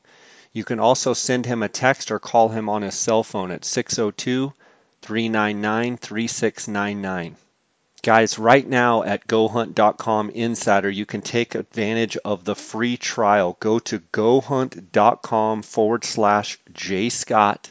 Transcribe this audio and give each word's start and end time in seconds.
You 0.53 0.63
can 0.63 0.79
also 0.79 1.13
send 1.13 1.45
him 1.45 1.63
a 1.63 1.69
text 1.69 2.11
or 2.11 2.19
call 2.19 2.49
him 2.49 2.69
on 2.69 2.81
his 2.81 2.95
cell 2.95 3.23
phone 3.23 3.51
at 3.51 3.65
602 3.65 4.53
399 5.01 5.97
3699. 5.97 7.35
Guys, 8.03 8.39
right 8.39 8.67
now 8.67 9.03
at 9.03 9.27
GoHunt.com 9.27 10.31
Insider, 10.31 10.89
you 10.89 11.05
can 11.05 11.21
take 11.21 11.53
advantage 11.53 12.17
of 12.25 12.43
the 12.43 12.55
free 12.55 12.97
trial. 12.97 13.55
Go 13.59 13.77
to 13.77 13.99
GoHunt.com 13.99 15.61
forward 15.61 16.03
slash 16.03 16.57
JScott. 16.73 17.69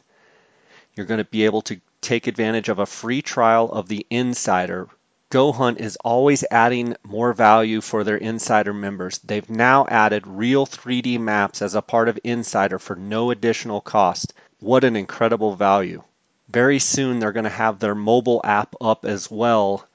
You're 0.94 1.06
going 1.06 1.18
to 1.18 1.24
be 1.24 1.46
able 1.46 1.62
to 1.62 1.80
take 2.00 2.28
advantage 2.28 2.68
of 2.68 2.78
a 2.78 2.86
free 2.86 3.22
trial 3.22 3.72
of 3.72 3.88
the 3.88 4.06
Insider. 4.08 4.86
GoHunt 5.32 5.80
is 5.80 5.96
always 5.96 6.44
adding 6.48 6.94
more 7.02 7.32
value 7.32 7.80
for 7.80 8.04
their 8.04 8.16
Insider 8.16 8.72
members. 8.72 9.18
They've 9.18 9.50
now 9.50 9.84
added 9.88 10.28
real 10.28 10.64
3D 10.64 11.18
maps 11.18 11.60
as 11.60 11.74
a 11.74 11.82
part 11.82 12.08
of 12.08 12.20
Insider 12.22 12.78
for 12.78 12.94
no 12.94 13.32
additional 13.32 13.80
cost. 13.80 14.32
What 14.60 14.84
an 14.84 14.94
incredible 14.94 15.56
value. 15.56 16.04
Very 16.48 16.78
soon 16.78 17.18
they're 17.18 17.32
going 17.32 17.44
to 17.44 17.50
have 17.50 17.80
their 17.80 17.96
mobile 17.96 18.40
app 18.44 18.76
up 18.80 19.04
as 19.04 19.28
well 19.28 19.88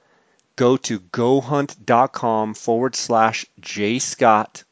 go 0.56 0.76
to 0.78 0.98
gohunt.com 0.98 2.54
forward 2.54 2.96
slash 2.96 3.46
jscott 3.60 4.64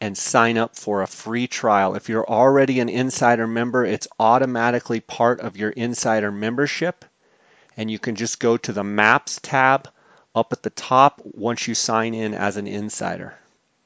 and 0.00 0.16
sign 0.16 0.58
up 0.58 0.76
for 0.76 1.02
a 1.02 1.06
free 1.06 1.46
trial. 1.46 1.94
If 1.94 2.08
you're 2.08 2.28
already 2.28 2.80
an 2.80 2.88
insider 2.88 3.46
member, 3.46 3.84
it's 3.84 4.08
automatically 4.18 5.00
part 5.00 5.40
of 5.40 5.56
your 5.56 5.70
insider 5.70 6.30
membership. 6.30 7.04
And 7.76 7.90
you 7.90 7.98
can 7.98 8.14
just 8.14 8.38
go 8.38 8.56
to 8.58 8.72
the 8.72 8.84
maps 8.84 9.40
tab 9.42 9.88
up 10.34 10.52
at 10.52 10.62
the 10.62 10.70
top 10.70 11.20
once 11.24 11.66
you 11.66 11.74
sign 11.74 12.14
in 12.14 12.34
as 12.34 12.56
an 12.56 12.66
insider. 12.66 13.34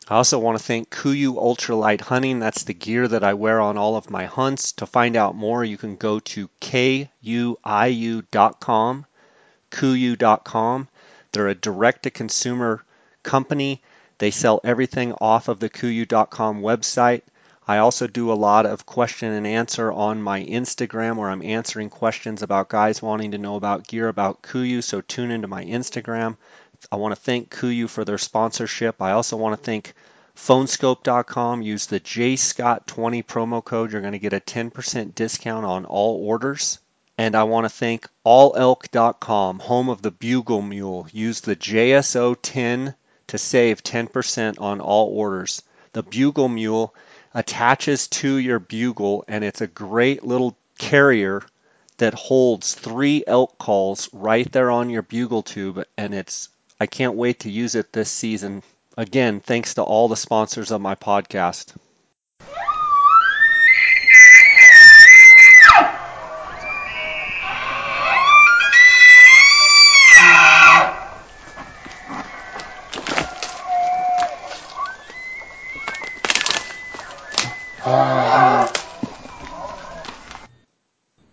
I 0.09 0.17
also 0.17 0.39
want 0.39 0.59
to 0.59 0.65
thank 0.65 0.91
Kuiu 0.91 1.35
Ultralight 1.35 2.01
Hunting. 2.01 2.39
That's 2.41 2.65
the 2.65 2.73
gear 2.75 3.07
that 3.07 3.23
I 3.23 3.35
wear 3.35 3.61
on 3.61 3.77
all 3.77 3.97
of 3.97 4.11
my 4.11 4.25
hunts. 4.25 4.73
To 4.73 4.87
find 4.87 5.17
out 5.17 5.35
more, 5.35 5.63
you 5.63 5.77
can 5.77 5.97
go 5.97 6.19
to 6.21 6.49
kuiu.com, 6.61 7.07
kuiu.com. 9.71 10.89
They're 11.33 11.49
a 11.49 11.55
direct 11.55 12.05
to 12.05 12.11
consumer 12.11 12.85
company. 13.23 13.83
They 14.19 14.31
sell 14.31 14.61
everything 14.65 15.13
off 15.21 15.49
of 15.49 15.61
the 15.61 15.71
Kuiu.com 15.71 16.61
website. 16.61 17.23
I 17.67 17.79
also 17.79 18.07
do 18.07 18.33
a 18.33 18.35
lot 18.35 18.65
of 18.65 18.87
question 18.87 19.31
and 19.33 19.47
answer 19.47 19.93
on 19.93 20.23
my 20.23 20.43
Instagram 20.43 21.17
where 21.17 21.29
I'm 21.29 21.43
answering 21.43 21.91
questions 21.91 22.43
about 22.43 22.71
guys 22.71 23.03
wanting 23.03 23.33
to 23.33 23.39
know 23.39 23.57
about 23.57 23.87
gear 23.87 24.09
about 24.09 24.43
Kuiu. 24.43 24.83
So 24.83 25.03
tune 25.03 25.31
into 25.31 25.49
my 25.49 25.65
Instagram. 25.65 26.39
I 26.91 26.97
want 26.97 27.15
to 27.15 27.21
thank 27.21 27.55
Kuiu 27.55 27.89
for 27.91 28.07
their 28.07 28.17
sponsorship. 28.17 29.03
I 29.03 29.13
also 29.13 29.37
want 29.37 29.59
to 29.59 29.63
thank 29.63 29.93
phoneskope.com. 30.35 31.61
Use 31.61 31.87
the 31.87 32.01
JScott20 32.01 33.27
promo 33.27 33.63
code. 33.63 33.93
You're 33.93 34.01
going 34.01 34.13
to 34.13 34.19
get 34.19 34.33
a 34.33 34.41
10% 34.41 35.15
discount 35.15 35.67
on 35.67 35.85
all 35.85 36.25
orders. 36.27 36.79
And 37.19 37.35
I 37.35 37.43
want 37.43 37.65
to 37.65 37.69
thank 37.69 38.07
allelk.com, 38.25 39.59
home 39.59 39.89
of 39.89 40.03
the 40.03 40.13
Bugle 40.13 40.63
Mule. 40.63 41.09
Use 41.13 41.41
the 41.41 41.57
JSO 41.57 42.37
10 42.41 42.95
to 43.27 43.39
save 43.39 43.83
10% 43.83 44.61
on 44.61 44.81
all 44.81 45.09
orders. 45.09 45.63
The 45.93 46.05
Bugle 46.05 46.49
Mule 46.49 46.95
attaches 47.35 48.07
to 48.09 48.37
your 48.37 48.61
bugle, 48.61 49.25
and 49.27 49.43
it's 49.43 49.61
a 49.61 49.67
great 49.67 50.25
little 50.25 50.57
carrier 50.79 51.43
that 51.97 52.15
holds 52.15 52.75
three 52.75 53.25
elk 53.27 53.59
calls 53.59 54.09
right 54.13 54.51
there 54.53 54.71
on 54.71 54.89
your 54.89 55.03
bugle 55.03 55.43
tube. 55.43 55.85
And 55.97 56.15
it's, 56.15 56.49
I 56.79 56.87
can't 56.87 57.17
wait 57.17 57.41
to 57.41 57.51
use 57.51 57.75
it 57.75 57.93
this 57.93 58.11
season. 58.13 58.63
Again, 58.97 59.41
thanks 59.41 59.75
to 59.75 59.83
all 59.83 60.07
the 60.07 60.17
sponsors 60.17 60.71
of 60.71 60.81
my 60.81 60.95
podcast. 60.95 61.75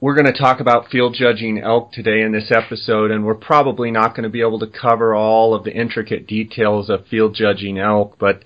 We're 0.02 0.14
going 0.14 0.32
to 0.32 0.38
talk 0.38 0.60
about 0.60 0.92
field 0.92 1.16
judging 1.18 1.60
elk 1.60 1.92
today 1.92 2.22
in 2.22 2.32
this 2.32 2.52
episode, 2.52 3.12
and 3.12 3.26
we're 3.26 3.34
probably 3.34 3.90
not 3.90 4.16
going 4.16 4.24
to 4.24 4.30
be 4.30 4.42
able 4.42 4.60
to 4.60 4.68
cover 4.68 5.16
all 5.16 5.56
of 5.56 5.64
the 5.64 5.74
intricate 5.74 6.28
details 6.28 6.90
of 6.90 7.08
field 7.08 7.34
judging 7.34 7.80
elk, 7.80 8.18
but 8.20 8.44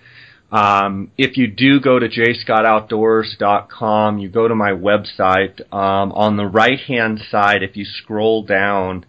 um, 0.51 1.11
if 1.17 1.37
you 1.37 1.47
do 1.47 1.79
go 1.79 1.99
to 1.99 2.09
jscottoutdoors.com, 2.09 4.17
you 4.17 4.29
go 4.29 4.47
to 4.47 4.55
my 4.55 4.71
website. 4.71 5.61
Um, 5.71 6.11
on 6.13 6.37
the 6.37 6.47
right 6.47 6.79
hand 6.79 7.21
side, 7.29 7.61
if 7.61 7.77
you 7.77 7.85
scroll 7.85 8.41
down, 8.43 9.05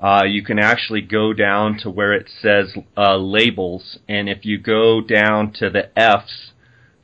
uh, 0.00 0.22
you 0.26 0.44
can 0.44 0.58
actually 0.58 1.00
go 1.00 1.32
down 1.32 1.78
to 1.78 1.88
where 1.90 2.12
it 2.12 2.30
says 2.40 2.76
uh, 2.96 3.16
labels, 3.16 3.98
and 4.08 4.28
if 4.28 4.44
you 4.44 4.58
go 4.58 5.00
down 5.00 5.52
to 5.54 5.70
the 5.70 5.90
F's, 5.98 6.52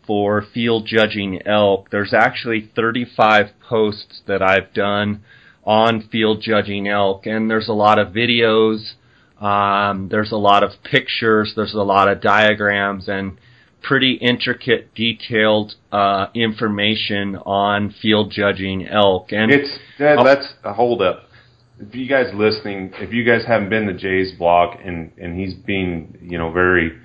for 0.06 0.44
field 0.54 0.86
judging 0.86 1.40
elk, 1.46 1.90
there's 1.90 2.12
actually 2.12 2.70
35 2.74 3.46
posts 3.68 4.22
that 4.26 4.42
I've 4.42 4.72
done 4.74 5.22
on 5.64 6.08
field 6.10 6.42
judging 6.42 6.88
elk, 6.88 7.26
and 7.26 7.50
there's 7.50 7.68
a 7.68 7.72
lot 7.72 7.98
of 7.98 8.08
videos, 8.08 8.92
um, 9.40 10.08
there's 10.08 10.32
a 10.32 10.36
lot 10.36 10.62
of 10.62 10.70
pictures, 10.82 11.52
there's 11.56 11.74
a 11.74 11.78
lot 11.78 12.08
of 12.08 12.20
diagrams, 12.20 13.08
and 13.08 13.38
pretty 13.82 14.14
intricate, 14.14 14.94
detailed 14.94 15.74
uh, 15.90 16.26
information 16.34 17.36
on 17.36 17.94
field 18.00 18.30
judging 18.30 18.86
elk. 18.88 19.32
And 19.32 19.52
it's 19.52 19.78
Dad, 19.98 20.18
that's 20.24 20.54
a 20.64 20.72
hold 20.72 21.02
up. 21.02 21.24
If 21.78 21.94
you 21.94 22.08
guys 22.08 22.26
listening, 22.34 22.92
if 22.96 23.12
you 23.12 23.24
guys 23.24 23.44
haven't 23.46 23.70
been 23.70 23.86
to 23.86 23.94
Jay's 23.94 24.32
blog, 24.38 24.78
and 24.84 25.12
and 25.18 25.38
he's 25.38 25.54
being 25.54 26.16
you 26.22 26.38
know 26.38 26.52
very 26.52 26.98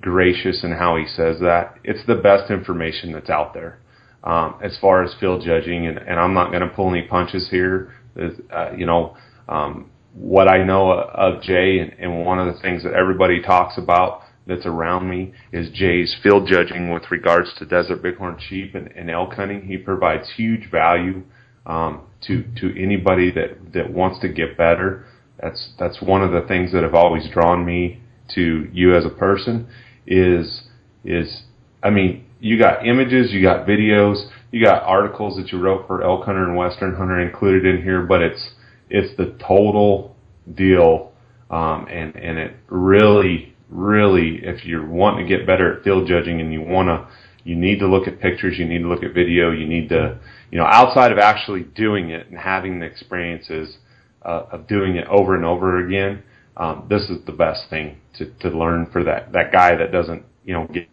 gracious 0.00 0.62
in 0.64 0.72
how 0.72 0.96
he 0.96 1.06
says 1.06 1.40
that. 1.40 1.76
It's 1.84 2.04
the 2.06 2.16
best 2.16 2.50
information 2.50 3.12
that's 3.12 3.30
out 3.30 3.54
there 3.54 3.80
um, 4.24 4.58
as 4.62 4.76
far 4.80 5.02
as 5.02 5.14
field 5.20 5.42
judging, 5.44 5.86
and, 5.86 5.98
and 5.98 6.18
I'm 6.18 6.34
not 6.34 6.50
going 6.50 6.62
to 6.62 6.68
pull 6.68 6.90
any 6.90 7.02
punches 7.02 7.48
here. 7.50 7.94
Uh, 8.16 8.72
you 8.76 8.86
know, 8.86 9.16
um, 9.48 9.90
what 10.14 10.48
I 10.48 10.64
know 10.64 10.90
of 10.92 11.42
Jay, 11.42 11.78
and, 11.78 11.92
and 11.98 12.24
one 12.24 12.38
of 12.38 12.52
the 12.52 12.60
things 12.60 12.82
that 12.82 12.94
everybody 12.94 13.40
talks 13.40 13.78
about 13.78 14.22
that's 14.46 14.66
around 14.66 15.08
me 15.08 15.32
is 15.52 15.68
Jay's 15.70 16.16
field 16.22 16.48
judging 16.48 16.92
with 16.92 17.10
regards 17.10 17.52
to 17.58 17.66
desert 17.66 18.02
bighorn 18.02 18.38
sheep 18.48 18.74
and, 18.74 18.88
and 18.88 19.10
elk 19.10 19.34
hunting. 19.34 19.66
He 19.66 19.76
provides 19.76 20.28
huge 20.36 20.70
value 20.70 21.22
um, 21.66 22.02
to 22.26 22.42
to 22.60 22.82
anybody 22.82 23.30
that 23.30 23.72
that 23.74 23.92
wants 23.92 24.20
to 24.20 24.28
get 24.28 24.56
better. 24.56 25.04
That's 25.40 25.74
that's 25.78 26.02
one 26.02 26.22
of 26.22 26.32
the 26.32 26.48
things 26.48 26.72
that 26.72 26.82
have 26.82 26.94
always 26.94 27.28
drawn 27.30 27.64
me 27.64 28.00
to 28.34 28.68
you 28.72 28.96
as 28.96 29.04
a 29.04 29.10
person 29.10 29.68
is 30.08 30.62
is 31.04 31.42
I 31.82 31.90
mean, 31.90 32.24
you 32.40 32.58
got 32.58 32.86
images, 32.86 33.32
you 33.32 33.42
got 33.42 33.66
videos, 33.66 34.28
you 34.50 34.64
got 34.64 34.82
articles 34.82 35.36
that 35.36 35.52
you 35.52 35.60
wrote 35.60 35.86
for 35.86 36.02
Elk 36.02 36.24
Hunter 36.24 36.44
and 36.44 36.56
Western 36.56 36.94
Hunter 36.94 37.20
included 37.20 37.64
in 37.64 37.82
here, 37.82 38.02
but 38.02 38.22
it's 38.22 38.50
it's 38.90 39.16
the 39.16 39.38
total 39.46 40.16
deal, 40.54 41.12
um, 41.50 41.86
and 41.88 42.16
and 42.16 42.38
it 42.38 42.56
really 42.68 43.54
really 43.68 44.40
if 44.42 44.64
you're 44.64 44.86
wanting 44.86 45.26
to 45.26 45.36
get 45.36 45.46
better 45.46 45.76
at 45.76 45.84
field 45.84 46.08
judging 46.08 46.40
and 46.40 46.52
you 46.52 46.62
want 46.62 46.88
to 46.88 47.06
you 47.44 47.54
need 47.54 47.78
to 47.78 47.86
look 47.86 48.08
at 48.08 48.18
pictures, 48.20 48.58
you 48.58 48.64
need 48.64 48.80
to 48.80 48.88
look 48.88 49.02
at 49.02 49.14
video, 49.14 49.50
you 49.52 49.66
need 49.66 49.88
to 49.90 50.18
you 50.50 50.58
know 50.58 50.66
outside 50.66 51.12
of 51.12 51.18
actually 51.18 51.62
doing 51.62 52.10
it 52.10 52.26
and 52.28 52.38
having 52.38 52.80
the 52.80 52.86
experiences 52.86 53.76
uh, 54.22 54.46
of 54.50 54.66
doing 54.66 54.96
it 54.96 55.06
over 55.06 55.36
and 55.36 55.44
over 55.44 55.86
again 55.86 56.22
um, 56.58 56.86
this 56.90 57.08
is 57.08 57.24
the 57.24 57.32
best 57.32 57.70
thing 57.70 57.98
to, 58.18 58.30
to 58.40 58.48
learn 58.48 58.88
for 58.92 59.04
that, 59.04 59.32
that 59.32 59.52
guy 59.52 59.76
that 59.76 59.92
doesn't, 59.92 60.24
you 60.44 60.52
know, 60.52 60.66
get, 60.66 60.88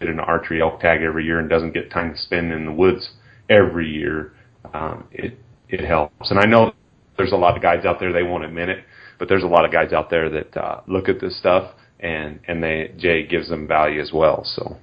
get 0.00 0.08
an 0.08 0.18
archery 0.18 0.60
elk 0.60 0.80
tag 0.80 1.02
every 1.02 1.24
year 1.24 1.38
and 1.38 1.48
doesn't 1.50 1.72
get 1.72 1.90
time 1.90 2.14
to 2.14 2.18
spend 2.18 2.50
in 2.50 2.64
the 2.64 2.72
woods 2.72 3.10
every 3.48 3.88
year. 3.88 4.32
Um, 4.72 5.06
it, 5.12 5.38
it 5.68 5.80
helps. 5.80 6.30
And 6.30 6.40
I 6.40 6.46
know 6.46 6.72
there's 7.18 7.32
a 7.32 7.36
lot 7.36 7.56
of 7.56 7.62
guys 7.62 7.84
out 7.84 8.00
there, 8.00 8.12
they 8.12 8.22
won't 8.22 8.44
admit 8.44 8.70
it, 8.70 8.84
but 9.18 9.28
there's 9.28 9.44
a 9.44 9.48
lot 9.48 9.64
of 9.64 9.72
guys 9.72 9.92
out 9.92 10.08
there 10.08 10.30
that, 10.30 10.56
uh, 10.56 10.80
look 10.86 11.08
at 11.08 11.20
this 11.20 11.38
stuff 11.38 11.74
and, 12.00 12.40
and 12.48 12.62
they, 12.62 12.92
Jay 12.96 13.26
gives 13.26 13.48
them 13.48 13.68
value 13.68 14.00
as 14.00 14.12
well. 14.12 14.44
So. 14.44 14.78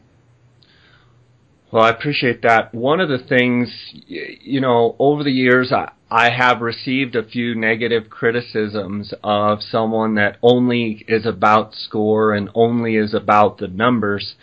Well, 1.71 1.83
I 1.83 1.92
appreciate 1.92 2.42
that. 2.42 2.74
One 2.74 3.00
of 3.00 3.10
the 3.10 3.19
things, 3.19 3.69
you 4.07 4.60
know, 4.60 4.95
over 4.98 5.24
the 5.24 5.31
years, 5.31 5.71
I, 5.71 5.92
I 6.10 6.31
have 6.31 6.62
received 6.62 7.16
a 7.16 7.24
few 7.24 7.54
negative 7.54 8.10
criticisms 8.10 9.13
of 9.24 9.62
someone 9.62 10.16
that 10.16 10.38
only 10.42 11.06
is 11.07 11.27
about 11.27 11.75
score 11.75 12.33
and 12.33 12.50
only 12.56 12.95
is 12.95 13.13
about 13.13 13.60
the 13.60 13.68
numbers. 13.68 14.33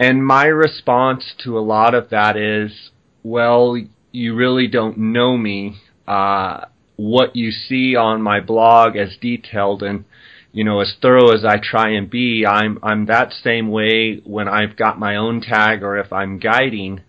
And 0.00 0.26
my 0.26 0.46
response 0.46 1.32
to 1.44 1.56
a 1.56 1.60
lot 1.60 1.94
of 1.94 2.10
that 2.10 2.36
is, 2.36 2.90
well, 3.22 3.76
you 4.10 4.34
really 4.34 4.66
don't 4.66 4.98
know 4.98 5.36
me. 5.36 5.76
Uh, 6.08 6.64
what 6.96 7.36
you 7.36 7.52
see 7.52 7.94
on 7.94 8.20
my 8.20 8.40
blog 8.40 8.96
as 8.96 9.16
detailed 9.20 9.84
and 9.84 10.04
you 10.52 10.64
know 10.64 10.80
as 10.80 10.94
thorough 11.00 11.30
as 11.30 11.44
I 11.44 11.58
try 11.58 11.90
and 11.90 12.08
be, 12.08 12.44
I'm 12.46 12.78
I'm 12.82 13.06
that 13.06 13.32
same 13.32 13.70
way 13.70 14.20
when 14.24 14.48
I've 14.48 14.76
got 14.76 14.98
my 14.98 15.16
own 15.16 15.40
tag 15.40 15.82
or 15.82 15.98
if 15.98 16.12
I'm 16.12 16.38
guiding. 16.38 17.02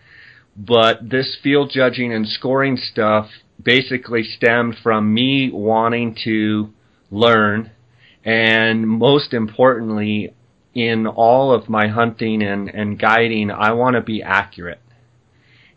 But 0.56 1.10
this 1.10 1.38
field 1.42 1.72
judging 1.74 2.14
and 2.14 2.28
scoring 2.28 2.78
stuff 2.78 3.30
basically 3.62 4.24
stemmed 4.24 4.76
from 4.84 5.14
me 5.14 5.50
wanting 5.52 6.16
to 6.26 6.70
learn 7.12 7.72
and 8.26 8.88
most 8.88 9.34
importantly 9.34 10.34
in 10.74 11.08
all 11.08 11.54
of 11.54 11.70
my 11.70 11.88
hunting 11.88 12.42
and, 12.42 12.70
and 12.70 13.00
guiding 13.00 13.52
I 13.52 13.72
want 13.72 13.96
to 13.96 14.02
be 14.02 14.22
accurate. 14.22 14.82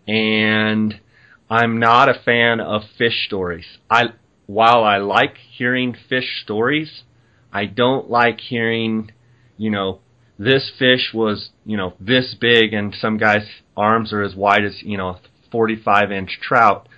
And 0.07 1.01
I'm 1.49 1.79
not 1.79 2.09
a 2.09 2.21
fan 2.25 2.61
of 2.61 2.83
fish 2.99 3.25
stories. 3.27 3.67
I 3.91 4.15
while 4.47 4.83
I 4.83 4.99
like 4.99 5.37
hearing 5.57 5.97
fish 6.09 6.43
stories, 6.43 7.05
I 7.53 7.67
don't 7.67 8.11
like 8.11 8.41
hearing, 8.41 9.11
you 9.57 9.71
know, 9.71 10.01
this 10.39 10.71
fish 10.79 11.11
was, 11.13 11.51
you 11.65 11.77
know, 11.77 11.95
this 12.01 12.35
big 12.41 12.73
and 12.73 12.95
some 12.95 13.19
guy's 13.19 13.47
arms 13.77 14.13
are 14.13 14.23
as 14.23 14.35
wide 14.35 14.65
as, 14.65 14.83
you 14.83 14.97
know, 14.97 15.11
a 15.11 15.21
45 15.51 16.11
inch 16.11 16.39
trout. 16.41 16.89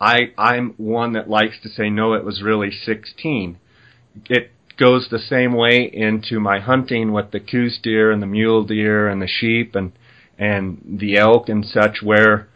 I 0.00 0.32
I'm 0.36 0.74
one 0.76 1.12
that 1.14 1.30
likes 1.30 1.60
to 1.62 1.68
say 1.68 1.88
no 1.88 2.12
it 2.14 2.24
was 2.24 2.42
really 2.42 2.70
16. 2.70 3.58
It 4.28 4.50
goes 4.76 5.08
the 5.10 5.18
same 5.18 5.54
way 5.54 5.88
into 5.92 6.40
my 6.40 6.60
hunting 6.60 7.12
with 7.12 7.30
the 7.30 7.40
Coues 7.40 7.78
deer 7.82 8.10
and 8.10 8.22
the 8.22 8.26
mule 8.26 8.64
deer 8.64 9.08
and 9.08 9.22
the 9.22 9.28
sheep 9.28 9.74
and 9.74 9.92
and 10.38 10.98
the 11.00 11.16
elk 11.16 11.48
and 11.48 11.64
such 11.64 12.02
where 12.02 12.48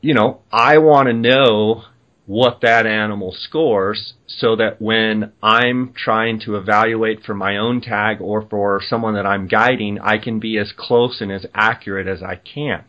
you 0.00 0.14
know, 0.14 0.40
I 0.52 0.78
want 0.78 1.08
to 1.08 1.12
know 1.12 1.82
what 2.26 2.60
that 2.60 2.86
animal 2.86 3.32
scores 3.32 4.14
so 4.26 4.56
that 4.56 4.82
when 4.82 5.32
I'm 5.42 5.94
trying 5.96 6.40
to 6.40 6.56
evaluate 6.56 7.22
for 7.24 7.34
my 7.34 7.56
own 7.56 7.80
tag 7.80 8.20
or 8.20 8.42
for 8.42 8.82
someone 8.86 9.14
that 9.14 9.26
I'm 9.26 9.46
guiding, 9.46 10.00
I 10.00 10.18
can 10.18 10.40
be 10.40 10.58
as 10.58 10.72
close 10.76 11.20
and 11.20 11.30
as 11.30 11.46
accurate 11.54 12.08
as 12.08 12.22
I 12.22 12.36
can. 12.36 12.84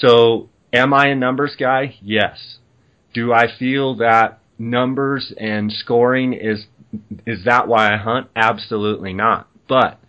So, 0.00 0.48
am 0.72 0.92
I 0.92 1.08
a 1.08 1.14
numbers 1.14 1.54
guy? 1.58 1.96
Yes. 2.02 2.58
Do 3.14 3.32
I 3.32 3.46
feel 3.56 3.96
that 3.96 4.40
numbers 4.58 5.32
and 5.38 5.72
scoring 5.72 6.32
is 6.32 6.66
is 7.26 7.44
that 7.44 7.68
why 7.68 7.92
I 7.92 7.96
hunt? 7.96 8.28
Absolutely 8.34 9.12
not. 9.12 9.48
But 9.68 10.00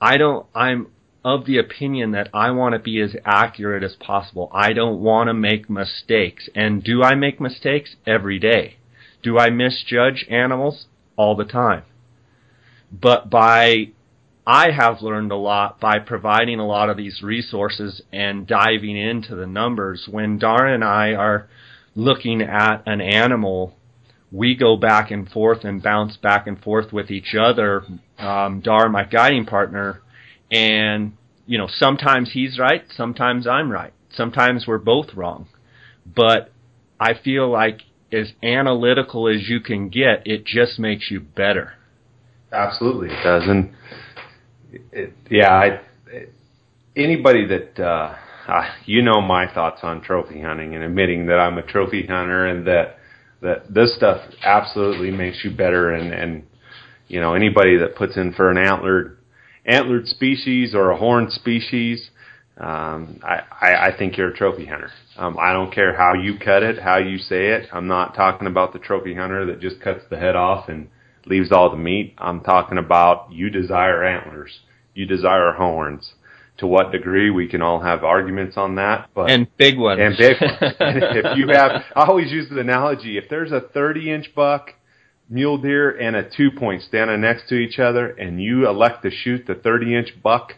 I 0.00 0.16
don't 0.16 0.46
I'm 0.54 0.88
of 1.26 1.44
the 1.44 1.58
opinion 1.58 2.12
that 2.12 2.28
I 2.32 2.52
want 2.52 2.74
to 2.74 2.78
be 2.78 3.00
as 3.00 3.16
accurate 3.24 3.82
as 3.82 3.96
possible. 3.96 4.48
I 4.54 4.72
don't 4.72 5.00
want 5.00 5.26
to 5.26 5.34
make 5.34 5.68
mistakes. 5.68 6.48
And 6.54 6.84
do 6.84 7.02
I 7.02 7.16
make 7.16 7.40
mistakes? 7.40 7.96
Every 8.06 8.38
day. 8.38 8.76
Do 9.24 9.36
I 9.36 9.50
misjudge 9.50 10.24
animals? 10.30 10.86
All 11.16 11.34
the 11.34 11.44
time. 11.44 11.82
But 12.92 13.28
by, 13.28 13.88
I 14.46 14.70
have 14.70 15.02
learned 15.02 15.32
a 15.32 15.36
lot 15.36 15.80
by 15.80 15.98
providing 15.98 16.60
a 16.60 16.66
lot 16.66 16.90
of 16.90 16.96
these 16.96 17.20
resources 17.24 18.02
and 18.12 18.46
diving 18.46 18.96
into 18.96 19.34
the 19.34 19.48
numbers. 19.48 20.06
When 20.08 20.38
Dara 20.38 20.74
and 20.74 20.84
I 20.84 21.14
are 21.14 21.48
looking 21.96 22.40
at 22.40 22.84
an 22.86 23.00
animal, 23.00 23.74
we 24.30 24.54
go 24.54 24.76
back 24.76 25.10
and 25.10 25.28
forth 25.28 25.64
and 25.64 25.82
bounce 25.82 26.16
back 26.18 26.46
and 26.46 26.62
forth 26.62 26.92
with 26.92 27.10
each 27.10 27.34
other. 27.34 27.82
Um, 28.16 28.60
Dar, 28.60 28.88
my 28.88 29.02
guiding 29.02 29.46
partner, 29.46 30.02
and, 30.50 31.12
you 31.46 31.58
know, 31.58 31.68
sometimes 31.70 32.32
he's 32.32 32.58
right, 32.58 32.84
sometimes 32.96 33.46
I'm 33.46 33.70
right. 33.70 33.92
Sometimes 34.10 34.66
we're 34.66 34.78
both 34.78 35.14
wrong. 35.14 35.48
But 36.06 36.52
I 37.00 37.14
feel 37.14 37.50
like 37.50 37.82
as 38.12 38.32
analytical 38.42 39.28
as 39.28 39.48
you 39.48 39.60
can 39.60 39.88
get, 39.88 40.26
it 40.26 40.44
just 40.44 40.78
makes 40.78 41.10
you 41.10 41.20
better. 41.20 41.74
Absolutely, 42.52 43.08
it 43.08 43.22
does. 43.22 43.42
And 43.46 43.74
it, 44.92 45.12
yeah, 45.30 45.52
I, 45.52 45.80
it, 46.10 46.32
anybody 46.94 47.46
that, 47.48 47.80
uh, 47.82 48.14
uh, 48.48 48.68
you 48.84 49.02
know 49.02 49.20
my 49.20 49.52
thoughts 49.52 49.80
on 49.82 50.00
trophy 50.00 50.40
hunting 50.40 50.74
and 50.74 50.84
admitting 50.84 51.26
that 51.26 51.38
I'm 51.38 51.58
a 51.58 51.62
trophy 51.62 52.06
hunter 52.06 52.46
and 52.46 52.66
that, 52.68 52.98
that 53.42 53.74
this 53.74 53.94
stuff 53.96 54.22
absolutely 54.44 55.10
makes 55.10 55.44
you 55.44 55.50
better 55.50 55.90
and, 55.90 56.14
and, 56.14 56.44
you 57.08 57.20
know, 57.20 57.34
anybody 57.34 57.78
that 57.78 57.96
puts 57.96 58.16
in 58.16 58.32
for 58.32 58.50
an 58.50 58.58
antlered 58.58 59.18
antlered 59.66 60.06
species 60.06 60.74
or 60.74 60.90
a 60.90 60.96
horned 60.96 61.32
species, 61.32 62.10
um, 62.58 63.20
I, 63.22 63.40
I, 63.60 63.86
I 63.88 63.98
think 63.98 64.16
you're 64.16 64.30
a 64.30 64.36
trophy 64.36 64.64
hunter. 64.64 64.90
Um, 65.16 65.36
I 65.38 65.52
don't 65.52 65.74
care 65.74 65.94
how 65.94 66.14
you 66.14 66.38
cut 66.38 66.62
it, 66.62 66.78
how 66.78 66.98
you 66.98 67.18
say 67.18 67.48
it. 67.48 67.68
I'm 67.72 67.86
not 67.86 68.14
talking 68.14 68.46
about 68.46 68.72
the 68.72 68.78
trophy 68.78 69.14
hunter 69.14 69.44
that 69.46 69.60
just 69.60 69.80
cuts 69.80 70.04
the 70.08 70.16
head 70.16 70.36
off 70.36 70.68
and 70.68 70.88
leaves 71.26 71.52
all 71.52 71.70
the 71.70 71.76
meat. 71.76 72.14
I'm 72.16 72.40
talking 72.40 72.78
about 72.78 73.30
you 73.30 73.50
desire 73.50 74.04
antlers, 74.04 74.60
you 74.94 75.06
desire 75.06 75.52
horns. 75.52 76.12
To 76.60 76.66
what 76.66 76.90
degree 76.90 77.28
we 77.28 77.48
can 77.48 77.60
all 77.60 77.82
have 77.82 78.02
arguments 78.02 78.56
on 78.56 78.76
that, 78.76 79.10
but 79.14 79.30
and 79.30 79.46
big 79.58 79.76
ones 79.76 80.00
and 80.00 80.16
big 80.16 80.36
ones. 80.40 80.56
if 80.80 81.36
you 81.36 81.48
have, 81.48 81.82
I 81.94 82.06
always 82.06 82.32
use 82.32 82.48
the 82.48 82.58
analogy: 82.60 83.18
if 83.18 83.28
there's 83.28 83.52
a 83.52 83.60
30 83.60 84.10
inch 84.10 84.34
buck 84.34 84.70
mule 85.28 85.58
deer 85.58 85.90
and 85.90 86.16
a 86.16 86.28
two 86.28 86.50
point 86.50 86.82
standing 86.82 87.20
next 87.20 87.48
to 87.48 87.54
each 87.54 87.78
other 87.78 88.08
and 88.08 88.42
you 88.42 88.68
elect 88.68 89.02
to 89.02 89.10
shoot 89.10 89.46
the 89.46 89.54
30 89.54 89.96
inch 89.96 90.22
buck, 90.22 90.54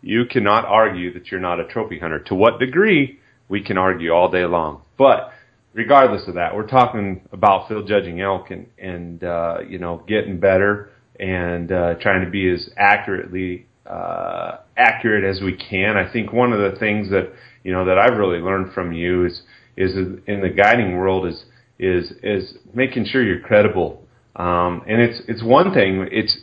you 0.00 0.24
cannot 0.24 0.64
argue 0.64 1.12
that 1.14 1.30
you're 1.30 1.40
not 1.40 1.60
a 1.60 1.64
trophy 1.64 1.98
hunter. 1.98 2.18
To 2.18 2.34
what 2.34 2.58
degree, 2.58 3.20
we 3.48 3.62
can 3.62 3.78
argue 3.78 4.10
all 4.10 4.30
day 4.30 4.44
long. 4.44 4.82
But 4.98 5.32
regardless 5.72 6.26
of 6.26 6.34
that, 6.34 6.54
we're 6.54 6.66
talking 6.66 7.22
about 7.32 7.68
field 7.68 7.86
judging 7.86 8.20
elk 8.20 8.50
and, 8.50 8.66
and 8.78 9.22
uh, 9.22 9.58
you 9.68 9.78
know, 9.78 10.02
getting 10.08 10.40
better 10.40 10.90
and 11.20 11.70
uh, 11.70 11.94
trying 12.00 12.24
to 12.24 12.30
be 12.30 12.50
as 12.50 12.68
accurately 12.76 13.66
uh, 13.86 14.58
accurate 14.76 15.24
as 15.24 15.42
we 15.42 15.56
can. 15.56 15.96
I 15.96 16.10
think 16.12 16.32
one 16.32 16.52
of 16.52 16.58
the 16.58 16.78
things 16.78 17.10
that 17.10 17.32
you 17.62 17.72
know 17.72 17.84
that 17.84 17.98
I've 17.98 18.16
really 18.16 18.38
learned 18.38 18.72
from 18.72 18.92
you 18.92 19.26
is 19.26 19.42
is 19.76 19.94
in 20.26 20.40
the 20.40 20.48
guiding 20.48 20.96
world 20.96 21.26
is 21.26 21.44
is 21.78 22.12
is 22.22 22.54
making 22.74 23.06
sure 23.06 23.22
you're 23.22 23.40
credible. 23.40 24.02
Um, 24.36 24.82
and 24.86 25.00
it's 25.00 25.20
it's 25.28 25.42
one 25.42 25.74
thing. 25.74 26.08
It's 26.10 26.36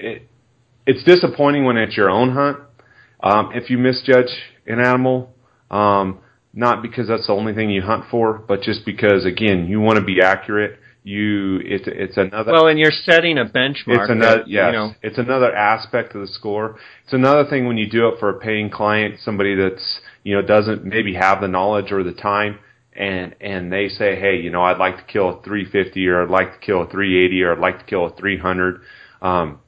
it, 0.00 0.28
it's 0.86 1.04
disappointing 1.04 1.64
when 1.64 1.76
it's 1.76 1.96
your 1.96 2.10
own 2.10 2.32
hunt. 2.32 2.58
Um, 3.22 3.50
if 3.54 3.70
you 3.70 3.78
misjudge 3.78 4.30
an 4.66 4.80
animal, 4.80 5.32
um, 5.70 6.20
not 6.52 6.82
because 6.82 7.08
that's 7.08 7.26
the 7.26 7.32
only 7.32 7.54
thing 7.54 7.70
you 7.70 7.82
hunt 7.82 8.04
for, 8.10 8.38
but 8.38 8.62
just 8.62 8.84
because 8.84 9.24
again 9.24 9.66
you 9.66 9.80
want 9.80 9.98
to 9.98 10.04
be 10.04 10.20
accurate. 10.22 10.78
You 11.06 11.60
it's 11.62 11.84
it's 11.86 12.16
another 12.16 12.52
well, 12.52 12.66
and 12.68 12.78
you're 12.78 12.90
setting 12.90 13.36
a 13.36 13.44
benchmark. 13.44 13.88
It's 13.88 14.10
another 14.10 14.38
that, 14.38 14.48
yes, 14.48 14.66
you 14.66 14.72
know. 14.72 14.94
it's 15.02 15.18
another 15.18 15.54
aspect 15.54 16.14
of 16.14 16.22
the 16.22 16.28
score. 16.28 16.78
It's 17.04 17.12
another 17.12 17.44
thing 17.48 17.66
when 17.66 17.76
you 17.76 17.90
do 17.90 18.08
it 18.08 18.18
for 18.18 18.30
a 18.30 18.38
paying 18.38 18.70
client, 18.70 19.16
somebody 19.22 19.54
that's 19.54 20.00
you 20.22 20.34
know 20.34 20.40
doesn't 20.40 20.82
maybe 20.82 21.14
have 21.14 21.42
the 21.42 21.48
knowledge 21.48 21.92
or 21.92 22.02
the 22.04 22.14
time 22.14 22.58
and 22.96 23.34
and 23.40 23.72
they 23.72 23.88
say, 23.88 24.18
hey, 24.18 24.36
you 24.36 24.50
know, 24.50 24.62
I'd 24.62 24.78
like 24.78 24.96
to 24.98 25.12
kill 25.12 25.40
a 25.40 25.42
350 25.42 26.06
or 26.08 26.22
I'd 26.22 26.30
like 26.30 26.60
to 26.60 26.66
kill 26.66 26.82
a 26.82 26.86
380 26.86 27.42
or 27.42 27.52
I'd 27.52 27.58
like 27.58 27.78
to 27.80 27.84
kill 27.84 28.06
a 28.06 28.14
300. 28.14 28.80
Um, 29.20 29.60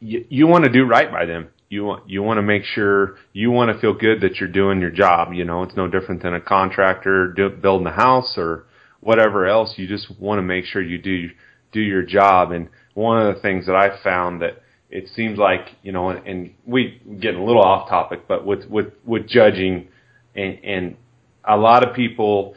you, 0.00 0.24
you 0.28 0.46
want 0.46 0.64
to 0.64 0.70
do 0.70 0.84
right 0.84 1.10
by 1.10 1.24
them. 1.26 1.48
You 1.68 1.84
want 1.84 2.08
you 2.08 2.22
want 2.22 2.38
to 2.38 2.42
make 2.42 2.64
sure 2.64 3.16
you 3.32 3.50
want 3.50 3.72
to 3.72 3.80
feel 3.80 3.92
good 3.92 4.20
that 4.20 4.36
you're 4.36 4.48
doing 4.48 4.80
your 4.80 4.90
job. 4.90 5.32
You 5.32 5.44
know, 5.44 5.62
it's 5.62 5.76
no 5.76 5.88
different 5.88 6.22
than 6.22 6.34
a 6.34 6.40
contractor 6.40 7.32
do, 7.32 7.48
building 7.50 7.86
a 7.86 7.92
house 7.92 8.34
or 8.36 8.66
whatever 9.00 9.46
else. 9.46 9.74
You 9.76 9.88
just 9.88 10.18
want 10.20 10.38
to 10.38 10.42
make 10.42 10.64
sure 10.64 10.80
you 10.82 10.98
do 10.98 11.30
do 11.72 11.80
your 11.80 12.02
job. 12.02 12.52
And 12.52 12.68
one 12.94 13.24
of 13.24 13.34
the 13.34 13.40
things 13.40 13.66
that 13.66 13.74
I 13.74 14.00
found 14.02 14.42
that 14.42 14.62
it 14.90 15.08
seems 15.14 15.38
like 15.38 15.66
you 15.82 15.90
know, 15.90 16.10
and, 16.10 16.26
and 16.26 16.54
we 16.64 17.00
getting 17.20 17.40
a 17.40 17.44
little 17.44 17.62
off 17.62 17.88
topic, 17.88 18.28
but 18.28 18.46
with 18.46 18.66
with 18.68 18.92
with 19.04 19.26
judging 19.28 19.88
and, 20.36 20.58
and 20.64 20.96
a 21.46 21.56
lot 21.56 21.86
of 21.86 21.94
people 21.94 22.54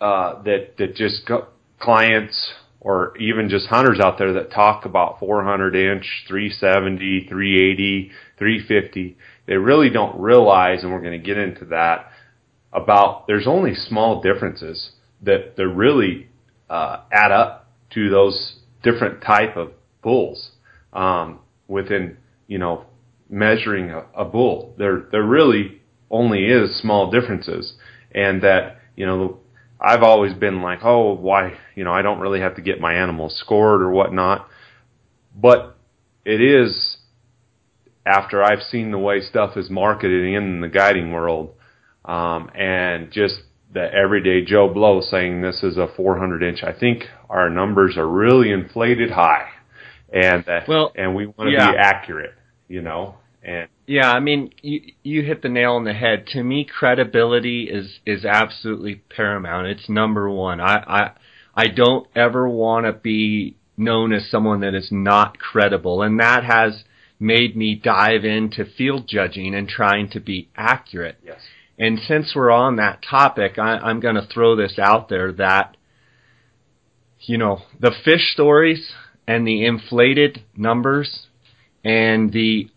uh, 0.00 0.42
that 0.42 0.76
that 0.78 0.94
just 0.94 1.26
go, 1.26 1.48
clients 1.78 2.52
or 2.80 3.16
even 3.18 3.48
just 3.48 3.66
hunters 3.66 3.98
out 4.00 4.18
there 4.18 4.32
that 4.34 4.52
talk 4.52 4.84
about 4.84 5.18
400 5.18 5.74
inch, 5.74 6.24
370, 6.28 7.26
380, 7.28 8.10
350. 8.38 9.16
They 9.46 9.56
really 9.56 9.90
don't 9.90 10.20
realize, 10.20 10.82
and 10.82 10.92
we're 10.92 11.00
going 11.00 11.20
to 11.20 11.26
get 11.26 11.36
into 11.38 11.64
that 11.66 12.10
about 12.72 13.26
there's 13.26 13.46
only 13.46 13.74
small 13.74 14.20
differences 14.20 14.92
that 15.22 15.56
that 15.56 15.68
really 15.68 16.28
uh, 16.70 17.02
add 17.12 17.32
up 17.32 17.70
to 17.90 18.10
those 18.10 18.56
different 18.82 19.22
type 19.22 19.56
of 19.56 19.72
bulls 20.02 20.50
um, 20.92 21.40
within 21.66 22.16
you 22.46 22.58
know 22.58 22.84
measuring 23.28 23.90
a, 23.90 24.04
a 24.14 24.24
bull. 24.24 24.74
There 24.78 25.06
there 25.10 25.24
really 25.24 25.80
only 26.10 26.44
is 26.44 26.78
small 26.80 27.10
differences, 27.10 27.74
and 28.18 28.42
that 28.42 28.78
you 28.96 29.06
know 29.06 29.38
I've 29.80 30.02
always 30.02 30.34
been 30.34 30.60
like, 30.60 30.80
oh, 30.82 31.14
why 31.14 31.56
you 31.74 31.84
know 31.84 31.92
I 31.92 32.02
don't 32.02 32.20
really 32.20 32.40
have 32.40 32.56
to 32.56 32.62
get 32.62 32.80
my 32.80 32.94
animals 32.94 33.36
scored 33.38 33.80
or 33.80 33.90
whatnot, 33.90 34.48
but 35.34 35.76
it 36.24 36.40
is 36.40 36.98
after 38.04 38.42
I've 38.42 38.62
seen 38.62 38.90
the 38.90 38.98
way 38.98 39.20
stuff 39.20 39.56
is 39.56 39.70
marketed 39.70 40.34
in 40.34 40.60
the 40.60 40.68
guiding 40.68 41.12
world, 41.12 41.54
um, 42.04 42.50
and 42.54 43.12
just 43.12 43.36
the 43.72 43.88
everyday 43.94 44.44
Joe 44.44 44.72
Blow 44.72 45.00
saying 45.00 45.42
this 45.42 45.62
is 45.62 45.76
a 45.76 45.86
400 45.96 46.42
inch. 46.42 46.62
I 46.64 46.72
think 46.72 47.04
our 47.30 47.48
numbers 47.48 47.96
are 47.96 48.08
really 48.08 48.50
inflated 48.50 49.10
high, 49.10 49.48
and 50.12 50.44
that, 50.46 50.66
well, 50.66 50.92
and 50.96 51.14
we 51.14 51.26
want 51.26 51.50
to 51.50 51.52
yeah. 51.52 51.70
be 51.70 51.78
accurate, 51.78 52.34
you 52.66 52.82
know. 52.82 53.16
And 53.48 53.68
yeah, 53.86 54.10
I 54.10 54.20
mean, 54.20 54.52
you 54.62 54.92
you 55.02 55.22
hit 55.22 55.40
the 55.40 55.48
nail 55.48 55.72
on 55.72 55.84
the 55.84 55.94
head. 55.94 56.26
To 56.28 56.42
me, 56.42 56.66
credibility 56.66 57.64
is 57.64 58.00
is 58.04 58.24
absolutely 58.24 58.96
paramount. 58.96 59.68
It's 59.68 59.88
number 59.88 60.28
one. 60.28 60.60
I 60.60 60.74
I 60.76 61.10
I 61.54 61.66
don't 61.68 62.06
ever 62.14 62.46
want 62.48 62.84
to 62.84 62.92
be 62.92 63.56
known 63.76 64.12
as 64.12 64.28
someone 64.30 64.60
that 64.60 64.74
is 64.74 64.88
not 64.90 65.38
credible, 65.38 66.02
and 66.02 66.20
that 66.20 66.44
has 66.44 66.84
made 67.18 67.56
me 67.56 67.74
dive 67.74 68.24
into 68.24 68.64
field 68.64 69.08
judging 69.08 69.54
and 69.54 69.68
trying 69.68 70.08
to 70.10 70.20
be 70.20 70.48
accurate. 70.54 71.16
yes, 71.24 71.40
And 71.78 71.98
since 71.98 72.32
we're 72.34 72.50
on 72.50 72.76
that 72.76 73.02
topic, 73.02 73.58
I, 73.58 73.78
I'm 73.78 73.98
going 73.98 74.14
to 74.14 74.26
throw 74.26 74.54
this 74.54 74.78
out 74.78 75.08
there 75.08 75.32
that, 75.32 75.76
you 77.22 77.36
know, 77.36 77.62
the 77.80 77.92
fish 78.04 78.32
stories 78.32 78.92
and 79.26 79.46
the 79.46 79.64
inflated 79.64 80.44
numbers 80.56 81.26
and 81.82 82.32
the 82.32 82.68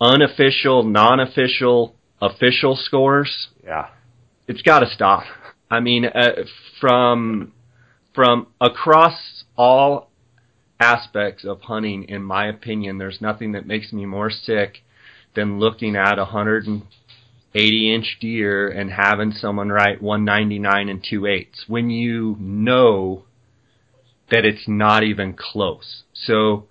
unofficial, 0.00 0.82
non-official, 0.82 1.94
official 2.20 2.76
scores, 2.76 3.48
yeah, 3.62 3.88
it's 4.46 4.62
got 4.62 4.80
to 4.80 4.86
stop. 4.86 5.24
I 5.70 5.80
mean, 5.80 6.04
uh, 6.04 6.44
from 6.80 7.52
from 8.14 8.46
across 8.60 9.44
all 9.56 10.10
aspects 10.80 11.44
of 11.44 11.62
hunting, 11.62 12.04
in 12.04 12.22
my 12.22 12.46
opinion, 12.46 12.98
there's 12.98 13.20
nothing 13.20 13.52
that 13.52 13.66
makes 13.66 13.92
me 13.92 14.06
more 14.06 14.30
sick 14.30 14.78
than 15.34 15.58
looking 15.58 15.96
at 15.96 16.18
a 16.18 16.24
180 16.24 17.94
inch 17.94 18.18
deer 18.20 18.68
and 18.68 18.92
having 18.92 19.32
someone 19.32 19.70
write 19.70 20.00
199 20.00 20.88
and 20.88 21.04
2 21.08 21.26
eighths 21.26 21.64
when 21.66 21.90
you 21.90 22.36
know 22.38 23.24
that 24.30 24.44
it's 24.44 24.66
not 24.66 25.02
even 25.02 25.34
close. 25.34 26.02
So, 26.12 26.66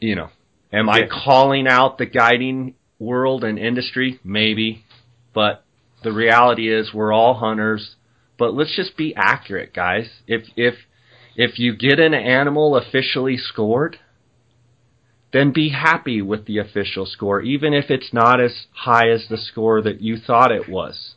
you 0.00 0.14
know, 0.14 0.30
am 0.74 0.88
I 0.88 1.02
calling 1.06 1.66
out 1.66 1.98
the 1.98 2.06
guiding 2.06 2.74
world 2.98 3.44
and 3.44 3.58
industry? 3.58 4.20
Maybe, 4.24 4.84
but 5.32 5.64
the 6.02 6.12
reality 6.12 6.72
is 6.72 6.92
we're 6.92 7.12
all 7.12 7.34
hunters. 7.34 7.96
But 8.38 8.54
let's 8.54 8.74
just 8.74 8.96
be 8.96 9.14
accurate, 9.14 9.72
guys. 9.72 10.08
If 10.26 10.42
if 10.56 10.74
if 11.36 11.58
you 11.58 11.76
get 11.76 11.98
an 11.98 12.14
animal 12.14 12.76
officially 12.76 13.36
scored, 13.36 13.98
then 15.32 15.52
be 15.52 15.70
happy 15.70 16.22
with 16.22 16.46
the 16.46 16.58
official 16.58 17.06
score, 17.06 17.40
even 17.40 17.72
if 17.74 17.90
it's 17.90 18.12
not 18.12 18.40
as 18.40 18.66
high 18.72 19.08
as 19.08 19.26
the 19.28 19.38
score 19.38 19.82
that 19.82 20.00
you 20.00 20.16
thought 20.16 20.52
it 20.52 20.68
was. 20.68 21.14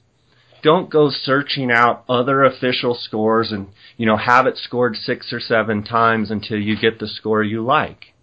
Don't 0.63 0.89
go 0.89 1.11
searching 1.11 1.71
out 1.71 2.03
other 2.09 2.43
official 2.43 2.95
scores 2.95 3.51
and, 3.51 3.67
you 3.95 4.07
know, 4.07 4.17
have 4.17 4.47
it 4.47 4.57
scored 4.57 4.95
six 4.95 5.31
or 5.31 5.39
seven 5.39 5.83
times 5.83 6.31
until 6.31 6.57
you 6.57 6.75
get 6.75 6.99
the 6.99 7.07
score 7.07 7.43
you 7.43 7.63
like. 7.63 8.15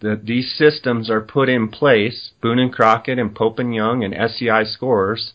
The, 0.00 0.20
these 0.22 0.54
systems 0.56 1.10
are 1.10 1.20
put 1.20 1.48
in 1.48 1.68
place, 1.68 2.30
Boone 2.40 2.58
and 2.58 2.72
Crockett 2.72 3.18
and 3.18 3.34
Pope 3.34 3.58
and 3.58 3.74
Young 3.74 4.04
and 4.04 4.14
SCI 4.14 4.64
scores, 4.64 5.32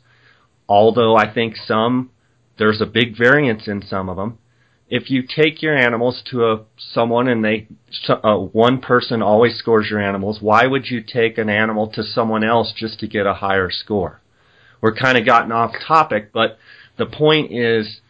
although 0.70 1.15
I 1.15 1.34
think 1.34 1.55
some, 1.58 2.12
there's 2.58 2.79
a 2.79 2.86
big 2.86 3.17
variance 3.17 3.67
in 3.67 3.82
some 3.82 4.08
of 4.10 4.15
them 4.15 4.38
if 4.93 5.10
you 5.10 5.24
take 5.24 5.63
your 5.63 5.75
animals 5.75 6.22
to 6.29 6.46
a 6.46 6.65
someone 6.77 7.27
and 7.27 7.43
they 7.43 7.67
uh, 8.08 8.36
one 8.36 8.79
person 8.79 9.24
always 9.24 9.55
scores 9.55 9.89
your 9.89 10.00
animals, 10.00 10.39
why 10.39 10.67
would 10.67 10.86
you 10.86 11.01
take 11.01 11.39
an 11.39 11.50
animal 11.50 11.88
to 11.88 12.03
someone 12.03 12.43
else 12.43 12.72
just 12.77 13.00
to 13.00 13.08
get 13.08 13.25
a 13.25 13.34
higher 13.34 13.72
score? 13.72 14.22
We're 14.82 14.93
kind 14.93 15.17
of 15.17 15.25
gotten 15.25 15.51
off 15.51 15.72
topic, 15.88 16.32
but 16.32 16.60
the 16.98 17.08
point 17.08 17.51
is 17.51 18.01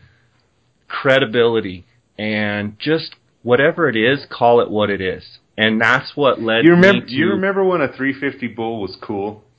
credibility 0.89 1.85
and 2.17 2.77
just 2.79 3.15
whatever 3.43 3.87
it 3.87 3.95
is, 3.95 4.25
call 4.29 4.59
it 4.59 4.69
what 4.69 4.89
it 4.89 4.99
is. 4.99 5.37
And 5.57 5.79
that's 5.79 6.15
what 6.15 6.41
led 6.41 6.65
you 6.65 6.71
remember 6.71 7.01
me 7.05 7.07
to 7.07 7.13
you 7.13 7.29
remember 7.29 7.63
when 7.63 7.81
a 7.81 7.87
350 7.87 8.47
bull 8.55 8.81
was 8.81 8.97
cool? 9.01 9.43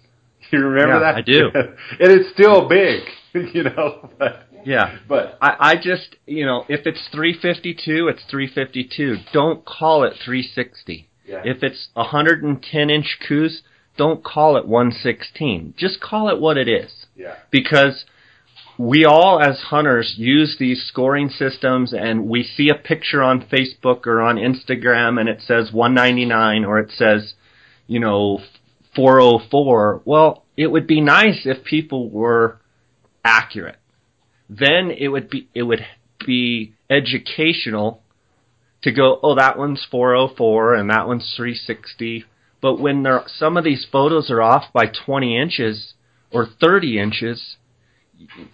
You 0.50 0.58
remember 0.58 0.94
Yeah, 0.96 1.12
that? 1.12 1.14
I 1.16 1.20
do. 1.22 1.50
and 1.54 1.76
it's 2.12 2.30
still 2.34 2.68
big, 2.68 3.02
you 3.54 3.62
know. 3.64 4.10
But, 4.18 4.46
Yeah. 4.64 4.98
but 5.08 5.38
I, 5.40 5.56
I 5.70 5.74
just, 5.76 6.16
you 6.26 6.44
know, 6.44 6.64
if 6.68 6.86
it's 6.86 7.08
352, 7.12 8.08
it's 8.08 8.22
352. 8.30 9.16
Don't 9.32 9.64
call 9.64 10.04
it 10.04 10.12
360. 10.22 11.08
yeah, 11.26 11.40
If 11.44 11.62
it's 11.62 11.88
110 11.94 12.90
inch 12.90 13.18
Coues, 13.26 13.62
don't 13.96 14.22
call 14.22 14.56
it 14.58 14.66
116. 14.66 15.74
Just 15.78 16.00
call 16.00 16.28
it 16.28 16.38
what 16.40 16.58
it 16.58 16.68
is. 16.68 17.06
yeah, 17.16 17.36
Because 17.50 18.04
we 18.78 19.04
all, 19.04 19.40
as 19.40 19.60
hunters, 19.60 20.14
use 20.16 20.56
these 20.58 20.84
scoring 20.88 21.28
systems 21.28 21.92
and 21.92 22.28
we 22.28 22.42
see 22.42 22.70
a 22.70 22.74
picture 22.74 23.22
on 23.22 23.46
Facebook 23.46 24.06
or 24.06 24.20
on 24.20 24.36
Instagram 24.36 25.20
and 25.20 25.28
it 25.28 25.40
says 25.40 25.72
199 25.72 26.64
or 26.64 26.78
it 26.80 26.90
says, 26.90 27.34
you 27.86 28.00
know, 28.00 28.40
404. 28.96 30.02
Well, 30.04 30.44
it 30.56 30.68
would 30.68 30.86
be 30.86 31.00
nice 31.00 31.42
if 31.44 31.64
people 31.64 32.10
were 32.10 32.60
accurate. 33.24 33.78
Then 34.48 34.90
it 34.90 35.08
would 35.08 35.30
be, 35.30 35.48
it 35.54 35.62
would 35.62 35.84
be 36.26 36.74
educational 36.90 38.02
to 38.82 38.92
go, 38.92 39.18
oh, 39.22 39.36
that 39.36 39.56
one's 39.56 39.86
404 39.90 40.74
and 40.74 40.90
that 40.90 41.06
one's 41.06 41.32
360. 41.36 42.24
But 42.60 42.80
when 42.80 43.02
there, 43.02 43.22
some 43.26 43.56
of 43.56 43.64
these 43.64 43.86
photos 43.90 44.30
are 44.30 44.42
off 44.42 44.64
by 44.72 44.86
20 44.86 45.40
inches 45.40 45.94
or 46.30 46.46
30 46.46 46.98
inches, 46.98 47.56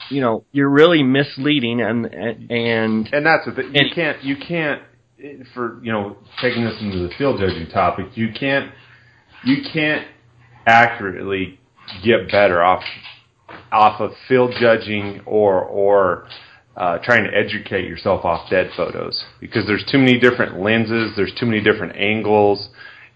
you 0.08 0.20
know, 0.20 0.44
you're 0.52 0.68
really 0.70 1.02
misleading 1.02 1.80
and, 1.80 2.06
and, 2.06 3.08
and 3.12 3.26
that's 3.26 3.46
the 3.46 3.52
thing. 3.52 3.66
You 3.74 3.80
And- 3.86 3.94
can't 3.94 4.24
you 4.24 4.36
can't 4.36 4.82
for 5.54 5.78
you 5.82 5.92
know 5.92 6.16
taking 6.40 6.64
this 6.64 6.76
into 6.80 6.98
the 6.98 7.10
field 7.18 7.40
judging 7.40 7.68
topic. 7.68 8.06
You 8.16 8.28
can't 8.38 8.72
you 9.44 9.58
can't 9.72 10.06
accurately 10.66 11.58
get 12.04 12.30
better 12.30 12.62
off 12.62 12.82
off 13.72 14.00
of 14.00 14.12
field 14.28 14.54
judging 14.60 15.20
or 15.26 15.62
or 15.62 16.26
uh, 16.76 16.98
trying 16.98 17.24
to 17.24 17.36
educate 17.36 17.86
yourself 17.88 18.24
off 18.24 18.48
dead 18.48 18.70
photos 18.76 19.24
because 19.40 19.66
there's 19.66 19.84
too 19.90 19.98
many 19.98 20.18
different 20.18 20.58
lenses, 20.60 21.12
there's 21.16 21.32
too 21.38 21.46
many 21.46 21.60
different 21.60 21.94
angles 21.96 22.68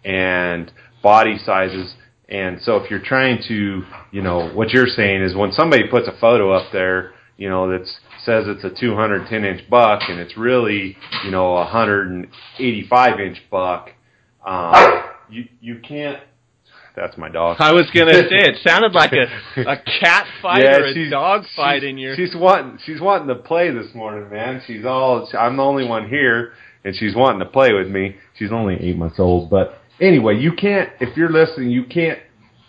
and 0.05 0.71
body 1.03 1.39
sizes. 1.39 1.95
And 2.29 2.61
so 2.63 2.77
if 2.77 2.91
you're 2.91 3.05
trying 3.05 3.43
to, 3.49 3.83
you 4.11 4.23
know, 4.23 4.49
what 4.55 4.71
you're 4.71 4.87
saying 4.87 5.23
is 5.23 5.37
when 5.37 5.53
somebody 5.53 5.89
puts 5.89 6.09
a 6.09 6.19
photo 6.21 6.53
up 6.53 6.73
there, 6.73 7.13
you 7.37 7.49
know, 7.49 7.71
that 7.71 7.87
says 8.25 8.45
it's 8.47 8.65
a 8.65 8.71
210 8.71 9.45
inch 9.45 9.69
buck 9.69 10.03
and 10.09 10.19
it's 10.19 10.37
really, 10.37 10.97
you 11.25 11.31
know, 11.31 11.53
a 11.53 11.65
185 11.65 13.21
inch 13.21 13.39
buck, 13.51 13.91
um, 14.47 15.05
you 15.31 15.47
you 15.61 15.81
can't. 15.87 16.23
That's 16.97 17.19
my 17.19 17.29
dog. 17.29 17.57
I 17.59 17.73
was 17.73 17.91
gonna 17.93 18.13
say 18.29 18.29
it 18.31 18.59
sounded 18.63 18.93
like 18.93 19.13
a 19.13 19.61
a 19.63 19.77
cat 20.01 20.27
fight 20.43 20.65
or 20.65 20.85
a 20.85 21.11
dog 21.11 21.45
fight 21.57 21.83
in 21.83 21.99
your. 21.99 22.15
She's 22.15 22.35
wanting 22.37 22.79
she's 22.87 23.01
wanting 23.01 23.29
to 23.29 23.35
play 23.35 23.71
this 23.71 23.95
morning, 23.95 24.31
man. 24.31 24.63
She's 24.67 24.85
all 24.85 25.29
I'm 25.39 25.57
the 25.57 25.63
only 25.63 25.87
one 25.87 26.09
here, 26.09 26.53
and 26.85 26.95
she's 26.95 27.17
wanting 27.17 27.41
to 27.41 27.47
play 27.47 27.73
with 27.73 27.89
me. 27.89 28.17
She's 28.39 28.53
only 28.53 28.77
eight 28.81 28.97
months 28.97 29.19
old, 29.19 29.51
but 29.51 29.81
anyway, 30.01 30.37
you 30.37 30.53
can't 30.53 30.91
if 31.01 31.17
you're 31.17 31.31
listening, 31.31 31.71
you 31.71 31.85
can't. 31.85 32.19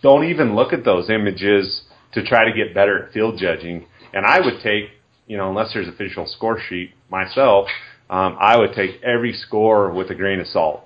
Don't 0.02 0.26
even 0.26 0.56
look 0.56 0.72
at 0.72 0.86
those 0.86 1.10
images 1.10 1.84
to 2.14 2.24
try 2.24 2.46
to 2.46 2.56
get 2.56 2.74
better 2.74 3.06
at 3.06 3.14
field 3.14 3.40
judging. 3.40 3.86
And 4.14 4.26
I 4.26 4.40
would 4.40 4.62
take, 4.62 4.90
you 5.28 5.38
know, 5.38 5.50
unless 5.50 5.74
there's 5.74 5.88
official 5.88 6.28
score 6.28 6.60
sheet 6.70 6.92
myself, 7.10 7.68
um, 8.10 8.38
I 8.40 8.58
would 8.58 8.74
take 8.74 9.02
every 9.02 9.34
score 9.34 9.92
with 9.92 10.12
a 10.12 10.16
grain 10.16 10.40
of 10.40 10.48
salt 10.48 10.84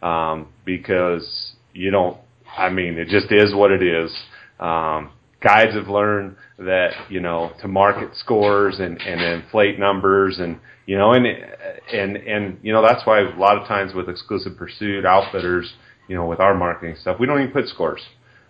um, 0.00 0.48
because 0.64 1.52
you 1.74 1.90
don't. 1.90 2.16
I 2.56 2.68
mean, 2.68 2.98
it 2.98 3.08
just 3.08 3.30
is 3.30 3.54
what 3.54 3.70
it 3.70 3.82
is. 3.82 4.14
Um, 4.60 5.10
guides 5.42 5.74
have 5.74 5.88
learned 5.88 6.36
that 6.58 6.92
you 7.10 7.20
know 7.20 7.52
to 7.60 7.68
market 7.68 8.10
scores 8.16 8.78
and 8.80 9.00
and 9.02 9.20
inflate 9.20 9.78
numbers 9.78 10.38
and 10.38 10.58
you 10.86 10.96
know 10.98 11.12
and 11.12 11.26
and 11.26 12.16
and 12.16 12.58
you 12.62 12.72
know 12.72 12.82
that's 12.86 13.06
why 13.06 13.20
a 13.20 13.38
lot 13.38 13.58
of 13.58 13.66
times 13.68 13.94
with 13.94 14.08
exclusive 14.08 14.56
pursuit 14.56 15.04
outfitters, 15.06 15.72
you 16.08 16.16
know, 16.16 16.26
with 16.26 16.40
our 16.40 16.54
marketing 16.54 16.96
stuff, 17.00 17.18
we 17.20 17.26
don't 17.26 17.40
even 17.40 17.52
put 17.52 17.68
scores. 17.68 18.02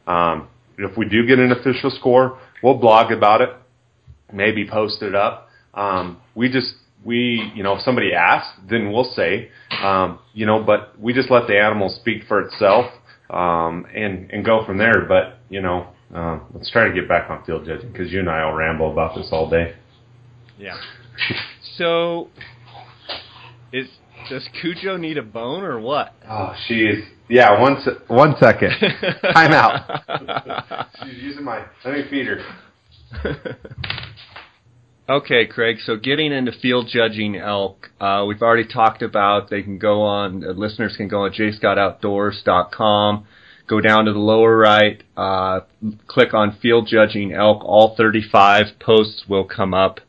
Um, 0.07 0.49
if 0.79 0.97
we 0.97 1.09
do 1.09 1.27
get 1.27 1.39
an 1.39 1.53
official 1.53 1.91
score, 1.91 2.39
we'll 2.63 2.79
blog 2.79 3.13
about 3.13 3.41
it, 3.43 3.51
maybe 4.33 4.69
post 4.69 5.03
it 5.03 5.15
up. 5.15 5.49
Um, 5.75 6.19
we 6.35 6.49
just 6.51 6.75
we 7.05 7.53
you 7.55 7.63
know 7.63 7.75
if 7.77 7.83
somebody 7.83 8.13
asks, 8.15 8.59
then 8.69 8.93
we'll 8.93 9.13
say, 9.15 9.51
um, 9.83 10.19
you 10.35 10.47
know, 10.47 10.63
but 10.63 10.99
we 11.01 11.13
just 11.13 11.31
let 11.31 11.47
the 11.47 11.59
animal 11.59 11.89
speak 12.01 12.25
for 12.29 12.41
itself. 12.43 12.87
um, 13.31 13.87
and 13.95 14.31
and 14.31 14.45
go 14.45 14.65
from 14.65 14.79
there. 14.79 15.07
But 15.09 15.39
you 15.49 15.63
know, 15.63 15.89
uh, 16.13 16.41
let's 16.55 16.71
try 16.71 16.89
to 16.89 16.95
get 16.95 17.09
back 17.09 17.31
on 17.31 17.45
field 17.45 17.65
judging 17.67 17.91
because 17.93 18.11
you 18.13 18.21
and 18.21 18.29
I 18.31 18.45
will 18.47 18.55
ramble 18.55 18.93
about 18.93 19.15
this 19.17 19.29
all 19.33 19.49
day. 19.49 19.75
Yeah. 20.59 20.77
So, 21.79 22.29
is 23.73 23.89
does 24.29 24.47
Cujo 24.61 24.97
need 24.99 25.17
a 25.17 25.23
bone 25.23 25.65
or 25.65 25.81
what? 25.81 26.15
Oh, 26.29 26.55
she's. 26.67 27.03
Yeah, 27.29 27.61
one 27.61 27.81
se- 27.83 28.05
one 28.09 28.35
second. 28.39 28.73
Time 29.35 29.53
out. 29.53 30.89
She's 31.03 31.23
using 31.23 31.45
my. 31.45 31.65
Let 31.85 31.95
me 31.95 32.03
feed 32.11 32.27
her. 32.27 32.43
Okay, 35.09 35.47
Craig. 35.47 35.79
So 35.85 35.97
getting 35.97 36.33
into 36.33 36.53
field 36.53 36.89
judging 36.89 37.37
elk, 37.37 37.91
uh, 38.01 38.25
we've 38.27 38.43
already 38.43 38.67
talked 38.67 39.03
about. 39.03 39.51
They 39.51 39.63
can 39.63 39.79
go 39.79 40.03
on. 40.03 40.45
Uh, 40.45 40.53
listeners 40.53 40.95
can 40.97 41.09
go 41.09 41.23
on 41.25 41.33
jscottoutdoors.com. 41.33 43.27
Go 43.67 43.81
down 43.81 44.05
to 44.07 44.13
the 44.13 44.19
lower 44.19 44.57
right. 44.57 45.03
Uh, 45.17 45.61
click 46.07 46.35
on 46.35 46.59
field 46.61 46.89
judging 46.89 47.33
elk. 47.33 47.65
All 47.65 47.95
35 47.97 48.79
posts 48.81 49.25
will 49.29 49.45
come 49.45 49.73
up, 49.73 50.01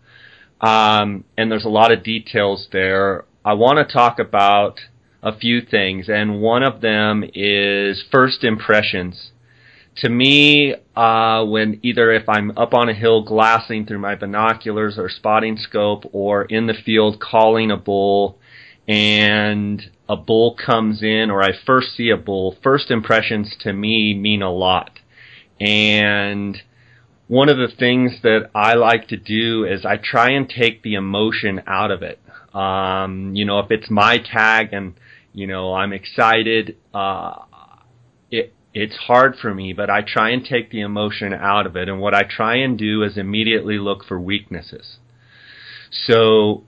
um, 0.61 1.23
and 1.37 1.51
there's 1.51 1.65
a 1.65 1.69
lot 1.69 1.91
of 1.91 2.03
details 2.03 2.67
there. 2.71 3.25
I 3.45 3.53
want 3.53 3.77
to 3.77 3.93
talk 3.93 4.19
about 4.19 4.79
a 5.21 5.37
few 5.37 5.61
things, 5.61 6.09
and 6.09 6.41
one 6.41 6.63
of 6.63 6.81
them 6.81 7.23
is 7.33 8.03
first 8.11 8.43
impressions 8.43 9.31
to 9.97 10.09
me, 10.09 10.75
uh, 10.95 11.45
when 11.45 11.79
either 11.83 12.11
if 12.11 12.27
I'm 12.27 12.57
up 12.57 12.73
on 12.73 12.89
a 12.89 12.93
hill 12.93 13.23
glassing 13.23 13.85
through 13.85 13.99
my 13.99 14.15
binoculars 14.15 14.97
or 14.97 15.09
spotting 15.09 15.57
scope 15.57 16.09
or 16.11 16.45
in 16.45 16.65
the 16.67 16.73
field 16.73 17.19
calling 17.19 17.69
a 17.69 17.77
bull 17.77 18.39
and 18.87 19.81
a 20.09 20.15
bull 20.15 20.55
comes 20.55 21.01
in 21.01 21.31
or 21.31 21.41
I 21.41 21.51
first 21.65 21.95
see 21.95 22.09
a 22.09 22.17
bull, 22.17 22.57
first 22.61 22.91
impressions 22.91 23.55
to 23.61 23.73
me 23.73 24.13
mean 24.13 24.41
a 24.41 24.51
lot. 24.51 24.99
And 25.59 26.61
one 27.27 27.49
of 27.49 27.57
the 27.57 27.73
things 27.73 28.21
that 28.23 28.49
I 28.53 28.73
like 28.73 29.07
to 29.09 29.17
do 29.17 29.65
is 29.65 29.85
I 29.85 29.97
try 29.97 30.31
and 30.31 30.49
take 30.49 30.83
the 30.83 30.95
emotion 30.95 31.63
out 31.65 31.91
of 31.91 32.03
it. 32.03 32.19
Um, 32.53 33.33
you 33.35 33.45
know, 33.45 33.59
if 33.59 33.71
it's 33.71 33.89
my 33.89 34.17
tag 34.17 34.73
and, 34.73 34.93
you 35.33 35.47
know, 35.47 35.73
I'm 35.73 35.93
excited, 35.93 36.77
uh, 36.93 37.43
it, 38.29 38.53
it's 38.73 38.95
hard 38.97 39.37
for 39.37 39.53
me, 39.53 39.73
but 39.73 39.89
I 39.89 40.01
try 40.01 40.31
and 40.31 40.45
take 40.45 40.69
the 40.69 40.81
emotion 40.81 41.33
out 41.33 41.65
of 41.65 41.75
it. 41.75 41.87
And 41.87 41.99
what 41.99 42.13
I 42.13 42.23
try 42.23 42.57
and 42.57 42.77
do 42.77 43.03
is 43.03 43.17
immediately 43.17 43.79
look 43.79 44.03
for 44.03 44.19
weaknesses. 44.19 44.97
So 45.89 46.65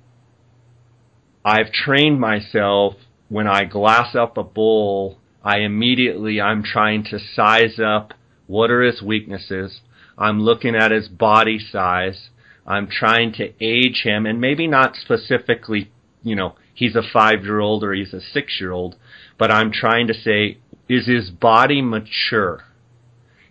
I've 1.45 1.71
trained 1.71 2.19
myself 2.19 2.95
when 3.29 3.47
I 3.47 3.65
glass 3.65 4.15
up 4.15 4.35
a 4.35 4.43
bull, 4.43 5.19
I 5.43 5.59
immediately, 5.59 6.41
I'm 6.41 6.63
trying 6.63 7.03
to 7.11 7.19
size 7.19 7.79
up 7.79 8.15
what 8.47 8.71
are 8.71 8.81
his 8.81 9.03
weaknesses. 9.03 9.81
I'm 10.17 10.41
looking 10.41 10.75
at 10.75 10.89
his 10.89 11.07
body 11.07 11.59
size. 11.59 12.29
I'm 12.65 12.87
trying 12.87 13.33
to 13.33 13.53
age 13.63 14.01
him 14.03 14.25
and 14.25 14.41
maybe 14.41 14.65
not 14.65 14.95
specifically, 14.95 15.91
you 16.23 16.35
know, 16.35 16.55
he's 16.73 16.95
a 16.95 17.03
five 17.13 17.43
year 17.43 17.59
old 17.59 17.83
or 17.83 17.93
he's 17.93 18.13
a 18.13 18.21
six 18.21 18.59
year 18.59 18.71
old, 18.71 18.95
but 19.37 19.51
I'm 19.51 19.71
trying 19.71 20.07
to 20.07 20.15
say, 20.15 20.57
is 20.89 21.05
his 21.05 21.29
body 21.29 21.79
mature? 21.79 22.63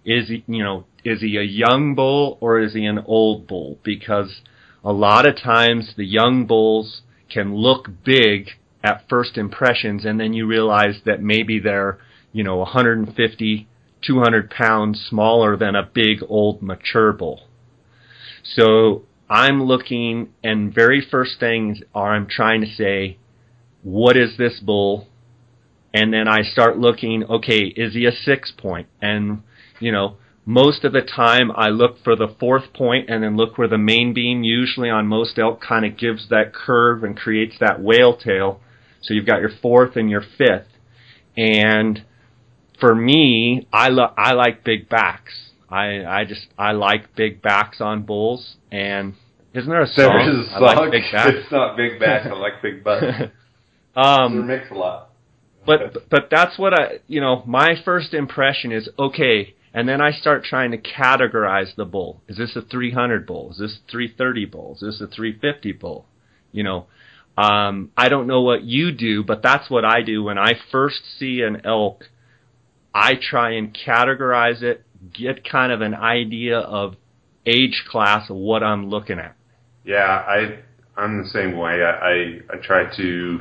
Is 0.05 0.29
he, 0.29 0.43
you 0.49 0.65
know, 0.65 0.87
is 1.05 1.21
he 1.21 1.37
a 1.37 1.43
young 1.43 1.95
bull 1.95 2.39
or 2.41 2.59
is 2.59 2.75
he 2.75 2.87
an 2.87 2.99
old 3.07 3.47
bull? 3.47 3.79
Because 3.85 4.41
a 4.83 4.93
lot 4.93 5.29
of 5.29 5.37
times 5.37 5.95
the 5.97 6.05
young 6.05 6.47
bulls 6.47 7.03
can 7.29 7.55
look 7.55 7.89
big 8.05 8.51
at 8.83 9.09
first 9.09 9.39
impressions 9.39 10.05
and 10.05 10.21
then 10.21 10.33
you 10.33 10.47
realize 10.47 11.01
that 11.07 11.23
maybe 11.23 11.59
they're, 11.59 11.99
you 12.33 12.45
know, 12.45 12.57
150, 12.57 13.69
200 14.03 14.51
pounds 14.51 15.07
smaller 15.09 15.57
than 15.57 15.75
a 15.75 15.83
big 15.95 16.19
old 16.29 16.63
mature 16.63 17.13
bull. 17.13 17.49
So 18.43 19.05
I'm 19.29 19.63
looking 19.63 20.31
and 20.43 20.75
very 20.75 21.01
first 21.01 21.41
things 21.41 21.81
are 21.95 22.15
I'm 22.15 22.27
trying 22.29 22.61
to 22.61 22.75
say, 22.75 23.19
what 23.83 24.17
is 24.17 24.37
this 24.37 24.61
bull? 24.61 25.09
and 25.95 26.13
then 26.13 26.27
I 26.27 26.43
start 26.43 26.77
looking, 26.77 27.23
okay, 27.23 27.61
is 27.61 27.95
he 27.95 28.05
a 28.05 28.11
six 28.11 28.51
point? 28.51 28.89
And, 29.01 29.45
you 29.79 29.93
know, 29.93 30.17
most 30.47 30.85
of 30.85 30.93
the 30.93 31.01
time 31.01 31.51
I 31.55 31.69
look 31.69 32.03
for 32.03 32.17
the 32.17 32.35
fourth 32.39 32.73
point 32.75 33.09
and 33.09 33.23
then 33.23 33.37
look 33.37 33.57
where 33.57 33.69
the 33.69 33.79
main 33.79 34.13
beam 34.13 34.43
usually 34.43 34.91
on 34.91 35.07
most 35.07 35.39
elk 35.39 35.61
kind 35.61 35.85
of 35.85 35.97
gives 35.97 36.29
that 36.29 36.53
curve 36.53 37.03
and 37.03 37.17
creates 37.17 37.57
that 37.61 37.81
whale 37.81 38.17
tail. 38.17 38.61
So 39.01 39.15
you've 39.15 39.27
got 39.27 39.41
your 39.41 39.53
fourth 39.63 39.97
and 39.97 40.11
your 40.11 40.23
fifth. 40.23 40.69
And 41.37 42.05
for 42.79 42.95
me, 42.95 43.67
I 43.73 43.89
lo- 43.89 44.13
I 44.17 44.33
like 44.33 44.65
big 44.65 44.89
backs. 44.89 45.51
I 45.71 46.05
I 46.05 46.25
just 46.25 46.47
I 46.59 46.73
like 46.73 47.15
big 47.17 47.41
backs 47.41 47.81
on 47.81 48.03
bulls 48.03 48.57
and 48.71 49.15
isn't 49.55 49.71
there 49.71 49.83
a 49.83 49.87
song? 49.87 49.95
There 49.97 50.31
is 50.31 50.47
a 50.47 50.51
song. 50.51 50.65
I 50.65 50.75
like 50.75 50.91
big 50.91 51.03
backs. 51.13 51.31
It's 51.35 51.53
not 51.53 51.77
big 51.77 51.99
backs. 52.01 52.27
I 52.27 52.35
like 52.35 52.61
big 52.61 52.85
butts. 52.85 53.05
um, 53.97 54.47
They're 54.47 54.59
mix 54.59 54.71
a 54.71 54.75
lot 54.75 55.11
but 55.67 56.09
but 56.11 56.29
that's 56.31 56.59
what 56.59 56.79
I 56.79 57.01
you 57.07 57.21
know 57.21 57.43
my 57.47 57.75
first 57.85 58.15
impression 58.15 58.73
is 58.73 58.89
okay, 58.99 59.55
and 59.75 59.89
then 59.89 60.01
I 60.01 60.13
start 60.13 60.45
trying 60.45 60.71
to 60.71 60.79
categorize 60.79 61.75
the 61.75 61.85
bull. 61.85 62.23
Is 62.29 62.37
this 62.37 62.55
a 62.55 62.63
300 62.63 63.27
bull? 63.27 63.51
Is 63.51 63.59
this 63.59 63.79
a 63.85 63.91
330 63.91 64.45
bull? 64.47 64.75
Is 64.75 64.81
this 64.81 65.01
a 65.01 65.09
350 65.09 65.73
bull? 65.73 66.07
You 66.53 66.63
know, 66.63 66.87
um, 67.37 67.91
I 67.97 68.09
don't 68.09 68.29
know 68.29 68.43
what 68.43 68.63
you 68.63 68.93
do, 68.93 69.25
but 69.25 69.43
that's 69.43 69.69
what 69.69 69.85
I 69.85 70.03
do 70.03 70.23
when 70.23 70.39
I 70.39 70.53
first 70.71 71.03
see 71.19 71.43
an 71.43 71.63
elk. 71.67 72.05
I 72.95 73.15
try 73.21 73.57
and 73.57 73.77
categorize 73.77 74.63
it, 74.63 74.85
get 75.13 75.49
kind 75.49 75.73
of 75.73 75.81
an 75.81 75.95
idea 75.95 76.61
of 76.61 76.95
age 77.45 77.85
class 77.91 78.31
of 78.31 78.37
what 78.37 78.63
I'm 78.63 78.89
looking 78.89 79.19
at. 79.19 79.35
Yeah, 79.85 80.05
I 80.05 80.61
I'm 80.97 81.25
the 81.25 81.29
same 81.29 81.59
way. 81.59 81.83
I 81.83 81.91
I, 81.91 82.39
I 82.53 82.57
try 82.63 82.97
to 82.97 83.41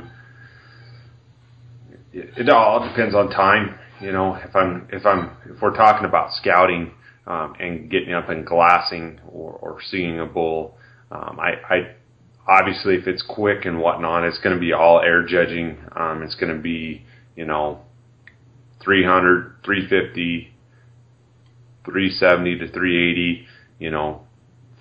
it 2.12 2.48
all 2.48 2.88
depends 2.88 3.14
on 3.14 3.30
time. 3.30 3.78
You 4.00 4.12
know, 4.12 4.34
if 4.34 4.54
I'm 4.54 4.88
if 4.92 5.06
I'm 5.06 5.30
if 5.46 5.62
we're 5.62 5.74
talking 5.74 6.06
about 6.06 6.32
scouting 6.34 6.92
um, 7.26 7.54
and 7.60 7.90
getting 7.90 8.12
up 8.12 8.28
and 8.28 8.44
glassing 8.44 9.20
or, 9.28 9.52
or 9.52 9.78
seeing 9.90 10.18
a 10.18 10.26
bull, 10.26 10.76
um, 11.10 11.38
I, 11.40 11.54
I 11.74 11.94
obviously 12.48 12.96
if 12.96 13.06
it's 13.06 13.22
quick 13.22 13.64
and 13.64 13.78
whatnot, 13.78 14.24
it's 14.24 14.38
going 14.38 14.54
to 14.54 14.60
be 14.60 14.72
all 14.72 15.00
air 15.00 15.24
judging. 15.24 15.78
Um, 15.94 16.22
it's 16.22 16.34
going 16.34 16.54
to 16.54 16.60
be 16.60 17.04
you 17.36 17.44
know 17.44 17.80
300, 18.82 19.56
350, 19.64 20.52
370 21.84 22.58
to 22.58 22.68
380. 22.72 23.46
You 23.78 23.90
know, 23.90 24.22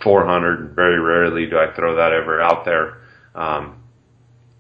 400. 0.04 0.76
Very 0.76 1.00
rarely 1.00 1.46
do 1.48 1.58
I 1.58 1.74
throw 1.76 1.96
that 1.96 2.14
ever 2.14 2.42
out 2.42 2.66
there. 2.66 2.98
Um, 3.36 3.84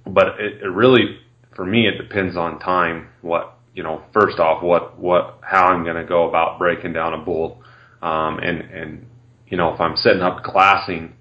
but 0.05 0.39
it, 0.39 0.61
it 0.61 0.67
really 0.67 1.19
for 1.55 1.65
me, 1.65 1.87
it 1.87 1.97
depends 1.97 2.35
on 2.35 2.59
time. 2.59 3.09
What 3.21 3.57
you 3.73 3.83
know, 3.83 4.03
first 4.13 4.39
off, 4.39 4.63
what 4.63 4.99
what 4.99 5.39
how 5.41 5.65
I'm 5.65 5.83
going 5.83 5.95
to 5.95 6.05
go 6.05 6.27
about 6.27 6.59
breaking 6.59 6.93
down 6.93 7.13
a 7.13 7.17
bull, 7.17 7.61
um, 8.01 8.39
and 8.39 8.61
and 8.61 9.05
you 9.47 9.57
know, 9.57 9.73
if 9.73 9.81
I'm 9.81 9.95
setting 9.95 10.21
up 10.21 10.43
glassing 10.43 11.13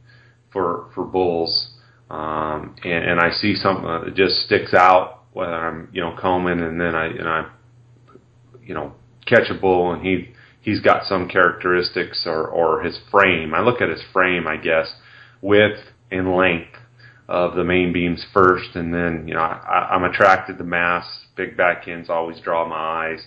for 0.52 0.90
for 0.94 1.04
bulls, 1.04 1.70
um, 2.10 2.76
and, 2.84 3.04
and 3.10 3.20
I 3.20 3.30
see 3.30 3.54
something 3.54 3.84
that 3.84 4.14
just 4.14 4.44
sticks 4.46 4.74
out, 4.74 5.22
whether 5.32 5.54
I'm 5.54 5.88
you 5.92 6.02
know 6.02 6.16
combing 6.20 6.60
and 6.60 6.80
then 6.80 6.94
I 6.94 7.06
and 7.06 7.28
I 7.28 7.50
you 8.62 8.74
know 8.74 8.92
catch 9.26 9.50
a 9.50 9.54
bull 9.54 9.92
and 9.92 10.02
he 10.04 10.32
he's 10.60 10.80
got 10.80 11.06
some 11.06 11.28
characteristics 11.28 12.24
or 12.26 12.46
or 12.46 12.82
his 12.82 12.98
frame. 13.10 13.54
I 13.54 13.62
look 13.62 13.80
at 13.80 13.88
his 13.88 14.02
frame, 14.12 14.46
I 14.46 14.56
guess, 14.56 14.92
width 15.40 15.80
and 16.10 16.36
length 16.36 16.76
of 17.32 17.54
the 17.54 17.64
main 17.64 17.94
beams 17.94 18.22
first, 18.34 18.76
and 18.76 18.92
then 18.92 19.26
you 19.26 19.32
know 19.32 19.40
I, 19.40 19.88
I'm 19.92 20.04
attracted 20.04 20.58
to 20.58 20.64
mass. 20.64 21.06
Big 21.34 21.56
back 21.56 21.88
ends 21.88 22.10
always 22.10 22.38
draw 22.40 22.68
my 22.68 22.76
eyes, 22.76 23.20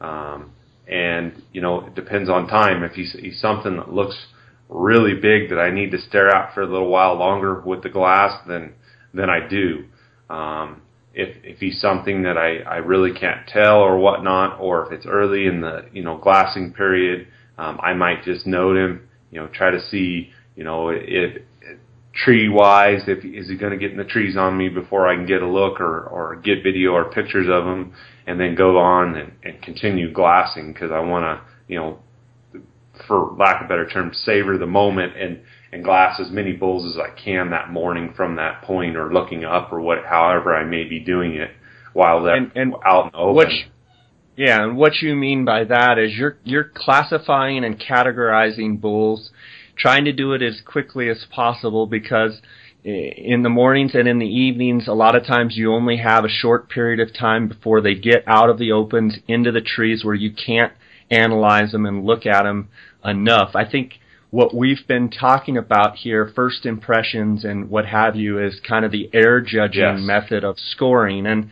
um, 0.00 0.52
and 0.86 1.42
you 1.52 1.60
know 1.60 1.84
it 1.84 1.96
depends 1.96 2.30
on 2.30 2.46
time. 2.46 2.84
If 2.84 2.92
he's, 2.92 3.16
he's 3.18 3.40
something 3.40 3.76
that 3.76 3.92
looks 3.92 4.26
really 4.68 5.14
big 5.14 5.50
that 5.50 5.58
I 5.58 5.72
need 5.72 5.90
to 5.90 5.98
stare 5.98 6.28
at 6.28 6.54
for 6.54 6.62
a 6.62 6.66
little 6.66 6.88
while 6.88 7.16
longer 7.16 7.60
with 7.60 7.82
the 7.82 7.88
glass, 7.88 8.40
then 8.46 8.74
then 9.12 9.28
I 9.28 9.48
do. 9.48 9.86
Um, 10.30 10.82
if 11.12 11.36
if 11.42 11.58
he's 11.58 11.80
something 11.80 12.22
that 12.22 12.38
I, 12.38 12.58
I 12.58 12.76
really 12.76 13.12
can't 13.12 13.44
tell 13.48 13.80
or 13.80 13.98
whatnot, 13.98 14.60
or 14.60 14.86
if 14.86 14.92
it's 14.92 15.04
early 15.04 15.48
in 15.48 15.62
the 15.62 15.86
you 15.92 16.04
know 16.04 16.16
glassing 16.16 16.72
period, 16.74 17.26
um, 17.58 17.80
I 17.82 17.92
might 17.94 18.22
just 18.22 18.46
note 18.46 18.76
him. 18.76 19.08
You 19.32 19.40
know, 19.40 19.48
try 19.48 19.72
to 19.72 19.80
see 19.80 20.30
you 20.54 20.62
know 20.62 20.90
if 20.90 21.42
tree 22.24 22.48
wise 22.48 23.02
if 23.06 23.24
is 23.24 23.48
he 23.48 23.56
going 23.56 23.72
to 23.72 23.78
get 23.78 23.92
in 23.92 23.96
the 23.96 24.04
trees 24.04 24.36
on 24.36 24.56
me 24.56 24.68
before 24.68 25.08
I 25.08 25.14
can 25.14 25.26
get 25.26 25.42
a 25.42 25.46
look 25.46 25.80
or 25.80 26.04
or 26.04 26.36
get 26.36 26.62
video 26.62 26.92
or 26.92 27.10
pictures 27.10 27.46
of 27.50 27.64
him 27.64 27.92
and 28.26 28.40
then 28.40 28.54
go 28.54 28.78
on 28.78 29.16
and, 29.16 29.32
and 29.44 29.62
continue 29.62 30.12
glassing 30.12 30.72
because 30.72 30.90
I 30.90 31.00
want 31.00 31.24
to 31.24 31.72
you 31.72 31.78
know 31.78 31.98
for 33.06 33.34
lack 33.38 33.60
of 33.60 33.66
a 33.66 33.68
better 33.68 33.88
term 33.88 34.12
savor 34.12 34.58
the 34.58 34.66
moment 34.66 35.16
and 35.16 35.40
and 35.70 35.84
glass 35.84 36.18
as 36.18 36.30
many 36.30 36.52
bulls 36.52 36.84
as 36.90 36.98
I 36.98 37.10
can 37.10 37.50
that 37.50 37.70
morning 37.70 38.12
from 38.16 38.36
that 38.36 38.62
point 38.62 38.96
or 38.96 39.12
looking 39.12 39.44
up 39.44 39.72
or 39.72 39.80
what 39.80 40.04
however 40.04 40.56
I 40.56 40.64
may 40.64 40.84
be 40.84 40.98
doing 40.98 41.34
it 41.34 41.50
while 41.92 42.22
they're 42.22 42.36
and, 42.36 42.52
and 42.54 42.74
out 42.84 43.06
in 43.06 43.10
the 43.12 43.18
open. 43.18 43.36
Which, 43.36 43.68
Yeah, 44.36 44.62
and 44.62 44.76
what 44.76 44.94
you 45.02 45.14
mean 45.14 45.44
by 45.44 45.64
that 45.64 45.98
is 45.98 46.14
you're 46.16 46.38
you're 46.44 46.70
classifying 46.74 47.64
and 47.64 47.78
categorizing 47.78 48.80
bulls, 48.80 49.30
trying 49.78 50.04
to 50.04 50.12
do 50.12 50.32
it 50.32 50.42
as 50.42 50.60
quickly 50.64 51.08
as 51.08 51.24
possible 51.30 51.86
because 51.86 52.40
in 52.84 53.42
the 53.42 53.48
mornings 53.48 53.94
and 53.94 54.08
in 54.08 54.18
the 54.18 54.26
evenings, 54.26 54.88
a 54.88 54.92
lot 54.92 55.16
of 55.16 55.26
times 55.26 55.56
you 55.56 55.72
only 55.72 55.98
have 55.98 56.24
a 56.24 56.28
short 56.28 56.68
period 56.68 57.00
of 57.00 57.14
time 57.14 57.48
before 57.48 57.80
they 57.80 57.94
get 57.94 58.22
out 58.26 58.50
of 58.50 58.58
the 58.58 58.72
opens 58.72 59.16
into 59.26 59.52
the 59.52 59.60
trees 59.60 60.04
where 60.04 60.14
you 60.14 60.32
can't 60.32 60.72
analyze 61.10 61.72
them 61.72 61.86
and 61.86 62.04
look 62.04 62.26
at 62.26 62.42
them 62.42 62.68
enough. 63.04 63.50
I 63.54 63.68
think 63.68 63.94
what 64.30 64.54
we've 64.54 64.86
been 64.86 65.10
talking 65.10 65.56
about 65.56 65.96
here, 65.96 66.30
first 66.34 66.66
impressions 66.66 67.44
and 67.44 67.70
what 67.70 67.86
have 67.86 68.14
you, 68.14 68.38
is 68.38 68.60
kind 68.66 68.84
of 68.84 68.92
the 68.92 69.10
air 69.12 69.40
judging 69.40 69.82
yes. 69.82 70.00
method 70.00 70.44
of 70.44 70.58
scoring. 70.58 71.26
And 71.26 71.50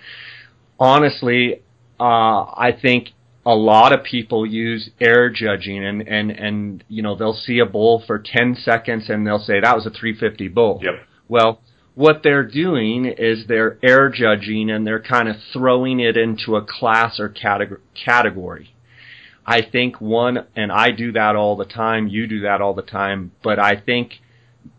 honestly, 0.78 1.62
uh, 1.98 2.02
I 2.02 2.76
think 2.80 3.08
a 3.46 3.54
lot 3.54 3.92
of 3.92 4.02
people 4.02 4.44
use 4.44 4.90
air 5.00 5.30
judging 5.30 5.84
and, 5.84 6.06
and, 6.06 6.32
and, 6.32 6.84
you 6.88 7.00
know, 7.00 7.14
they'll 7.14 7.32
see 7.32 7.60
a 7.60 7.64
bull 7.64 8.02
for 8.04 8.18
10 8.18 8.56
seconds 8.56 9.08
and 9.08 9.24
they'll 9.24 9.38
say 9.38 9.60
that 9.60 9.76
was 9.76 9.86
a 9.86 9.90
350 9.90 10.48
bull. 10.48 10.80
Yep. 10.82 10.94
Well, 11.28 11.60
what 11.94 12.22
they're 12.24 12.44
doing 12.44 13.06
is 13.06 13.46
they're 13.46 13.78
air 13.84 14.10
judging 14.10 14.68
and 14.68 14.84
they're 14.84 15.00
kind 15.00 15.28
of 15.28 15.36
throwing 15.52 16.00
it 16.00 16.16
into 16.16 16.56
a 16.56 16.66
class 16.66 17.20
or 17.20 17.28
category. 17.28 18.74
I 19.46 19.62
think 19.62 20.00
one, 20.00 20.44
and 20.56 20.72
I 20.72 20.90
do 20.90 21.12
that 21.12 21.36
all 21.36 21.56
the 21.56 21.64
time, 21.64 22.08
you 22.08 22.26
do 22.26 22.40
that 22.40 22.60
all 22.60 22.74
the 22.74 22.82
time, 22.82 23.30
but 23.44 23.60
I 23.60 23.80
think 23.80 24.14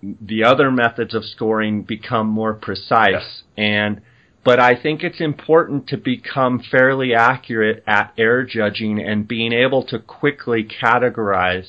the 0.03 0.43
other 0.43 0.69
methods 0.69 1.15
of 1.15 1.23
scoring 1.23 1.83
become 1.83 2.27
more 2.27 2.53
precise 2.53 3.13
yes. 3.13 3.43
and 3.55 4.01
but 4.47 4.61
I 4.61 4.81
think 4.81 5.03
it's 5.03 5.19
important 5.19 5.87
to 5.87 5.97
become 5.97 6.63
fairly 6.71 7.13
accurate 7.13 7.83
at 7.85 8.13
air 8.17 8.45
judging 8.45 8.97
and 8.97 9.27
being 9.27 9.51
able 9.51 9.83
to 9.87 9.99
quickly 9.99 10.63
categorize. 10.63 11.67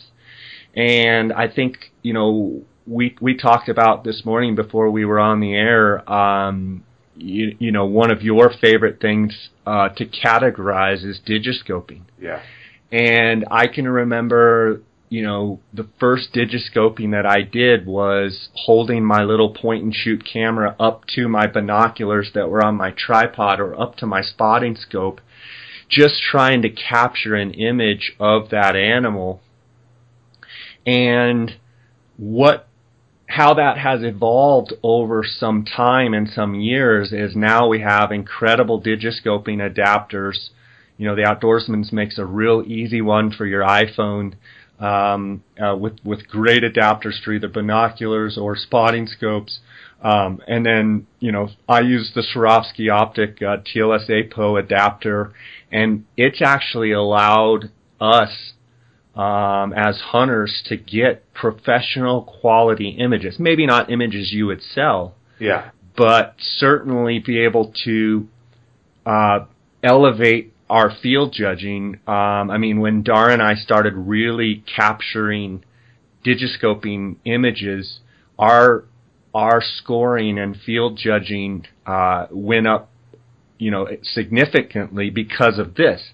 And 0.76 1.32
I 1.32 1.48
think, 1.48 1.90
you 2.02 2.12
know, 2.12 2.62
we 2.86 3.16
we 3.20 3.36
talked 3.36 3.68
about 3.68 4.04
this 4.04 4.24
morning 4.24 4.54
before 4.54 4.92
we 4.92 5.04
were 5.04 5.18
on 5.18 5.40
the 5.40 5.54
air. 5.54 6.08
Um, 6.08 6.84
you, 7.16 7.56
you 7.58 7.72
know, 7.72 7.84
one 7.84 8.12
of 8.12 8.22
your 8.22 8.48
favorite 8.60 9.00
things 9.00 9.48
uh, 9.66 9.88
to 9.96 10.06
categorize 10.06 11.04
is 11.04 11.20
digiscoping. 11.26 12.02
Yeah. 12.20 12.40
And 12.92 13.44
I 13.50 13.66
can 13.66 13.88
remember, 13.88 14.82
you 15.08 15.22
know, 15.22 15.60
the 15.72 15.88
first 15.98 16.34
digiscoping 16.34 17.12
that 17.12 17.24
I 17.24 17.42
did 17.42 17.86
was 17.86 18.48
holding 18.54 19.04
my 19.04 19.22
little 19.22 19.54
point 19.54 19.84
and 19.84 19.94
shoot 19.94 20.24
camera 20.30 20.76
up 20.78 21.06
to 21.14 21.28
my 21.28 21.46
binoculars 21.46 22.30
that 22.34 22.50
were 22.50 22.64
on 22.64 22.76
my 22.76 22.92
tripod 22.96 23.58
or 23.60 23.80
up 23.80 23.96
to 23.96 24.06
my 24.06 24.20
spotting 24.20 24.76
scope, 24.76 25.20
just 25.88 26.20
trying 26.22 26.62
to 26.62 26.70
capture 26.70 27.34
an 27.34 27.54
image 27.54 28.12
of 28.20 28.50
that 28.50 28.76
animal. 28.76 29.40
And 30.86 31.56
what 32.16 32.68
how 33.28 33.54
that 33.54 33.76
has 33.76 34.02
evolved 34.02 34.72
over 34.82 35.22
some 35.22 35.64
time 35.64 36.14
and 36.14 36.28
some 36.30 36.54
years 36.54 37.12
is 37.12 37.36
now 37.36 37.68
we 37.68 37.80
have 37.80 38.10
incredible 38.10 38.82
digiscoping 38.82 39.58
adapters. 39.58 40.48
You 40.96 41.06
know, 41.06 41.14
the 41.14 41.22
Outdoorsman's 41.22 41.92
makes 41.92 42.18
a 42.18 42.24
real 42.24 42.64
easy 42.66 43.02
one 43.02 43.30
for 43.30 43.44
your 43.44 43.62
iPhone 43.62 44.34
um, 44.80 45.42
uh, 45.60 45.76
with 45.76 45.98
with 46.04 46.28
great 46.28 46.62
adapters 46.62 47.22
for 47.22 47.32
either 47.32 47.48
binoculars 47.48 48.38
or 48.38 48.56
spotting 48.56 49.06
scopes. 49.06 49.60
Um, 50.00 50.40
and 50.46 50.64
then, 50.64 51.08
you 51.18 51.32
know, 51.32 51.48
I 51.68 51.80
use 51.80 52.12
the 52.14 52.22
Swarovski 52.22 52.86
Optik 52.86 53.42
uh, 53.42 53.62
TLS 53.62 54.08
APO 54.08 54.56
adapter, 54.56 55.32
and 55.72 56.04
it's 56.16 56.40
actually 56.40 56.92
allowed 56.92 57.72
us 58.00 58.52
um, 59.16 59.72
as 59.72 60.00
hunters 60.00 60.62
to 60.66 60.76
get 60.76 61.32
professional 61.34 62.22
quality 62.22 62.90
images. 62.90 63.36
Maybe 63.40 63.66
not 63.66 63.90
images 63.90 64.32
you 64.32 64.46
would 64.46 64.62
sell. 64.62 65.16
Yeah. 65.40 65.70
But 65.96 66.36
certainly 66.38 67.18
be 67.18 67.40
able 67.40 67.72
to 67.84 68.28
uh, 69.04 69.40
elevate 69.82 70.54
our 70.68 70.90
field 71.02 71.32
judging. 71.32 72.00
Um, 72.06 72.50
I 72.50 72.58
mean, 72.58 72.80
when 72.80 73.02
Dar 73.02 73.30
and 73.30 73.42
I 73.42 73.54
started 73.54 73.94
really 73.94 74.64
capturing 74.76 75.64
digiscoping 76.24 77.16
images, 77.24 78.00
our 78.38 78.84
our 79.34 79.60
scoring 79.60 80.38
and 80.38 80.56
field 80.56 80.96
judging 80.96 81.66
uh, 81.86 82.26
went 82.30 82.66
up, 82.66 82.90
you 83.58 83.70
know, 83.70 83.86
significantly 84.02 85.10
because 85.10 85.58
of 85.58 85.74
this 85.74 86.12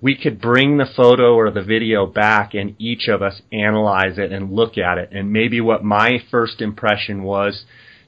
we 0.00 0.14
could 0.14 0.40
bring 0.40 0.76
the 0.76 0.86
photo 0.96 1.34
or 1.34 1.50
the 1.50 1.62
video 1.62 2.06
back 2.06 2.54
and 2.54 2.74
each 2.78 3.08
of 3.08 3.22
us 3.22 3.40
analyze 3.50 4.18
it 4.18 4.30
and 4.30 4.52
look 4.52 4.76
at 4.76 4.98
it. 4.98 5.10
And 5.12 5.32
maybe 5.32 5.60
what 5.60 5.82
my 5.82 6.18
first 6.30 6.60
impression 6.60 7.22
was, 7.22 7.64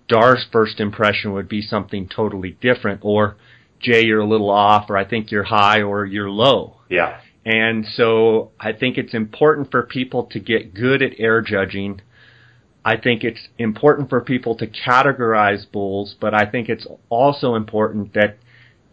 Dar's 0.09 0.47
first 0.53 0.81
impression 0.81 1.33
would 1.33 1.49
be 1.49 1.63
something 1.63 2.09
totally 2.09 2.57
different, 2.61 3.01
or 3.03 3.37
Jay, 3.81 4.05
you're 4.05 4.21
a 4.21 4.27
little 4.27 4.51
off, 4.51 4.91
or 4.91 4.97
I 4.97 5.05
think 5.05 5.31
you're 5.31 5.45
high, 5.45 5.83
or 5.83 6.05
you're 6.05 6.31
low. 6.31 6.77
Yeah. 6.89 7.21
And 7.45 7.87
so 7.95 8.51
I 8.61 8.73
think 8.73 8.99
it's 8.99 9.15
important 9.15 9.71
for 9.71 9.83
people 9.83 10.25
to 10.33 10.41
get 10.41 10.75
good 10.75 11.03
at 11.03 11.13
air 11.19 11.41
judging. 11.41 12.03
I 12.85 12.97
think 12.97 13.25
it's 13.25 13.49
important 13.59 14.11
for 14.11 14.21
people 14.21 14.57
to 14.57 14.67
categorize 14.67 15.71
bulls, 15.71 16.15
but 16.21 16.35
I 16.35 16.47
think 16.47 16.69
it's 16.69 16.87
also 17.09 17.55
important 17.55 18.15
that 18.15 18.39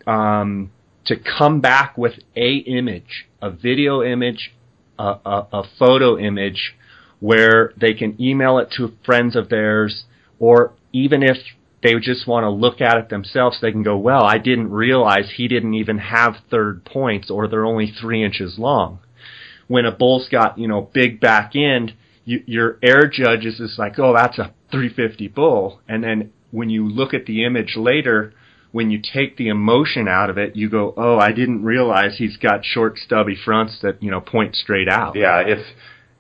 um, 0.10 0.72
to 1.06 1.16
come 1.18 1.62
back 1.62 1.98
with 1.98 2.14
a 2.36 2.56
image, 2.58 3.28
a 3.42 3.50
video 3.50 4.04
image, 4.04 4.54
a, 4.98 5.18
a, 5.26 5.48
a 5.52 5.64
photo 5.78 6.18
image, 6.18 6.76
where 7.20 7.74
they 7.78 7.94
can 7.94 8.22
email 8.22 8.58
it 8.60 8.70
to 8.78 8.94
friends 9.06 9.36
of 9.36 9.50
theirs, 9.50 10.06
or 10.40 10.74
even 10.94 11.24
if 11.24 11.38
they 11.86 11.94
just 12.00 12.26
want 12.26 12.44
to 12.44 12.50
look 12.50 12.82
at 12.82 12.98
it 12.98 13.10
themselves, 13.10 13.60
they 13.62 13.72
can 13.72 13.84
go, 13.84 13.96
well, 13.98 14.24
I 14.24 14.40
didn't 14.40 14.72
realize 14.72 15.34
he 15.36 15.48
didn't 15.48 15.76
even 15.76 16.00
have 16.00 16.38
third 16.50 16.84
points, 16.84 17.30
or 17.30 17.48
they're 17.48 17.66
only 17.66 17.94
three 18.02 18.24
inches 18.24 18.58
long. 18.58 19.00
When 19.68 19.86
a 19.86 19.92
bull's 19.92 20.28
got, 20.30 20.58
you 20.58 20.68
know, 20.68 20.82
big 20.82 21.20
back 21.20 21.52
end, 21.56 21.94
you, 22.24 22.44
your 22.48 22.80
air 22.82 23.08
judges 23.08 23.60
is 23.60 23.76
like, 23.78 24.00
oh, 24.00 24.14
that's 24.14 24.40
a 24.40 24.54
350 24.72 25.28
bull. 25.28 25.82
And 25.88 26.04
then 26.04 26.32
when 26.52 26.70
you 26.70 26.88
look 26.90 27.14
at 27.14 27.28
the 27.28 27.46
image 27.46 27.76
later, 27.76 28.34
when 28.72 28.90
you 28.90 29.00
take 29.02 29.38
the 29.38 29.48
emotion 29.48 30.08
out 30.08 30.30
of 30.30 30.38
it, 30.38 30.56
you 30.56 30.70
go, 30.70 30.94
oh, 30.98 31.18
I 31.18 31.32
didn't 31.32 31.64
realize 31.64 32.18
he's 32.18 32.38
got 32.38 32.66
short, 32.66 32.98
stubby 32.98 33.38
fronts 33.46 33.78
that 33.84 34.02
you 34.02 34.12
know 34.12 34.22
point 34.22 34.56
straight 34.56 34.90
out. 34.90 35.16
Yeah, 35.16 35.42
if 35.46 35.60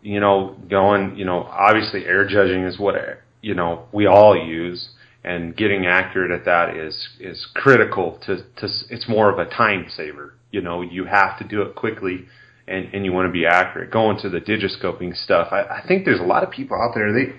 you 0.02 0.20
know, 0.20 0.56
going, 0.70 1.18
you 1.18 1.26
know, 1.26 1.44
obviously 1.44 2.06
air 2.06 2.28
judging 2.28 2.64
is 2.64 2.80
what 2.80 2.96
you 3.42 3.56
know 3.56 3.88
we 3.92 4.06
all 4.06 4.38
use, 4.38 4.90
and 5.26 5.58
getting 5.58 5.88
accurate 5.88 6.32
at 6.32 6.46
that 6.46 6.78
is 6.78 7.10
is 7.20 7.48
critical. 7.56 8.20
To 8.28 8.38
to 8.38 8.68
it's 8.90 9.10
more 9.10 9.32
of 9.32 9.40
a 9.40 9.50
time 9.50 9.88
saver. 9.90 10.36
You 10.52 10.62
know, 10.62 10.82
you 10.82 11.06
have 11.06 11.38
to 11.40 11.48
do 11.48 11.62
it 11.64 11.76
quickly. 11.76 12.28
And, 12.68 12.96
and 12.96 13.06
you 13.06 13.14
want 13.14 13.28
to 13.28 13.32
be 13.32 13.46
accurate. 13.46 13.92
Going 13.92 14.18
to 14.22 14.30
the 14.30 14.40
digiscoping 14.40 15.16
stuff, 15.16 15.50
I, 15.52 15.62
I 15.62 15.88
think 15.88 16.04
there's 16.04 16.20
a 16.20 16.24
lot 16.24 16.42
of 16.44 16.50
people 16.50 16.76
out 16.76 16.96
there 16.96 17.14
they 17.14 17.36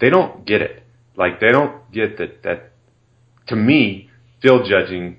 they 0.00 0.08
don't 0.08 0.46
get 0.46 0.62
it. 0.62 0.84
Like 1.16 1.40
they 1.40 1.48
don't 1.48 1.90
get 1.90 2.16
that 2.18 2.44
that 2.44 2.70
to 3.48 3.56
me, 3.56 4.08
field 4.40 4.68
judging 4.68 5.16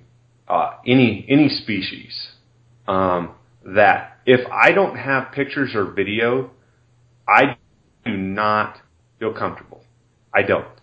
uh, 0.47 0.71
any 0.87 1.25
any 1.29 1.49
species 1.49 2.29
um, 2.87 3.35
that 3.65 4.19
if 4.25 4.49
I 4.49 4.71
don't 4.71 4.95
have 4.95 5.33
pictures 5.33 5.75
or 5.75 5.91
video, 5.91 6.51
I 7.27 7.57
do 8.05 8.15
not 8.15 8.77
feel 9.19 9.33
comfortable. 9.33 9.83
I 10.33 10.43
don't. 10.43 10.80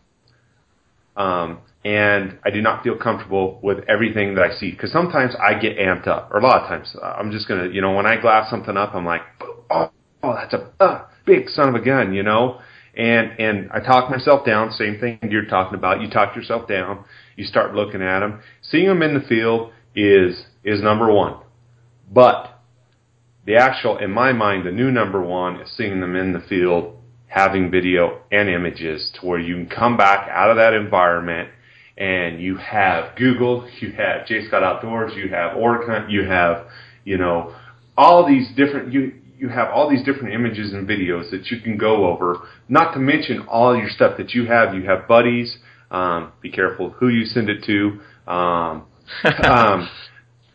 Um, 1.19 1.59
and 1.85 2.39
I 2.45 2.51
do 2.51 2.63
not 2.63 2.83
feel 2.85 2.97
comfortable 2.97 3.59
with 3.63 3.79
everything 3.89 4.35
that 4.37 4.45
I 4.45 4.55
see 4.55 4.71
because 4.71 4.93
sometimes 4.93 5.35
I 5.37 5.59
get 5.59 5.77
amped 5.77 6.07
up, 6.07 6.31
or 6.33 6.39
a 6.39 6.43
lot 6.43 6.63
of 6.63 6.69
times 6.69 6.95
uh, 7.01 7.07
I'm 7.07 7.33
just 7.33 7.49
gonna, 7.49 7.69
you 7.69 7.81
know, 7.81 7.93
when 7.93 8.07
I 8.07 8.21
glass 8.21 8.49
something 8.49 8.77
up, 8.77 8.95
I'm 8.95 9.05
like, 9.05 9.23
oh, 9.71 9.91
oh 10.23 10.35
that's 10.35 10.55
a 10.55 10.73
uh, 10.81 11.07
big 11.27 11.49
son 11.49 11.69
of 11.69 11.75
a 11.75 11.85
gun, 11.85 12.15
you 12.15 12.23
know, 12.23 12.61
and 12.97 13.33
and 13.41 13.71
I 13.73 13.81
talk 13.81 14.11
myself 14.11 14.47
down. 14.47 14.71
Same 14.73 14.99
thing 14.99 15.19
you're 15.29 15.47
talking 15.47 15.77
about. 15.77 16.01
You 16.01 16.09
talk 16.09 16.37
yourself 16.37 16.69
down. 16.69 17.05
You 17.37 17.45
start 17.45 17.75
looking 17.75 18.03
at 18.03 18.21
them. 18.21 18.41
Seeing 18.63 18.87
them 18.87 19.03
in 19.03 19.15
the 19.15 19.21
field 19.21 19.73
is 19.95 20.47
is 20.65 20.81
number 20.83 21.13
one. 21.13 21.41
But 22.11 22.61
the 23.47 23.57
actual, 23.57 23.99
in 23.99 24.11
my 24.11 24.33
mind, 24.33 24.67
the 24.67 24.73
new 24.73 24.91
number 24.91 25.23
one 25.23 25.61
is 25.61 25.71
seeing 25.77 26.01
them 26.01 26.15
in 26.15 26.33
the 26.33 26.41
field, 26.41 26.98
having 27.29 27.71
video 27.71 28.21
and 28.33 28.49
images 28.49 29.11
to 29.15 29.27
where 29.27 29.39
you 29.39 29.55
can 29.55 29.69
come 29.69 29.97
back 29.97 30.29
out 30.31 30.51
of 30.51 30.57
that 30.57 30.73
environment 30.73 31.51
and 31.97 32.41
you 32.41 32.57
have 32.57 33.17
Google, 33.17 33.69
you 33.81 33.93
have 33.93 34.27
J 34.27 34.47
Scott 34.47 34.63
Outdoors, 34.63 35.13
you 35.17 35.29
have 35.31 35.57
Orca, 35.57 36.07
you 36.09 36.25
have, 36.25 36.67
you 37.05 37.19
know, 37.19 37.55
all 37.97 38.27
these 38.27 38.49
different, 38.57 38.93
you, 38.93 39.13
you 39.37 39.49
have 39.49 39.71
all 39.71 39.91
these 39.91 40.05
different 40.05 40.33
images 40.33 40.73
and 40.73 40.89
videos 40.89 41.31
that 41.31 41.47
you 41.51 41.61
can 41.61 41.77
go 41.77 42.07
over. 42.07 42.39
Not 42.69 42.93
to 42.95 43.01
mention 43.01 43.41
all 43.49 43.77
your 43.77 43.89
stuff 43.89 44.17
that 44.19 44.33
you 44.33 44.47
have. 44.47 44.75
You 44.75 44.83
have 44.85 45.09
buddies. 45.09 45.59
Um, 45.91 46.33
be 46.41 46.51
careful 46.51 46.91
who 46.91 47.09
you 47.09 47.25
send 47.25 47.49
it 47.49 47.65
to. 47.65 48.01
Um, 48.31 48.87
um, 49.45 49.89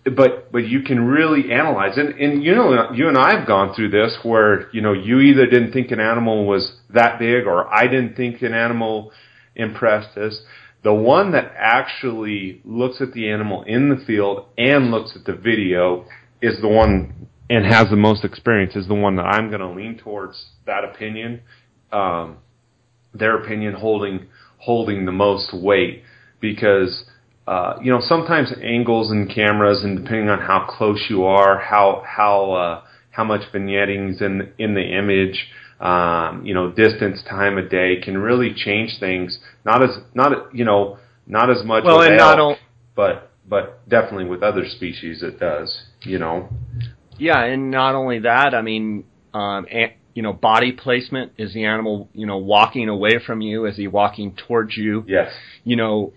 but 0.04 0.52
but 0.52 0.68
you 0.68 0.82
can 0.82 1.08
really 1.08 1.52
analyze 1.52 1.98
and 1.98 2.10
and 2.20 2.44
you 2.44 2.54
know 2.54 2.92
you 2.92 3.08
and 3.08 3.18
I 3.18 3.38
have 3.38 3.48
gone 3.48 3.74
through 3.74 3.90
this 3.90 4.18
where 4.24 4.70
you 4.72 4.82
know 4.82 4.94
you 4.94 5.20
either 5.20 5.46
didn't 5.46 5.72
think 5.72 5.92
an 5.92 6.00
animal 6.00 6.46
was 6.46 6.74
that 6.90 7.20
big 7.20 7.46
or 7.46 7.74
I 7.74 7.88
didn't 7.88 8.16
think 8.16 8.42
an 8.42 8.54
animal 8.54 9.12
impressed 9.56 10.18
us. 10.18 10.42
The 10.84 10.94
one 10.94 11.32
that 11.32 11.54
actually 11.58 12.62
looks 12.66 13.00
at 13.00 13.14
the 13.14 13.30
animal 13.30 13.64
in 13.64 13.90
the 13.90 14.04
field 14.06 14.48
and 14.58 14.92
looks 14.92 15.16
at 15.16 15.24
the 15.26 15.34
video 15.34 16.06
is 16.42 16.60
the 16.62 16.68
one 16.68 17.30
and 17.50 17.66
has 17.66 17.90
the 17.90 17.96
most 17.96 18.26
experience 18.26 18.76
is 18.76 18.88
the 18.88 18.94
one 18.94 19.16
that 19.16 19.24
I'm 19.24 19.50
going 19.50 19.62
to 19.62 19.70
lean 19.70 19.98
towards 19.98 20.48
that 20.66 20.84
opinion. 20.84 21.42
Um, 21.92 22.38
their 23.14 23.38
opinion 23.38 23.76
holding 23.76 24.28
holding 24.58 25.06
the 25.06 25.12
most 25.12 25.54
weight 25.54 26.04
because 26.40 27.06
uh, 27.48 27.78
you 27.82 27.92
know 27.92 28.00
sometimes 28.02 28.54
angles 28.62 29.12
and 29.12 29.30
cameras 29.34 29.84
and 29.84 29.98
depending 29.98 30.30
on 30.30 30.40
how 30.40 30.66
close 30.70 31.08
you 31.10 31.26
are, 31.26 31.60
how 31.60 32.04
how 32.06 32.52
uh, 32.54 32.82
how 33.12 33.24
much 33.24 33.42
vignetting's 33.52 34.22
in 34.22 34.54
in 34.58 34.74
the 34.74 34.98
image, 34.98 35.48
um, 35.80 36.46
you 36.46 36.54
know 36.54 36.72
distance, 36.72 37.22
time 37.30 37.58
of 37.58 37.70
day 37.70 38.00
can 38.02 38.18
really 38.18 38.54
change 38.54 39.00
things. 39.00 39.40
Not 39.66 39.84
as 39.84 39.98
not 40.14 40.56
you 40.56 40.66
know 40.66 40.98
not 41.28 41.50
as 41.50 41.64
much 41.66 41.84
well, 41.84 42.02
and 42.02 42.20
elk, 42.20 42.38
not 42.38 42.40
o- 42.40 42.56
but 42.96 43.32
but 43.48 43.88
definitely 43.90 44.26
with 44.26 44.42
other 44.42 44.66
species 44.68 45.22
it 45.22 45.40
does. 45.40 45.84
You 46.04 46.20
know. 46.20 46.50
Yeah, 47.18 47.44
and 47.44 47.70
not 47.70 47.94
only 47.94 48.20
that, 48.20 48.56
I 48.56 48.62
mean, 48.62 49.04
um, 49.34 49.68
a- 49.70 49.96
you 50.14 50.22
know, 50.22 50.34
body 50.34 50.72
placement 50.72 51.34
is 51.38 51.54
the 51.54 51.66
animal, 51.66 52.10
you 52.14 52.26
know, 52.26 52.38
walking 52.38 52.90
away 52.90 53.20
from 53.26 53.42
you? 53.42 53.66
Is 53.66 53.78
he 53.78 53.88
walking 53.88 54.36
towards 54.48 54.78
you? 54.78 55.04
Yes. 55.08 55.32
You 55.64 55.76
know, 55.76 56.14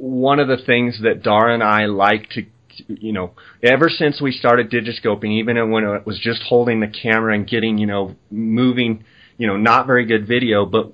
one 0.00 0.40
of 0.40 0.48
the 0.48 0.56
things 0.56 1.00
that 1.02 1.22
Dara 1.22 1.52
and 1.52 1.62
I 1.62 1.84
like 1.86 2.30
to, 2.30 2.46
you 2.88 3.12
know, 3.12 3.32
ever 3.62 3.88
since 3.90 4.20
we 4.20 4.32
started 4.32 4.70
digiscoping, 4.70 5.38
even 5.38 5.70
when 5.70 5.84
it 5.84 6.06
was 6.06 6.18
just 6.18 6.42
holding 6.48 6.80
the 6.80 6.88
camera 6.88 7.34
and 7.34 7.46
getting, 7.46 7.76
you 7.76 7.86
know, 7.86 8.16
moving, 8.30 9.04
you 9.36 9.46
know, 9.46 9.56
not 9.58 9.86
very 9.86 10.06
good 10.06 10.26
video, 10.26 10.64
but 10.64 10.92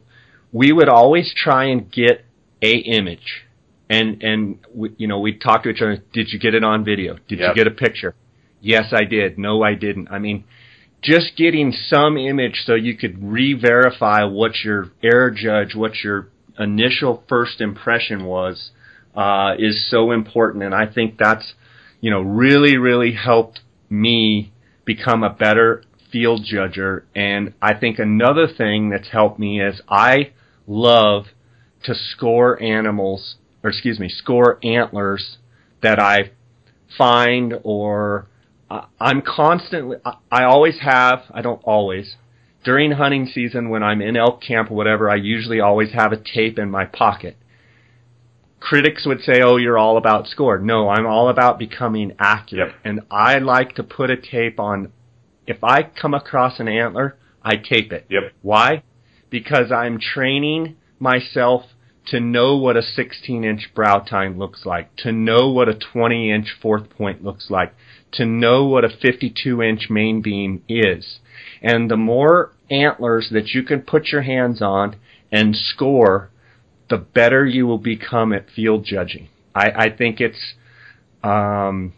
we 0.53 0.73
would 0.73 0.89
always 0.89 1.33
try 1.37 1.67
and 1.67 1.91
get 1.91 2.25
a 2.63 2.73
image. 2.73 3.45
And, 3.89 4.21
and, 4.25 4.59
we, 4.75 4.93
you 4.97 5.07
know, 5.07 5.21
we'd 5.21 5.41
talk 5.41 5.63
to 5.63 5.69
each 5.69 5.81
other. 5.81 6.03
Did 6.13 6.33
you 6.33 6.41
get 6.41 6.55
it 6.55 6.65
on 6.65 6.85
video? 6.85 7.19
Did 7.29 7.39
Yep. 7.39 7.49
you 7.49 7.55
get 7.55 7.67
a 7.69 7.77
picture? 7.77 8.17
Yes, 8.61 8.93
I 8.93 9.05
did. 9.05 9.39
No, 9.39 9.63
I 9.63 9.75
didn't. 9.75 10.09
I 10.11 10.19
mean, 10.19 10.43
just 11.03 11.37
getting 11.37 11.71
some 11.71 12.17
image 12.17 12.63
so 12.65 12.75
you 12.75 12.97
could 12.97 13.23
re-verify 13.23 14.25
what 14.25 14.65
your 14.65 14.91
error 15.05 15.31
judge, 15.31 15.77
what 15.77 16.03
your 16.03 16.29
initial 16.59 17.23
first 17.29 17.61
impression 17.61 18.25
was, 18.25 18.73
uh, 19.17 19.55
is 19.59 19.89
so 19.91 20.13
important. 20.13 20.63
And 20.65 20.75
I 20.75 20.87
think 20.87 21.19
that's, 21.19 21.55
you 22.01 22.11
know, 22.11 22.21
really, 22.21 22.77
really 22.77 23.13
helped 23.13 23.61
me 23.89 24.53
become 24.85 25.23
a 25.23 25.31
better 25.31 25.83
field 26.13 26.45
judger. 26.45 27.03
And 27.15 27.55
I 27.61 27.75
think 27.75 27.99
another 27.99 28.47
thing 28.47 28.91
that's 28.91 29.09
helped 29.09 29.39
me 29.39 29.61
is 29.61 29.81
I 29.89 30.33
love 30.67 31.27
to 31.85 31.95
score 31.95 32.61
animals, 32.63 33.37
or 33.63 33.71
excuse 33.71 33.99
me, 33.99 34.09
score 34.09 34.59
antlers 34.63 35.39
that 35.83 35.99
I 35.99 36.31
find 36.97 37.55
or 37.63 38.27
I- 38.71 38.87
I'm 39.01 39.23
constantly, 39.23 39.97
I 40.31 40.45
always 40.45 40.81
have, 40.81 41.25
I 41.31 41.41
don't 41.43 41.61
always, 41.65 42.17
during 42.65 42.93
hunting 42.93 43.27
season 43.27 43.69
when 43.69 43.83
I'm 43.83 44.03
in 44.03 44.17
elk 44.17 44.43
camp 44.43 44.71
or 44.71 44.75
whatever, 44.75 45.09
I 45.09 45.17
usually 45.17 45.61
always 45.61 45.93
have 45.93 46.13
a 46.13 46.17
tape 46.17 46.59
in 46.59 46.71
my 46.71 46.85
pocket. 46.85 47.37
Critics 48.69 49.07
would 49.07 49.21
say, 49.21 49.43
oh, 49.43 49.57
you're 49.57 49.79
all 49.79 49.97
about 49.97 50.27
score. 50.27 50.59
No, 50.59 50.89
I'm 50.89 51.07
all 51.07 51.29
about 51.29 51.59
becoming 51.59 52.13
accurate. 52.19 52.73
Yep. 52.73 52.81
And 52.85 53.01
I 53.11 53.39
like 53.39 53.77
to 53.77 53.85
put 53.85 54.11
a 54.11 54.17
tape 54.17 54.59
on, 54.59 54.93
if 55.47 55.63
I 55.63 55.83
come 55.85 56.15
across 56.15 56.59
an 56.59 56.67
antler, 56.67 57.17
I 57.43 57.57
tape 57.57 57.93
it. 57.93 58.07
Yep. 58.09 58.33
Why? 58.43 58.83
Because 59.31 59.71
I'm 59.71 60.01
training 60.01 60.77
myself 60.99 61.63
to 62.07 62.19
know 62.19 62.57
what 62.57 62.77
a 62.77 62.83
16 62.83 63.45
inch 63.45 63.71
brow 63.75 64.01
tine 64.01 64.37
looks 64.39 64.65
like, 64.65 64.95
to 64.97 65.13
know 65.13 65.51
what 65.51 65.69
a 65.69 65.75
20 65.75 66.33
inch 66.33 66.49
fourth 66.61 66.91
point 66.91 67.23
looks 67.23 67.51
like, 67.51 67.73
to 68.13 68.25
know 68.25 68.65
what 68.65 68.85
a 68.85 68.89
52 68.89 69.63
inch 69.63 69.89
main 69.91 70.23
beam 70.23 70.63
is. 70.69 71.19
And 71.63 71.91
the 71.91 71.97
more 71.97 72.53
antlers 72.71 73.29
that 73.33 73.49
you 73.49 73.63
can 73.63 73.83
put 73.83 74.09
your 74.09 74.23
hands 74.23 74.61
on 74.61 74.97
and 75.31 75.55
score, 75.55 76.31
the 76.89 76.99
better 76.99 77.45
you 77.45 77.67
will 77.67 77.79
become 77.79 78.33
at 78.33 78.47
field 78.55 78.85
judging. 78.85 79.29
I, 79.55 79.71
I 79.77 79.97
think 79.97 80.21
it's, 80.21 80.55
um, 81.23 81.95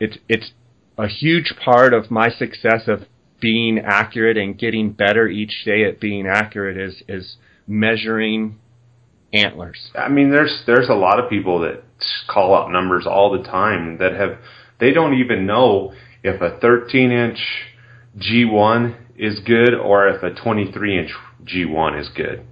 it's, 0.00 0.18
it's 0.28 0.52
a 0.96 1.06
huge 1.06 1.54
part 1.64 1.94
of 1.94 2.10
my 2.10 2.30
success 2.30 2.82
of 2.88 3.02
being 3.40 3.78
accurate 3.78 4.36
and 4.36 4.58
getting 4.58 4.92
better 4.92 5.28
each 5.28 5.64
day 5.64 5.84
at 5.84 6.00
being 6.00 6.26
accurate 6.26 6.76
is, 6.76 7.02
is 7.08 7.36
measuring 7.66 8.58
antlers. 9.32 9.90
I 9.94 10.08
mean, 10.08 10.30
there's 10.30 10.62
there's 10.66 10.88
a 10.88 10.94
lot 10.94 11.22
of 11.22 11.30
people 11.30 11.60
that 11.60 11.82
call 12.28 12.54
out 12.54 12.70
numbers 12.70 13.06
all 13.06 13.30
the 13.30 13.44
time 13.44 13.98
that 13.98 14.12
have 14.12 14.38
they 14.80 14.92
don't 14.92 15.14
even 15.14 15.46
know 15.46 15.92
if 16.22 16.40
a 16.40 16.58
13 16.58 17.10
inch 17.10 17.38
G1 18.18 18.96
is 19.16 19.40
good 19.40 19.74
or 19.74 20.08
if 20.08 20.22
a 20.22 20.30
23 20.30 20.98
inch 20.98 21.10
G1 21.44 22.00
is 22.00 22.08
good. 22.14 22.44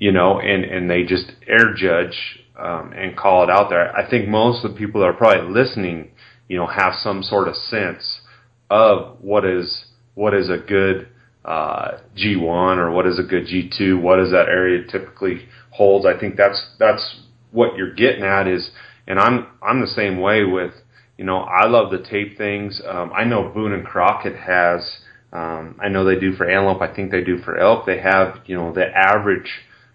You 0.00 0.10
know, 0.10 0.40
and 0.40 0.64
and 0.64 0.90
they 0.90 1.04
just 1.04 1.30
air 1.46 1.74
judge 1.76 2.40
um, 2.58 2.92
and 2.94 3.16
call 3.16 3.44
it 3.44 3.50
out 3.50 3.70
there. 3.70 3.96
I 3.96 4.08
think 4.08 4.28
most 4.28 4.64
of 4.64 4.72
the 4.72 4.78
people 4.78 5.00
that 5.00 5.06
are 5.06 5.12
probably 5.12 5.50
listening, 5.52 6.10
you 6.48 6.56
know, 6.56 6.66
have 6.66 6.94
some 6.94 7.22
sort 7.22 7.46
of 7.46 7.54
sense 7.54 8.20
of 8.68 9.18
what 9.20 9.44
is 9.44 9.84
what 10.14 10.34
is 10.34 10.50
a 10.50 10.58
good 10.58 11.08
uh, 11.44 11.98
G1 12.16 12.76
or 12.76 12.90
what 12.90 13.06
is 13.06 13.18
a 13.18 13.22
good 13.22 13.46
G2. 13.46 14.00
What 14.00 14.16
does 14.16 14.30
that 14.30 14.48
area 14.48 14.84
typically 14.86 15.46
holds? 15.70 16.06
I 16.06 16.18
think 16.18 16.36
that's 16.36 16.70
that's 16.78 17.22
what 17.50 17.76
you're 17.76 17.94
getting 17.94 18.24
at 18.24 18.46
is, 18.46 18.70
and 19.06 19.18
I'm 19.18 19.46
I'm 19.62 19.80
the 19.80 19.86
same 19.86 20.20
way 20.20 20.44
with 20.44 20.72
you 21.16 21.24
know 21.24 21.38
I 21.38 21.66
love 21.66 21.90
the 21.90 22.02
tape 22.02 22.36
things. 22.36 22.80
Um, 22.86 23.12
I 23.14 23.24
know 23.24 23.48
Boone 23.48 23.72
and 23.72 23.84
Crockett 23.84 24.36
has. 24.36 24.98
Um, 25.32 25.78
I 25.80 25.88
know 25.88 26.04
they 26.04 26.18
do 26.18 26.32
for 26.32 26.50
antelope. 26.50 26.82
I 26.82 26.92
think 26.92 27.12
they 27.12 27.22
do 27.22 27.38
for 27.38 27.56
elk. 27.56 27.86
They 27.86 28.00
have 28.00 28.40
you 28.46 28.56
know 28.56 28.72
the 28.72 28.86
average 28.86 29.50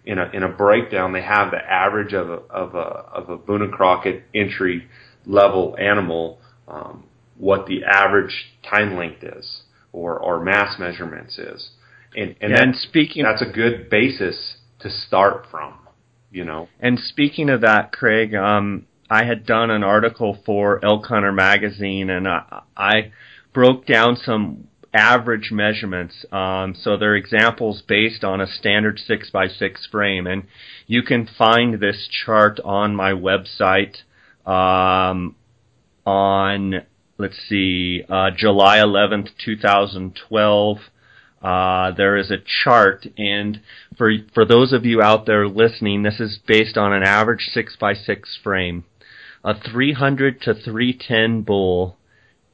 in 0.06 0.18
a 0.18 0.30
in 0.32 0.42
a 0.42 0.48
breakdown. 0.48 1.12
They 1.12 1.22
have 1.22 1.50
the 1.50 1.58
average 1.58 2.14
of 2.14 2.30
a 2.30 2.40
of 2.50 2.74
a 2.74 2.78
of 2.78 3.28
a 3.28 3.36
Boone 3.36 3.62
and 3.62 3.72
Crockett 3.72 4.22
entry 4.34 4.88
level 5.26 5.76
animal. 5.78 6.38
Um, 6.68 7.04
what 7.36 7.66
the 7.66 7.84
average 7.84 8.54
time 8.68 8.96
length 8.96 9.22
is 9.22 9.62
or 9.92 10.18
or 10.18 10.42
mass 10.42 10.78
measurements 10.78 11.38
is, 11.38 11.70
and 12.14 12.36
and 12.40 12.52
Yeah, 12.52 12.62
and 12.62 12.76
speaking 12.76 13.24
that's 13.24 13.42
a 13.42 13.52
good 13.52 13.90
basis 13.90 14.56
to 14.80 14.90
start 14.90 15.46
from. 15.50 15.74
You 16.30 16.44
know, 16.44 16.68
And 16.80 16.98
speaking 16.98 17.48
of 17.48 17.62
that, 17.62 17.92
Craig, 17.92 18.34
um, 18.34 18.86
I 19.08 19.24
had 19.24 19.46
done 19.46 19.70
an 19.70 19.82
article 19.82 20.38
for 20.44 20.84
Elk 20.84 21.06
Hunter 21.06 21.32
magazine, 21.32 22.10
and 22.10 22.28
I, 22.28 22.62
I 22.76 23.12
broke 23.54 23.86
down 23.86 24.16
some 24.16 24.68
average 24.96 25.50
measurements. 25.52 26.24
Um, 26.32 26.74
so 26.74 26.96
they're 26.96 27.16
examples 27.16 27.82
based 27.82 28.24
on 28.24 28.40
a 28.40 28.46
standard 28.46 28.98
six 28.98 29.30
by 29.30 29.48
six 29.48 29.86
frame, 29.86 30.26
and 30.26 30.44
you 30.86 31.02
can 31.02 31.28
find 31.38 31.80
this 31.80 32.08
chart 32.08 32.58
on 32.64 32.96
my 32.96 33.12
website 33.12 33.96
um, 34.46 35.36
on 36.04 36.82
let's 37.18 37.38
see, 37.48 38.02
uh, 38.08 38.30
July 38.36 38.78
11th, 38.78 39.30
2012. 39.42 40.78
Uh, 41.42 41.92
there 41.92 42.16
is 42.16 42.30
a 42.30 42.38
chart, 42.64 43.06
and 43.16 43.60
for 43.96 44.10
for 44.34 44.44
those 44.44 44.72
of 44.72 44.84
you 44.84 45.02
out 45.02 45.26
there 45.26 45.46
listening, 45.46 46.02
this 46.02 46.18
is 46.18 46.38
based 46.46 46.76
on 46.76 46.92
an 46.92 47.02
average 47.02 47.50
six 47.52 47.76
by 47.76 47.94
six 47.94 48.38
frame. 48.42 48.84
A 49.44 49.54
300 49.54 50.40
to 50.42 50.54
310 50.54 51.42
bull, 51.42 51.96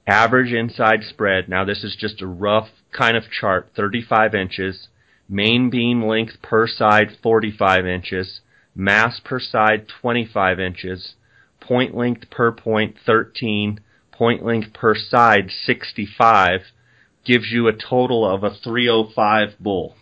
average 0.06 0.52
inside 0.52 1.02
spread. 1.04 1.48
Now 1.48 1.64
this 1.64 1.84
is 1.84 1.96
just 1.96 2.22
a 2.22 2.26
rough 2.26 2.68
kind 2.92 3.16
of 3.16 3.30
chart, 3.30 3.70
35 3.76 4.34
inches. 4.34 4.88
Main 5.28 5.70
beam 5.70 6.04
length 6.04 6.42
per 6.42 6.66
side 6.66 7.16
45 7.22 7.86
inches. 7.86 8.40
Mass 8.74 9.20
per 9.20 9.38
side 9.38 9.86
25 10.00 10.60
inches. 10.60 11.14
Point 11.60 11.94
length 11.94 12.30
per 12.30 12.52
point 12.52 12.96
13. 13.04 13.80
Point 14.10 14.44
length 14.44 14.72
per 14.72 14.94
side 14.94 15.50
65 15.50 16.60
gives 17.24 17.50
you 17.50 17.68
a 17.68 17.72
total 17.72 18.28
of 18.28 18.42
a 18.42 18.50
305 18.50 19.58
bull. 19.60 19.94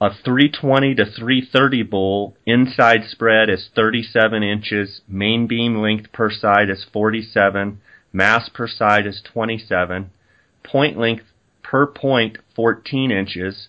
A 0.00 0.10
320 0.10 0.94
to 0.94 1.04
330 1.04 1.82
bull 1.82 2.36
inside 2.46 3.04
spread 3.04 3.50
is 3.50 3.68
37 3.74 4.44
inches, 4.44 5.00
main 5.08 5.48
beam 5.48 5.82
length 5.82 6.12
per 6.12 6.30
side 6.30 6.70
is 6.70 6.86
47, 6.92 7.80
mass 8.12 8.48
per 8.48 8.66
side 8.66 9.06
is 9.06 9.22
27, 9.32 10.10
point 10.62 10.98
length 10.98 11.24
per 11.62 11.86
point 11.86 12.38
14 12.54 13.10
inches, 13.10 13.68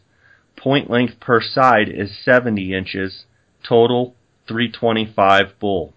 point 0.57 0.89
length 0.89 1.19
per 1.19 1.41
side 1.41 1.89
is 1.89 2.17
70 2.23 2.73
inches, 2.73 3.25
total 3.67 4.15
325 4.47 5.59
bull. 5.59 5.93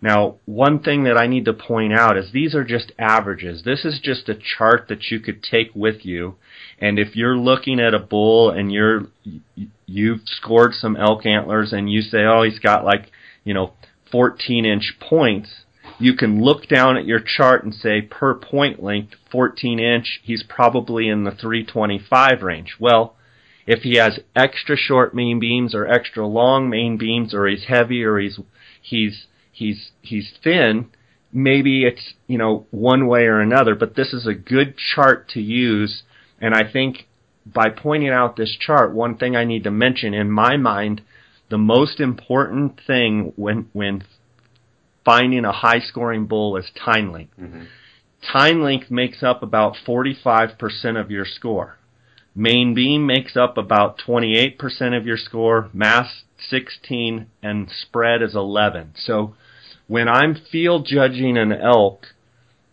Now, 0.00 0.36
one 0.44 0.78
thing 0.78 1.04
that 1.04 1.18
I 1.18 1.26
need 1.26 1.44
to 1.46 1.52
point 1.52 1.92
out 1.92 2.16
is 2.16 2.30
these 2.30 2.54
are 2.54 2.64
just 2.64 2.92
averages. 2.98 3.64
This 3.64 3.84
is 3.84 3.98
just 4.00 4.28
a 4.28 4.36
chart 4.36 4.86
that 4.88 5.10
you 5.10 5.18
could 5.18 5.42
take 5.42 5.74
with 5.74 6.04
you. 6.04 6.36
And 6.78 7.00
if 7.00 7.16
you're 7.16 7.36
looking 7.36 7.80
at 7.80 7.94
a 7.94 7.98
bull 7.98 8.50
and 8.50 8.70
you're, 8.70 9.08
you've 9.86 10.20
scored 10.24 10.74
some 10.74 10.96
elk 10.96 11.26
antlers 11.26 11.72
and 11.72 11.90
you 11.90 12.02
say, 12.02 12.18
oh, 12.18 12.44
he's 12.44 12.60
got 12.60 12.84
like, 12.84 13.10
you 13.42 13.54
know, 13.54 13.72
14 14.12 14.64
inch 14.64 14.94
points, 15.00 15.64
you 15.98 16.14
can 16.14 16.42
look 16.42 16.68
down 16.68 16.96
at 16.96 17.06
your 17.06 17.20
chart 17.20 17.64
and 17.64 17.74
say 17.74 18.00
per 18.00 18.34
point 18.34 18.82
length, 18.82 19.14
14 19.30 19.80
inch, 19.80 20.20
he's 20.22 20.42
probably 20.42 21.08
in 21.08 21.24
the 21.24 21.32
325 21.32 22.42
range. 22.42 22.76
Well, 22.78 23.16
if 23.66 23.82
he 23.82 23.96
has 23.96 24.20
extra 24.34 24.76
short 24.76 25.14
main 25.14 25.40
beams 25.40 25.74
or 25.74 25.86
extra 25.86 26.26
long 26.26 26.70
main 26.70 26.96
beams 26.96 27.34
or 27.34 27.46
he's 27.46 27.64
heavy 27.64 28.04
or 28.04 28.18
he's, 28.18 28.38
he's, 28.80 29.26
he's, 29.52 29.90
he's 30.00 30.32
thin, 30.42 30.90
maybe 31.32 31.84
it's, 31.84 32.14
you 32.26 32.38
know, 32.38 32.66
one 32.70 33.06
way 33.06 33.24
or 33.24 33.40
another, 33.40 33.74
but 33.74 33.96
this 33.96 34.12
is 34.12 34.26
a 34.26 34.34
good 34.34 34.74
chart 34.76 35.28
to 35.30 35.40
use. 35.40 36.04
And 36.40 36.54
I 36.54 36.70
think 36.70 37.08
by 37.44 37.70
pointing 37.70 38.10
out 38.10 38.36
this 38.36 38.56
chart, 38.58 38.94
one 38.94 39.16
thing 39.16 39.36
I 39.36 39.44
need 39.44 39.64
to 39.64 39.70
mention 39.70 40.14
in 40.14 40.30
my 40.30 40.56
mind, 40.56 41.02
the 41.50 41.58
most 41.58 41.98
important 41.98 42.80
thing 42.86 43.32
when, 43.36 43.68
when 43.72 44.04
finding 45.08 45.46
a 45.46 45.52
high 45.52 45.80
scoring 45.80 46.26
bull 46.26 46.58
is 46.58 46.70
tine 46.84 47.10
length. 47.10 47.32
Mm-hmm. 47.40 47.62
Tine 48.30 48.62
length 48.62 48.90
makes 48.90 49.22
up 49.22 49.42
about 49.42 49.74
45% 49.86 51.00
of 51.00 51.10
your 51.10 51.24
score. 51.24 51.78
Main 52.34 52.74
beam 52.74 53.06
makes 53.06 53.34
up 53.34 53.56
about 53.56 53.98
28% 54.06 54.60
of 54.94 55.06
your 55.06 55.16
score, 55.16 55.70
mass 55.72 56.24
16, 56.50 57.26
and 57.42 57.70
spread 57.70 58.20
is 58.20 58.34
11. 58.34 58.92
So 58.96 59.34
when 59.86 60.08
I'm 60.08 60.36
field 60.52 60.86
judging 60.86 61.38
an 61.38 61.52
elk 61.52 62.08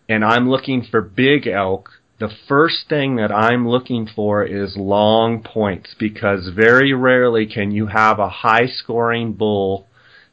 and 0.09 0.25
I'm 0.25 0.49
looking 0.49 0.83
for 0.83 1.01
big 1.01 1.47
elk, 1.47 1.89
the 2.19 2.31
first 2.49 2.89
thing 2.89 3.15
that 3.15 3.31
I'm 3.31 3.65
looking 3.65 4.09
for 4.13 4.43
is 4.43 4.75
long 4.75 5.41
points 5.41 5.95
because 5.97 6.49
very 6.53 6.91
rarely 6.91 7.45
can 7.45 7.71
you 7.71 7.87
have 7.87 8.19
a 8.19 8.29
high 8.29 8.67
scoring 8.67 9.33
bull 9.33 9.87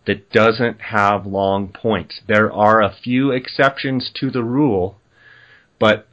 that 0.07 0.31
doesn't 0.31 0.81
have 0.81 1.27
long 1.27 1.69
points. 1.69 2.21
There 2.27 2.53
are 2.53 2.83
a 2.83 2.95
few 3.03 3.31
exceptions 3.31 4.11
to 4.17 4.31
the 4.31 4.43
rule, 4.43 4.99
but 5.79 6.07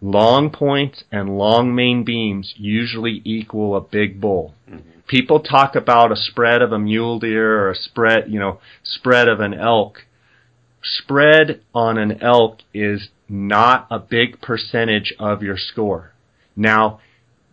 long 0.00 0.50
points 0.50 1.04
and 1.12 1.36
long 1.36 1.74
main 1.74 2.04
beams 2.04 2.54
usually 2.56 3.20
equal 3.24 3.76
a 3.76 3.80
big 3.80 4.20
bull. 4.20 4.54
Mm-hmm. 4.68 5.00
People 5.06 5.40
talk 5.40 5.76
about 5.76 6.10
a 6.10 6.16
spread 6.16 6.62
of 6.62 6.72
a 6.72 6.78
mule 6.78 7.18
deer 7.18 7.64
or 7.64 7.70
a 7.70 7.74
spread, 7.74 8.32
you 8.32 8.38
know, 8.38 8.60
spread 8.82 9.28
of 9.28 9.40
an 9.40 9.52
elk. 9.52 10.06
Spread 10.82 11.60
on 11.74 11.98
an 11.98 12.22
elk 12.22 12.60
is 12.72 13.08
not 13.28 13.86
a 13.90 13.98
big 13.98 14.40
percentage 14.40 15.12
of 15.18 15.42
your 15.42 15.56
score. 15.56 16.12
Now, 16.56 17.00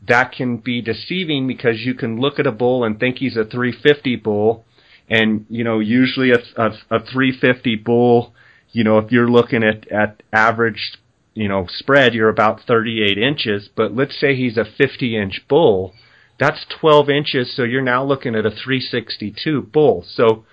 that 0.08 0.32
can 0.32 0.58
be 0.58 0.82
deceiving 0.82 1.48
because 1.48 1.82
you 1.82 1.94
can 1.94 2.20
look 2.20 2.40
at 2.40 2.48
a 2.48 2.52
bull 2.52 2.84
and 2.84 3.00
think 3.00 3.18
he's 3.18 3.36
a 3.36 3.44
350 3.44 4.16
bull 4.18 4.66
and, 5.10 5.46
you 5.50 5.64
know, 5.64 5.80
usually 5.80 6.32
a, 6.32 6.40
a, 6.56 6.68
a 6.92 7.00
350 7.00 7.76
bull, 7.78 8.34
you 8.72 8.84
know, 8.84 9.00
if 9.00 9.12
you're 9.12 9.30
looking 9.30 9.64
at, 9.64 9.88
at 9.92 10.22
average, 10.32 10.98
you 11.34 11.48
know, 11.48 11.66
spread, 11.68 12.14
you're 12.14 12.30
about 12.30 12.62
38 12.68 13.18
inches. 13.18 13.70
But 13.76 13.96
let's 13.96 14.20
say 14.20 14.36
he's 14.36 14.58
a 14.58 14.66
50 14.66 15.18
inch 15.18 15.46
bull. 15.50 15.94
That's 16.40 16.66
12 16.80 17.10
inches. 17.10 17.56
So 17.56 17.64
you're 17.64 17.82
now 17.82 18.04
looking 18.04 18.36
at 18.36 18.46
a 18.46 18.52
362 18.52 19.64
bull. 19.64 20.06
So 20.08 20.46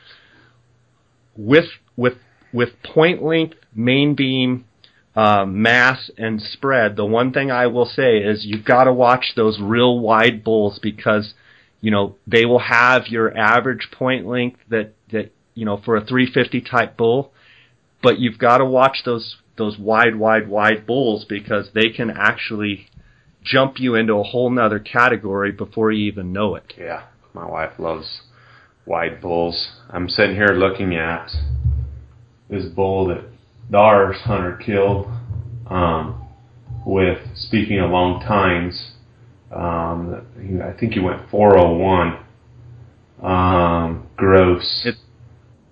with, 1.36 1.66
with, 1.96 2.14
with 2.52 2.82
point 2.82 3.22
length, 3.22 3.56
main 3.74 4.14
beam, 4.14 4.64
uh, 5.14 5.44
mass 5.46 6.10
and 6.16 6.40
spread, 6.40 6.96
the 6.96 7.04
one 7.04 7.32
thing 7.32 7.50
I 7.50 7.66
will 7.66 7.86
say 7.86 8.18
is 8.18 8.46
you've 8.46 8.64
got 8.64 8.84
to 8.84 8.92
watch 8.92 9.32
those 9.36 9.60
real 9.60 10.00
wide 10.00 10.42
bulls 10.42 10.78
because– 10.78 11.34
you 11.86 11.92
know, 11.92 12.16
they 12.26 12.44
will 12.44 12.58
have 12.58 13.06
your 13.06 13.38
average 13.38 13.90
point 13.92 14.26
length 14.26 14.58
that, 14.70 14.94
that, 15.12 15.30
you 15.54 15.64
know, 15.64 15.80
for 15.84 15.94
a 15.94 16.04
350 16.04 16.62
type 16.62 16.96
bull, 16.96 17.32
but 18.02 18.18
you've 18.18 18.38
got 18.38 18.58
to 18.58 18.64
watch 18.64 19.02
those, 19.04 19.36
those 19.56 19.78
wide, 19.78 20.16
wide, 20.16 20.48
wide 20.48 20.84
bulls 20.84 21.24
because 21.28 21.68
they 21.74 21.90
can 21.90 22.10
actually 22.10 22.88
jump 23.44 23.78
you 23.78 23.94
into 23.94 24.14
a 24.14 24.24
whole 24.24 24.50
nother 24.50 24.80
category 24.80 25.52
before 25.52 25.92
you 25.92 26.08
even 26.10 26.32
know 26.32 26.56
it. 26.56 26.74
Yeah. 26.76 27.04
My 27.32 27.46
wife 27.46 27.78
loves 27.78 28.22
wide 28.84 29.20
bulls. 29.20 29.70
I'm 29.88 30.08
sitting 30.08 30.34
here 30.34 30.56
looking 30.56 30.96
at 30.96 31.28
this 32.50 32.64
bull 32.64 33.06
that 33.10 33.22
Dars 33.70 34.16
hunter 34.24 34.56
killed, 34.56 35.06
um, 35.70 36.26
with 36.84 37.18
speaking 37.36 37.78
of 37.78 37.92
long 37.92 38.20
tines 38.26 38.95
um, 39.52 40.26
I 40.62 40.78
think 40.78 40.94
he 40.94 41.00
went 41.00 41.30
401 41.30 42.18
um, 43.22 44.06
gross. 44.16 44.82
It, 44.84 44.96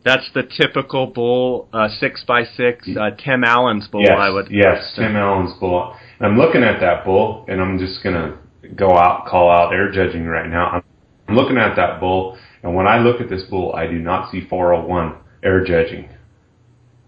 that's 0.05 0.31
the 0.35 0.43
typical 0.43 1.07
bull, 1.07 1.69
uh, 1.73 1.89
six 1.89 2.25
by 2.27 2.45
six, 2.45 2.89
uh, 2.89 3.11
Tim 3.17 3.43
Allen's 3.43 3.89
bull. 3.89 4.03
Yes, 4.03 4.19
I 4.19 4.31
would. 4.31 4.49
Yes, 4.51 4.93
Tim 4.97 5.17
Allen's 5.17 5.59
bull. 5.59 5.97
And 6.19 6.33
I'm 6.33 6.39
looking 6.39 6.63
at 6.63 6.81
that 6.81 7.05
bull, 7.05 7.45
and 7.49 7.61
I'm 7.61 7.79
just 7.79 8.03
gonna 8.03 8.39
go 8.77 8.97
out, 8.97 9.27
call 9.27 9.51
out 9.51 9.73
air 9.73 9.91
judging 9.91 10.27
right 10.27 10.49
now. 10.49 10.83
I'm 11.29 11.35
looking 11.35 11.57
at 11.57 11.75
that 11.77 12.01
bull, 12.01 12.39
and 12.63 12.75
when 12.75 12.87
I 12.87 12.99
look 12.99 13.21
at 13.21 13.31
this 13.31 13.43
bull, 13.49 13.75
I 13.75 13.87
do 13.87 13.99
not 13.99 14.31
see 14.31 14.47
401 14.49 15.17
air 15.43 15.65
judging. 15.65 16.09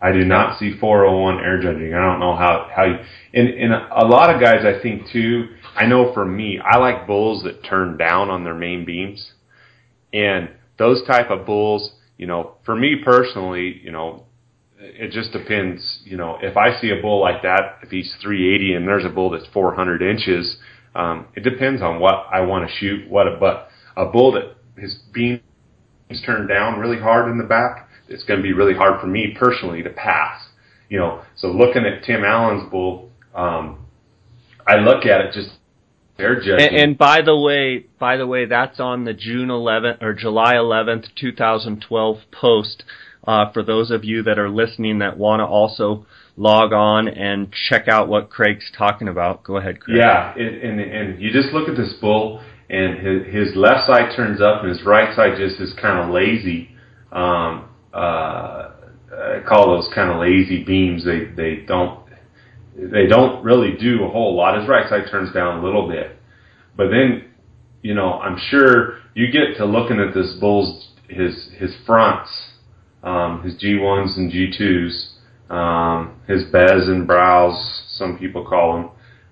I 0.00 0.12
do 0.12 0.24
not 0.24 0.58
see 0.58 0.78
401 0.78 1.38
air 1.40 1.60
judging. 1.60 1.94
I 1.94 2.00
don't 2.00 2.20
know 2.20 2.36
how 2.36 2.68
how 2.74 2.84
you. 2.84 2.96
And, 3.32 3.48
and 3.48 3.72
a 3.72 4.06
lot 4.06 4.34
of 4.34 4.40
guys, 4.40 4.64
I 4.64 4.80
think 4.82 5.10
too, 5.10 5.48
I 5.74 5.86
know 5.86 6.12
for 6.12 6.24
me, 6.24 6.58
I 6.58 6.78
like 6.78 7.06
bulls 7.06 7.44
that 7.44 7.64
turn 7.64 7.96
down 7.96 8.30
on 8.30 8.44
their 8.44 8.54
main 8.54 8.84
beams. 8.84 9.32
And 10.12 10.50
those 10.78 11.04
type 11.06 11.30
of 11.30 11.46
bulls, 11.46 11.92
you 12.18 12.26
know, 12.26 12.56
for 12.64 12.76
me 12.76 12.96
personally, 13.04 13.80
you 13.82 13.92
know, 13.92 14.24
it 14.78 15.10
just 15.10 15.32
depends, 15.32 16.02
you 16.04 16.16
know, 16.16 16.38
if 16.42 16.56
I 16.56 16.78
see 16.80 16.90
a 16.90 17.00
bull 17.00 17.20
like 17.20 17.42
that, 17.42 17.78
if 17.82 17.90
he's 17.90 18.14
380 18.22 18.74
and 18.74 18.86
there's 18.86 19.04
a 19.04 19.08
bull 19.08 19.30
that's 19.30 19.46
400 19.52 20.02
inches, 20.02 20.58
um, 20.94 21.26
it 21.34 21.42
depends 21.42 21.82
on 21.82 22.00
what 22.00 22.26
I 22.32 22.40
want 22.40 22.68
to 22.68 22.74
shoot, 22.76 23.08
what 23.10 23.26
a, 23.26 23.36
but 23.38 23.68
a 23.96 24.06
bull 24.06 24.32
that 24.32 24.56
his 24.80 24.98
beams 25.12 25.40
turned 26.24 26.48
down 26.48 26.78
really 26.78 26.98
hard 26.98 27.30
in 27.30 27.38
the 27.38 27.44
back, 27.44 27.85
it's 28.08 28.24
going 28.24 28.38
to 28.38 28.42
be 28.42 28.52
really 28.52 28.74
hard 28.74 29.00
for 29.00 29.06
me 29.06 29.34
personally 29.38 29.82
to 29.82 29.90
pass, 29.90 30.48
you 30.88 30.98
know, 30.98 31.22
so 31.36 31.48
looking 31.48 31.84
at 31.84 32.04
Tim 32.04 32.24
Allen's 32.24 32.70
bull, 32.70 33.10
um, 33.34 33.86
I 34.66 34.76
look 34.76 35.04
at 35.06 35.20
it 35.20 35.32
just 35.32 35.50
they're 36.16 36.40
judging. 36.40 36.68
And, 36.68 36.76
and, 36.76 36.98
by 36.98 37.20
the 37.22 37.36
way, 37.36 37.86
by 37.98 38.16
the 38.16 38.26
way, 38.26 38.46
that's 38.46 38.80
on 38.80 39.04
the 39.04 39.12
June 39.12 39.48
11th 39.48 40.02
or 40.02 40.14
July 40.14 40.54
11th, 40.54 41.08
2012 41.14 42.16
post. 42.32 42.84
Uh, 43.26 43.52
for 43.52 43.62
those 43.62 43.90
of 43.90 44.04
you 44.04 44.22
that 44.22 44.38
are 44.38 44.48
listening 44.48 45.00
that 45.00 45.18
want 45.18 45.40
to 45.40 45.44
also 45.44 46.06
log 46.36 46.72
on 46.72 47.08
and 47.08 47.52
check 47.68 47.88
out 47.88 48.08
what 48.08 48.30
Craig's 48.30 48.70
talking 48.76 49.08
about. 49.08 49.42
Go 49.42 49.56
ahead, 49.56 49.80
Craig. 49.80 49.96
Yeah, 49.98 50.32
and, 50.34 50.80
and, 50.80 50.80
and 50.80 51.20
you 51.20 51.32
just 51.32 51.48
look 51.52 51.68
at 51.68 51.76
this 51.76 51.94
bull, 52.00 52.40
and 52.70 53.04
his, 53.04 53.34
his 53.34 53.56
left 53.56 53.86
side 53.86 54.14
turns 54.14 54.40
up, 54.40 54.62
and 54.62 54.70
his 54.70 54.84
right 54.84 55.14
side 55.16 55.36
just 55.36 55.60
is 55.60 55.74
kind 55.80 55.98
of 55.98 56.14
lazy. 56.14 56.70
Um, 57.10 57.68
uh, 57.96 58.72
I 59.12 59.40
call 59.48 59.74
those 59.74 59.88
kind 59.94 60.10
of 60.10 60.20
lazy 60.20 60.62
beams. 60.62 61.04
They 61.04 61.24
they 61.24 61.64
don't 61.66 62.00
they 62.76 63.06
don't 63.06 63.42
really 63.42 63.76
do 63.78 64.04
a 64.04 64.10
whole 64.10 64.36
lot. 64.36 64.58
His 64.58 64.68
right 64.68 64.88
side 64.88 65.04
turns 65.10 65.32
down 65.32 65.58
a 65.60 65.64
little 65.64 65.88
bit, 65.88 66.16
but 66.76 66.88
then, 66.90 67.30
you 67.82 67.94
know, 67.94 68.14
I'm 68.20 68.38
sure 68.50 68.98
you 69.14 69.32
get 69.32 69.56
to 69.56 69.64
looking 69.64 69.98
at 69.98 70.12
this 70.12 70.36
bull's 70.38 70.88
his 71.08 71.48
his 71.56 71.74
fronts, 71.86 72.30
um, 73.02 73.42
his 73.42 73.54
G1s 73.54 74.18
and 74.18 74.30
G2s, 74.30 75.50
um, 75.50 76.20
his 76.28 76.44
bez 76.52 76.88
and 76.88 77.06
brows, 77.06 77.84
some 77.96 78.18
people 78.18 78.44
call 78.44 78.74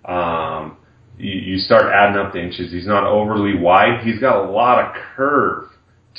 them. 0.04 0.14
Um, 0.14 0.76
you, 1.18 1.32
you 1.32 1.58
start 1.58 1.92
adding 1.92 2.16
up 2.16 2.32
the 2.32 2.42
inches. 2.42 2.72
He's 2.72 2.86
not 2.86 3.04
overly 3.06 3.58
wide. 3.58 4.04
He's 4.04 4.20
got 4.20 4.46
a 4.46 4.50
lot 4.50 4.82
of 4.82 4.94
curve 5.16 5.68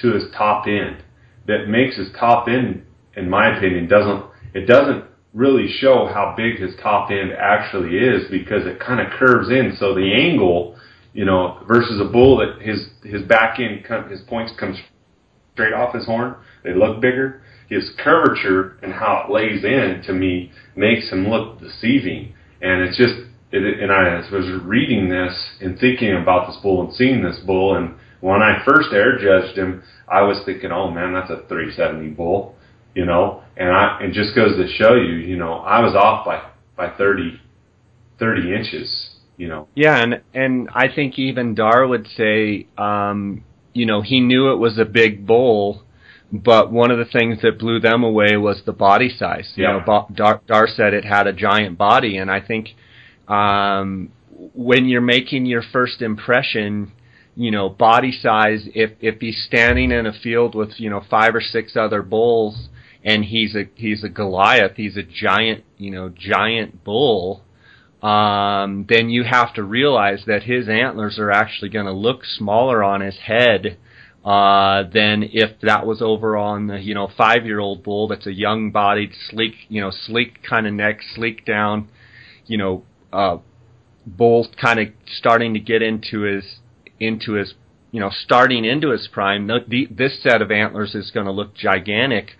to 0.01 0.13
his 0.13 0.25
top 0.37 0.67
end 0.67 1.04
that 1.47 1.67
makes 1.67 1.97
his 1.97 2.07
top 2.19 2.47
end, 2.47 2.83
in 3.15 3.29
my 3.29 3.55
opinion, 3.57 3.87
doesn't 3.87 4.23
it 4.53 4.67
doesn't 4.67 5.03
really 5.33 5.67
show 5.67 6.09
how 6.11 6.33
big 6.37 6.59
his 6.59 6.73
top 6.81 7.11
end 7.11 7.31
actually 7.37 7.97
is 7.97 8.23
because 8.31 8.65
it 8.65 8.79
kind 8.79 9.01
of 9.01 9.11
curves 9.19 9.49
in. 9.49 9.75
So 9.77 9.93
the 9.93 10.13
angle, 10.13 10.79
you 11.13 11.25
know, 11.25 11.61
versus 11.67 11.99
a 11.99 12.09
bull 12.09 12.37
that 12.37 12.61
his 12.61 12.87
his 13.03 13.21
back 13.23 13.59
end 13.59 13.85
his 14.09 14.21
points 14.21 14.53
come 14.59 14.77
straight 15.53 15.73
off 15.73 15.95
his 15.95 16.05
horn, 16.05 16.35
they 16.63 16.73
look 16.73 17.01
bigger. 17.01 17.41
His 17.69 17.91
curvature 17.97 18.77
and 18.83 18.93
how 18.93 19.25
it 19.25 19.33
lays 19.33 19.63
in 19.63 20.03
to 20.05 20.13
me 20.13 20.51
makes 20.75 21.09
him 21.09 21.27
look 21.27 21.59
deceiving. 21.59 22.33
And 22.61 22.81
it's 22.81 22.97
just, 22.97 23.13
it, 23.51 23.79
and 23.81 23.91
I 23.91 24.17
was 24.31 24.61
reading 24.63 25.09
this 25.09 25.33
and 25.61 25.79
thinking 25.79 26.15
about 26.15 26.47
this 26.47 26.57
bull 26.61 26.85
and 26.85 26.93
seeing 26.93 27.23
this 27.23 27.39
bull. 27.45 27.75
And 27.75 27.95
when 28.25 28.41
I 28.41 28.63
first 28.65 28.89
air 28.91 29.17
judged 29.17 29.57
him, 29.57 29.83
I 30.07 30.21
was 30.21 30.37
thinking, 30.45 30.71
oh 30.71 30.89
man, 30.91 31.13
that's 31.13 31.29
a 31.29 31.47
370 31.47 32.09
bull 32.09 32.55
you 32.95 33.05
know, 33.05 33.43
and 33.57 33.69
I 33.69 33.99
it 34.01 34.13
just 34.13 34.33
goes 34.35 34.55
to 34.55 34.67
show 34.67 34.95
you, 34.95 35.15
you 35.15 35.35
know, 35.35 35.55
I 35.55 35.81
was 35.81 35.93
off 35.93 36.25
by 36.25 36.49
by 36.75 36.95
30, 36.97 37.39
30 38.17 38.55
inches, 38.55 39.09
you 39.37 39.47
know. 39.49 39.67
Yeah, 39.75 40.01
and 40.01 40.21
and 40.33 40.69
I 40.73 40.87
think 40.93 41.19
even 41.19 41.53
Dar 41.53 41.85
would 41.85 42.07
say, 42.07 42.67
um, 42.77 43.43
you 43.73 43.85
know, 43.85 44.01
he 44.01 44.21
knew 44.21 44.51
it 44.51 44.55
was 44.55 44.79
a 44.79 44.85
big 44.85 45.27
bull, 45.27 45.83
but 46.31 46.71
one 46.71 46.89
of 46.89 46.97
the 46.97 47.05
things 47.05 47.41
that 47.43 47.59
blew 47.59 47.81
them 47.81 48.03
away 48.03 48.37
was 48.37 48.63
the 48.65 48.73
body 48.73 49.09
size. 49.09 49.51
You 49.55 49.63
Yeah. 49.65 49.83
know, 49.85 50.07
Dar, 50.13 50.41
Dar 50.47 50.67
said 50.67 50.93
it 50.93 51.03
had 51.03 51.27
a 51.27 51.33
giant 51.33 51.77
body, 51.77 52.15
and 52.17 52.31
I 52.31 52.39
think 52.39 52.69
um, 53.27 54.11
when 54.53 54.87
you're 54.87 55.01
making 55.01 55.45
your 55.45 55.63
first 55.73 56.01
impression, 56.01 56.93
you 57.35 57.51
know, 57.51 57.69
body 57.69 58.11
size. 58.11 58.67
If 58.73 58.91
if 59.01 59.19
he's 59.19 59.43
standing 59.45 59.91
in 59.91 60.05
a 60.05 60.13
field 60.13 60.55
with 60.55 60.79
you 60.79 60.89
know 60.89 61.03
five 61.09 61.35
or 61.35 61.41
six 61.41 61.75
other 61.75 62.01
bulls, 62.01 62.69
and 63.03 63.25
he's 63.25 63.55
a 63.55 63.65
he's 63.75 64.03
a 64.03 64.09
Goliath, 64.09 64.73
he's 64.75 64.97
a 64.97 65.03
giant, 65.03 65.63
you 65.77 65.91
know, 65.91 66.09
giant 66.09 66.83
bull. 66.83 67.43
Um, 68.01 68.85
then 68.87 69.09
you 69.09 69.23
have 69.23 69.53
to 69.55 69.63
realize 69.63 70.23
that 70.27 70.43
his 70.43 70.69
antlers 70.69 71.17
are 71.17 71.31
actually 71.31 71.69
going 71.69 71.87
to 71.87 71.91
look 71.91 72.23
smaller 72.23 72.83
on 72.83 73.01
his 73.01 73.17
head 73.17 73.77
uh, 74.23 74.83
than 74.91 75.23
if 75.33 75.59
that 75.61 75.85
was 75.85 76.01
over 76.01 76.35
on 76.37 76.67
the 76.67 76.79
you 76.79 76.93
know 76.93 77.09
five 77.17 77.45
year 77.45 77.59
old 77.59 77.83
bull 77.83 78.07
that's 78.07 78.27
a 78.27 78.33
young 78.33 78.71
bodied, 78.71 79.11
sleek, 79.29 79.53
you 79.69 79.81
know, 79.81 79.91
sleek 79.91 80.41
kind 80.43 80.67
of 80.67 80.73
neck, 80.73 80.99
sleek 81.13 81.45
down, 81.45 81.89
you 82.47 82.57
know, 82.57 82.83
uh, 83.13 83.37
bull 84.05 84.47
kind 84.61 84.79
of 84.79 84.87
starting 85.17 85.53
to 85.53 85.59
get 85.59 85.81
into 85.81 86.21
his 86.21 86.43
into 86.99 87.33
his 87.33 87.53
you 87.91 87.99
know 87.99 88.11
starting 88.11 88.65
into 88.65 88.91
his 88.91 89.07
prime. 89.11 89.47
The, 89.47 89.87
this 89.89 90.21
set 90.21 90.41
of 90.41 90.51
antlers 90.51 90.95
is 90.95 91.11
going 91.11 91.25
to 91.25 91.31
look 91.31 91.55
gigantic 91.55 92.31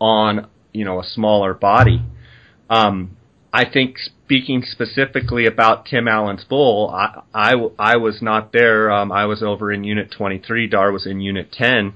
on 0.00 0.48
you 0.72 0.84
know 0.84 1.00
a 1.00 1.04
smaller 1.04 1.54
body. 1.54 2.02
Um, 2.70 3.16
I 3.52 3.64
think 3.64 3.96
speaking 3.98 4.62
specifically 4.62 5.46
about 5.46 5.86
Tim 5.86 6.06
Allen's 6.06 6.44
bull, 6.44 6.90
I, 6.90 7.22
I, 7.32 7.54
I 7.78 7.96
was 7.96 8.20
not 8.20 8.52
there. 8.52 8.90
Um, 8.90 9.10
I 9.10 9.24
was 9.24 9.42
over 9.42 9.72
in 9.72 9.84
Unit 9.84 10.10
23. 10.10 10.66
Dar 10.66 10.92
was 10.92 11.06
in 11.06 11.22
Unit 11.22 11.50
10. 11.50 11.94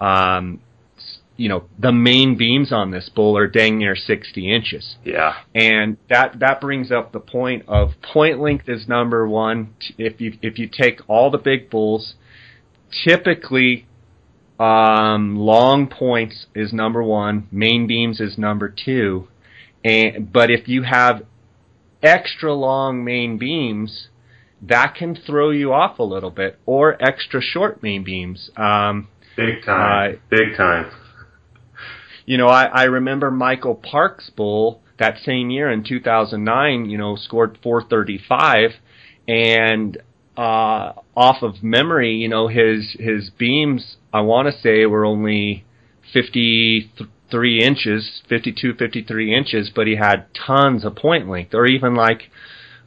Um, 0.00 0.60
you 1.36 1.48
know, 1.48 1.64
the 1.78 1.92
main 1.92 2.36
beams 2.36 2.72
on 2.72 2.90
this 2.90 3.10
bull 3.14 3.36
are 3.36 3.46
dang 3.46 3.78
near 3.78 3.94
60 3.94 4.54
inches. 4.54 4.96
Yeah. 5.04 5.34
And 5.54 5.98
that, 6.08 6.38
that 6.40 6.60
brings 6.60 6.90
up 6.90 7.12
the 7.12 7.20
point 7.20 7.64
of 7.68 7.90
point 8.00 8.40
length 8.40 8.68
is 8.68 8.88
number 8.88 9.28
one. 9.28 9.74
If 9.98 10.20
you, 10.20 10.38
if 10.42 10.58
you 10.58 10.68
take 10.68 11.00
all 11.08 11.30
the 11.30 11.38
big 11.38 11.68
bulls, 11.68 12.14
typically, 13.04 13.86
um, 14.58 15.36
long 15.36 15.86
points 15.88 16.46
is 16.54 16.72
number 16.72 17.02
one, 17.02 17.48
main 17.50 17.86
beams 17.86 18.20
is 18.20 18.38
number 18.38 18.68
two. 18.68 19.28
And, 19.84 20.32
but 20.32 20.50
if 20.50 20.68
you 20.68 20.82
have 20.82 21.22
extra 22.02 22.54
long 22.54 23.04
main 23.04 23.36
beams, 23.36 24.08
that 24.62 24.94
can 24.94 25.14
throw 25.14 25.50
you 25.50 25.72
off 25.72 25.98
a 25.98 26.02
little 26.02 26.30
bit, 26.30 26.58
or 26.64 26.96
extra 27.02 27.42
short 27.42 27.82
main 27.82 28.02
beams. 28.02 28.50
Um, 28.56 29.08
Big 29.36 29.62
time. 29.64 30.18
Big 30.30 30.56
time. 30.56 30.90
You 32.26 32.36
know, 32.36 32.48
I, 32.48 32.64
I 32.64 32.82
remember 32.84 33.30
Michael 33.30 33.76
Parks' 33.76 34.30
bull 34.30 34.82
that 34.98 35.18
same 35.24 35.50
year 35.50 35.70
in 35.70 35.84
2009, 35.84 36.90
you 36.90 36.98
know, 36.98 37.16
scored 37.16 37.58
435 37.62 38.72
and, 39.28 39.96
uh, 40.36 40.92
off 41.16 41.42
of 41.42 41.62
memory, 41.62 42.14
you 42.16 42.28
know, 42.28 42.48
his, 42.48 42.96
his 42.98 43.30
beams, 43.30 43.96
I 44.12 44.20
want 44.20 44.52
to 44.52 44.60
say 44.60 44.84
were 44.86 45.04
only 45.04 45.64
53 46.12 47.60
inches, 47.60 48.22
52, 48.28 48.74
53 48.74 49.34
inches, 49.34 49.70
but 49.74 49.86
he 49.86 49.96
had 49.96 50.26
tons 50.34 50.84
of 50.84 50.96
point 50.96 51.28
length. 51.28 51.54
Or 51.54 51.66
even 51.66 51.94
like, 51.94 52.30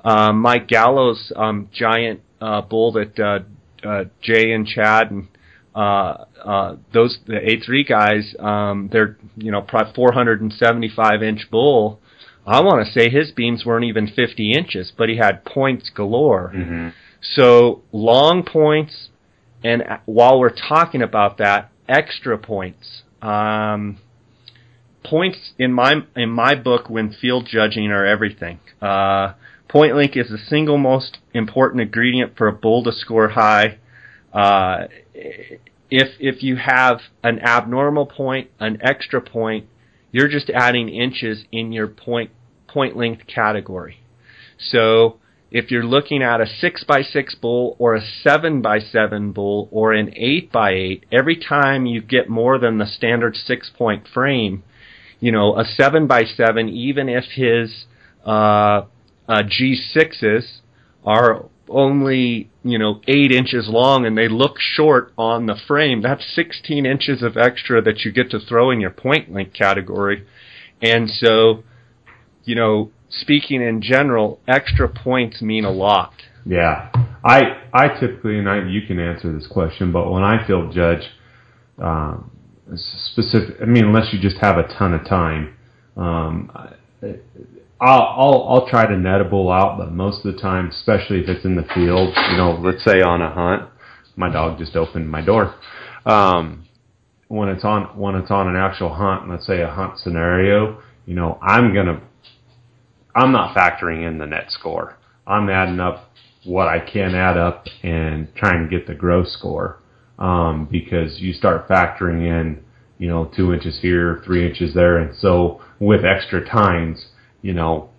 uh, 0.04 0.34
Mike 0.34 0.68
Gallo's, 0.68 1.32
um, 1.36 1.70
giant, 1.74 2.22
uh, 2.42 2.62
bull 2.62 2.92
that, 2.94 3.20
uh, 3.20 3.88
uh, 3.88 4.06
Jay 4.22 4.52
and 4.52 4.68
Chad 4.68 5.12
and, 5.12 5.28
uh, 5.76 6.26
uh, 6.43 6.76
those 6.93 7.20
the 7.26 7.34
A3 7.34 7.88
guys, 7.88 8.36
um, 8.39 8.89
they're 8.91 9.17
you 9.36 9.51
know 9.51 9.61
probably 9.61 9.93
475 9.93 11.24
inch 11.24 11.49
bull. 11.51 11.99
I 12.45 12.61
want 12.61 12.86
to 12.86 12.91
say 12.91 13.09
his 13.09 13.32
beams 13.32 13.65
weren't 13.65 13.86
even 13.86 14.07
50 14.07 14.53
inches, 14.53 14.91
but 14.97 15.09
he 15.09 15.17
had 15.17 15.45
points 15.45 15.89
galore. 15.89 16.49
hmm 16.49 16.89
So 17.36 17.84
long 17.91 18.43
points, 18.43 19.09
and 19.63 19.84
uh, 19.84 19.97
while 20.05 20.39
we're 20.39 20.55
talking 20.55 21.01
about 21.01 21.38
that, 21.38 21.72
extra 21.88 22.38
points. 22.38 23.03
Um, 23.22 23.97
points 25.03 25.53
in 25.57 25.74
my 25.74 25.95
in 26.15 26.30
my 26.30 26.55
book 26.55 26.89
when 26.89 27.11
field 27.11 27.47
judging 27.49 27.91
are 27.91 28.05
everything. 28.05 28.59
Uh, 28.82 29.34
point 29.67 29.95
length 29.95 30.15
is 30.15 30.30
the 30.30 30.38
single 30.38 30.78
most 30.78 31.17
important 31.34 31.82
ingredient 31.82 32.38
for 32.38 32.47
a 32.47 32.53
bull 32.53 32.84
to 32.84 32.91
score 32.91 33.30
high. 33.30 33.78
Uh, 34.34 34.88
if 35.89 36.09
if 36.20 36.43
you 36.43 36.55
have 36.57 36.99
an 37.24 37.39
abnormal 37.39 38.05
point, 38.05 38.49
an 38.59 38.78
extra 38.82 39.22
point, 39.22 39.67
you're 40.11 40.28
just 40.28 40.49
adding 40.49 40.89
inches 40.89 41.45
in 41.51 41.72
your 41.72 41.88
point 41.88 42.32
point 42.67 42.95
length 42.95 43.26
category. 43.28 44.01
So 44.59 45.20
if 45.51 45.72
you're 45.72 45.86
looking 45.86 46.22
at 46.22 46.41
a 46.41 46.45
six 46.45 46.84
by 46.84 47.01
six 47.01 47.34
bull 47.36 47.76
or 47.80 47.95
a 47.95 48.01
seven 48.24 48.61
by 48.61 48.80
seven 48.80 49.32
bull 49.32 49.67
or 49.72 49.93
an 49.93 50.13
eight 50.15 50.51
by 50.51 50.72
eight, 50.72 51.05
every 51.11 51.36
time 51.36 51.86
you 51.86 52.01
get 52.01 52.30
more 52.30 52.59
than 52.59 52.78
the 52.78 52.86
standard 52.86 53.36
six 53.36 53.72
point 53.76 54.07
frame, 54.13 54.63
you 55.20 55.32
know, 55.32 55.57
a 55.57 55.65
seven 55.65 56.07
by 56.07 56.24
seven, 56.24 56.70
even 56.70 57.09
if 57.09 57.26
his 57.34 57.86
uh, 58.26 58.84
uh, 59.28 59.43
G6s 59.43 60.59
are 61.03 61.45
only, 61.70 62.49
you 62.63 62.78
know, 62.78 63.01
eight 63.07 63.32
inches 63.32 63.67
long 63.70 64.05
and 64.05 64.17
they 64.17 64.28
look 64.28 64.57
short 64.59 65.13
on 65.17 65.45
the 65.45 65.55
frame, 65.67 66.01
that's 66.01 66.24
16 66.36 66.86
inches 66.86 67.22
of 67.22 67.38
extra 67.38 67.82
that 67.82 68.01
you 68.05 68.11
get 68.11 68.32
to 68.32 68.39
throw 68.39 68.72
in 68.72 68.80
your 68.80 68.91
point 68.91 69.32
length 69.32 69.53
category. 69.53 70.26
And 70.82 71.09
so, 71.09 71.63
you 72.43 72.55
know, 72.55 72.91
speaking 73.09 73.61
in 73.61 73.82
general, 73.82 74.39
extra 74.47 74.88
points 74.88 75.41
mean 75.41 75.65
a 75.65 75.72
lot. 75.72 76.13
Yeah, 76.45 76.91
I 77.24 77.41
I 77.74 77.99
typically, 77.99 78.39
and 78.39 78.49
I, 78.49 78.67
you 78.67 78.82
can 78.88 78.99
answer 78.99 79.32
this 79.32 79.47
question, 79.47 79.91
but 79.91 80.09
when 80.09 80.24
I 80.24 80.45
field 80.47 80.74
judge, 80.74 81.03
um, 81.78 82.32
specific, 82.76 83.57
I 83.61 83.65
mean, 83.65 83.86
unless 83.86 84.13
you 84.13 84.20
just 84.20 84.38
have 84.38 84.57
a 84.57 84.63
ton 84.63 84.93
of 84.93 85.05
time, 85.05 85.55
um, 85.97 86.51
I'll, 87.82 88.02
I'll 88.02 88.48
I'll 88.50 88.68
try 88.68 88.86
to 88.86 88.98
net 88.98 89.22
a 89.22 89.24
bull 89.24 89.52
out, 89.52 89.78
but 89.78 89.92
most 89.92 90.26
of 90.26 90.36
the 90.36 90.42
time, 90.42 90.70
especially 90.70 91.22
if 91.22 91.30
it's 91.30 91.46
in 91.46 91.56
the 91.56 91.68
field, 91.74 92.14
you 92.32 92.38
know, 92.38 92.60
let's 92.62 92.84
say 92.84 93.02
on 93.02 93.22
a 93.22 93.34
hunt, 93.34 93.70
my 94.18 94.30
dog 94.30 94.58
just 94.60 94.76
opened 94.76 95.10
my 95.10 95.22
door. 95.22 95.56
Um, 96.06 96.66
when 97.30 97.48
it's 97.48 97.64
on 97.64 97.98
when 97.98 98.16
it's 98.16 98.32
on 98.32 98.48
an 98.48 98.56
actual 98.56 98.94
hunt, 98.94 99.30
let's 99.30 99.46
say 99.46 99.62
a 99.62 99.70
hunt 99.70 100.00
scenario, 100.00 100.82
you 101.06 101.16
know, 101.16 101.40
I'm 101.42 101.74
gonna 101.74 102.02
I'm 103.16 103.32
not 103.32 103.56
factoring 103.56 104.06
in 104.06 104.18
the 104.18 104.26
net 104.26 104.52
score. 104.52 104.98
I'm 105.26 105.50
adding 105.50 105.80
up 105.80 106.12
what 106.44 106.68
I 106.68 106.80
can 106.80 107.16
add 107.16 107.38
up 107.38 107.66
and 107.84 108.34
trying 108.36 108.68
to 108.68 108.70
get 108.70 108.88
the 108.88 108.96
gross 108.96 109.34
score. 109.34 109.80
Um, 110.18 110.68
because 110.70 111.20
you 111.20 111.32
start 111.32 111.70
factoring 111.70 112.26
in, 112.28 112.62
you 112.98 113.08
know, 113.08 113.32
two 113.34 113.54
inches 113.54 113.80
here, 113.82 114.22
three 114.26 114.46
inches 114.46 114.74
there, 114.74 114.98
and 114.98 115.16
so 115.16 115.62
with 115.80 116.04
extra 116.04 116.46
tines, 116.46 117.06
you 117.42 117.54
know, 117.54 117.90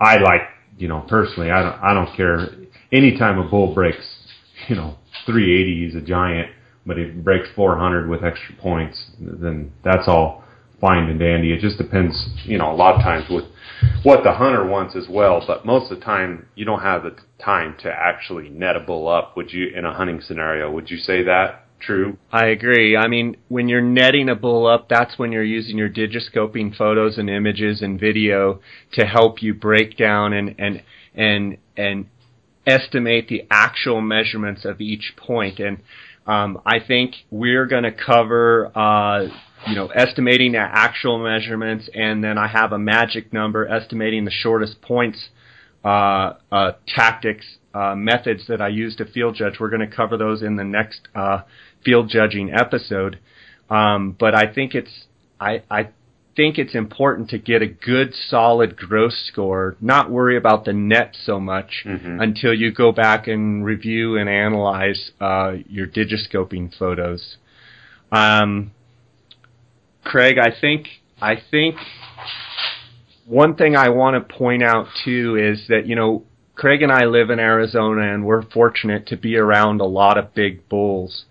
I 0.00 0.18
like, 0.18 0.42
you 0.76 0.88
know, 0.88 1.04
personally, 1.08 1.50
I 1.50 1.62
don't, 1.62 1.82
I 1.82 1.94
don't 1.94 2.16
care. 2.16 2.48
Anytime 2.92 3.38
a 3.38 3.48
bull 3.48 3.74
breaks, 3.74 4.04
you 4.68 4.76
know, 4.76 4.96
380, 5.26 5.86
he's 5.86 5.94
a 5.94 6.04
giant, 6.04 6.50
but 6.86 6.98
if 6.98 7.14
he 7.14 7.20
breaks 7.20 7.48
400 7.54 8.08
with 8.08 8.24
extra 8.24 8.54
points, 8.56 9.10
then 9.20 9.72
that's 9.84 10.06
all 10.06 10.44
fine 10.80 11.08
and 11.08 11.18
dandy. 11.18 11.52
It 11.52 11.60
just 11.60 11.78
depends, 11.78 12.28
you 12.44 12.58
know, 12.58 12.72
a 12.72 12.76
lot 12.76 12.94
of 12.94 13.02
times 13.02 13.26
with 13.28 13.44
what 14.02 14.22
the 14.22 14.32
hunter 14.32 14.64
wants 14.64 14.94
as 14.96 15.08
well, 15.08 15.42
but 15.46 15.66
most 15.66 15.90
of 15.90 15.98
the 15.98 16.04
time 16.04 16.46
you 16.54 16.64
don't 16.64 16.82
have 16.82 17.02
the 17.02 17.16
time 17.42 17.74
to 17.80 17.90
actually 17.90 18.48
net 18.48 18.76
a 18.76 18.80
bull 18.80 19.08
up. 19.08 19.36
Would 19.36 19.52
you, 19.52 19.68
in 19.76 19.84
a 19.84 19.92
hunting 19.92 20.20
scenario, 20.20 20.70
would 20.70 20.90
you 20.90 20.98
say 20.98 21.22
that 21.24 21.67
true? 21.80 22.18
I 22.32 22.46
agree. 22.46 22.96
I 22.96 23.08
mean, 23.08 23.36
when 23.48 23.68
you're 23.68 23.80
netting 23.80 24.28
a 24.28 24.34
bull 24.34 24.66
up, 24.66 24.88
that's 24.88 25.18
when 25.18 25.32
you're 25.32 25.44
using 25.44 25.78
your 25.78 25.88
digiscoping 25.88 26.76
photos 26.76 27.18
and 27.18 27.28
images 27.30 27.82
and 27.82 27.98
video 27.98 28.60
to 28.92 29.04
help 29.04 29.42
you 29.42 29.54
break 29.54 29.96
down 29.96 30.32
and 30.32 30.54
and 30.58 30.82
and 31.14 31.58
and 31.76 32.06
estimate 32.66 33.28
the 33.28 33.46
actual 33.50 34.00
measurements 34.00 34.64
of 34.64 34.80
each 34.80 35.14
point. 35.16 35.58
And 35.58 35.78
um, 36.26 36.60
I 36.66 36.78
think 36.86 37.14
we're 37.30 37.66
going 37.66 37.84
to 37.84 37.92
cover, 37.92 38.70
uh, 38.76 39.28
you 39.66 39.74
know, 39.74 39.86
estimating 39.88 40.52
the 40.52 40.58
actual 40.58 41.18
measurements, 41.18 41.88
and 41.94 42.22
then 42.22 42.36
I 42.36 42.48
have 42.48 42.72
a 42.72 42.78
magic 42.78 43.32
number 43.32 43.66
estimating 43.66 44.24
the 44.24 44.30
shortest 44.30 44.82
points 44.82 45.28
uh, 45.84 46.34
uh, 46.52 46.72
tactics, 46.86 47.46
uh, 47.72 47.94
methods 47.94 48.42
that 48.48 48.60
I 48.60 48.68
use 48.68 48.96
to 48.96 49.06
field 49.06 49.36
judge. 49.36 49.54
We're 49.58 49.70
going 49.70 49.88
to 49.88 49.96
cover 49.96 50.16
those 50.16 50.42
in 50.42 50.56
the 50.56 50.64
next 50.64 51.00
uh, 51.14 51.42
field 51.84 52.08
judging 52.08 52.52
episode. 52.52 53.18
Um, 53.70 54.16
but 54.18 54.34
I 54.34 54.52
think 54.52 54.74
it's 54.74 55.06
I, 55.40 55.62
I 55.70 55.88
think 56.36 56.58
it's 56.58 56.74
important 56.74 57.30
to 57.30 57.38
get 57.38 57.62
a 57.62 57.66
good 57.66 58.14
solid 58.28 58.76
gross 58.76 59.24
score, 59.30 59.76
not 59.80 60.10
worry 60.10 60.36
about 60.36 60.64
the 60.64 60.72
net 60.72 61.16
so 61.24 61.38
much 61.40 61.82
Mhm. 61.84 62.22
until 62.22 62.54
you 62.54 62.70
go 62.72 62.92
back 62.92 63.26
and 63.26 63.64
review 63.64 64.16
and 64.16 64.28
analyze 64.28 65.10
uh, 65.20 65.56
your 65.68 65.86
digiscoping 65.86 66.76
photos. 66.78 67.36
Um, 68.12 68.70
Craig, 70.04 70.38
I 70.38 70.50
think 70.58 70.88
I 71.20 71.34
think 71.50 71.76
one 73.26 73.54
thing 73.56 73.76
I 73.76 73.90
want 73.90 74.14
to 74.28 74.34
point 74.34 74.62
out 74.62 74.86
too 75.04 75.36
is 75.36 75.66
that 75.68 75.86
you 75.86 75.94
know 75.96 76.24
Craig 76.54 76.82
and 76.82 76.90
I 76.90 77.04
live 77.04 77.30
in 77.30 77.38
Arizona 77.38 78.12
and 78.12 78.24
we're 78.24 78.42
fortunate 78.42 79.06
to 79.08 79.16
be 79.16 79.36
around 79.36 79.80
a 79.80 79.84
lot 79.86 80.16
of 80.18 80.34
big 80.34 80.68
bulls. 80.68 81.24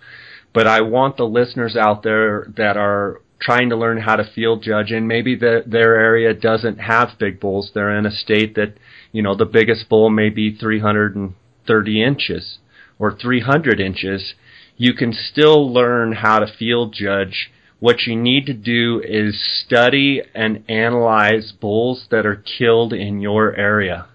But 0.54 0.68
I 0.68 0.82
want 0.82 1.18
the 1.18 1.26
listeners 1.26 1.76
out 1.76 2.04
there 2.04 2.48
that 2.58 2.78
are 2.78 3.22
trying 3.40 3.70
to 3.70 3.76
learn 3.76 4.02
how 4.02 4.16
to 4.16 4.24
field 4.24 4.64
judge 4.64 4.92
and 4.92 5.08
maybe 5.08 5.36
the, 5.36 5.64
their 5.66 5.96
area 5.96 6.34
doesn't 6.34 6.78
have 6.78 7.20
big 7.20 7.40
bulls. 7.40 7.72
They're 7.74 7.96
in 7.98 8.06
a 8.06 8.12
state 8.12 8.56
that, 8.56 8.74
you 9.12 9.22
know, 9.22 9.36
the 9.36 9.46
biggest 9.46 9.88
bull 9.90 10.10
may 10.10 10.30
be 10.30 10.56
330 10.56 12.04
inches 12.04 12.58
or 12.98 13.16
300 13.16 13.80
inches. 13.80 14.34
You 14.76 14.94
can 14.94 15.14
still 15.14 15.72
learn 15.72 16.14
how 16.14 16.40
to 16.40 16.48
field 16.48 16.94
judge. 16.94 17.52
What 17.80 18.08
you 18.08 18.16
need 18.16 18.48
to 18.48 18.54
do 18.54 19.02
is 19.06 19.40
study 19.66 20.24
and 20.34 20.64
analyze 20.68 21.52
bulls 21.52 22.08
that 22.10 22.26
are 22.26 22.44
killed 22.58 22.92
in 22.92 23.22
your 23.22 23.56
area 23.56 24.08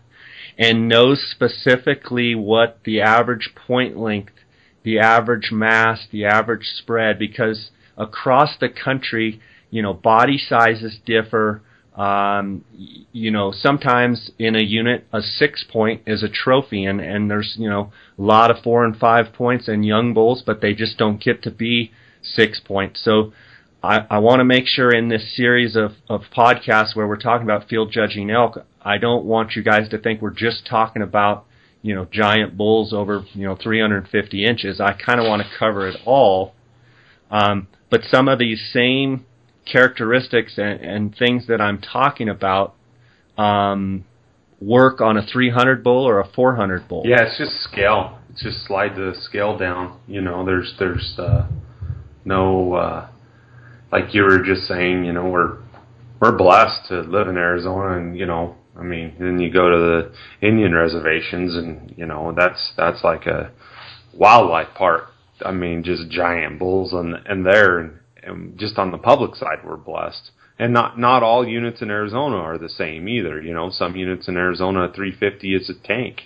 and 0.59 0.89
know 0.89 1.14
specifically 1.14 2.35
what 2.35 2.80
the 2.85 3.01
average 3.01 3.51
point 3.55 3.97
length, 3.97 4.33
the 4.85 4.99
average 4.99 5.51
mass, 5.53 6.07
the 6.11 6.24
average 6.24 6.64
spread, 6.64 7.18
because 7.18 7.70
across 7.97 8.57
the 8.59 8.68
country, 8.68 9.41
you 9.70 9.83
know, 9.83 9.95
body 9.95 10.39
sizes 10.39 10.99
differ. 11.05 11.62
Um, 11.97 12.64
you 13.12 13.30
know, 13.30 13.53
sometimes 13.53 14.30
in 14.39 14.57
a 14.57 14.62
unit, 14.62 15.07
a 15.12 15.20
six 15.20 15.62
point 15.62 16.03
is 16.07 16.22
a 16.22 16.28
trophy, 16.28 16.85
and, 16.87 17.01
and 17.01 17.30
there's, 17.30 17.55
you 17.59 17.68
know, 17.68 17.93
a 18.18 18.22
lot 18.22 18.51
of 18.51 18.62
four 18.62 18.85
and 18.85 18.97
five 18.97 19.35
points 19.35 19.68
and 19.68 19.85
young 19.85 20.14
bulls, 20.14 20.43
but 20.45 20.62
they 20.62 20.72
just 20.72 20.97
don't 20.97 21.22
get 21.22 21.43
to 21.43 21.51
be 21.51 21.93
six 22.22 22.61
points. 22.61 23.03
So, 23.05 23.33
I, 23.83 24.07
I 24.09 24.18
want 24.20 24.39
to 24.39 24.45
make 24.45 24.66
sure 24.66 24.95
in 24.95 25.09
this 25.09 25.37
series 25.37 25.74
of, 25.74 25.93
of 26.09 26.22
podcasts 26.35 26.95
where 26.95 27.07
we're 27.07 27.16
talking 27.16 27.45
about 27.45 27.68
field 27.68 27.91
judging 27.91 28.30
elk, 28.30 28.64
I 28.80 28.99
don't 28.99 29.24
want 29.24 29.57
you 29.57 29.62
guys 29.62 29.89
to 29.89 29.99
think 29.99 30.22
we're 30.22 30.30
just 30.30 30.64
talking 30.66 31.03
about, 31.03 31.47
you 31.83 31.95
know, 31.95 32.07
giant 32.11 32.57
bulls 32.57 32.93
over, 32.93 33.24
you 33.35 33.45
know, 33.45 33.57
350 33.61 34.45
inches. 34.45 34.80
I 34.80 34.93
kind 34.93 35.20
of 35.20 35.26
want 35.26 35.43
to 35.43 35.49
cover 35.59 35.89
it 35.89 35.97
all. 36.07 36.55
Um, 37.30 37.66
but 37.91 38.03
some 38.05 38.28
of 38.28 38.39
these 38.39 38.70
same 38.72 39.26
characteristics 39.70 40.55
and, 40.57 40.80
and 40.80 41.16
things 41.16 41.47
that 41.49 41.61
I'm 41.61 41.80
talking 41.80 42.28
about 42.28 42.74
um, 43.37 44.05
work 44.61 45.01
on 45.01 45.16
a 45.16 45.26
300 45.26 45.83
bull 45.83 46.07
or 46.07 46.20
a 46.20 46.28
400 46.28 46.89
bull. 46.89 47.03
Yeah, 47.05 47.22
it's 47.22 47.39
just 47.39 47.61
scale. 47.62 48.18
It's 48.30 48.43
just 48.43 48.64
slide 48.66 48.95
the 48.95 49.14
scale 49.14 49.59
down. 49.59 50.01
You 50.07 50.20
know, 50.20 50.45
there's 50.45 50.74
there's 50.78 51.14
uh, 51.18 51.49
no 52.24 52.74
uh, 52.74 53.09
like 53.91 54.14
you 54.14 54.22
were 54.22 54.43
just 54.43 54.66
saying. 54.66 55.05
You 55.05 55.12
know, 55.12 55.28
we're 55.28 55.59
we're 56.20 56.37
blessed 56.37 56.89
to 56.89 57.01
live 57.01 57.28
in 57.28 57.37
Arizona, 57.37 57.99
and 57.99 58.16
you 58.16 58.26
know, 58.26 58.57
I 58.78 58.82
mean, 58.82 59.14
then 59.18 59.38
you 59.38 59.50
go 59.52 59.70
to 59.70 59.76
the 59.76 60.46
Indian 60.46 60.74
reservations, 60.74 61.54
and 61.56 61.94
you 61.96 62.06
know, 62.06 62.32
that's 62.36 62.72
that's 62.76 63.04
like 63.04 63.26
a 63.26 63.50
wildlife 64.14 64.74
park. 64.74 65.08
I 65.44 65.52
mean, 65.52 65.82
just 65.82 66.08
giant 66.08 66.58
bulls 66.58 66.92
on 66.92 67.14
and 67.26 67.44
there, 67.44 67.78
and, 67.78 67.98
and 68.22 68.58
just 68.58 68.78
on 68.78 68.90
the 68.90 68.98
public 68.98 69.34
side, 69.36 69.58
we're 69.64 69.76
blessed. 69.76 70.30
And 70.58 70.72
not 70.72 70.98
not 70.98 71.22
all 71.22 71.46
units 71.46 71.82
in 71.82 71.90
Arizona 71.90 72.36
are 72.36 72.58
the 72.58 72.68
same 72.68 73.08
either. 73.08 73.40
You 73.40 73.52
know, 73.52 73.70
some 73.70 73.96
units 73.96 74.28
in 74.28 74.36
Arizona, 74.36 74.90
350 74.94 75.54
is 75.54 75.70
a 75.70 75.86
tank. 75.86 76.22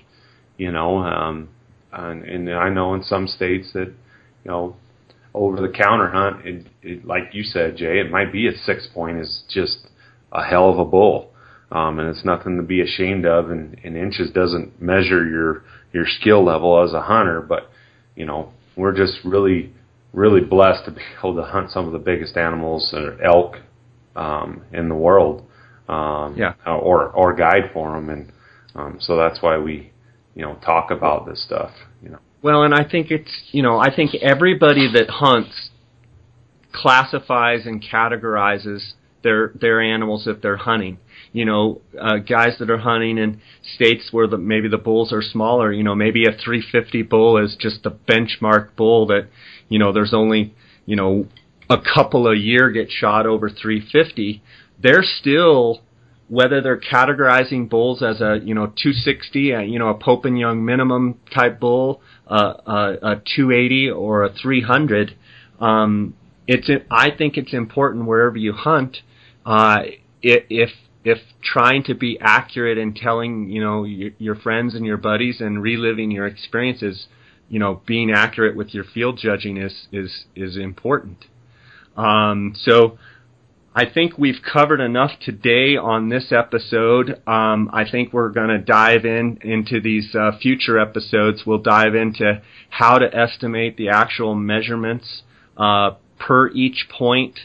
You 0.56 0.72
know, 0.72 0.98
um, 0.98 1.48
and, 1.92 2.22
and 2.22 2.50
I 2.54 2.68
know 2.68 2.94
in 2.94 3.02
some 3.02 3.26
states 3.26 3.72
that 3.72 3.88
you 4.44 4.50
know 4.50 4.76
over 5.34 5.60
the 5.60 5.68
counter 5.68 6.08
hunt, 6.10 6.46
it, 6.46 6.66
it, 6.82 7.04
like 7.04 7.30
you 7.32 7.42
said, 7.42 7.76
Jay, 7.76 8.00
it 8.00 8.10
might 8.10 8.32
be 8.32 8.48
a 8.48 8.56
six 8.56 8.88
point 8.92 9.18
is 9.18 9.42
just 9.48 9.78
a 10.32 10.42
hell 10.42 10.70
of 10.70 10.78
a 10.78 10.84
bull, 10.84 11.30
um, 11.70 11.98
and 11.98 12.08
it's 12.08 12.24
nothing 12.24 12.56
to 12.56 12.62
be 12.62 12.80
ashamed 12.80 13.26
of. 13.26 13.50
And, 13.50 13.78
and 13.84 13.96
inches 13.96 14.30
doesn't 14.30 14.80
measure 14.80 15.28
your 15.28 15.64
your 15.92 16.06
skill 16.06 16.44
level 16.44 16.82
as 16.82 16.92
a 16.92 17.02
hunter, 17.02 17.40
but 17.40 17.70
you 18.14 18.26
know 18.26 18.52
we're 18.76 18.96
just 18.96 19.18
really 19.24 19.72
really 20.12 20.40
blessed 20.40 20.84
to 20.86 20.90
be 20.90 21.00
able 21.18 21.36
to 21.36 21.42
hunt 21.42 21.70
some 21.70 21.86
of 21.86 21.92
the 21.92 21.98
biggest 21.98 22.36
animals, 22.36 22.92
uh, 22.94 23.16
elk, 23.22 23.56
um, 24.16 24.62
in 24.72 24.88
the 24.88 24.94
world, 24.94 25.44
um, 25.88 26.34
Yeah. 26.36 26.54
or 26.66 27.08
or 27.10 27.34
guide 27.34 27.70
for 27.72 27.94
them, 27.94 28.10
and 28.10 28.32
um, 28.74 28.96
so 29.00 29.16
that's 29.16 29.42
why 29.42 29.58
we 29.58 29.92
you 30.34 30.42
know 30.42 30.54
talk 30.64 30.90
about 30.90 31.26
this 31.26 31.42
stuff, 31.44 31.70
you 32.02 32.08
know. 32.10 32.18
Well, 32.42 32.62
and 32.62 32.74
I 32.74 32.84
think 32.84 33.10
it's 33.10 33.30
you 33.52 33.62
know 33.62 33.78
I 33.78 33.94
think 33.94 34.14
everybody 34.14 34.90
that 34.92 35.08
hunts 35.10 35.70
classifies 36.72 37.66
and 37.66 37.82
categorizes 37.82 38.92
their 39.22 39.52
their 39.60 39.80
animals 39.80 40.26
if 40.26 40.40
they're 40.42 40.56
hunting. 40.58 40.98
You 41.36 41.44
know, 41.44 41.82
uh, 42.00 42.16
guys 42.16 42.56
that 42.60 42.70
are 42.70 42.78
hunting 42.78 43.18
in 43.18 43.42
states 43.74 44.08
where 44.10 44.26
the, 44.26 44.38
maybe 44.38 44.68
the 44.68 44.78
bulls 44.78 45.12
are 45.12 45.20
smaller. 45.20 45.70
You 45.70 45.82
know, 45.84 45.94
maybe 45.94 46.24
a 46.24 46.32
350 46.32 47.02
bull 47.02 47.36
is 47.36 47.58
just 47.60 47.82
the 47.82 47.90
benchmark 47.90 48.74
bull 48.74 49.06
that 49.08 49.28
you 49.68 49.78
know 49.78 49.92
there's 49.92 50.14
only 50.14 50.54
you 50.86 50.96
know 50.96 51.26
a 51.68 51.76
couple 51.76 52.26
a 52.26 52.34
year 52.34 52.70
get 52.70 52.90
shot 52.90 53.26
over 53.26 53.50
350. 53.50 54.42
They're 54.82 55.02
still 55.02 55.82
whether 56.28 56.62
they're 56.62 56.80
categorizing 56.80 57.68
bulls 57.68 58.02
as 58.02 58.22
a 58.22 58.40
you 58.42 58.54
know 58.54 58.68
260, 58.68 59.52
uh, 59.52 59.60
you 59.60 59.78
know 59.78 59.88
a 59.88 59.94
Pope 59.94 60.24
and 60.24 60.38
Young 60.38 60.64
minimum 60.64 61.20
type 61.34 61.60
bull, 61.60 62.00
uh, 62.28 62.54
uh, 62.66 62.96
a 63.02 63.16
280 63.36 63.90
or 63.90 64.24
a 64.24 64.32
300. 64.32 65.14
Um, 65.60 66.14
it's 66.46 66.70
I 66.90 67.10
think 67.10 67.36
it's 67.36 67.52
important 67.52 68.06
wherever 68.06 68.38
you 68.38 68.54
hunt, 68.54 69.02
uh, 69.44 69.80
if 70.22 70.70
if 71.06 71.18
trying 71.40 71.84
to 71.84 71.94
be 71.94 72.18
accurate 72.20 72.78
and 72.78 72.96
telling 72.96 73.48
you 73.48 73.62
know 73.62 73.84
your, 73.84 74.10
your 74.18 74.34
friends 74.34 74.74
and 74.74 74.84
your 74.84 74.96
buddies 74.96 75.40
and 75.40 75.62
reliving 75.62 76.10
your 76.10 76.26
experiences, 76.26 77.06
you 77.48 77.60
know 77.60 77.80
being 77.86 78.10
accurate 78.10 78.56
with 78.56 78.74
your 78.74 78.82
field 78.82 79.16
judging 79.22 79.56
is 79.56 79.86
is 79.92 80.24
is 80.34 80.56
important. 80.56 81.24
Um, 81.96 82.54
so 82.56 82.98
I 83.72 83.84
think 83.88 84.18
we've 84.18 84.42
covered 84.42 84.80
enough 84.80 85.12
today 85.20 85.76
on 85.76 86.08
this 86.08 86.32
episode. 86.32 87.22
Um, 87.24 87.70
I 87.72 87.84
think 87.88 88.12
we're 88.12 88.30
going 88.30 88.48
to 88.48 88.58
dive 88.58 89.04
in 89.04 89.38
into 89.42 89.80
these 89.80 90.12
uh, 90.12 90.32
future 90.42 90.76
episodes. 90.76 91.44
We'll 91.46 91.62
dive 91.62 91.94
into 91.94 92.42
how 92.68 92.98
to 92.98 93.16
estimate 93.16 93.76
the 93.76 93.90
actual 93.90 94.34
measurements 94.34 95.22
uh, 95.56 95.92
per 96.18 96.48
each 96.48 96.88
point, 96.90 97.38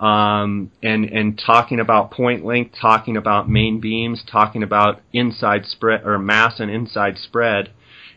um, 0.00 0.70
and 0.82 1.04
and 1.06 1.40
talking 1.44 1.80
about 1.80 2.10
point 2.10 2.44
length, 2.44 2.74
talking 2.80 3.16
about 3.16 3.48
main 3.48 3.80
beams, 3.80 4.22
talking 4.30 4.62
about 4.62 5.00
inside 5.12 5.64
spread 5.66 6.04
or 6.04 6.18
mass 6.18 6.60
and 6.60 6.70
inside 6.70 7.18
spread, 7.18 7.70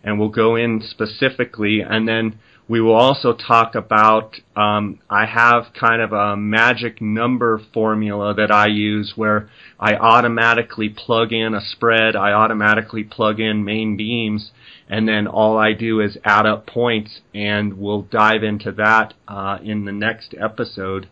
and 0.03 0.19
we'll 0.19 0.29
go 0.29 0.55
in 0.55 0.81
specifically, 0.81 1.81
and 1.81 2.07
then 2.07 2.39
we 2.69 2.79
will 2.79 2.93
also 2.93 3.33
talk 3.33 3.73
about, 3.73 4.35
um, 4.55 4.99
I 5.09 5.25
have 5.25 5.73
kind 5.73 6.03
of 6.03 6.13
a 6.13 6.37
magic 6.37 7.01
number 7.01 7.59
formula 7.73 8.35
that 8.35 8.51
I 8.51 8.67
use 8.67 9.13
where 9.15 9.49
I 9.79 9.95
automatically 9.95 10.87
plug 10.87 11.33
in 11.33 11.55
a 11.55 11.61
spread, 11.61 12.15
I 12.15 12.31
automatically 12.31 13.03
plug 13.03 13.39
in 13.39 13.65
main 13.65 13.97
beams, 13.97 14.51
and 14.87 15.07
then 15.07 15.25
all 15.25 15.57
I 15.57 15.73
do 15.73 15.99
is 15.99 16.19
add 16.23 16.45
up 16.45 16.67
points, 16.67 17.21
and 17.33 17.73
we'll 17.79 18.03
dive 18.03 18.43
into 18.43 18.71
that 18.73 19.15
uh, 19.27 19.57
in 19.63 19.85
the 19.85 19.91
next 19.91 20.35
episode. 20.39 21.09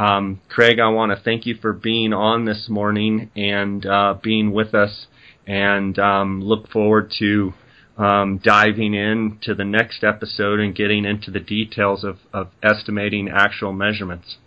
Um, 0.00 0.40
Craig, 0.48 0.80
I 0.80 0.88
want 0.88 1.12
to 1.12 1.22
thank 1.22 1.44
you 1.44 1.56
for 1.60 1.74
being 1.74 2.14
on 2.14 2.46
this 2.46 2.70
morning 2.70 3.30
and 3.36 3.84
uh, 3.84 4.14
being 4.22 4.50
with 4.50 4.74
us, 4.74 5.08
and 5.46 5.98
um, 5.98 6.40
look 6.40 6.70
forward 6.70 7.12
to 7.18 7.52
um, 7.98 8.40
diving 8.42 8.94
into 8.94 9.54
the 9.54 9.64
next 9.66 10.02
episode 10.02 10.58
and 10.58 10.74
getting 10.74 11.04
into 11.04 11.30
the 11.30 11.38
details 11.38 12.02
of, 12.02 12.16
of 12.32 12.48
estimating 12.62 13.28
actual 13.28 13.74
measurements. 13.74 14.38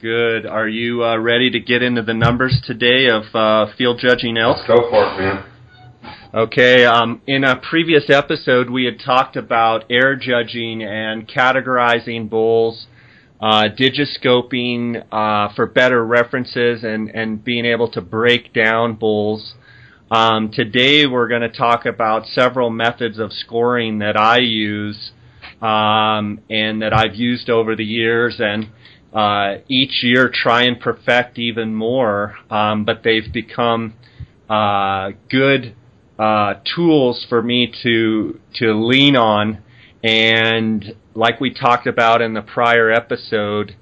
Good. 0.00 0.46
Are 0.46 0.68
you 0.68 1.02
uh, 1.02 1.16
ready 1.18 1.50
to 1.50 1.58
get 1.58 1.82
into 1.82 2.02
the 2.02 2.14
numbers 2.14 2.62
today 2.64 3.08
of 3.08 3.34
uh, 3.34 3.74
field 3.76 3.98
judging 4.00 4.36
elk? 4.36 4.58
Let's 4.58 4.68
go 4.68 4.88
for 4.88 5.02
it, 5.02 5.18
man. 5.18 5.44
Okay, 6.32 6.84
um, 6.84 7.22
in 7.26 7.42
a 7.42 7.56
previous 7.56 8.08
episode, 8.08 8.70
we 8.70 8.84
had 8.84 9.00
talked 9.00 9.34
about 9.34 9.84
air 9.90 10.14
judging 10.14 10.80
and 10.80 11.26
categorizing 11.26 12.30
bulls, 12.30 12.86
uh, 13.44 13.68
digiscoping 13.78 15.04
uh, 15.12 15.52
for 15.54 15.66
better 15.66 16.02
references, 16.02 16.82
and, 16.82 17.10
and 17.10 17.44
being 17.44 17.66
able 17.66 17.90
to 17.90 18.00
break 18.00 18.54
down 18.54 18.94
bulls. 18.94 19.54
Um, 20.10 20.50
today, 20.50 21.04
we're 21.04 21.28
going 21.28 21.42
to 21.42 21.50
talk 21.50 21.84
about 21.84 22.26
several 22.26 22.70
methods 22.70 23.18
of 23.18 23.34
scoring 23.34 23.98
that 23.98 24.16
I 24.16 24.38
use 24.38 25.12
um, 25.60 26.40
and 26.48 26.80
that 26.80 26.94
I've 26.94 27.16
used 27.16 27.50
over 27.50 27.76
the 27.76 27.84
years. 27.84 28.36
And 28.38 28.70
uh, 29.12 29.56
each 29.68 30.02
year 30.02 30.30
try 30.32 30.62
and 30.62 30.80
perfect 30.80 31.38
even 31.38 31.74
more, 31.74 32.38
um, 32.48 32.86
but 32.86 33.02
they've 33.02 33.30
become 33.30 33.92
uh, 34.48 35.10
good 35.28 35.76
uh, 36.18 36.54
tools 36.74 37.26
for 37.28 37.42
me 37.42 37.70
to 37.82 38.40
to 38.54 38.72
lean 38.72 39.16
on. 39.16 39.62
And 40.02 40.96
like 41.14 41.40
we 41.40 41.52
talked 41.52 41.86
about 41.86 42.20
in 42.20 42.34
the 42.34 42.42
prior 42.42 42.90
episode, 42.90 43.76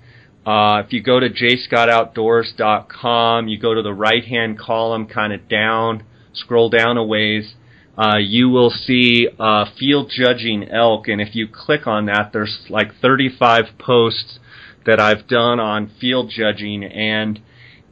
uh, 0.44 0.82
if 0.84 0.92
you 0.92 1.02
go 1.02 1.20
to 1.20 1.30
jscottoutdoors.com, 1.30 3.48
you 3.48 3.58
go 3.58 3.74
to 3.74 3.82
the 3.82 3.94
right 3.94 4.24
hand 4.24 4.58
column, 4.58 5.06
kind 5.06 5.32
of 5.32 5.48
down, 5.48 6.04
scroll 6.32 6.68
down 6.68 6.96
a 6.96 7.04
ways, 7.04 7.54
uh, 7.96 8.16
you 8.18 8.48
will 8.48 8.70
see 8.70 9.28
uh, 9.38 9.66
field 9.78 10.10
judging 10.14 10.68
elk. 10.68 11.08
And 11.08 11.20
if 11.20 11.34
you 11.34 11.46
click 11.46 11.86
on 11.86 12.06
that, 12.06 12.30
there's 12.32 12.66
like 12.68 12.94
35 13.00 13.78
posts 13.78 14.38
that 14.86 14.98
I've 14.98 15.28
done 15.28 15.60
on 15.60 15.90
field 16.00 16.32
judging. 16.34 16.82
And 16.84 17.40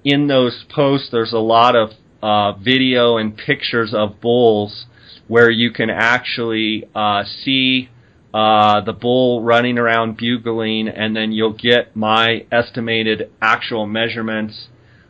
in 0.05 0.27
those 0.27 0.65
posts, 0.69 1.11
there's 1.13 1.33
a 1.33 1.39
lot 1.39 1.77
of 1.77 1.91
uh, 2.23 2.59
video 2.59 3.17
and 3.17 3.37
pictures 3.37 3.95
of 3.95 4.21
bulls 4.21 4.87
where 5.29 5.51
you 5.51 5.71
can 5.71 5.91
actually 5.91 6.89
uh, 6.95 7.23
see 7.45 7.89
uh, 8.33 8.81
the 8.83 8.93
bull 8.93 9.43
running 9.43 9.79
around 9.79 10.17
bugling, 10.17 10.89
and 10.89 11.17
then 11.17 11.33
you'll 11.33 11.53
get 11.53 11.97
my 11.97 12.47
estimated 12.53 13.31
actual 13.43 13.87
measurements. 13.87 14.69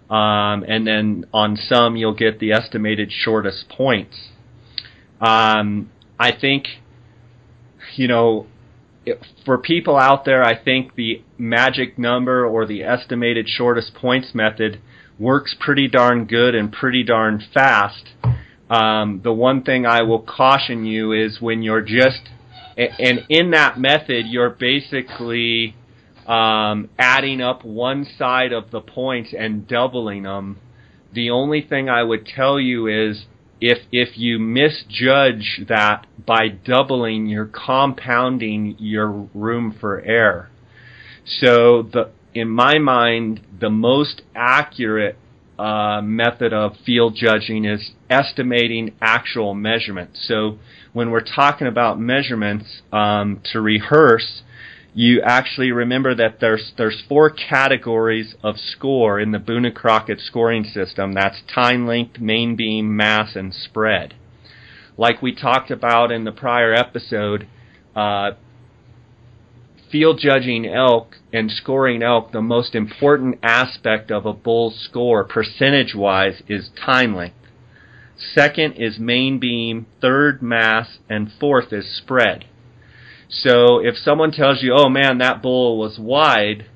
Um, 0.08 0.64
and 0.66 0.86
then 0.86 1.26
on 1.32 1.56
some, 1.56 1.96
you'll 1.96 2.14
get 2.14 2.40
the 2.40 2.52
estimated 2.52 3.12
shortest 3.12 3.68
points. 3.68 4.30
Um, 5.20 5.90
I 6.18 6.32
think, 6.32 6.66
you 7.94 8.08
know, 8.08 8.46
for 9.44 9.58
people 9.58 9.96
out 9.96 10.24
there, 10.24 10.42
I 10.42 10.56
think 10.62 10.94
the 10.94 11.22
magic 11.38 11.98
number 11.98 12.44
or 12.44 12.66
the 12.66 12.82
estimated 12.82 13.48
shortest 13.48 13.94
points 13.94 14.34
method 14.34 14.80
works 15.18 15.54
pretty 15.58 15.86
darn 15.86 16.24
good 16.24 16.54
and 16.54 16.72
pretty 16.72 17.04
darn 17.04 17.42
fast. 17.52 18.08
Um, 18.68 19.20
the 19.22 19.32
one 19.32 19.62
thing 19.62 19.84
I 19.86 20.02
will 20.02 20.22
caution 20.22 20.84
you 20.84 21.12
is 21.12 21.40
when 21.40 21.62
you're 21.62 21.82
just, 21.82 22.30
and 22.98 23.26
in 23.28 23.50
that 23.50 23.78
method, 23.78 24.26
you're 24.26 24.50
basically 24.50 25.74
um, 26.26 26.88
adding 26.98 27.40
up 27.40 27.64
one 27.64 28.06
side 28.18 28.52
of 28.52 28.70
the 28.70 28.80
points 28.80 29.34
and 29.36 29.66
doubling 29.66 30.22
them. 30.22 30.58
The 31.12 31.30
only 31.30 31.60
thing 31.60 31.88
I 31.88 32.02
would 32.02 32.26
tell 32.26 32.58
you 32.60 32.86
is 32.86 33.24
if 33.60 33.78
if 33.92 34.16
you 34.16 34.38
misjudge 34.38 35.62
that 35.68 36.06
by 36.24 36.48
doubling, 36.48 37.26
you're 37.26 37.46
compounding 37.46 38.76
your 38.78 39.10
room 39.34 39.76
for 39.78 40.00
error. 40.00 40.50
So 41.26 41.82
the 41.82 42.10
in 42.32 42.48
my 42.48 42.78
mind, 42.78 43.40
the 43.60 43.70
most 43.70 44.22
accurate 44.34 45.16
uh, 45.58 46.00
method 46.02 46.52
of 46.52 46.76
field 46.86 47.14
judging 47.14 47.64
is 47.64 47.90
estimating 48.08 48.94
actual 49.02 49.54
measurements. 49.54 50.24
So 50.26 50.58
when 50.92 51.10
we're 51.10 51.24
talking 51.24 51.66
about 51.66 52.00
measurements 52.00 52.82
um, 52.92 53.40
to 53.52 53.60
rehearse, 53.60 54.42
you 54.92 55.22
actually 55.22 55.70
remember 55.70 56.14
that 56.14 56.40
there's 56.40 56.72
there's 56.76 57.02
four 57.08 57.30
categories 57.30 58.34
of 58.42 58.56
score 58.58 59.20
in 59.20 59.30
the 59.30 59.38
Boone 59.38 59.70
Crockett 59.72 60.20
scoring 60.20 60.64
system. 60.64 61.12
That's 61.12 61.42
tine 61.52 61.86
length, 61.86 62.18
main 62.18 62.56
beam, 62.56 62.96
mass, 62.96 63.36
and 63.36 63.54
spread. 63.54 64.14
Like 64.96 65.22
we 65.22 65.34
talked 65.34 65.70
about 65.70 66.10
in 66.10 66.24
the 66.24 66.32
prior 66.32 66.74
episode, 66.74 67.46
uh, 67.94 68.32
field 69.90 70.18
judging 70.20 70.66
elk 70.66 71.16
and 71.32 71.50
scoring 71.50 72.02
elk, 72.02 72.32
the 72.32 72.42
most 72.42 72.74
important 72.74 73.38
aspect 73.42 74.10
of 74.10 74.26
a 74.26 74.32
bull's 74.32 74.78
score, 74.78 75.24
percentage 75.24 75.94
wise, 75.94 76.42
is 76.48 76.70
tine 76.84 77.14
length. 77.14 77.36
Second 78.34 78.74
is 78.74 78.98
main 78.98 79.38
beam, 79.38 79.86
third 80.00 80.42
mass, 80.42 80.98
and 81.08 81.32
fourth 81.40 81.72
is 81.72 81.96
spread. 81.96 82.44
So 83.28 83.78
if 83.78 83.96
someone 83.96 84.32
tells 84.32 84.62
you, 84.62 84.74
oh 84.76 84.88
man, 84.88 85.18
that 85.18 85.42
bull 85.42 85.78
was 85.78 85.98
wide, 85.98 86.66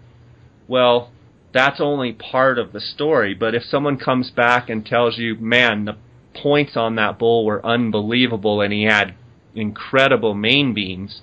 well, 0.69 1.13
that's 1.53 1.81
only 1.81 2.13
part 2.13 2.59
of 2.59 2.73
the 2.73 2.81
story. 2.81 3.35
But 3.35 3.55
if 3.55 3.63
someone 3.63 3.99
comes 3.99 4.31
back 4.31 4.71
and 4.71 4.87
tells 4.87 5.19
you, 5.19 5.37
man, 5.37 5.85
the 5.85 5.97
points 6.35 6.77
on 6.77 6.97
that 6.97 7.19
bull 7.19 7.45
were 7.45 7.65
unbelievable 7.65 8.61
and 8.61 8.73
he 8.73 8.85
had 8.85 9.15
incredible 9.55 10.35
main 10.35 10.75
beams, 10.75 11.23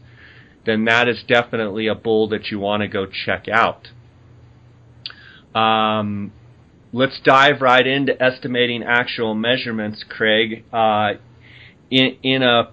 then 0.65 0.86
that 0.86 1.07
is 1.07 1.24
definitely 1.28 1.88
a 1.88 1.95
bull 1.95 2.28
that 2.30 2.51
you 2.51 2.59
want 2.59 2.82
to 2.82 2.88
go 2.88 3.05
check 3.05 3.47
out. 3.47 3.89
Um, 5.55 6.32
let's 6.93 7.19
dive 7.23 7.61
right 7.61 7.85
into 7.85 8.21
estimating 8.21 8.83
actual 8.83 9.33
measurements, 9.33 10.03
Craig. 10.07 10.63
Uh, 10.71 11.13
in, 11.89 12.17
in 12.23 12.43
a 12.43 12.71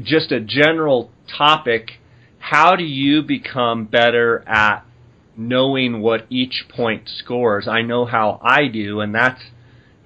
just 0.00 0.32
a 0.32 0.40
general 0.40 1.10
topic, 1.38 1.92
how 2.38 2.76
do 2.76 2.84
you 2.84 3.22
become 3.22 3.84
better 3.84 4.44
at 4.46 4.84
knowing 5.36 6.00
what 6.00 6.26
each 6.30 6.64
point 6.68 7.08
scores? 7.08 7.66
I 7.68 7.82
know 7.82 8.04
how 8.04 8.40
I 8.42 8.68
do, 8.68 9.00
and 9.00 9.14
that's 9.14 9.42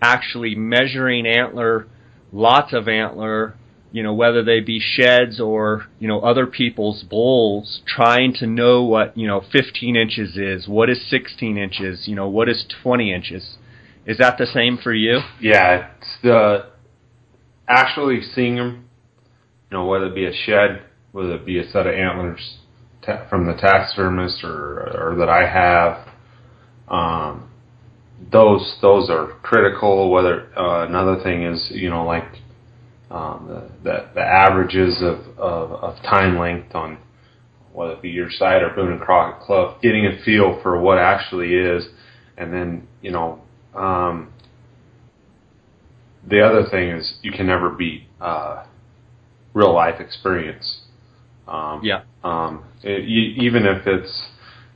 actually 0.00 0.54
measuring 0.54 1.26
antler, 1.26 1.86
lots 2.32 2.72
of 2.72 2.88
antler, 2.88 3.54
you 3.92 4.02
know, 4.02 4.12
whether 4.12 4.42
they 4.44 4.60
be 4.60 4.80
sheds 4.80 5.40
or, 5.40 5.86
you 5.98 6.08
know, 6.08 6.20
other 6.20 6.46
people's 6.46 7.02
bulls, 7.02 7.80
trying 7.86 8.34
to 8.34 8.46
know 8.46 8.84
what, 8.84 9.16
you 9.16 9.26
know, 9.26 9.42
15 9.52 9.96
inches 9.96 10.36
is, 10.36 10.68
what 10.68 10.90
is 10.90 11.08
16 11.08 11.56
inches, 11.56 12.06
you 12.06 12.14
know, 12.14 12.28
what 12.28 12.48
is 12.48 12.66
20 12.82 13.12
inches. 13.12 13.56
Is 14.06 14.18
that 14.18 14.38
the 14.38 14.46
same 14.46 14.78
for 14.82 14.92
you? 14.92 15.20
Yeah, 15.40 15.90
it's 15.98 16.16
the 16.22 16.66
actually 17.68 18.20
seeing 18.22 18.56
them 18.56 18.88
you 19.70 19.76
know, 19.76 19.84
whether 19.84 20.06
it 20.06 20.14
be 20.14 20.24
a 20.24 20.32
shed, 20.32 20.82
whether 21.12 21.34
it 21.34 21.44
be 21.44 21.58
a 21.58 21.70
set 21.70 21.86
of 21.86 21.94
antlers 21.94 22.58
ta- 23.02 23.28
from 23.28 23.46
the 23.46 23.52
taxidermist 23.54 24.42
or, 24.42 25.10
or 25.10 25.16
that 25.18 25.28
I 25.28 25.46
have, 25.46 26.08
um, 26.88 27.50
those 28.32 28.78
those 28.80 29.10
are 29.10 29.28
critical. 29.42 30.10
Whether 30.10 30.48
uh, 30.58 30.86
another 30.86 31.22
thing 31.22 31.44
is, 31.44 31.68
you 31.70 31.90
know, 31.90 32.04
like 32.04 32.24
um, 33.10 33.46
the, 33.48 33.90
the 33.90 34.08
the 34.14 34.20
averages 34.20 35.02
of, 35.02 35.38
of 35.38 35.72
of 35.72 35.96
tine 36.02 36.38
length 36.38 36.74
on 36.74 36.98
whether 37.72 37.92
it 37.92 38.02
be 38.02 38.10
your 38.10 38.30
side 38.30 38.62
or 38.62 38.70
Boone 38.74 38.92
and 38.92 39.00
Crockett 39.00 39.42
Club, 39.42 39.80
getting 39.80 40.06
a 40.06 40.22
feel 40.24 40.58
for 40.62 40.80
what 40.80 40.98
actually 40.98 41.54
is, 41.54 41.86
and 42.36 42.52
then 42.52 42.86
you 43.02 43.10
know. 43.10 43.40
Um, 43.74 44.32
the 46.26 46.40
other 46.40 46.66
thing 46.70 46.90
is 46.90 47.18
you 47.22 47.32
can 47.32 47.46
never 47.46 47.70
beat 47.70 48.02
uh, 48.20 48.64
real 49.54 49.72
life 49.72 50.00
experience. 50.00 50.80
Um, 51.46 51.80
yeah. 51.82 52.02
Um, 52.22 52.64
it, 52.82 53.04
even 53.08 53.64
if 53.64 53.86
it's, 53.86 54.28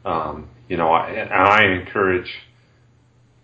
um, 0.04 0.48
you 0.68 0.76
know, 0.76 0.88
I, 0.88 1.10
and 1.10 1.30
I 1.32 1.64
encourage, 1.80 2.30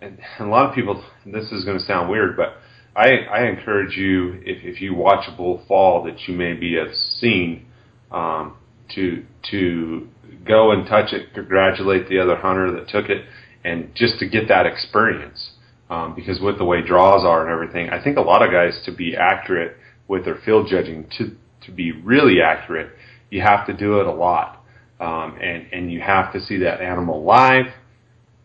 and 0.01 0.18
a 0.41 0.45
lot 0.45 0.68
of 0.68 0.74
people, 0.74 1.05
this 1.26 1.53
is 1.53 1.64
going 1.64 1.78
to 1.78 1.84
sound 1.84 2.09
weird, 2.11 2.36
but 2.36 2.55
I, 2.99 3.09
I 3.30 3.49
encourage 3.49 3.96
you, 3.96 4.40
if, 4.44 4.64
if 4.64 4.80
you 4.80 4.94
watch 4.94 5.28
a 5.28 5.36
bull 5.36 5.62
fall 5.68 6.03
that 6.05 6.26
you 6.26 6.34
maybe 6.34 6.76
have 6.76 6.94
seen, 6.94 7.66
um, 8.11 8.57
to, 8.94 9.24
to 9.51 10.09
go 10.44 10.72
and 10.72 10.86
touch 10.86 11.12
it, 11.12 11.32
congratulate 11.34 12.09
the 12.09 12.18
other 12.18 12.36
hunter 12.36 12.72
that 12.72 12.88
took 12.88 13.09
it, 13.09 13.24
and 13.64 13.94
just 13.94 14.18
to 14.18 14.28
get 14.28 14.49
that 14.49 14.66
experience. 14.66 15.53
Um, 15.90 16.14
because 16.14 16.38
with 16.40 16.59
the 16.59 16.64
way 16.64 16.82
draws 16.82 17.24
are 17.24 17.42
and 17.42 17.51
everything, 17.51 17.88
I 17.88 18.03
think 18.03 18.18
a 18.18 18.20
lot 18.20 18.42
of 18.42 18.51
guys 18.51 18.78
to 18.84 18.92
be 18.92 19.16
accurate 19.16 19.76
with 20.07 20.24
their 20.24 20.38
field 20.44 20.68
judging 20.68 21.09
to 21.16 21.36
to 21.64 21.72
be 21.72 21.92
really 21.92 22.40
accurate, 22.42 22.90
you 23.30 23.40
have 23.40 23.66
to 23.66 23.74
do 23.74 23.99
it 24.01 24.07
a 24.07 24.12
lot, 24.12 24.62
um, 25.01 25.38
and 25.40 25.66
and 25.72 25.90
you 25.90 26.01
have 26.01 26.30
to 26.34 26.40
see 26.40 26.59
that 26.59 26.82
animal 26.82 27.24
live, 27.24 27.66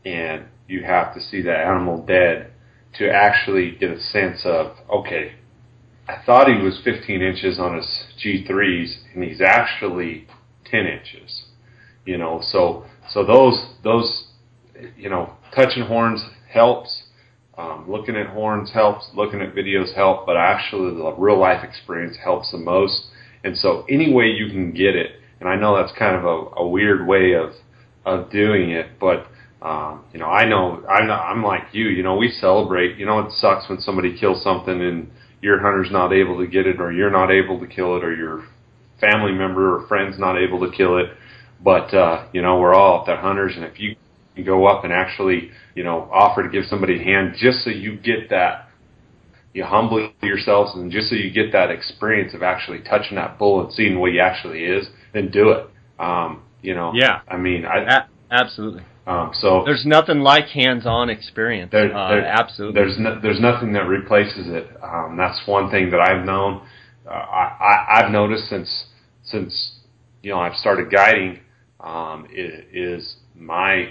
and 0.05 0.45
you 0.69 0.83
have 0.83 1.13
to 1.15 1.21
see 1.21 1.41
that 1.41 1.65
animal 1.65 2.05
dead 2.05 2.52
to 2.97 3.09
actually 3.09 3.71
get 3.71 3.91
a 3.91 3.99
sense 3.99 4.41
of 4.45 4.77
okay, 4.89 5.33
I 6.07 6.21
thought 6.25 6.47
he 6.47 6.61
was 6.61 6.81
15 6.83 7.21
inches 7.21 7.59
on 7.59 7.77
his 7.77 8.03
G3s, 8.23 9.13
and 9.13 9.23
he's 9.23 9.41
actually 9.41 10.27
10 10.65 10.85
inches. 10.85 11.45
You 12.05 12.17
know, 12.17 12.41
so 12.43 12.85
so 13.09 13.25
those 13.25 13.75
those 13.83 14.27
you 14.97 15.09
know 15.09 15.33
touching 15.55 15.83
horns 15.83 16.23
helps 16.49 17.03
um, 17.57 17.85
looking 17.87 18.15
at 18.15 18.27
horns 18.27 18.71
helps, 18.71 19.09
looking 19.13 19.41
at 19.41 19.53
videos 19.53 19.93
help, 19.93 20.25
but 20.25 20.35
actually 20.37 20.95
the 20.95 21.13
real 21.17 21.39
life 21.39 21.63
experience 21.63 22.17
helps 22.23 22.51
the 22.51 22.57
most. 22.57 23.07
And 23.43 23.55
so 23.55 23.85
any 23.89 24.11
way 24.11 24.25
you 24.25 24.47
can 24.47 24.71
get 24.71 24.95
it, 24.95 25.19
and 25.39 25.47
I 25.47 25.55
know 25.55 25.75
that's 25.75 25.95
kind 25.97 26.15
of 26.15 26.25
a, 26.25 26.61
a 26.61 26.67
weird 26.67 27.07
way 27.07 27.33
of 27.33 27.53
of 28.05 28.29
doing 28.31 28.71
it, 28.71 28.99
but 28.99 29.27
um, 29.63 30.03
you 30.11 30.19
know, 30.19 30.27
I 30.27 30.45
know 30.45 30.83
I'm 30.87 31.07
not, 31.07 31.21
I'm 31.23 31.41
like 31.43 31.63
you. 31.71 31.85
You 31.85 32.03
know, 32.03 32.15
we 32.17 32.29
celebrate. 32.29 32.97
You 32.97 33.05
know, 33.05 33.19
it 33.19 33.31
sucks 33.31 33.69
when 33.69 33.79
somebody 33.79 34.17
kills 34.19 34.43
something 34.43 34.81
and 34.81 35.09
your 35.41 35.59
hunter's 35.61 35.91
not 35.91 36.13
able 36.13 36.37
to 36.39 36.47
get 36.47 36.67
it, 36.67 36.79
or 36.79 36.91
you're 36.91 37.11
not 37.11 37.31
able 37.31 37.59
to 37.59 37.67
kill 37.67 37.95
it, 37.97 38.03
or 38.03 38.13
your 38.13 38.45
family 38.99 39.31
member 39.31 39.77
or 39.77 39.87
friend's 39.87 40.19
not 40.19 40.37
able 40.37 40.59
to 40.59 40.75
kill 40.75 40.97
it. 40.97 41.07
but 41.63 41.93
uh, 41.93 42.27
you 42.33 42.41
know 42.41 42.59
we're 42.59 42.73
all 42.73 42.99
out 42.99 43.05
there 43.05 43.17
hunters, 43.17 43.53
and 43.55 43.63
if 43.65 43.79
you 43.79 43.95
you 44.35 44.43
go 44.43 44.65
up 44.67 44.83
and 44.83 44.91
actually 44.91 45.51
you 45.75 45.83
know 45.83 46.09
offer 46.11 46.43
to 46.43 46.49
give 46.49 46.65
somebody 46.65 46.99
a 46.99 47.03
hand 47.03 47.35
just 47.37 47.63
so 47.63 47.69
you 47.69 47.95
get 47.97 48.29
that 48.29 48.69
you 49.53 49.63
humble 49.63 50.11
yourselves 50.21 50.71
and 50.75 50.91
just 50.91 51.09
so 51.09 51.15
you 51.15 51.31
get 51.31 51.51
that 51.51 51.69
experience 51.69 52.33
of 52.33 52.41
actually 52.41 52.79
touching 52.81 53.15
that 53.15 53.37
bull 53.37 53.63
and 53.63 53.71
seeing 53.73 53.99
what 53.99 54.11
he 54.11 54.19
actually 54.19 54.63
is, 54.63 54.87
then 55.13 55.29
do 55.29 55.51
it. 55.51 55.67
Um, 55.99 56.41
you 56.61 56.73
know, 56.73 56.91
Yeah. 56.95 57.21
I 57.27 57.37
mean, 57.37 57.63
I 57.65 57.77
A- 57.83 58.07
absolutely. 58.31 58.83
Um, 59.05 59.31
so 59.33 59.63
There's 59.65 59.85
nothing 59.85 60.19
like 60.19 60.45
hands-on 60.45 61.09
experience. 61.09 61.71
There- 61.71 61.93
uh, 61.95 62.21
absolutely. 62.21 62.81
there's 62.81 62.97
no, 62.99 63.19
there's 63.21 63.39
nothing 63.39 63.73
that 63.73 63.87
replaces 63.87 64.47
it. 64.47 64.67
Um, 64.81 65.17
that's 65.17 65.41
one 65.45 65.69
thing 65.69 65.91
that 65.91 65.99
I've 65.99 66.25
known. 66.25 66.65
Uh, 67.05 67.09
I, 67.09 67.57
I 67.59 67.99
I've 68.05 68.11
noticed 68.11 68.47
since 68.49 68.85
since 69.23 69.79
you 70.21 70.31
know 70.31 70.39
I've 70.39 70.55
started 70.55 70.89
guiding 70.89 71.41
um, 71.81 72.27
is 72.31 73.17
my 73.35 73.89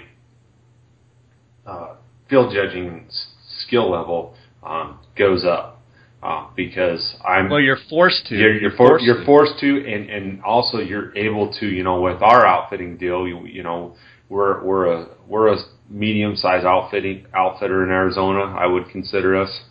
uh, 1.67 1.95
field 2.29 2.53
judging 2.53 3.05
s- 3.07 3.27
skill 3.65 3.91
level 3.91 4.35
um, 4.63 4.99
goes 5.15 5.45
up 5.45 5.81
uh, 6.23 6.47
because 6.55 7.15
I'm 7.27 7.49
well, 7.49 7.59
you're 7.59 7.77
forced 7.89 8.25
to. 8.27 8.35
you're, 8.35 8.53
you're, 8.59 8.71
for, 8.71 8.99
you're 8.99 9.23
forced 9.25 9.59
to, 9.59 9.77
and, 9.87 10.09
and 10.09 10.41
also 10.43 10.77
you're 10.79 11.15
able 11.17 11.53
to, 11.59 11.67
you 11.67 11.83
know, 11.83 12.01
with 12.01 12.21
our 12.21 12.45
outfitting 12.45 12.97
deal, 12.97 13.27
you, 13.27 13.45
you 13.45 13.61
know, 13.61 13.95
we're 14.33 14.63
we're 14.63 14.85
a 14.91 15.07
we're 15.27 15.53
a 15.53 15.57
medium 15.89 16.35
sized 16.35 16.65
outfitting 16.65 17.25
outfitter 17.35 17.83
in 17.83 17.91
Arizona. 17.91 18.55
I 18.57 18.65
would 18.65 18.89
consider 18.89 19.39
us, 19.39 19.61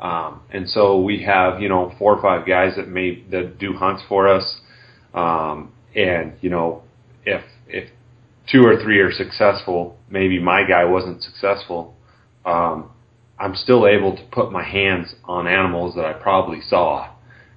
um, 0.00 0.42
and 0.50 0.68
so 0.68 1.00
we 1.00 1.22
have 1.22 1.60
you 1.60 1.68
know 1.68 1.92
four 1.98 2.14
or 2.14 2.22
five 2.22 2.46
guys 2.46 2.76
that 2.76 2.88
may 2.88 3.24
that 3.30 3.58
do 3.58 3.72
hunts 3.72 4.02
for 4.08 4.28
us, 4.28 4.60
um, 5.14 5.72
and 5.96 6.34
you 6.42 6.50
know 6.50 6.82
if 7.24 7.42
if 7.66 7.88
two 8.52 8.62
or 8.66 8.80
three 8.82 8.98
are 8.98 9.12
successful, 9.12 9.96
maybe 10.10 10.38
my 10.38 10.64
guy 10.68 10.84
wasn't 10.84 11.22
successful. 11.22 11.94
Um, 12.44 12.90
I'm 13.38 13.54
still 13.54 13.86
able 13.88 14.14
to 14.16 14.22
put 14.30 14.52
my 14.52 14.62
hands 14.62 15.14
on 15.24 15.46
animals 15.46 15.94
that 15.94 16.04
I 16.04 16.12
probably 16.12 16.60
saw, 16.60 17.10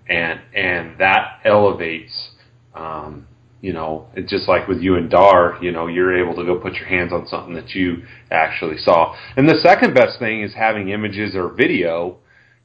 and 0.08 0.40
and 0.56 0.98
that 1.00 1.42
elevates. 1.44 2.30
Um, 2.74 3.28
you 3.64 3.72
know, 3.72 4.08
it's 4.14 4.30
just 4.30 4.50
like 4.50 4.68
with 4.68 4.82
you 4.82 4.98
and 4.98 5.10
Dar. 5.10 5.58
You 5.62 5.72
know, 5.72 5.88
you're 5.88 6.20
able 6.22 6.36
to 6.36 6.44
go 6.44 6.60
put 6.60 6.74
your 6.74 6.86
hands 6.86 7.14
on 7.14 7.26
something 7.30 7.56
that 7.56 7.74
you 7.74 8.04
actually 8.30 8.78
saw. 8.78 9.16
And 9.38 9.48
the 9.48 9.58
second 9.64 9.94
best 9.94 10.20
thing 10.20 10.44
is 10.44 10.54
having 10.54 10.90
images 10.90 11.34
or 11.34 11.48
video, 11.48 12.18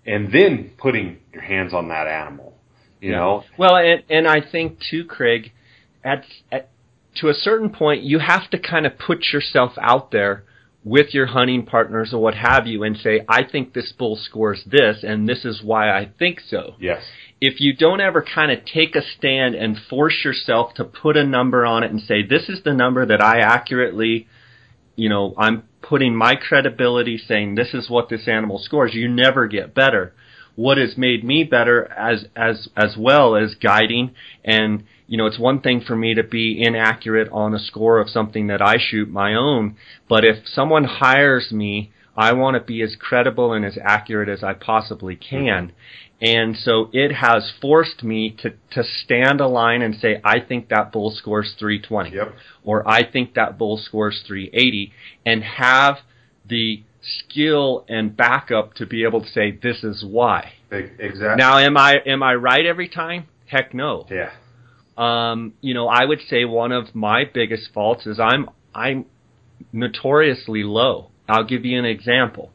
and 0.04 0.32
then 0.32 0.72
putting 0.76 1.18
your 1.32 1.42
hands 1.42 1.72
on 1.72 1.88
that 1.90 2.08
animal. 2.08 2.52
You 3.00 3.12
Yeah. 3.12 3.16
know, 3.18 3.44
Well, 3.56 3.76
and 3.76 4.02
and 4.10 4.26
I 4.26 4.40
think 4.40 4.80
too, 4.90 5.04
Craig, 5.04 5.52
at, 6.02 6.24
at 6.50 6.68
to 7.20 7.28
a 7.28 7.34
certain 7.34 7.70
point, 7.70 8.02
you 8.02 8.18
have 8.18 8.50
to 8.50 8.58
kind 8.58 8.84
of 8.84 8.98
put 8.98 9.32
yourself 9.32 9.74
out 9.80 10.10
there 10.10 10.42
with 10.84 11.12
your 11.12 11.26
hunting 11.26 11.66
partners 11.66 12.12
or 12.12 12.22
what 12.22 12.34
have 12.34 12.66
you, 12.66 12.82
and 12.82 12.96
say, 12.96 13.20
I 13.28 13.42
think 13.44 13.72
this 13.74 13.92
bull 13.92 14.16
scores 14.16 14.62
this, 14.64 15.02
and 15.02 15.28
this 15.28 15.44
is 15.44 15.62
why 15.62 15.90
I 15.90 16.10
think 16.18 16.40
so. 16.40 16.74
yes, 16.78 17.02
If 17.40 17.60
you 17.60 17.74
don't 17.74 18.00
ever 18.00 18.22
kind 18.22 18.50
of 18.52 18.64
take 18.64 18.94
a 18.94 19.02
stand 19.02 19.54
and 19.54 19.76
force 19.76 20.24
yourself 20.24 20.74
to 20.74 20.84
put 20.84 21.16
a 21.16 21.24
number 21.24 21.66
on 21.66 21.82
it 21.82 21.90
and 21.90 22.00
say, 22.00 22.22
this 22.22 22.48
is 22.48 22.62
the 22.64 22.72
number 22.72 23.04
that 23.04 23.22
I 23.22 23.40
accurately, 23.40 24.28
you 24.96 25.08
know, 25.08 25.34
I'm 25.36 25.64
putting 25.82 26.14
my 26.14 26.36
credibility 26.36 27.18
saying 27.18 27.54
this 27.54 27.74
is 27.74 27.90
what 27.90 28.08
this 28.08 28.28
animal 28.28 28.58
scores, 28.58 28.94
you 28.94 29.08
never 29.08 29.46
get 29.46 29.74
better. 29.74 30.14
What 30.54 30.78
has 30.78 30.96
made 30.96 31.22
me 31.22 31.44
better 31.44 31.88
as 31.92 32.26
as 32.34 32.68
as 32.76 32.96
well 32.98 33.36
as 33.36 33.54
guiding 33.54 34.14
and 34.44 34.84
you 35.08 35.18
know 35.18 35.26
it's 35.26 35.38
one 35.38 35.60
thing 35.60 35.80
for 35.80 35.96
me 35.96 36.14
to 36.14 36.22
be 36.22 36.62
inaccurate 36.62 37.28
on 37.32 37.54
a 37.54 37.58
score 37.58 37.98
of 37.98 38.08
something 38.08 38.46
that 38.46 38.62
I 38.62 38.76
shoot 38.78 39.08
my 39.08 39.34
own, 39.34 39.76
but 40.08 40.24
if 40.24 40.46
someone 40.46 40.84
hires 40.84 41.50
me, 41.50 41.92
I 42.16 42.32
want 42.32 42.54
to 42.54 42.60
be 42.60 42.82
as 42.82 42.96
credible 42.96 43.52
and 43.52 43.64
as 43.64 43.78
accurate 43.82 44.28
as 44.28 44.44
I 44.44 44.52
possibly 44.52 45.16
can. 45.16 45.72
And 46.20 46.56
so 46.56 46.90
it 46.92 47.12
has 47.12 47.52
forced 47.60 48.02
me 48.02 48.36
to, 48.42 48.54
to 48.72 48.82
stand 48.82 49.40
a 49.40 49.46
line 49.46 49.82
and 49.82 49.94
say, 49.94 50.20
I 50.24 50.40
think 50.40 50.68
that 50.68 50.90
bull 50.90 51.12
scores 51.12 51.54
320 51.56 52.10
yep, 52.10 52.34
or 52.64 52.86
I 52.88 53.08
think 53.08 53.34
that 53.34 53.56
bull 53.56 53.78
scores 53.78 54.24
380 54.26 54.92
and 55.24 55.44
have 55.44 55.98
the 56.44 56.82
skill 57.00 57.84
and 57.88 58.16
backup 58.16 58.74
to 58.74 58.86
be 58.86 59.04
able 59.04 59.20
to 59.20 59.28
say 59.28 59.52
this 59.52 59.84
is 59.84 60.04
why. 60.04 60.54
exactly. 60.98 61.36
Now 61.36 61.58
am 61.58 61.76
I 61.76 61.96
am 62.04 62.22
I 62.24 62.34
right 62.34 62.66
every 62.66 62.88
time? 62.88 63.28
Heck 63.46 63.72
no. 63.72 64.06
yeah, 64.10 64.32
Um, 64.98 65.54
you 65.60 65.74
know, 65.74 65.86
I 65.86 66.04
would 66.04 66.20
say 66.28 66.44
one 66.44 66.72
of 66.72 66.94
my 66.94 67.24
biggest 67.24 67.72
faults 67.72 68.04
is 68.04 68.18
I'm 68.18 68.50
I'm 68.74 69.06
notoriously 69.72 70.64
low. 70.64 71.10
I'll 71.28 71.44
give 71.44 71.64
you 71.64 71.78
an 71.78 71.84
example. 71.84 72.50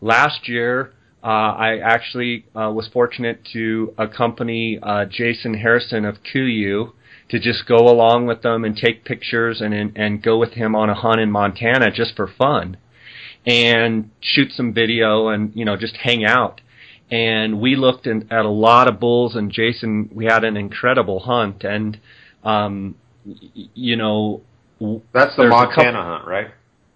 Last 0.00 0.48
year, 0.48 0.92
uh, 1.22 1.26
I 1.26 1.78
actually 1.78 2.46
uh, 2.54 2.72
was 2.72 2.88
fortunate 2.88 3.44
to 3.52 3.94
accompany 3.96 4.78
uh, 4.82 5.04
Jason 5.04 5.54
Hairston 5.54 6.04
of 6.04 6.16
KUIU 6.22 6.92
to 7.28 7.38
just 7.38 7.66
go 7.66 7.76
along 7.76 8.26
with 8.26 8.42
them 8.42 8.64
and 8.64 8.76
take 8.76 9.04
pictures 9.04 9.60
and 9.60 9.72
and, 9.72 9.92
and 9.96 10.22
go 10.22 10.36
with 10.36 10.54
him 10.54 10.74
on 10.74 10.90
a 10.90 10.94
hunt 10.94 11.20
in 11.20 11.30
Montana 11.30 11.92
just 11.92 12.16
for 12.16 12.26
fun, 12.26 12.76
and 13.46 14.10
shoot 14.20 14.50
some 14.50 14.72
video 14.74 15.28
and 15.28 15.52
you 15.54 15.64
know 15.64 15.76
just 15.76 15.96
hang 15.96 16.24
out. 16.24 16.60
And 17.10 17.60
we 17.60 17.74
looked 17.76 18.06
in, 18.06 18.30
at 18.30 18.44
a 18.44 18.50
lot 18.50 18.86
of 18.88 19.00
bulls, 19.00 19.34
and 19.34 19.50
Jason, 19.50 20.10
we 20.12 20.26
had 20.26 20.44
an 20.44 20.56
incredible 20.56 21.20
hunt, 21.20 21.64
and 21.64 21.98
um, 22.44 22.96
y- 23.24 23.34
you 23.74 23.96
know, 23.96 24.42
that's 25.12 25.34
the 25.36 25.48
Montana 25.48 25.92
couple- 25.92 26.02
hunt, 26.02 26.26
right? 26.26 26.46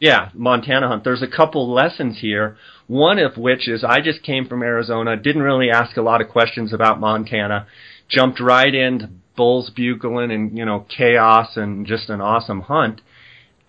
yeah, 0.01 0.29
Montana 0.35 0.89
hunt. 0.89 1.05
There's 1.05 1.23
a 1.23 1.29
couple 1.29 1.73
lessons 1.73 2.19
here. 2.21 2.57
One 2.89 3.19
of 3.19 3.39
which 3.39 3.69
is 3.69 3.85
I 3.85 4.01
just 4.01 4.23
came 4.23 4.47
from 4.47 4.63
Arizona, 4.63 5.17
didn't 5.17 5.43
really 5.43 5.71
ask 5.71 5.97
a 5.97 6.03
lot 6.03 6.21
of 6.21 6.29
questions 6.29 6.73
about 6.75 7.01
Montana, 7.01 7.67
jumped 8.09 8.39
right 8.41 8.75
into 8.75 9.09
bulls 9.35 9.71
bugling 9.71 10.31
and 10.31 10.59
you 10.59 10.65
know 10.67 10.85
chaos 10.95 11.57
and 11.57 11.87
just 11.87 12.11
an 12.11 12.21
awesome 12.21 12.61
hunt. 12.63 13.01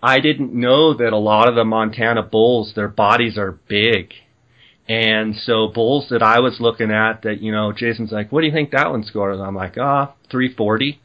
I 0.02 0.20
didn't 0.20 0.52
know 0.52 0.92
that 0.92 1.14
a 1.14 1.16
lot 1.16 1.48
of 1.48 1.54
the 1.54 1.64
Montana 1.64 2.22
bulls, 2.22 2.74
their 2.76 2.88
bodies 2.88 3.38
are 3.38 3.52
big. 3.66 4.12
And 4.86 5.34
so 5.34 5.68
bulls 5.68 6.08
that 6.10 6.22
I 6.22 6.40
was 6.40 6.60
looking 6.60 6.90
at 6.90 7.22
that, 7.22 7.40
you 7.40 7.52
know, 7.52 7.72
Jason's 7.72 8.12
like, 8.12 8.30
what 8.30 8.42
do 8.42 8.46
you 8.46 8.52
think 8.52 8.70
that 8.72 8.90
one 8.90 9.04
scores? 9.04 9.40
I'm 9.40 9.56
like, 9.56 9.78
ah, 9.78 10.14
340 10.30 11.00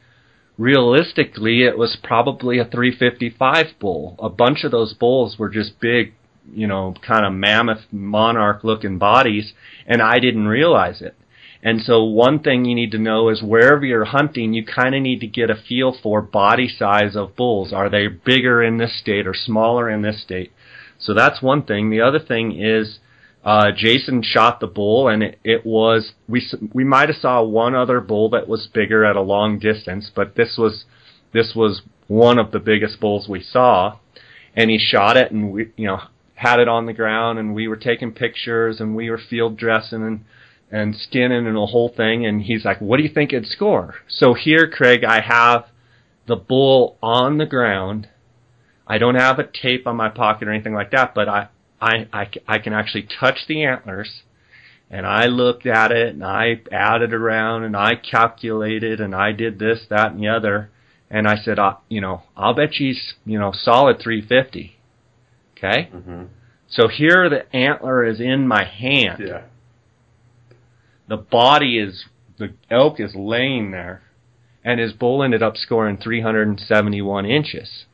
realistically 0.60 1.62
it 1.62 1.78
was 1.78 1.96
probably 2.02 2.58
a 2.58 2.64
355 2.66 3.66
bull. 3.80 4.14
A 4.18 4.28
bunch 4.28 4.62
of 4.62 4.70
those 4.70 4.92
bulls 4.92 5.38
were 5.38 5.48
just 5.48 5.80
big, 5.80 6.12
you 6.52 6.66
know, 6.66 6.94
kind 7.04 7.24
of 7.24 7.32
mammoth 7.32 7.84
monarch 7.90 8.62
looking 8.62 8.98
bodies 8.98 9.54
and 9.86 10.02
I 10.02 10.18
didn't 10.18 10.46
realize 10.46 11.00
it. 11.00 11.16
And 11.62 11.80
so 11.80 12.04
one 12.04 12.40
thing 12.40 12.66
you 12.66 12.74
need 12.74 12.90
to 12.92 12.98
know 12.98 13.30
is 13.30 13.42
wherever 13.42 13.84
you're 13.84 14.04
hunting, 14.04 14.52
you 14.52 14.64
kind 14.64 14.94
of 14.94 15.02
need 15.02 15.20
to 15.20 15.26
get 15.26 15.50
a 15.50 15.62
feel 15.68 15.96
for 16.02 16.20
body 16.20 16.68
size 16.68 17.16
of 17.16 17.36
bulls. 17.36 17.72
Are 17.72 17.88
they 17.88 18.06
bigger 18.08 18.62
in 18.62 18.76
this 18.76 18.98
state 18.98 19.26
or 19.26 19.34
smaller 19.34 19.88
in 19.88 20.02
this 20.02 20.22
state? 20.22 20.52
So 20.98 21.14
that's 21.14 21.42
one 21.42 21.62
thing. 21.62 21.88
The 21.88 22.02
other 22.02 22.18
thing 22.18 22.58
is, 22.60 22.98
uh, 23.44 23.70
Jason 23.74 24.22
shot 24.22 24.60
the 24.60 24.66
bull, 24.66 25.08
and 25.08 25.22
it, 25.22 25.38
it 25.44 25.64
was 25.64 26.12
we 26.28 26.46
we 26.72 26.84
might 26.84 27.08
have 27.08 27.16
saw 27.16 27.42
one 27.42 27.74
other 27.74 28.00
bull 28.00 28.28
that 28.30 28.48
was 28.48 28.66
bigger 28.66 29.04
at 29.04 29.16
a 29.16 29.22
long 29.22 29.58
distance, 29.58 30.10
but 30.14 30.36
this 30.36 30.56
was 30.58 30.84
this 31.32 31.54
was 31.54 31.82
one 32.06 32.38
of 32.38 32.50
the 32.50 32.58
biggest 32.58 33.00
bulls 33.00 33.28
we 33.28 33.42
saw, 33.42 33.96
and 34.54 34.70
he 34.70 34.78
shot 34.78 35.16
it, 35.16 35.32
and 35.32 35.52
we 35.52 35.70
you 35.76 35.86
know 35.86 36.00
had 36.34 36.60
it 36.60 36.68
on 36.68 36.86
the 36.86 36.92
ground, 36.92 37.38
and 37.38 37.54
we 37.54 37.66
were 37.66 37.76
taking 37.76 38.12
pictures, 38.12 38.80
and 38.80 38.94
we 38.94 39.08
were 39.08 39.18
field 39.18 39.56
dressing 39.56 40.02
and 40.02 40.24
and 40.70 40.94
skinning 40.94 41.46
and 41.46 41.56
the 41.56 41.66
whole 41.66 41.88
thing, 41.88 42.26
and 42.26 42.42
he's 42.42 42.64
like, 42.64 42.80
"What 42.80 42.98
do 42.98 43.02
you 43.02 43.08
think 43.08 43.32
it'd 43.32 43.48
score?" 43.48 43.94
So 44.06 44.34
here, 44.34 44.68
Craig, 44.68 45.02
I 45.02 45.22
have 45.22 45.64
the 46.26 46.36
bull 46.36 46.98
on 47.02 47.38
the 47.38 47.46
ground. 47.46 48.08
I 48.86 48.98
don't 48.98 49.14
have 49.14 49.38
a 49.38 49.44
tape 49.44 49.86
on 49.86 49.96
my 49.96 50.10
pocket 50.10 50.46
or 50.46 50.52
anything 50.52 50.74
like 50.74 50.90
that, 50.90 51.14
but 51.14 51.28
I 51.28 51.48
I, 51.80 52.06
I, 52.12 52.30
I 52.46 52.58
can 52.58 52.72
actually 52.72 53.08
touch 53.18 53.46
the 53.48 53.64
antlers 53.64 54.22
and 54.90 55.06
I 55.06 55.26
looked 55.26 55.66
at 55.66 55.92
it 55.92 56.14
and 56.14 56.24
I 56.24 56.60
added 56.72 57.14
around 57.14 57.62
and 57.62 57.76
I 57.76 57.94
calculated 57.94 59.00
and 59.00 59.14
I 59.14 59.30
did 59.30 59.58
this, 59.58 59.86
that, 59.88 60.10
and 60.10 60.20
the 60.20 60.28
other. 60.28 60.70
And 61.08 61.28
I 61.28 61.36
said, 61.36 61.58
uh, 61.60 61.76
you 61.88 62.00
know, 62.00 62.22
I'll 62.36 62.54
bet 62.54 62.76
you, 62.76 62.88
he's, 62.88 63.14
you 63.24 63.38
know, 63.38 63.52
solid 63.54 64.00
350. 64.00 64.76
Okay? 65.56 65.90
Mm-hmm. 65.94 66.24
So 66.68 66.88
here 66.88 67.28
the 67.28 67.54
antler 67.54 68.04
is 68.04 68.20
in 68.20 68.48
my 68.48 68.64
hand. 68.64 69.22
Yeah. 69.24 69.42
The 71.08 71.16
body 71.16 71.78
is, 71.78 72.04
the 72.38 72.54
elk 72.68 72.98
is 72.98 73.14
laying 73.14 73.70
there. 73.70 74.02
And 74.64 74.78
his 74.78 74.92
bull 74.92 75.22
ended 75.22 75.42
up 75.42 75.56
scoring 75.56 75.98
371 75.98 77.26
inches. 77.26 77.86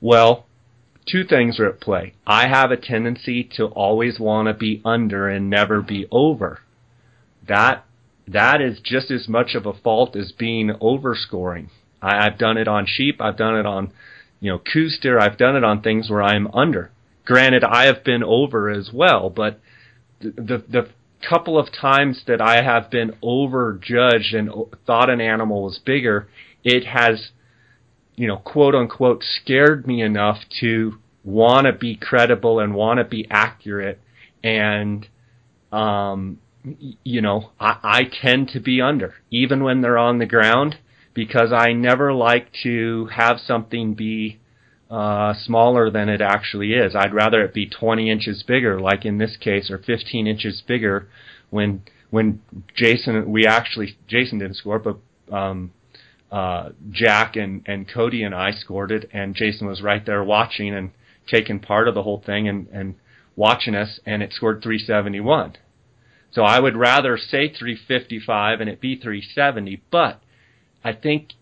Well, 0.00 0.46
two 1.10 1.24
things 1.24 1.58
are 1.58 1.68
at 1.68 1.80
play. 1.80 2.14
I 2.26 2.48
have 2.48 2.70
a 2.70 2.76
tendency 2.76 3.44
to 3.56 3.66
always 3.66 4.20
want 4.20 4.48
to 4.48 4.54
be 4.54 4.80
under 4.84 5.28
and 5.28 5.50
never 5.50 5.80
be 5.80 6.06
over. 6.10 6.60
That 7.46 7.84
that 8.28 8.60
is 8.60 8.80
just 8.80 9.10
as 9.10 9.28
much 9.28 9.54
of 9.54 9.66
a 9.66 9.72
fault 9.72 10.14
as 10.14 10.32
being 10.32 10.70
overscoring. 10.80 11.68
I, 12.00 12.26
I've 12.26 12.38
done 12.38 12.56
it 12.56 12.68
on 12.68 12.86
sheep. 12.86 13.20
I've 13.20 13.36
done 13.36 13.56
it 13.56 13.66
on, 13.66 13.92
you 14.40 14.52
know, 14.52 14.58
Coues. 14.58 14.98
I've 15.04 15.36
done 15.36 15.56
it 15.56 15.64
on 15.64 15.82
things 15.82 16.08
where 16.08 16.22
I'm 16.22 16.46
under. 16.48 16.90
Granted, 17.24 17.64
I 17.64 17.86
have 17.86 18.04
been 18.04 18.22
over 18.22 18.70
as 18.70 18.90
well, 18.92 19.30
but 19.30 19.60
the, 20.20 20.30
the, 20.30 20.64
the 20.68 20.88
couple 21.28 21.58
of 21.58 21.68
times 21.72 22.22
that 22.26 22.40
I 22.40 22.62
have 22.62 22.90
been 22.90 23.12
overjudged 23.22 24.34
and 24.34 24.50
thought 24.86 25.10
an 25.10 25.20
animal 25.20 25.64
was 25.64 25.78
bigger, 25.78 26.28
it 26.64 26.86
has, 26.86 27.30
you 28.20 28.26
know, 28.26 28.36
quote 28.36 28.74
unquote, 28.74 29.24
scared 29.24 29.86
me 29.86 30.02
enough 30.02 30.36
to 30.60 30.98
want 31.24 31.66
to 31.66 31.72
be 31.72 31.96
credible 31.96 32.60
and 32.60 32.74
want 32.74 32.98
to 32.98 33.04
be 33.04 33.26
accurate. 33.30 33.98
And, 34.44 35.08
um, 35.72 36.38
you 37.02 37.22
know, 37.22 37.52
I, 37.58 37.78
I 37.82 38.02
tend 38.20 38.50
to 38.50 38.60
be 38.60 38.82
under, 38.82 39.14
even 39.30 39.64
when 39.64 39.80
they're 39.80 39.96
on 39.96 40.18
the 40.18 40.26
ground, 40.26 40.76
because 41.14 41.50
I 41.50 41.72
never 41.72 42.12
like 42.12 42.48
to 42.62 43.06
have 43.06 43.40
something 43.40 43.94
be 43.94 44.38
uh, 44.90 45.32
smaller 45.32 45.90
than 45.90 46.10
it 46.10 46.20
actually 46.20 46.74
is. 46.74 46.94
I'd 46.94 47.14
rather 47.14 47.42
it 47.42 47.54
be 47.54 47.70
20 47.70 48.10
inches 48.10 48.42
bigger, 48.42 48.78
like 48.78 49.06
in 49.06 49.16
this 49.16 49.38
case, 49.38 49.70
or 49.70 49.78
15 49.78 50.26
inches 50.26 50.62
bigger. 50.68 51.08
When 51.48 51.84
when 52.10 52.42
Jason, 52.76 53.30
we 53.32 53.46
actually 53.46 53.96
Jason 54.06 54.40
didn't 54.40 54.56
score, 54.56 54.78
but 54.78 54.98
um, 55.34 55.72
uh, 56.30 56.70
Jack 56.90 57.36
and 57.36 57.62
and 57.66 57.88
Cody 57.88 58.22
and 58.22 58.34
I 58.34 58.52
scored 58.52 58.92
it, 58.92 59.08
and 59.12 59.34
Jason 59.34 59.66
was 59.66 59.82
right 59.82 60.04
there 60.04 60.22
watching 60.22 60.74
and 60.74 60.90
taking 61.28 61.60
part 61.60 61.88
of 61.88 61.94
the 61.94 62.02
whole 62.02 62.22
thing 62.24 62.48
and 62.48 62.68
and 62.68 62.94
watching 63.36 63.74
us, 63.74 64.00
and 64.06 64.22
it 64.22 64.32
scored 64.32 64.62
371. 64.62 65.56
So 66.32 66.42
I 66.42 66.60
would 66.60 66.76
rather 66.76 67.16
say 67.16 67.48
355 67.48 68.60
and 68.60 68.70
it 68.70 68.80
be 68.80 68.96
370, 68.96 69.82
but 69.90 70.22
I 70.84 70.92
think 70.92 71.32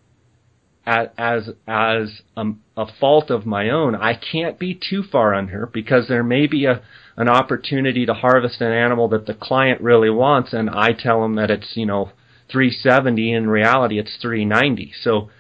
as 0.87 1.51
as 1.67 2.23
a, 2.37 2.47
a, 2.77 2.87
fault 2.99 3.31
of 3.31 3.45
my 3.45 3.69
own, 3.69 3.95
I 3.95 4.15
can't 4.15 4.59
be 4.59 4.75
too 4.75 5.03
far 5.03 5.35
under 5.35 5.67
because 5.67 6.09
there 6.09 6.25
may 6.25 6.47
be 6.47 6.65
a 6.65 6.81
an 7.17 7.29
opportunity 7.29 8.07
to 8.07 8.15
harvest 8.15 8.61
an 8.63 8.73
animal 8.73 9.09
that 9.09 9.27
the 9.27 9.35
client 9.35 9.83
really 9.83 10.09
wants, 10.09 10.55
and 10.55 10.71
I 10.71 10.93
tell 10.93 11.21
them 11.21 11.35
that 11.35 11.51
it's 11.51 11.73
you 11.75 11.85
know 11.85 12.13
370. 12.51 13.33
In 13.33 13.49
reality, 13.49 13.99
it's 13.99 14.17
390. 14.21 14.93
So 15.03 15.31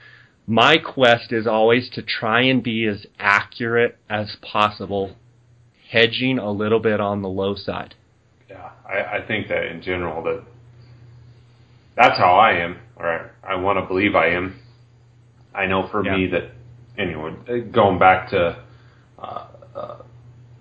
my 0.47 0.79
quest 0.79 1.33
is 1.33 1.47
always 1.47 1.91
to 1.91 2.03
try 2.03 2.43
and 2.43 2.63
be 2.63 2.87
as 2.87 3.07
accurate 3.19 3.99
as 4.09 4.37
possible, 4.43 5.17
hedging 5.91 6.39
a 6.39 6.51
little 6.51 6.81
bit 6.81 7.01
on 7.01 7.23
the 7.23 7.29
low 7.29 7.55
side. 7.55 7.95
Yeah, 8.49 8.71
I, 8.89 9.19
I 9.19 9.27
think 9.27 9.49
that 9.49 9.67
in 9.67 9.83
general 9.83 10.23
that 10.25 10.45
that's 11.97 12.17
how 12.17 12.35
I 12.35 12.53
am, 12.53 12.79
or 12.97 13.35
I, 13.45 13.53
I 13.53 13.55
want 13.57 13.79
to 13.79 13.87
believe 13.87 14.15
I 14.15 14.29
am 14.29 14.61
I 15.55 15.67
know 15.67 15.89
for 15.91 16.05
yeah. 16.05 16.17
me 16.17 16.27
that 16.29 16.53
anyway, 16.97 17.61
going 17.73 17.99
back 17.99 18.31
to 18.31 18.63
uh, 19.19 19.47
uh, 19.75 20.03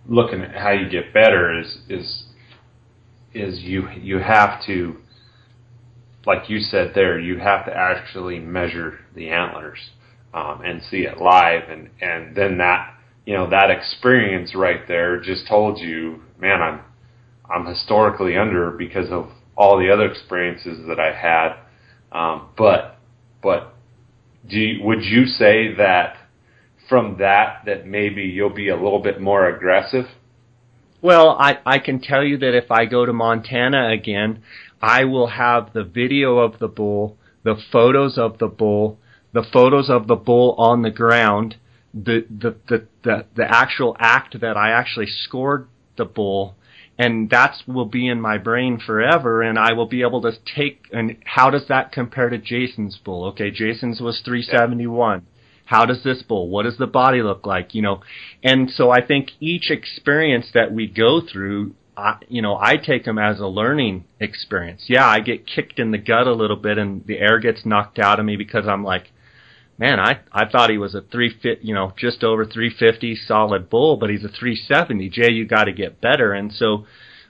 looking 0.07 0.41
at 0.41 0.55
how 0.55 0.71
you 0.71 0.89
get 0.89 1.13
better 1.13 1.59
is 1.59 1.77
is 1.87 2.23
is 3.33 3.59
you 3.59 3.89
you 3.91 4.17
have 4.17 4.65
to 4.65 4.97
like 6.27 6.49
you 6.49 6.59
said 6.59 6.91
there 6.93 7.17
you 7.17 7.39
have 7.39 7.65
to 7.65 7.75
actually 7.75 8.37
measure 8.37 8.99
the 9.15 9.29
antlers 9.29 9.79
um, 10.33 10.61
and 10.63 10.81
see 10.91 10.97
it 10.97 11.17
live 11.19 11.67
and 11.69 11.89
and 12.01 12.35
then 12.35 12.57
that 12.57 12.93
you 13.25 13.33
know 13.33 13.49
that 13.49 13.71
experience 13.71 14.53
right 14.53 14.87
there 14.87 15.19
just 15.19 15.47
told 15.47 15.79
you 15.79 16.21
man 16.37 16.61
I'm 16.61 16.81
I'm 17.49 17.65
historically 17.65 18.37
under 18.37 18.71
because 18.71 19.09
of 19.09 19.29
all 19.55 19.79
the 19.79 19.89
other 19.89 20.05
experiences 20.05 20.85
that 20.87 20.99
I 20.99 21.13
had 21.13 21.55
um, 22.11 22.49
but 22.57 22.97
but 23.41 23.73
do 24.47 24.59
you, 24.59 24.83
would 24.83 25.03
you 25.03 25.25
say 25.25 25.73
that 25.75 26.17
from 26.89 27.17
that 27.19 27.63
that 27.65 27.87
maybe 27.87 28.23
you'll 28.23 28.53
be 28.53 28.69
a 28.69 28.75
little 28.75 29.01
bit 29.01 29.21
more 29.21 29.47
aggressive? 29.47 30.05
Well, 31.01 31.37
I 31.39 31.59
I 31.65 31.79
can 31.79 32.01
tell 32.01 32.23
you 32.23 32.37
that 32.37 32.55
if 32.55 32.71
I 32.71 32.85
go 32.85 33.05
to 33.05 33.13
Montana 33.13 33.89
again, 33.89 34.41
I 34.81 35.05
will 35.05 35.27
have 35.27 35.73
the 35.73 35.83
video 35.83 36.37
of 36.37 36.59
the 36.59 36.67
bull, 36.67 37.17
the 37.43 37.55
photos 37.71 38.17
of 38.17 38.37
the 38.37 38.47
bull, 38.47 38.99
the 39.33 39.43
photos 39.43 39.89
of 39.89 40.07
the 40.07 40.15
bull 40.15 40.55
on 40.57 40.81
the 40.81 40.91
ground, 40.91 41.55
the 41.93 42.25
the 42.29 42.55
the 42.67 42.87
the, 43.03 43.25
the 43.35 43.45
actual 43.47 43.95
act 43.99 44.39
that 44.41 44.57
I 44.57 44.71
actually 44.71 45.07
scored 45.07 45.67
the 45.97 46.05
bull 46.05 46.55
and 46.99 47.29
that 47.29 47.55
will 47.67 47.85
be 47.85 48.07
in 48.07 48.19
my 48.19 48.37
brain 48.37 48.79
forever 48.79 49.41
and 49.41 49.57
I 49.57 49.73
will 49.73 49.85
be 49.85 50.01
able 50.01 50.21
to 50.23 50.31
take 50.55 50.87
and 50.91 51.17
how 51.25 51.49
does 51.49 51.67
that 51.67 51.91
compare 51.91 52.29
to 52.29 52.37
Jason's 52.37 52.97
bull? 52.97 53.25
Okay, 53.27 53.51
Jason's 53.51 54.01
was 54.01 54.21
371. 54.25 55.25
How 55.65 55.85
does 55.85 56.03
this 56.03 56.23
bull? 56.23 56.49
What 56.49 56.63
does 56.63 56.77
the 56.77 56.87
body 56.87 57.21
look 57.21 57.45
like? 57.45 57.75
You 57.75 57.81
know, 57.81 58.01
and 58.43 58.71
so 58.71 58.89
I 58.89 59.05
think 59.05 59.31
each 59.39 59.69
experience 59.69 60.47
that 60.53 60.71
we 60.71 60.87
go 60.87 61.21
through, 61.21 61.75
I, 61.97 62.17
you 62.29 62.43
know, 62.43 62.57
I 62.57 62.77
take 62.77 63.05
them 63.05 63.17
as 63.17 63.39
a 63.39 63.47
learning 63.47 64.05
experience. 64.19 64.83
Yeah, 64.87 65.05
I 65.07 65.19
get 65.19 65.47
kicked 65.47 65.79
in 65.79 65.89
the 65.89 65.97
gut 65.97 66.27
a 66.27 66.33
little 66.33 66.55
bit 66.55 66.77
and 66.77 67.03
the 67.07 67.17
air 67.17 67.39
gets 67.39 67.65
knocked 67.65 67.97
out 67.97 68.19
of 68.19 68.25
me 68.25 68.35
because 68.35 68.67
I'm 68.67 68.83
like, 68.83 69.11
man, 69.79 69.99
I 69.99 70.19
I 70.31 70.47
thought 70.47 70.69
he 70.69 70.77
was 70.77 70.93
a 70.93 71.01
three 71.01 71.35
fit, 71.41 71.59
you 71.63 71.73
know, 71.73 71.93
just 71.97 72.23
over 72.23 72.45
350 72.45 73.15
solid 73.15 73.69
bull, 73.69 73.97
but 73.97 74.11
he's 74.11 74.23
a 74.23 74.29
370. 74.29 75.09
Jay, 75.09 75.31
you 75.31 75.45
got 75.45 75.63
to 75.63 75.73
get 75.73 75.99
better. 75.99 76.33
And 76.33 76.53
so, 76.53 76.85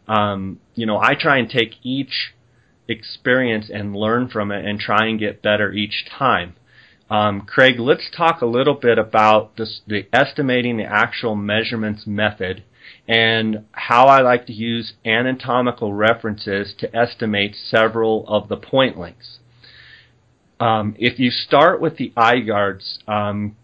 um, 0.05 0.59
you 0.75 0.85
know, 0.85 0.99
I 0.99 1.15
try 1.15 1.37
and 1.37 1.49
take 1.49 1.75
each 1.83 2.33
experience 2.89 3.69
and 3.73 3.95
learn 3.95 4.27
from 4.27 4.51
it 4.51 4.65
and 4.65 4.79
try 4.79 5.07
and 5.07 5.17
get 5.17 5.41
better 5.41 5.71
each 5.71 6.05
time. 6.09 6.55
Um, 7.09 7.41
Craig, 7.41 7.79
let's 7.79 8.09
talk 8.15 8.41
a 8.41 8.45
little 8.45 8.73
bit 8.73 8.97
about 8.97 9.55
this, 9.55 9.79
the 9.87 10.07
estimating 10.11 10.75
the 10.75 10.83
actual 10.83 11.35
measurements 11.35 12.05
method 12.05 12.63
and 13.07 13.65
how 13.71 14.07
I 14.07 14.21
like 14.21 14.45
to 14.47 14.53
use 14.53 14.93
anatomical 15.05 15.93
references 15.93 16.73
to 16.79 16.93
estimate 16.95 17.55
several 17.55 18.25
of 18.27 18.49
the 18.49 18.57
point 18.57 18.97
lengths. 18.97 19.39
Um, 20.59 20.95
if 20.97 21.19
you 21.19 21.29
start 21.29 21.79
with 21.79 21.97
the 21.97 22.11
eye 22.17 22.39
guards, 22.39 22.99
um, 23.07 23.55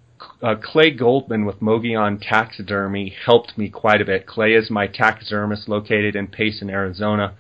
uh, 0.42 0.56
Clay 0.62 0.92
Goldman 0.92 1.46
with 1.46 1.62
Mogollon 1.62 2.20
Taxidermy 2.22 3.14
helped 3.26 3.58
me 3.58 3.70
quite 3.70 4.02
a 4.02 4.06
bit. 4.06 4.26
Clay 4.26 4.54
is 4.54 4.70
my 4.70 4.88
taxidermist 4.88 5.68
located 5.68 6.16
in 6.16 6.28
Payson, 6.28 6.70
Arizona. 6.70 7.36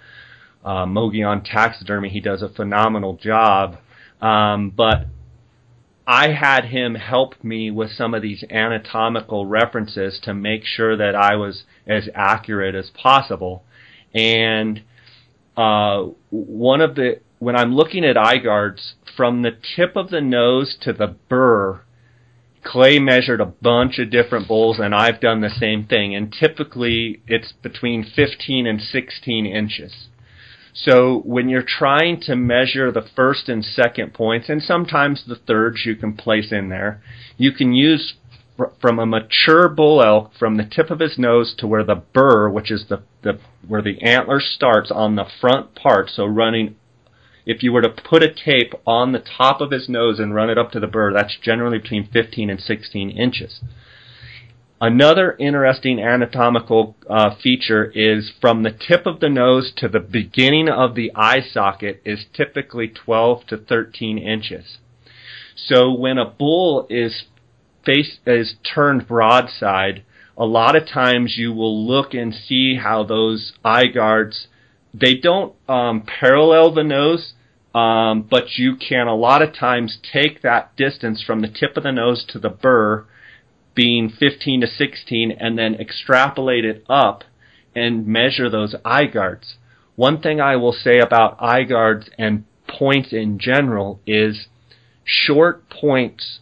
Uh, 0.65 0.85
Mogollon 0.85 1.43
Taxidermy, 1.43 2.09
he 2.09 2.19
does 2.19 2.41
a 2.41 2.49
phenomenal 2.49 3.15
job. 3.15 3.77
Um, 4.21 4.71
but 4.75 5.07
I 6.05 6.29
had 6.33 6.65
him 6.65 6.95
help 6.95 7.41
me 7.43 7.71
with 7.71 7.91
some 7.91 8.13
of 8.13 8.21
these 8.21 8.43
anatomical 8.49 9.45
references 9.45 10.19
to 10.23 10.33
make 10.33 10.65
sure 10.65 10.97
that 10.97 11.15
I 11.15 11.35
was 11.35 11.63
as 11.87 12.09
accurate 12.13 12.75
as 12.75 12.89
possible. 12.89 13.63
And 14.13 14.81
uh, 15.55 16.07
one 16.29 16.81
of 16.81 16.95
the 16.95 17.21
when 17.39 17.55
I'm 17.57 17.75
looking 17.75 18.05
at 18.05 18.17
eye 18.17 18.37
guards, 18.37 18.95
from 19.17 19.41
the 19.41 19.51
tip 19.75 19.95
of 19.95 20.09
the 20.09 20.21
nose 20.21 20.77
to 20.81 20.93
the 20.93 21.15
burr, 21.29 21.81
Clay 22.63 22.97
measured 22.99 23.41
a 23.41 23.45
bunch 23.45 23.99
of 23.99 24.09
different 24.09 24.47
bulls, 24.47 24.79
and 24.79 24.95
I've 24.95 25.19
done 25.19 25.41
the 25.41 25.49
same 25.49 25.85
thing. 25.85 26.15
And 26.15 26.31
typically, 26.31 27.21
it's 27.27 27.51
between 27.51 28.03
15 28.03 28.65
and 28.65 28.81
16 28.81 29.45
inches. 29.45 30.07
So 30.73 31.21
when 31.25 31.49
you're 31.49 31.65
trying 31.65 32.19
to 32.21 32.35
measure 32.35 32.91
the 32.91 33.07
first 33.15 33.47
and 33.47 33.63
second 33.63 34.13
points, 34.13 34.49
and 34.49 34.61
sometimes 34.61 35.23
the 35.25 35.35
thirds 35.35 35.85
you 35.85 35.95
can 35.95 36.13
place 36.13 36.51
in 36.51 36.69
there, 36.69 37.01
you 37.37 37.51
can 37.51 37.73
use 37.73 38.15
from 38.79 38.99
a 38.99 39.05
mature 39.05 39.67
bull 39.67 40.01
elk 40.03 40.31
from 40.37 40.57
the 40.57 40.63
tip 40.63 40.91
of 40.91 40.99
his 40.99 41.17
nose 41.17 41.55
to 41.57 41.67
where 41.67 41.83
the 41.83 42.01
burr, 42.13 42.49
which 42.49 42.71
is 42.71 42.85
the, 42.89 43.01
the 43.23 43.39
where 43.67 43.81
the 43.81 44.01
antler 44.01 44.39
starts 44.39 44.91
on 44.91 45.15
the 45.15 45.25
front 45.41 45.75
part, 45.75 46.09
so 46.09 46.25
running 46.25 46.75
if 47.45 47.61
you 47.61 47.73
were 47.73 47.81
to 47.81 47.89
put 47.89 48.23
a 48.23 48.33
tape 48.33 48.73
on 48.85 49.11
the 49.11 49.19
top 49.19 49.59
of 49.59 49.71
his 49.71 49.89
nose 49.89 50.19
and 50.19 50.33
run 50.33 50.49
it 50.49 50.57
up 50.57 50.71
to 50.71 50.79
the 50.79 50.87
burr, 50.87 51.13
that's 51.13 51.37
generally 51.41 51.77
between 51.77 52.07
15 52.07 52.49
and 52.49 52.59
16 52.59 53.09
inches. 53.09 53.59
Another 54.83 55.37
interesting 55.39 56.01
anatomical 56.01 56.97
uh, 57.09 57.35
feature 57.41 57.89
is 57.95 58.33
from 58.41 58.63
the 58.63 58.71
tip 58.71 59.05
of 59.05 59.21
the 59.21 59.29
nose 59.29 59.71
to 59.77 59.87
the 59.87 60.01
beginning 60.01 60.67
of 60.67 60.93
the 60.93 61.09
eye 61.15 61.39
socket 61.39 62.01
is 62.03 62.25
typically 62.33 62.89
12 62.89 63.45
to 63.47 63.57
13 63.59 64.17
inches. 64.17 64.79
So 65.55 65.93
when 65.93 66.17
a 66.17 66.29
bull 66.29 66.85
is 66.89 67.23
face 67.85 68.17
is 68.25 68.55
turned 68.75 69.07
broadside, 69.07 70.03
a 70.37 70.45
lot 70.45 70.75
of 70.75 70.85
times 70.85 71.35
you 71.37 71.53
will 71.53 71.87
look 71.87 72.13
and 72.13 72.33
see 72.35 72.75
how 72.75 73.05
those 73.05 73.53
eye 73.63 73.85
guards 73.87 74.47
they 74.93 75.15
don't 75.15 75.55
um, 75.69 76.03
parallel 76.19 76.73
the 76.73 76.83
nose, 76.83 77.35
um, 77.73 78.27
but 78.29 78.57
you 78.57 78.75
can 78.75 79.07
a 79.07 79.15
lot 79.15 79.41
of 79.41 79.55
times 79.55 79.97
take 80.11 80.41
that 80.41 80.75
distance 80.75 81.23
from 81.25 81.39
the 81.39 81.47
tip 81.47 81.77
of 81.77 81.83
the 81.83 81.91
nose 81.93 82.25
to 82.27 82.37
the 82.37 82.49
burr, 82.49 83.05
being 83.75 84.09
15 84.09 84.61
to 84.61 84.67
16, 84.67 85.31
and 85.31 85.57
then 85.57 85.75
extrapolate 85.75 86.65
it 86.65 86.85
up 86.89 87.23
and 87.75 88.07
measure 88.07 88.49
those 88.49 88.75
eye 88.85 89.05
guards. 89.05 89.55
One 89.95 90.21
thing 90.21 90.39
I 90.39 90.55
will 90.55 90.73
say 90.73 90.99
about 90.99 91.41
eye 91.41 91.63
guards 91.63 92.09
and 92.17 92.45
points 92.67 93.13
in 93.13 93.39
general 93.39 93.99
is 94.05 94.47
short 95.03 95.69
points, 95.69 96.39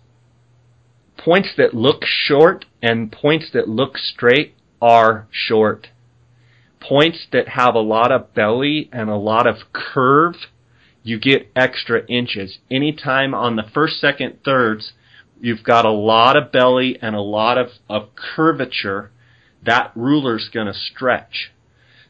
points 1.17 1.49
that 1.57 1.73
look 1.73 2.03
short 2.05 2.65
and 2.81 3.11
points 3.11 3.49
that 3.53 3.67
look 3.67 3.97
straight 3.97 4.55
are 4.81 5.27
short. 5.31 5.87
Points 6.79 7.27
that 7.31 7.49
have 7.49 7.75
a 7.75 7.79
lot 7.79 8.11
of 8.11 8.33
belly 8.33 8.89
and 8.91 9.09
a 9.09 9.15
lot 9.15 9.45
of 9.45 9.57
curve, 9.71 10.35
you 11.03 11.19
get 11.19 11.51
extra 11.55 12.05
inches. 12.07 12.59
Anytime 12.71 13.33
on 13.33 13.55
the 13.55 13.69
first, 13.73 13.99
second, 13.99 14.39
thirds, 14.43 14.93
you've 15.41 15.63
got 15.63 15.85
a 15.85 15.91
lot 15.91 16.37
of 16.37 16.51
belly 16.51 16.97
and 17.01 17.15
a 17.15 17.21
lot 17.21 17.57
of, 17.57 17.69
of 17.89 18.09
curvature, 18.15 19.11
that 19.65 19.91
ruler's 19.95 20.49
going 20.53 20.67
to 20.67 20.73
stretch. 20.73 21.51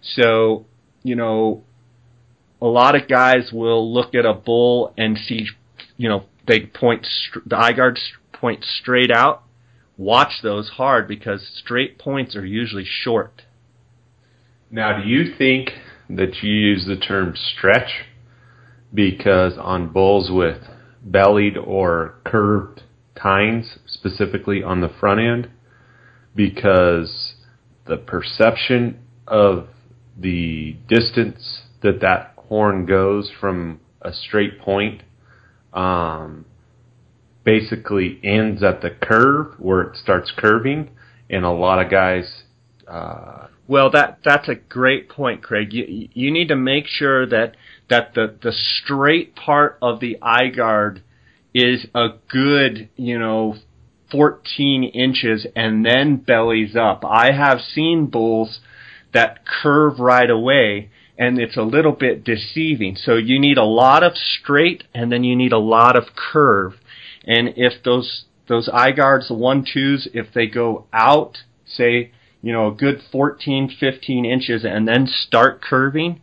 So, 0.02 0.66
you 1.02 1.16
know, 1.16 1.64
a 2.62 2.68
lot 2.68 2.96
of 2.96 3.08
guys 3.08 3.52
will 3.52 3.92
look 3.92 4.14
at 4.14 4.26
a 4.26 4.34
bull 4.34 4.94
and 4.98 5.18
see, 5.18 5.48
you 5.98 6.10
know, 6.10 6.26
they 6.48 6.60
point, 6.60 7.08
the 7.46 7.58
eye 7.58 7.74
guards 7.74 8.02
point 8.34 8.64
straight 8.64 9.12
out. 9.12 9.44
Watch 9.98 10.42
those 10.44 10.70
hard 10.70 11.08
because 11.08 11.48
straight 11.64 11.98
points 11.98 12.36
are 12.36 12.46
usually 12.46 12.86
short. 12.86 13.44
Now, 14.70 15.02
do 15.02 15.08
you 15.08 15.36
think 15.38 15.72
that 16.10 16.42
you 16.42 16.52
use 16.52 16.86
the 16.86 16.98
term 16.98 17.36
stretch 17.36 18.06
because 18.94 19.54
on 19.58 19.90
bulls 19.90 20.30
with 20.32 20.62
bellied 21.04 21.58
or 21.58 22.16
curved 22.26 22.84
tines, 23.16 23.78
specifically 23.86 24.64
on 24.64 24.82
the 24.82 24.90
front 25.00 25.20
end, 25.20 25.50
because 26.36 27.36
the 27.86 27.98
perception 27.98 29.00
of 29.28 29.68
the 30.18 30.76
distance 30.88 31.64
that 31.82 32.02
that 32.02 32.34
horn 32.38 32.86
goes 32.86 33.32
from 33.40 33.80
a 34.02 34.14
straight 34.14 34.60
point 34.60 35.02
um, 35.74 36.46
basically 37.44 38.20
ends 38.24 38.64
at 38.64 38.82
the 38.82 38.90
curve 38.90 39.54
where 39.60 39.82
it 39.82 39.98
starts 39.98 40.32
curving, 40.36 40.90
and 41.30 41.46
a 41.46 41.52
lot 41.52 41.84
of 41.84 41.90
guys. 41.90 42.44
Uh, 42.88 43.48
well, 43.68 43.90
that 43.92 44.20
that's 44.24 44.50
a 44.50 44.56
great 44.56 45.10
point, 45.10 45.44
Craig. 45.44 45.72
You 45.72 46.10
you 46.14 46.32
need 46.32 46.50
to 46.50 46.56
make 46.56 46.88
sure 46.88 47.26
that 47.26 47.56
that 47.90 48.14
the 48.14 48.36
the 48.42 48.52
straight 48.52 49.36
part 49.36 49.78
of 49.82 50.00
the 50.00 50.18
eye 50.22 50.50
guard 50.50 51.02
is 51.54 51.86
a 51.94 52.10
good, 52.30 52.90
you 52.96 53.20
know, 53.20 53.56
14 54.12 54.84
inches 54.84 55.48
and 55.56 55.86
then 55.86 56.18
bellies 56.18 56.76
up. 56.76 57.04
I 57.06 57.32
have 57.32 57.62
seen 57.62 58.08
bulls 58.08 58.60
that 59.14 59.46
curve 59.46 60.00
right 60.00 60.30
away 60.30 60.90
and 61.18 61.40
it's 61.40 61.58
a 61.58 61.62
little 61.62 61.92
bit 61.92 62.24
deceiving. 62.24 62.96
So 62.96 63.16
you 63.16 63.40
need 63.40 63.58
a 63.58 63.64
lot 63.64 64.04
of 64.04 64.14
straight 64.16 64.84
and 64.94 65.12
then 65.12 65.24
you 65.24 65.36
need 65.36 65.54
a 65.54 65.60
lot 65.60 65.96
of 65.96 66.16
curve. 66.16 66.74
And 67.26 67.54
if 67.56 67.84
those 67.84 68.26
those 68.48 68.68
eye 68.68 68.92
guards, 68.92 69.30
the 69.30 69.34
one 69.34 69.66
twos, 69.72 70.10
if 70.14 70.34
they 70.34 70.48
go 70.48 70.88
out, 70.92 71.38
say, 71.66 72.12
you 72.42 72.52
know, 72.52 72.68
a 72.68 72.74
good 72.74 73.00
14, 73.12 73.74
15 73.80 74.26
inches 74.26 74.66
and 74.66 74.86
then 74.88 75.08
start 75.08 75.62
curving, 75.62 76.22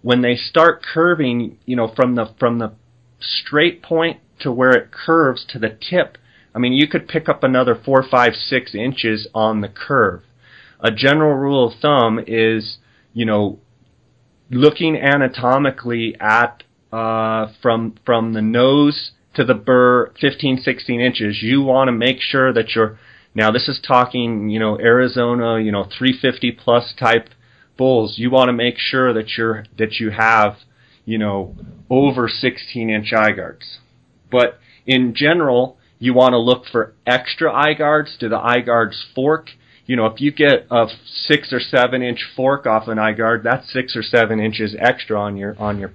when 0.00 0.22
they 0.22 0.36
start 0.36 0.82
curving, 0.82 1.58
you 1.66 1.76
know, 1.76 1.92
from 1.94 2.14
the 2.14 2.32
from 2.38 2.58
the 2.58 2.72
straight 3.20 3.82
point 3.82 4.20
to 4.40 4.52
where 4.52 4.72
it 4.72 4.90
curves 4.90 5.44
to 5.50 5.58
the 5.58 5.70
tip, 5.70 6.18
I 6.54 6.58
mean, 6.58 6.72
you 6.72 6.88
could 6.88 7.06
pick 7.06 7.28
up 7.28 7.44
another 7.44 7.74
four, 7.74 8.02
five, 8.02 8.34
six 8.34 8.74
inches 8.74 9.28
on 9.34 9.60
the 9.60 9.68
curve. 9.68 10.22
A 10.80 10.90
general 10.90 11.34
rule 11.34 11.68
of 11.68 11.78
thumb 11.80 12.18
is, 12.26 12.78
you 13.12 13.26
know, 13.26 13.58
looking 14.50 14.96
anatomically 14.96 16.16
at 16.20 16.62
uh, 16.92 17.48
from 17.60 17.96
from 18.04 18.32
the 18.32 18.42
nose 18.42 19.12
to 19.34 19.44
the 19.44 19.54
burr 19.54 20.12
15 20.20 20.58
16 20.62 21.00
inches. 21.00 21.42
You 21.42 21.62
want 21.62 21.88
to 21.88 21.92
make 21.92 22.20
sure 22.20 22.52
that 22.52 22.74
you're 22.74 22.98
now 23.34 23.50
this 23.50 23.68
is 23.68 23.80
talking 23.86 24.48
you 24.48 24.58
know 24.58 24.78
Arizona 24.78 25.60
you 25.60 25.72
know 25.72 25.84
350 25.84 26.52
plus 26.52 26.94
type 26.98 27.28
bulls. 27.76 28.14
You 28.16 28.30
want 28.30 28.48
to 28.48 28.52
make 28.52 28.78
sure 28.78 29.12
that 29.12 29.36
you're 29.36 29.64
that 29.78 30.00
you 30.00 30.10
have 30.10 30.56
you 31.04 31.18
know 31.18 31.54
over 31.90 32.28
16 32.28 32.88
inch 32.88 33.12
eye 33.12 33.32
guards 33.32 33.78
but 34.30 34.58
in 34.86 35.14
general 35.14 35.78
you 35.98 36.12
want 36.12 36.32
to 36.32 36.38
look 36.38 36.64
for 36.70 36.94
extra 37.06 37.52
eye 37.52 37.74
guards 37.74 38.16
do 38.18 38.28
the 38.28 38.38
eye 38.38 38.60
guards 38.60 39.06
fork 39.14 39.50
you 39.86 39.94
know, 39.94 40.06
if 40.06 40.20
you 40.20 40.32
get 40.32 40.66
a 40.70 40.86
six 41.06 41.52
or 41.52 41.60
seven 41.60 42.02
inch 42.02 42.24
fork 42.34 42.66
off 42.66 42.88
an 42.88 42.98
eye 42.98 43.12
guard, 43.12 43.42
that's 43.44 43.72
six 43.72 43.94
or 43.94 44.02
seven 44.02 44.40
inches 44.40 44.76
extra 44.78 45.18
on 45.18 45.36
your 45.36 45.56
on 45.60 45.78
your 45.78 45.92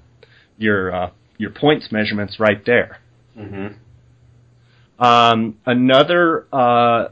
your 0.57 0.95
uh, 0.95 1.11
your 1.37 1.49
points 1.49 1.91
measurements 1.91 2.39
right 2.39 2.65
there. 2.65 2.99
mm-hmm. 3.37 3.75
Um, 5.03 5.57
another 5.65 6.45
uh, 6.53 7.09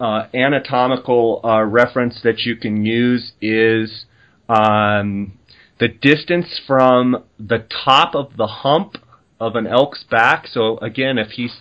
uh, 0.00 0.26
anatomical 0.32 1.40
uh, 1.44 1.64
reference 1.64 2.20
that 2.22 2.40
you 2.40 2.56
can 2.56 2.86
use 2.86 3.32
is 3.40 4.06
um, 4.48 5.38
the 5.80 5.88
distance 5.88 6.60
from 6.66 7.24
the 7.38 7.66
top 7.84 8.14
of 8.14 8.36
the 8.36 8.46
hump 8.46 8.96
of 9.42 9.56
an 9.56 9.66
elk's 9.66 10.04
back. 10.04 10.46
So 10.46 10.78
again, 10.78 11.18
if 11.18 11.30
he's 11.32 11.56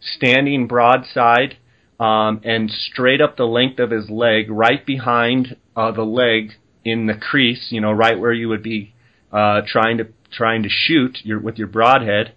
standing 0.00 0.66
broadside 0.66 1.58
um, 2.00 2.40
and 2.44 2.70
straight 2.70 3.20
up 3.20 3.36
the 3.36 3.44
length 3.44 3.78
of 3.78 3.90
his 3.90 4.10
leg, 4.10 4.50
right 4.50 4.84
behind 4.84 5.56
uh, 5.76 5.92
the 5.92 6.02
leg 6.02 6.52
in 6.84 7.06
the 7.06 7.14
crease, 7.14 7.68
you 7.70 7.80
know, 7.80 7.92
right 7.92 8.18
where 8.18 8.32
you 8.32 8.48
would 8.48 8.62
be 8.62 8.94
uh, 9.32 9.62
trying 9.66 9.98
to 9.98 10.08
trying 10.32 10.62
to 10.62 10.68
shoot 10.68 11.18
your, 11.24 11.40
with 11.40 11.58
your 11.58 11.66
broadhead, 11.66 12.32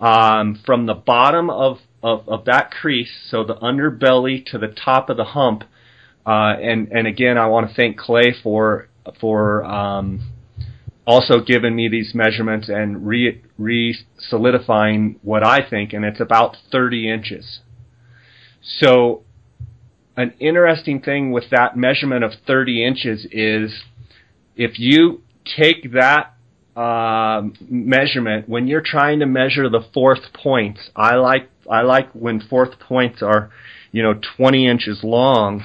um, 0.00 0.60
from 0.66 0.86
the 0.86 0.94
bottom 0.94 1.48
of, 1.48 1.78
of, 2.02 2.28
of 2.28 2.44
that 2.44 2.70
crease, 2.70 3.10
so 3.30 3.42
the 3.42 3.54
underbelly 3.56 4.44
to 4.44 4.58
the 4.58 4.68
top 4.68 5.08
of 5.08 5.16
the 5.16 5.24
hump. 5.24 5.64
Uh, 6.26 6.54
and 6.60 6.88
and 6.92 7.06
again, 7.06 7.38
I 7.38 7.46
want 7.46 7.68
to 7.68 7.74
thank 7.74 7.98
Clay 7.98 8.34
for 8.42 8.88
for 9.20 9.64
um, 9.64 10.20
also 11.08 11.40
giving 11.40 11.74
me 11.74 11.88
these 11.88 12.14
measurements 12.14 12.68
and 12.68 13.06
re 13.06 13.40
re 13.56 13.96
solidifying 14.18 15.18
what 15.22 15.42
I 15.42 15.66
think, 15.66 15.94
and 15.94 16.04
it's 16.04 16.20
about 16.20 16.58
30 16.70 17.10
inches. 17.10 17.60
So, 18.60 19.22
an 20.18 20.34
interesting 20.38 21.00
thing 21.00 21.32
with 21.32 21.44
that 21.50 21.78
measurement 21.78 22.24
of 22.24 22.32
30 22.46 22.84
inches 22.84 23.26
is 23.32 23.72
if 24.54 24.78
you 24.78 25.22
take 25.56 25.92
that 25.94 26.34
uh, 26.76 27.42
measurement 27.68 28.46
when 28.46 28.68
you're 28.68 28.82
trying 28.84 29.20
to 29.20 29.26
measure 29.26 29.68
the 29.68 29.80
fourth 29.92 30.32
points. 30.32 30.90
I 30.94 31.16
like 31.16 31.50
I 31.68 31.80
like 31.82 32.12
when 32.12 32.40
fourth 32.40 32.78
points 32.78 33.22
are, 33.22 33.50
you 33.90 34.02
know, 34.02 34.14
20 34.36 34.68
inches 34.68 35.00
long. 35.02 35.64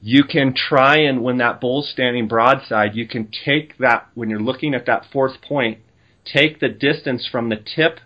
You 0.00 0.24
can 0.24 0.54
try 0.54 0.98
and 0.98 1.22
when 1.22 1.38
that 1.38 1.60
bull's 1.60 1.90
standing 1.90 2.28
broadside, 2.28 2.94
you 2.94 3.06
can 3.06 3.30
take 3.44 3.78
that 3.78 4.08
when 4.14 4.30
you're 4.30 4.40
looking 4.40 4.74
at 4.74 4.86
that 4.86 5.06
fourth 5.12 5.42
point, 5.42 5.78
take 6.24 6.60
the 6.60 6.68
distance 6.68 7.28
from 7.30 7.48
the 7.48 7.56
tip 7.56 8.00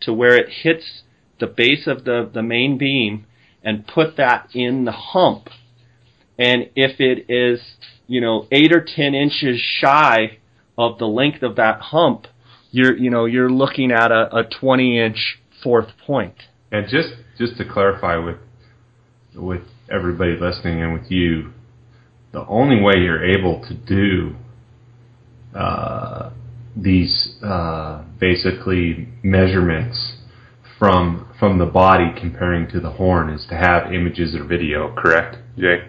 to 0.00 0.12
where 0.12 0.36
it 0.36 0.48
hits 0.62 1.02
the 1.40 1.46
base 1.46 1.86
of 1.86 2.04
the, 2.04 2.30
the 2.32 2.42
main 2.42 2.78
beam 2.78 3.26
and 3.62 3.86
put 3.86 4.16
that 4.16 4.48
in 4.54 4.84
the 4.84 4.92
hump. 4.92 5.48
And 6.38 6.70
if 6.74 7.00
it 7.00 7.26
is, 7.28 7.60
you 8.06 8.20
know, 8.20 8.46
eight 8.50 8.72
or 8.74 8.84
ten 8.84 9.14
inches 9.14 9.60
shy 9.60 10.38
of 10.76 10.98
the 10.98 11.06
length 11.06 11.42
of 11.42 11.56
that 11.56 11.80
hump, 11.80 12.26
you're, 12.70 12.96
you 12.96 13.10
know, 13.10 13.24
you're 13.24 13.50
looking 13.50 13.92
at 13.92 14.10
a, 14.10 14.36
a 14.36 14.44
20 14.44 14.98
inch 14.98 15.38
fourth 15.62 15.88
point. 16.06 16.34
And 16.72 16.88
just 16.88 17.14
just 17.38 17.56
to 17.58 17.64
clarify 17.64 18.16
with 18.16 18.36
with 19.34 19.62
everybody 19.90 20.36
listening 20.40 20.82
and 20.82 20.92
with 20.92 21.10
you, 21.10 21.52
the 22.32 22.46
only 22.46 22.80
way 22.80 22.94
you're 22.96 23.24
able 23.24 23.62
to 23.68 23.74
do 23.74 24.34
uh, 25.54 26.30
these 26.76 27.36
uh, 27.42 28.02
basically 28.18 29.08
measurements 29.22 30.14
from 30.78 31.28
from 31.38 31.58
the 31.58 31.66
body 31.66 32.12
comparing 32.20 32.68
to 32.68 32.80
the 32.80 32.90
horn 32.90 33.30
is 33.30 33.46
to 33.48 33.54
have 33.54 33.92
images 33.92 34.34
or 34.34 34.44
video, 34.44 34.94
correct, 34.94 35.36
Jay? 35.58 35.88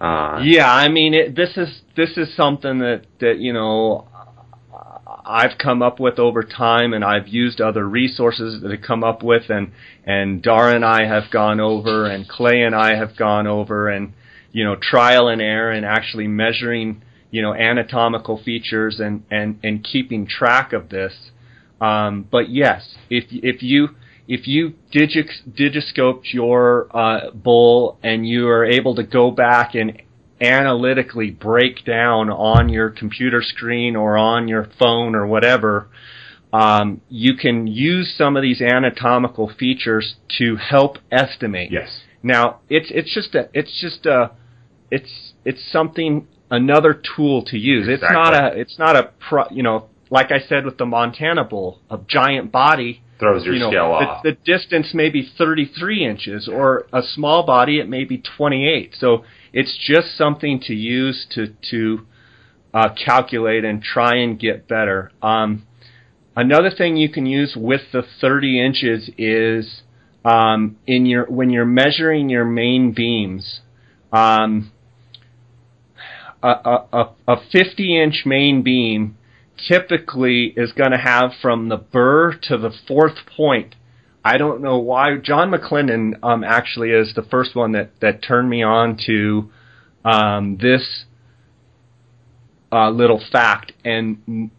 Uh, 0.00 0.40
yeah, 0.42 0.70
I 0.70 0.88
mean, 0.88 1.14
it, 1.14 1.36
this 1.36 1.56
is 1.56 1.82
this 1.96 2.16
is 2.16 2.34
something 2.36 2.78
that 2.78 3.02
that 3.20 3.38
you 3.38 3.52
know 3.52 4.08
I've 5.26 5.58
come 5.58 5.82
up 5.82 5.98
with 5.98 6.18
over 6.18 6.42
time, 6.42 6.92
and 6.94 7.04
I've 7.04 7.28
used 7.28 7.60
other 7.60 7.86
resources 7.86 8.62
that 8.62 8.70
have 8.70 8.82
come 8.82 9.02
up 9.02 9.22
with, 9.22 9.50
and 9.50 9.72
and 10.04 10.40
Dara 10.42 10.74
and 10.74 10.84
I 10.84 11.06
have 11.06 11.30
gone 11.30 11.60
over, 11.60 12.06
and 12.06 12.28
Clay 12.28 12.62
and 12.62 12.74
I 12.74 12.96
have 12.96 13.16
gone 13.16 13.46
over, 13.46 13.88
and 13.88 14.12
you 14.52 14.64
know, 14.64 14.76
trial 14.76 15.28
and 15.28 15.42
error, 15.42 15.72
and 15.72 15.84
actually 15.84 16.28
measuring 16.28 17.02
you 17.30 17.42
know 17.42 17.52
anatomical 17.54 18.40
features 18.42 19.00
and 19.00 19.24
and 19.30 19.58
and 19.62 19.82
keeping 19.82 20.26
track 20.26 20.72
of 20.72 20.88
this. 20.88 21.30
Um, 21.80 22.26
but 22.30 22.48
yes, 22.48 22.94
if 23.10 23.24
if 23.30 23.62
you 23.62 23.90
if 24.28 24.46
you 24.46 24.74
digis- 24.92 25.46
digiscoped 25.48 26.32
your 26.32 26.88
uh, 26.96 27.30
bull 27.32 27.98
and 28.02 28.26
you 28.26 28.48
are 28.48 28.64
able 28.64 28.94
to 28.94 29.02
go 29.02 29.30
back 29.30 29.74
and 29.74 30.02
analytically 30.40 31.30
break 31.30 31.84
down 31.84 32.30
on 32.30 32.68
your 32.68 32.90
computer 32.90 33.42
screen 33.42 33.96
or 33.96 34.16
on 34.18 34.48
your 34.48 34.68
phone 34.78 35.14
or 35.14 35.26
whatever 35.26 35.88
um, 36.52 37.00
you 37.08 37.36
can 37.36 37.66
use 37.66 38.14
some 38.16 38.36
of 38.36 38.42
these 38.42 38.60
anatomical 38.60 39.52
features 39.58 40.16
to 40.38 40.56
help 40.56 40.98
estimate. 41.10 41.70
Yes. 41.70 42.00
Now 42.22 42.60
it's 42.68 42.90
it's 42.90 43.12
just 43.12 43.34
a 43.34 43.48
it's 43.52 43.78
just 43.80 44.06
a 44.06 44.32
it's 44.90 45.34
it's 45.44 45.60
something 45.70 46.26
another 46.50 46.94
tool 46.94 47.44
to 47.46 47.58
use. 47.58 47.88
Exactly. 47.88 48.06
It's 48.06 48.12
not 48.12 48.34
a 48.34 48.60
it's 48.60 48.78
not 48.78 48.96
a 48.96 49.10
pro, 49.28 49.44
you 49.50 49.62
know 49.62 49.88
like 50.08 50.30
I 50.30 50.38
said 50.38 50.64
with 50.64 50.78
the 50.78 50.86
Montana 50.86 51.44
bull, 51.44 51.80
a 51.90 51.98
giant 52.06 52.52
body 52.52 53.02
Throws 53.18 53.44
your 53.44 53.54
you 53.54 53.60
know, 53.60 53.70
scale 53.70 53.88
the, 53.88 54.06
off. 54.06 54.22
the 54.22 54.32
distance 54.32 54.92
may 54.92 55.08
be 55.08 55.28
33 55.38 56.06
inches, 56.06 56.48
or 56.48 56.86
a 56.92 57.02
small 57.02 57.44
body 57.44 57.80
it 57.80 57.88
may 57.88 58.04
be 58.04 58.22
28. 58.36 58.94
So 58.98 59.24
it's 59.56 59.74
just 59.74 60.18
something 60.18 60.60
to 60.60 60.74
use 60.74 61.26
to 61.30 61.46
to 61.70 62.06
uh, 62.74 62.90
calculate 62.94 63.64
and 63.64 63.82
try 63.82 64.16
and 64.16 64.38
get 64.38 64.68
better. 64.68 65.10
Um, 65.22 65.66
another 66.36 66.70
thing 66.70 66.98
you 66.98 67.08
can 67.08 67.24
use 67.24 67.56
with 67.56 67.80
the 67.90 68.02
30 68.20 68.62
inches 68.62 69.10
is 69.16 69.80
um, 70.26 70.76
in 70.86 71.06
your 71.06 71.24
when 71.24 71.48
you're 71.48 71.64
measuring 71.64 72.28
your 72.28 72.44
main 72.44 72.92
beams. 72.92 73.60
Um, 74.12 74.72
a, 76.42 76.48
a, 76.48 76.86
a 76.92 77.10
a 77.26 77.36
50 77.50 77.98
inch 77.98 78.24
main 78.26 78.60
beam 78.62 79.16
typically 79.66 80.52
is 80.54 80.72
going 80.72 80.90
to 80.90 80.98
have 80.98 81.30
from 81.40 81.70
the 81.70 81.78
burr 81.78 82.34
to 82.42 82.58
the 82.58 82.72
fourth 82.86 83.24
point. 83.34 83.74
I 84.26 84.38
don't 84.38 84.60
know 84.60 84.78
why. 84.78 85.18
John 85.18 85.52
McClendon 85.52 86.14
um, 86.20 86.42
actually 86.42 86.90
is 86.90 87.14
the 87.14 87.22
first 87.22 87.54
one 87.54 87.70
that, 87.72 87.92
that 88.00 88.24
turned 88.24 88.50
me 88.50 88.60
on 88.60 88.98
to 89.06 89.52
um, 90.04 90.58
this 90.60 91.04
uh, 92.72 92.90
little 92.90 93.22
fact. 93.30 93.72
And 93.84 94.50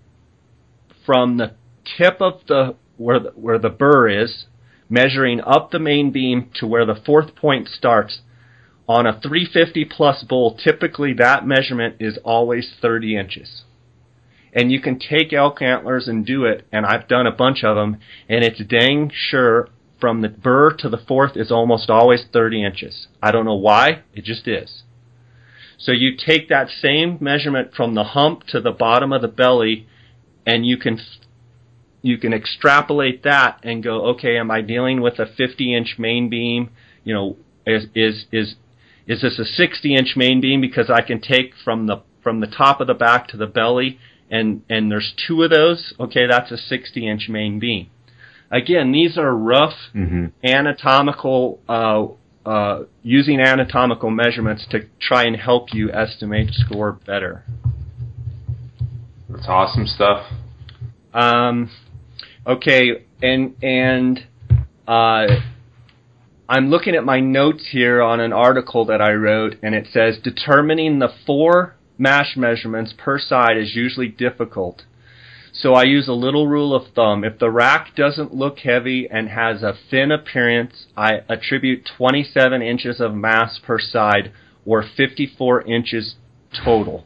from 1.05 1.35
the 1.35 1.55
tip 1.97 2.21
of 2.21 2.39
the 2.47 2.75
where 2.95 3.19
the, 3.19 3.31
where 3.31 3.59
the 3.59 3.69
burr 3.69 4.07
is, 4.07 4.45
measuring 4.87 5.41
up 5.41 5.71
the 5.71 5.79
main 5.79 6.11
beam 6.11 6.49
to 6.61 6.65
where 6.65 6.85
the 6.85 7.01
fourth 7.05 7.35
point 7.35 7.67
starts, 7.67 8.21
on 8.87 9.05
a 9.05 9.19
350 9.19 9.83
plus 9.83 10.23
bull, 10.23 10.57
typically 10.63 11.11
that 11.11 11.45
measurement 11.45 11.97
is 11.99 12.17
always 12.23 12.71
30 12.81 13.17
inches 13.17 13.63
and 14.53 14.71
you 14.71 14.81
can 14.81 14.99
take 14.99 15.33
elk 15.33 15.61
antlers 15.61 16.07
and 16.07 16.25
do 16.25 16.45
it, 16.45 16.65
and 16.71 16.85
I've 16.85 17.07
done 17.07 17.27
a 17.27 17.31
bunch 17.31 17.63
of 17.63 17.75
them, 17.75 17.97
and 18.29 18.43
it's 18.43 18.63
dang 18.63 19.11
sure 19.13 19.69
from 19.99 20.21
the 20.21 20.29
burr 20.29 20.75
to 20.77 20.89
the 20.89 20.97
fourth 20.97 21.35
is 21.35 21.51
almost 21.51 21.89
always 21.89 22.25
30 22.31 22.63
inches. 22.63 23.07
I 23.21 23.31
don't 23.31 23.45
know 23.45 23.55
why, 23.55 24.03
it 24.13 24.23
just 24.23 24.47
is. 24.47 24.83
So 25.77 25.91
you 25.91 26.15
take 26.17 26.49
that 26.49 26.69
same 26.69 27.17
measurement 27.21 27.73
from 27.75 27.93
the 27.93 28.03
hump 28.03 28.43
to 28.47 28.59
the 28.59 28.71
bottom 28.71 29.13
of 29.13 29.21
the 29.21 29.27
belly, 29.27 29.87
and 30.45 30.65
you 30.65 30.77
can 30.77 30.99
you 32.01 32.17
can 32.17 32.33
extrapolate 32.33 33.23
that 33.23 33.59
and 33.63 33.83
go, 33.83 34.05
okay, 34.07 34.37
am 34.37 34.49
I 34.49 34.61
dealing 34.61 35.01
with 35.01 35.19
a 35.19 35.25
50 35.25 35.75
inch 35.75 35.95
main 35.97 36.29
beam? 36.29 36.69
You 37.03 37.13
know, 37.13 37.37
is 37.65 37.85
is 37.93 38.25
is 38.31 38.55
is 39.05 39.21
this 39.21 39.39
a 39.39 39.45
60 39.45 39.95
inch 39.95 40.13
main 40.15 40.41
beam 40.41 40.61
because 40.61 40.89
I 40.89 41.01
can 41.01 41.21
take 41.21 41.53
from 41.63 41.87
the 41.87 42.01
from 42.23 42.39
the 42.39 42.47
top 42.47 42.81
of 42.81 42.87
the 42.87 42.93
back 42.93 43.27
to 43.29 43.37
the 43.37 43.45
belly 43.45 43.99
and 44.29 44.61
and 44.69 44.91
there's 44.91 45.13
two 45.27 45.43
of 45.43 45.49
those, 45.51 45.93
okay, 45.99 46.27
that's 46.27 46.51
a 46.51 46.57
60 46.57 47.07
inch 47.07 47.29
main 47.29 47.59
beam. 47.59 47.87
Again, 48.51 48.91
these 48.91 49.17
are 49.17 49.35
rough 49.35 49.75
Mhm. 49.93 50.31
anatomical, 50.43 51.59
uh, 51.67 52.07
uh, 52.45 52.83
using 53.03 53.41
anatomical 53.41 54.09
measurements 54.09 54.65
to 54.67 54.85
try 54.99 55.23
and 55.25 55.35
help 55.35 55.73
you 55.73 55.91
estimate 55.91 56.53
score 56.53 56.93
better. 56.93 57.43
That's 59.29 59.47
awesome 59.49 59.85
stuff. 59.85 60.25
Um, 61.13 61.69
okay, 62.45 63.03
and 63.21 63.55
and 63.61 64.25
uh, 64.87 65.27
I'm 66.47 66.69
looking 66.69 66.95
at 66.95 67.03
my 67.03 67.19
notes 67.19 67.67
here 67.71 68.01
on 68.01 68.21
an 68.21 68.31
article 68.31 68.85
that 68.85 69.01
I 69.01 69.11
wrote, 69.13 69.55
and 69.61 69.75
it 69.75 69.87
says 69.91 70.17
determining 70.23 70.99
the 70.99 71.09
four 71.25 71.75
mass 71.97 72.35
measurements 72.35 72.93
per 72.97 73.19
side 73.19 73.57
is 73.57 73.75
usually 73.75 74.07
difficult. 74.07 74.83
So 75.53 75.73
I 75.73 75.83
use 75.83 76.07
a 76.07 76.13
little 76.13 76.47
rule 76.47 76.75
of 76.75 76.93
thumb. 76.93 77.23
If 77.23 77.39
the 77.39 77.49
rack 77.49 77.95
doesn't 77.95 78.33
look 78.33 78.59
heavy 78.59 79.07
and 79.09 79.29
has 79.29 79.63
a 79.63 79.73
thin 79.89 80.11
appearance, 80.11 80.85
I 80.95 81.21
attribute 81.27 81.89
27 81.97 82.61
inches 82.61 83.01
of 83.01 83.15
mass 83.15 83.59
per 83.63 83.79
side 83.79 84.31
or 84.65 84.83
54 84.83 85.63
inches 85.63 86.15
total. 86.63 87.05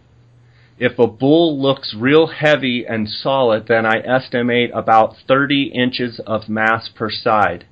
If 0.78 0.98
a 0.98 1.08
bull 1.08 1.62
looks 1.62 1.96
real 1.98 2.28
heavy 2.28 2.86
and 2.86 3.08
solid, 3.08 3.68
then 3.68 3.86
I 3.86 4.00
estimate 4.00 4.72
about 4.74 5.16
30 5.28 5.72
inches 5.74 6.20
of 6.26 6.50
mass 6.50 6.89
per 6.89 7.12
side. 7.12 7.66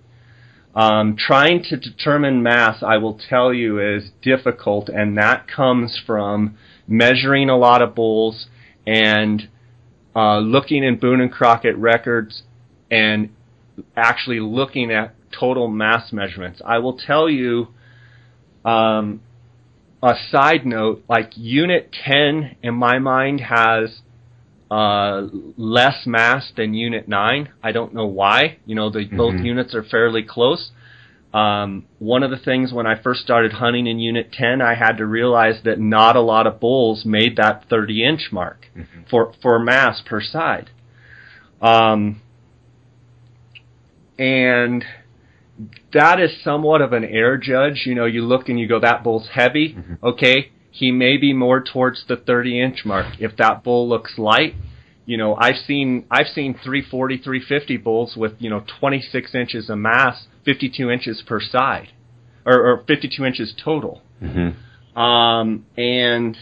Um, 0.76 1.15
trying 1.17 1.63
to 1.63 1.78
determine 1.78 2.43
mass, 2.43 2.84
I 2.84 2.97
will 2.97 3.17
tell 3.17 3.51
you, 3.51 3.80
is 3.80 4.11
difficult, 4.22 4.88
and 4.88 5.17
that 5.17 5.47
comes 5.47 5.99
from 6.05 6.55
measuring 6.89 7.49
a 7.49 7.57
lot 7.57 7.81
of 7.81 7.95
bulls 7.95 8.47
and 8.85 9.47
uh, 10.15 10.39
looking 10.39 10.83
in 10.83 10.97
Boone 10.97 11.21
and 11.21 11.31
Crockett 11.31 11.77
records 11.77 12.43
and 12.89 13.29
actually 13.95 14.39
looking 14.39 14.91
at 14.91 15.13
total 15.31 15.67
mass 15.67 16.11
measurements. 16.11 16.61
I 16.65 16.79
will 16.79 16.97
tell 16.97 17.29
you 17.29 17.67
um, 18.65 19.21
a 20.01 20.15
side 20.31 20.65
note, 20.65 21.03
like 21.07 21.31
Unit 21.35 21.93
10 22.05 22.57
in 22.63 22.73
my 22.73 22.99
mind 22.99 23.41
has 23.41 24.01
uh, 24.71 25.27
less 25.57 26.05
mass 26.05 26.51
than 26.55 26.73
Unit 26.73 27.07
9. 27.07 27.49
I 27.63 27.71
don't 27.71 27.93
know 27.93 28.05
why. 28.05 28.57
You 28.65 28.75
know, 28.75 28.89
the, 28.89 29.05
both 29.05 29.35
Mhm. 29.35 29.45
units 29.45 29.73
are 29.73 29.83
fairly 29.83 30.23
close. 30.23 30.71
Um, 31.34 31.86
one 31.99 32.23
of 32.23 32.32
the 32.32 32.38
things 32.38 32.73
when 32.73 32.88
I 32.88 32.99
first 32.99 33.21
started 33.21 33.53
hunting 33.53 33.86
in 33.86 33.99
Unit 33.99 34.32
10, 34.32 34.61
I 34.61 34.73
had 34.73 34.93
to 34.93 35.05
realize 35.05 35.61
that 35.63 35.80
not 35.80 36.15
a 36.15 36.21
lot 36.21 36.47
of 36.47 36.59
bulls 36.59 37.05
made 37.05 37.38
that 37.38 37.65
30 37.69 38.03
inch 38.03 38.30
mark 38.32 38.65
for, 39.09 39.34
for 39.41 39.59
mass 39.59 40.01
per 40.03 40.21
side. 40.21 40.71
Um, 41.61 42.21
and 44.17 44.84
that 45.93 46.19
is 46.19 46.32
somewhat 46.43 46.82
of 46.82 46.93
an 46.93 47.03
air 47.05 47.38
judge. 47.38 47.84
You 47.86 47.95
know, 47.95 48.05
you 48.05 48.23
look 48.25 48.49
and 48.49 48.59
you 48.59 48.67
go, 48.67 48.80
that 48.80 49.03
bull's 49.03 49.30
heavy. 49.34 49.77
Okay, 50.03 50.51
he 50.71 50.91
may 50.91 51.17
be 51.17 51.34
more 51.34 51.61
towards 51.61 52.05
the 52.07 52.15
30 52.15 52.61
inch 52.61 52.86
mark. 52.86 53.05
If 53.19 53.36
that 53.38 53.63
bull 53.63 53.88
looks 53.88 54.17
light, 54.17 54.55
you 55.05 55.17
know, 55.17 55.36
I've 55.36 55.57
seen 55.65 56.05
I've 56.11 56.27
seen 56.27 56.53
340, 56.53 57.17
350 57.17 57.77
bulls 57.77 58.15
with 58.15 58.34
you 58.39 58.49
know 58.49 58.63
26 58.80 59.34
inches 59.36 59.69
of 59.69 59.77
mass, 59.80 60.27
52 60.45 60.90
inches 60.90 61.24
per 61.26 61.40
side, 61.40 61.90
or, 62.45 62.72
or 62.72 62.84
52 62.88 63.26
inches 63.26 63.53
total. 63.64 64.02
Mm-hmm. 64.22 64.99
Um, 64.99 65.66
and 65.78 66.38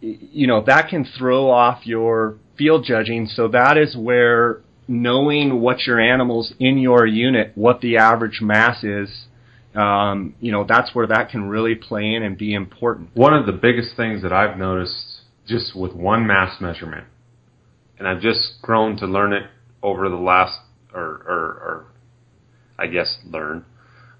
you 0.00 0.46
know 0.46 0.62
that 0.64 0.88
can 0.88 1.04
throw 1.04 1.50
off 1.50 1.86
your 1.86 2.38
field 2.56 2.84
judging. 2.86 3.26
So 3.26 3.48
that 3.48 3.76
is 3.76 3.96
where 3.96 4.60
knowing 4.88 5.60
what 5.60 5.86
your 5.86 6.00
animals 6.00 6.52
in 6.58 6.78
your 6.78 7.06
unit, 7.06 7.52
what 7.54 7.80
the 7.80 7.96
average 7.96 8.40
mass 8.40 8.82
is, 8.82 9.26
um, 9.74 10.34
you 10.40 10.50
know, 10.50 10.64
that's 10.68 10.94
where 10.94 11.06
that 11.06 11.30
can 11.30 11.48
really 11.48 11.74
play 11.76 12.14
in 12.14 12.22
and 12.22 12.36
be 12.36 12.54
important. 12.54 13.10
One 13.14 13.34
of 13.34 13.46
the 13.46 13.52
biggest 13.52 13.96
things 13.96 14.22
that 14.22 14.32
I've 14.32 14.58
noticed 14.58 15.22
just 15.46 15.76
with 15.76 15.92
one 15.92 16.26
mass 16.26 16.60
measurement, 16.60 17.06
and 17.98 18.08
I've 18.08 18.20
just 18.20 18.60
grown 18.62 18.96
to 18.96 19.06
learn 19.06 19.32
it 19.32 19.44
over 19.82 20.08
the 20.08 20.16
last, 20.16 20.58
or, 20.92 21.02
or, 21.02 21.44
or 21.62 21.86
I 22.80 22.86
guess 22.86 23.18
learn, 23.26 23.64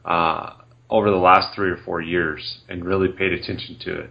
uh, 0.04 0.54
over 0.88 1.10
the 1.10 1.16
last 1.16 1.54
three 1.54 1.70
or 1.70 1.78
four 1.84 2.00
years 2.00 2.60
and 2.68 2.84
really 2.84 3.08
paid 3.08 3.32
attention 3.32 3.78
to 3.84 4.00
it. 4.00 4.10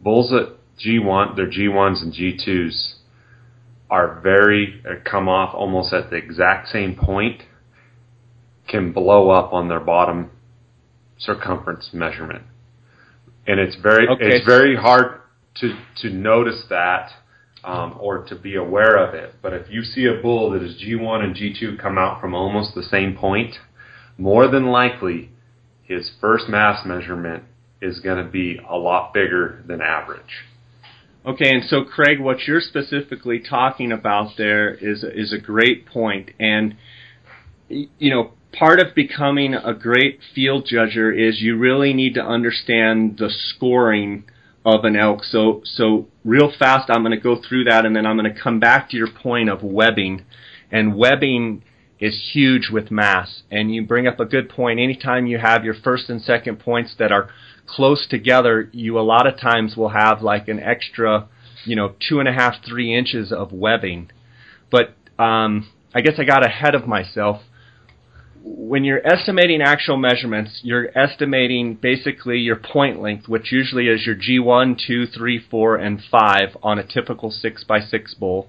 Bulls 0.00 0.32
at 0.32 0.56
G1, 0.84 1.36
their 1.36 1.46
G1s 1.50 2.02
and 2.02 2.12
G2s 2.12 2.94
are 3.88 4.20
very, 4.20 4.82
uh, 4.88 4.94
come 5.08 5.28
off 5.28 5.54
almost 5.54 5.92
at 5.92 6.10
the 6.10 6.16
exact 6.16 6.68
same 6.68 6.96
point, 6.96 7.42
can 8.68 8.92
blow 8.92 9.30
up 9.30 9.52
on 9.52 9.68
their 9.68 9.80
bottom 9.80 10.30
circumference 11.18 11.90
measurement. 11.92 12.42
And 13.46 13.60
it's 13.60 13.76
very, 13.76 14.08
Okay. 14.08 14.36
it's 14.36 14.44
very 14.44 14.76
hard 14.76 15.20
to, 15.60 15.78
to 16.02 16.10
notice 16.10 16.64
that, 16.68 17.10
um, 17.64 17.96
or 18.00 18.24
to 18.24 18.34
be 18.34 18.56
aware 18.56 18.96
of 18.96 19.14
it. 19.14 19.34
But 19.40 19.52
if 19.52 19.70
you 19.70 19.82
see 19.82 20.06
a 20.06 20.20
bull 20.20 20.50
that 20.50 20.62
is 20.62 20.74
G1 20.82 21.22
and 21.22 21.34
G2 21.34 21.78
come 21.78 21.96
out 21.96 22.20
from 22.20 22.34
almost 22.34 22.74
the 22.74 22.82
same 22.82 23.14
point, 23.16 23.54
more 24.18 24.48
than 24.48 24.66
likely 24.66 25.30
his 25.84 26.10
first 26.20 26.48
mass 26.48 26.84
measurement 26.84 27.44
is 27.80 28.00
going 28.00 28.24
to 28.24 28.30
be 28.30 28.58
a 28.68 28.76
lot 28.76 29.12
bigger 29.12 29.62
than 29.66 29.80
average. 29.80 30.44
Okay, 31.24 31.50
and 31.50 31.64
so 31.68 31.84
Craig, 31.84 32.20
what 32.20 32.46
you're 32.46 32.60
specifically 32.60 33.40
talking 33.40 33.90
about 33.90 34.36
there 34.38 34.72
is 34.72 35.02
is 35.02 35.32
a 35.32 35.38
great 35.38 35.86
point, 35.86 36.30
and 36.38 36.76
you 37.68 38.10
know, 38.10 38.32
part 38.52 38.80
of 38.80 38.94
becoming 38.94 39.54
a 39.54 39.74
great 39.74 40.20
field 40.34 40.68
judger 40.72 41.12
is 41.12 41.40
you 41.40 41.58
really 41.58 41.92
need 41.92 42.14
to 42.14 42.22
understand 42.22 43.18
the 43.18 43.28
scoring 43.28 44.24
of 44.64 44.84
an 44.84 44.96
elk. 44.96 45.24
So, 45.24 45.62
so 45.64 46.06
real 46.24 46.52
fast, 46.58 46.90
I'm 46.90 47.02
going 47.02 47.12
to 47.12 47.20
go 47.20 47.40
through 47.40 47.64
that, 47.64 47.86
and 47.86 47.94
then 47.94 48.06
I'm 48.06 48.16
going 48.16 48.32
to 48.32 48.40
come 48.40 48.58
back 48.58 48.90
to 48.90 48.96
your 48.96 49.10
point 49.10 49.48
of 49.48 49.62
webbing, 49.62 50.24
And 50.72 50.96
webbing 50.96 51.62
is 51.98 52.30
huge 52.32 52.70
with 52.70 52.90
mass. 52.90 53.42
And 53.50 53.74
you 53.74 53.84
bring 53.84 54.06
up 54.06 54.20
a 54.20 54.24
good 54.24 54.48
point. 54.48 54.80
Anytime 54.80 55.26
you 55.26 55.38
have 55.38 55.64
your 55.64 55.74
first 55.74 56.10
and 56.10 56.20
second 56.20 56.58
points 56.58 56.94
that 56.98 57.12
are 57.12 57.30
close 57.66 58.06
together, 58.08 58.68
you 58.72 58.98
a 58.98 59.00
lot 59.00 59.26
of 59.26 59.40
times 59.40 59.76
will 59.76 59.90
have 59.90 60.22
like 60.22 60.48
an 60.48 60.60
extra, 60.60 61.28
you 61.64 61.76
know, 61.76 61.94
two 62.08 62.20
and 62.20 62.28
a 62.28 62.32
half, 62.32 62.54
three 62.66 62.96
inches 62.96 63.32
of 63.32 63.52
webbing. 63.52 64.10
But 64.70 64.94
um, 65.18 65.68
I 65.94 66.00
guess 66.00 66.14
I 66.18 66.24
got 66.24 66.44
ahead 66.44 66.74
of 66.74 66.86
myself. 66.86 67.42
When 68.48 68.84
you're 68.84 69.04
estimating 69.04 69.60
actual 69.60 69.96
measurements, 69.96 70.60
you're 70.62 70.96
estimating 70.96 71.74
basically 71.74 72.38
your 72.38 72.56
point 72.56 73.02
length, 73.02 73.26
which 73.26 73.50
usually 73.50 73.88
is 73.88 74.06
your 74.06 74.14
G1, 74.14 74.78
2, 74.86 75.06
3, 75.06 75.44
4, 75.50 75.76
and 75.76 76.00
5 76.08 76.56
on 76.62 76.78
a 76.78 76.86
typical 76.86 77.32
6x6 77.32 78.18
bull. 78.20 78.48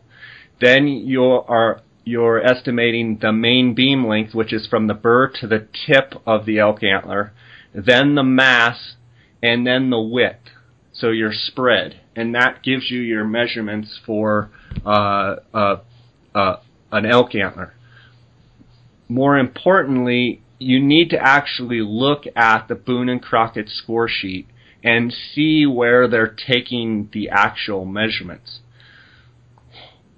Then 0.62 0.88
you 0.88 1.24
are 1.24 1.82
you're 2.08 2.42
estimating 2.42 3.18
the 3.22 3.34
main 3.34 3.74
beam 3.74 4.08
length, 4.08 4.34
which 4.34 4.54
is 4.54 4.66
from 4.66 4.88
the 4.88 4.94
burr 4.94 5.28
to 5.28 5.46
the 5.46 5.68
tip 5.86 6.14
of 6.26 6.46
the 6.46 6.58
elk 6.58 6.82
antler, 6.82 7.34
then 7.74 8.16
the 8.16 8.24
mass, 8.24 8.96
and 9.44 9.68
then 9.68 9.90
the 9.90 10.00
width. 10.00 10.50
So 10.94 11.10
your 11.10 11.34
spread, 11.34 12.00
and 12.16 12.34
that 12.34 12.64
gives 12.64 12.90
you 12.90 13.02
your 13.02 13.26
measurements 13.26 14.00
for 14.06 14.50
uh, 14.86 15.36
uh, 15.54 15.76
uh, 16.34 16.56
an 16.92 17.06
elk 17.06 17.36
antler. 17.36 17.74
More 19.10 19.38
importantly, 19.38 20.42
you 20.60 20.82
need 20.82 21.10
to 21.10 21.20
actually 21.22 21.82
look 21.82 22.24
at 22.36 22.68
the 22.68 22.76
Boone 22.76 23.10
and 23.10 23.22
Crockett 23.22 23.70
score 23.70 24.08
sheet 24.10 24.48
and 24.84 25.14
see 25.34 25.66
where 25.66 26.08
they're 26.08 26.36
taking 26.36 27.10
the 27.12 27.30
actual 27.30 27.86
measurements 27.86 28.62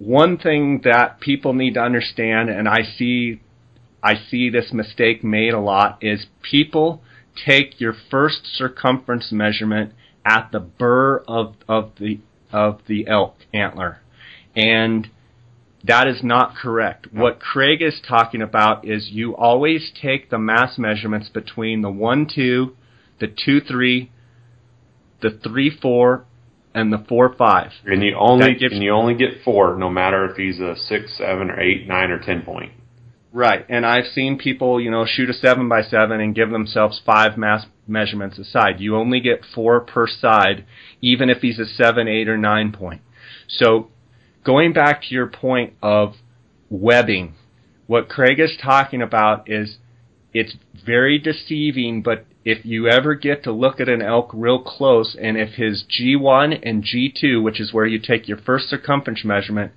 one 0.00 0.38
thing 0.38 0.80
that 0.84 1.20
people 1.20 1.52
need 1.52 1.74
to 1.74 1.80
understand, 1.80 2.48
and 2.48 2.66
I 2.66 2.78
see, 2.96 3.42
I 4.02 4.14
see 4.14 4.48
this 4.48 4.72
mistake 4.72 5.22
made 5.22 5.52
a 5.52 5.60
lot, 5.60 5.98
is 6.00 6.26
people 6.42 7.02
take 7.46 7.80
your 7.80 7.94
first 8.10 8.46
circumference 8.46 9.30
measurement 9.30 9.92
at 10.24 10.48
the 10.52 10.58
burr 10.58 11.22
of, 11.28 11.54
of 11.68 11.92
the 12.00 12.18
of 12.50 12.80
the 12.88 13.06
elk 13.06 13.36
antler, 13.54 14.00
and 14.56 15.08
that 15.84 16.08
is 16.08 16.22
not 16.22 16.56
correct. 16.56 17.06
What 17.12 17.38
Craig 17.38 17.80
is 17.80 18.00
talking 18.06 18.42
about 18.42 18.88
is 18.88 19.10
you 19.12 19.36
always 19.36 19.92
take 20.00 20.30
the 20.30 20.38
mass 20.38 20.76
measurements 20.78 21.28
between 21.28 21.82
the 21.82 21.90
one 21.90 22.26
two, 22.26 22.74
the 23.20 23.28
two 23.28 23.60
three, 23.60 24.10
the 25.20 25.30
three 25.30 25.70
four, 25.70 26.24
and 26.74 26.92
the 26.92 27.04
four 27.08 27.34
five. 27.36 27.72
And 27.84 28.02
you 28.02 28.16
only 28.18 28.56
and 28.60 28.82
you 28.82 28.92
only 28.92 29.14
get 29.14 29.42
four, 29.44 29.76
no 29.76 29.90
matter 29.90 30.24
if 30.30 30.36
he's 30.36 30.60
a 30.60 30.76
six, 30.76 31.16
seven, 31.16 31.50
or 31.50 31.60
eight, 31.60 31.86
nine, 31.86 32.10
or 32.10 32.18
ten 32.18 32.42
point. 32.42 32.72
Right, 33.32 33.64
and 33.68 33.86
I've 33.86 34.06
seen 34.06 34.38
people, 34.38 34.80
you 34.80 34.90
know, 34.90 35.06
shoot 35.06 35.30
a 35.30 35.32
seven 35.32 35.68
by 35.68 35.82
seven 35.82 36.20
and 36.20 36.34
give 36.34 36.50
themselves 36.50 37.00
five 37.06 37.38
mass 37.38 37.64
measurements 37.86 38.38
a 38.38 38.44
side. 38.44 38.80
You 38.80 38.96
only 38.96 39.20
get 39.20 39.44
four 39.54 39.80
per 39.80 40.08
side, 40.08 40.64
even 41.00 41.30
if 41.30 41.38
he's 41.40 41.60
a 41.60 41.66
seven, 41.66 42.08
eight, 42.08 42.28
or 42.28 42.36
nine 42.36 42.72
point. 42.72 43.02
So, 43.46 43.88
going 44.44 44.72
back 44.72 45.02
to 45.02 45.14
your 45.14 45.28
point 45.28 45.74
of 45.80 46.14
webbing, 46.70 47.34
what 47.86 48.08
Craig 48.08 48.40
is 48.40 48.56
talking 48.60 49.00
about 49.00 49.48
is 49.48 49.76
it's 50.32 50.56
very 50.84 51.18
deceiving, 51.18 52.02
but 52.02 52.24
if 52.44 52.64
you 52.64 52.88
ever 52.88 53.14
get 53.14 53.44
to 53.44 53.52
look 53.52 53.80
at 53.80 53.88
an 53.88 54.00
elk 54.00 54.30
real 54.32 54.62
close, 54.62 55.16
and 55.20 55.36
if 55.36 55.54
his 55.54 55.84
G1 55.84 56.60
and 56.62 56.82
G2, 56.82 57.42
which 57.42 57.60
is 57.60 57.72
where 57.72 57.86
you 57.86 57.98
take 57.98 58.28
your 58.28 58.38
first 58.38 58.68
circumference 58.68 59.24
measurement, 59.24 59.72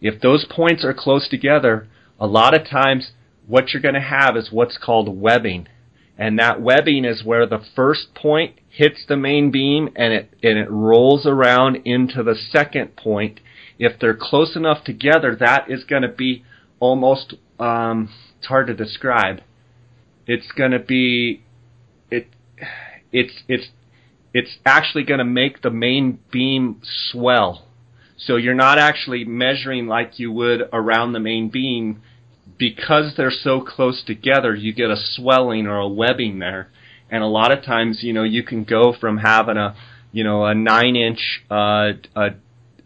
if 0.00 0.20
those 0.20 0.46
points 0.48 0.84
are 0.84 0.94
close 0.94 1.28
together, 1.28 1.86
a 2.18 2.26
lot 2.26 2.58
of 2.58 2.66
times 2.66 3.10
what 3.46 3.72
you're 3.72 3.82
going 3.82 3.94
to 3.94 4.00
have 4.00 4.36
is 4.36 4.50
what's 4.50 4.78
called 4.78 5.20
webbing. 5.20 5.68
And 6.16 6.38
that 6.38 6.60
webbing 6.60 7.04
is 7.04 7.24
where 7.24 7.46
the 7.46 7.64
first 7.76 8.14
point 8.14 8.58
hits 8.68 9.04
the 9.06 9.16
main 9.16 9.50
beam 9.50 9.88
and 9.94 10.12
it, 10.12 10.34
and 10.42 10.58
it 10.58 10.70
rolls 10.70 11.26
around 11.26 11.76
into 11.84 12.22
the 12.22 12.34
second 12.34 12.96
point. 12.96 13.40
If 13.78 14.00
they're 14.00 14.18
close 14.18 14.56
enough 14.56 14.82
together, 14.84 15.36
that 15.38 15.70
is 15.70 15.84
going 15.84 16.02
to 16.02 16.08
be 16.08 16.44
almost, 16.80 17.34
um, 17.60 18.10
it's 18.38 18.48
hard 18.48 18.66
to 18.66 18.74
describe. 18.74 19.40
It's 20.26 20.50
going 20.52 20.72
to 20.72 20.80
be 20.80 21.42
it's 23.12 23.32
it's 23.48 23.68
it's 24.34 24.58
actually 24.64 25.04
going 25.04 25.18
to 25.18 25.24
make 25.24 25.62
the 25.62 25.70
main 25.70 26.18
beam 26.30 26.80
swell. 27.10 27.66
So 28.16 28.36
you're 28.36 28.54
not 28.54 28.78
actually 28.78 29.24
measuring 29.24 29.86
like 29.86 30.18
you 30.18 30.32
would 30.32 30.68
around 30.72 31.12
the 31.12 31.20
main 31.20 31.48
beam 31.50 32.02
because 32.58 33.14
they're 33.16 33.30
so 33.30 33.60
close 33.60 34.02
together. 34.04 34.54
You 34.54 34.72
get 34.72 34.90
a 34.90 34.96
swelling 34.96 35.66
or 35.66 35.78
a 35.78 35.88
webbing 35.88 36.40
there, 36.40 36.70
and 37.10 37.22
a 37.22 37.26
lot 37.26 37.52
of 37.52 37.64
times, 37.64 38.02
you 38.02 38.12
know, 38.12 38.24
you 38.24 38.42
can 38.42 38.64
go 38.64 38.92
from 38.92 39.18
having 39.18 39.56
a 39.56 39.76
you 40.12 40.24
know 40.24 40.44
a 40.44 40.54
nine 40.54 40.96
inch 40.96 41.42
uh, 41.50 41.92
a 42.16 42.30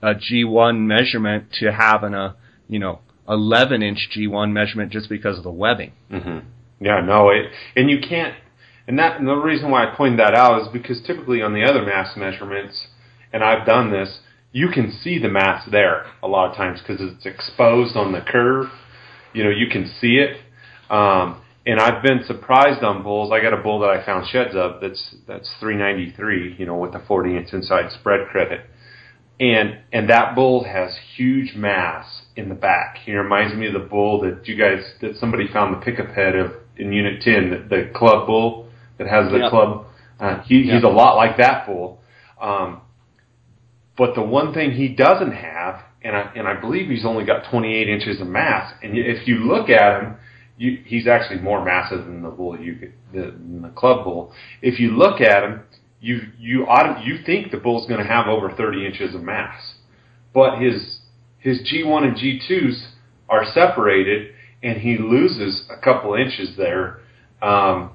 a 0.03 0.15
G1 0.15 0.81
measurement 0.81 1.53
to 1.61 1.73
having 1.73 2.15
a 2.15 2.37
you 2.69 2.79
know 2.79 3.01
11 3.29 3.83
inch 3.83 4.09
G1 4.15 4.53
measurement 4.53 4.93
just 4.93 5.09
because 5.09 5.39
of 5.39 5.45
the 5.45 5.51
webbing. 5.51 5.93
Mm-hmm. 6.11 6.47
Yeah, 6.85 7.01
no, 7.01 7.31
it, 7.31 7.47
and 7.77 7.89
you 7.89 8.01
can't 8.01 8.35
and 8.93 8.99
that 8.99 9.19
and 9.19 9.27
the 9.27 9.35
reason 9.37 9.71
why 9.71 9.87
I 9.87 9.97
pointed 9.97 10.19
that 10.19 10.35
out 10.35 10.61
is 10.61 10.69
because 10.69 11.01
typically 11.01 11.41
on 11.41 11.55
the 11.55 11.65
other 11.65 11.83
mass 11.83 12.15
measurements, 12.15 12.89
and 13.33 13.43
I've 13.43 13.65
done 13.65 13.91
this, 13.91 14.19
you 14.53 14.69
can 14.69 14.93
see 14.93 15.19
the 15.19 15.31
mass 15.31 15.67
there 15.71 16.05
a 16.23 16.29
lot 16.29 16.51
of 16.51 16.57
times 16.59 16.81
because 16.81 17.01
it's 17.01 17.25
exposed 17.25 17.97
on 17.97 18.13
the 18.13 18.21
curve. 18.21 18.67
You 19.33 19.45
know, 19.45 19.49
you 19.49 19.69
can 19.69 19.91
see 19.99 20.19
it. 20.19 20.37
Um, 20.91 21.41
and 21.65 21.81
I've 21.81 22.03
been 22.03 22.23
surprised 22.27 22.85
on 22.85 23.03
bulls. 23.03 23.33
I 23.33 23.41
got 23.41 23.55
a 23.59 23.63
bull 23.63 23.81
that 23.81 23.89
I 23.89 24.05
found 24.05 24.29
sheds 24.29 24.55
of 24.55 24.83
that's 24.83 25.15
that's 25.27 25.51
393, 25.59 26.57
you 26.59 26.67
know, 26.67 26.77
with 26.77 26.95
a 26.95 27.03
40 27.09 27.35
inch 27.35 27.55
inside 27.55 27.91
spread 27.99 28.29
credit, 28.29 28.61
and 29.41 29.79
and 29.91 30.11
that 30.11 30.35
bull 30.35 30.65
has 30.65 30.95
huge 31.17 31.55
mass 31.55 32.27
in 32.37 32.51
the 32.51 32.55
back. 32.55 32.99
He 33.07 33.15
reminds 33.15 33.57
me 33.57 33.69
of 33.69 33.73
the 33.73 33.89
bull 33.89 34.21
that 34.21 34.47
you 34.47 34.55
guys 34.55 34.85
that 35.01 35.17
somebody 35.17 35.49
found 35.51 35.75
the 35.75 35.83
pickup 35.83 36.09
head 36.09 36.37
of 36.37 36.53
in 36.77 36.93
Unit 36.93 37.23
10, 37.23 37.51
the, 37.51 37.77
the 37.77 37.91
club 37.95 38.27
bull 38.27 38.69
that 39.03 39.11
has 39.11 39.31
the 39.31 39.39
yep. 39.39 39.51
club. 39.51 39.87
Uh, 40.21 40.43
he, 40.43 40.63
yep. 40.63 40.75
He's 40.75 40.85
a 40.85 40.89
lot 40.89 41.17
like 41.17 41.37
that 41.39 41.67
fool. 41.67 42.01
Um, 42.41 42.83
but 43.97 44.15
the 44.15 44.23
one 44.23 44.55
thing 44.55 44.73
he 44.73 44.89
doesn't 44.89 45.33
have, 45.33 45.83
and 46.03 46.17
I, 46.17 46.33
and 46.35 46.49
I 46.49 46.61
believe 46.61 46.89
he's 46.89 47.05
only 47.05 47.25
got 47.25 47.51
28 47.51 47.89
inches 47.89 48.21
of 48.21 48.27
mass, 48.27 48.73
and 48.83 48.97
if 48.97 49.29
you 49.29 49.37
look 49.41 49.69
at 49.69 50.03
him, 50.03 50.17
you, 50.57 50.83
he's 50.85 51.07
actually 51.07 51.41
more 51.41 51.65
massive 51.65 52.05
than 52.05 52.23
the 52.23 52.31
bull 52.31 52.59
you 52.59 52.93
the, 53.13 53.33
than 53.33 53.63
the 53.63 53.71
club 53.71 54.05
bull. 54.05 54.33
If 54.61 54.79
you 54.79 54.91
look 54.91 55.21
at 55.21 55.43
him, 55.43 55.63
you 56.01 56.21
you 56.39 56.67
ought 56.67 57.05
you 57.05 57.19
think 57.25 57.51
the 57.51 57.59
bull's 57.59 57.87
going 57.89 58.01
to 58.01 58.07
have 58.07 58.27
over 58.27 58.53
30 58.53 58.87
inches 58.87 59.15
of 59.15 59.23
mass, 59.23 59.75
but 60.35 60.59
his 60.61 61.01
his 61.39 61.61
G1 61.63 62.05
and 62.05 62.17
G2s 62.17 62.93
are 63.29 63.45
separated, 63.45 64.35
and 64.63 64.79
he 64.79 64.99
loses 64.99 65.65
a 65.71 65.81
couple 65.83 66.15
inches 66.15 66.57
there. 66.57 67.01
Um, 67.41 67.93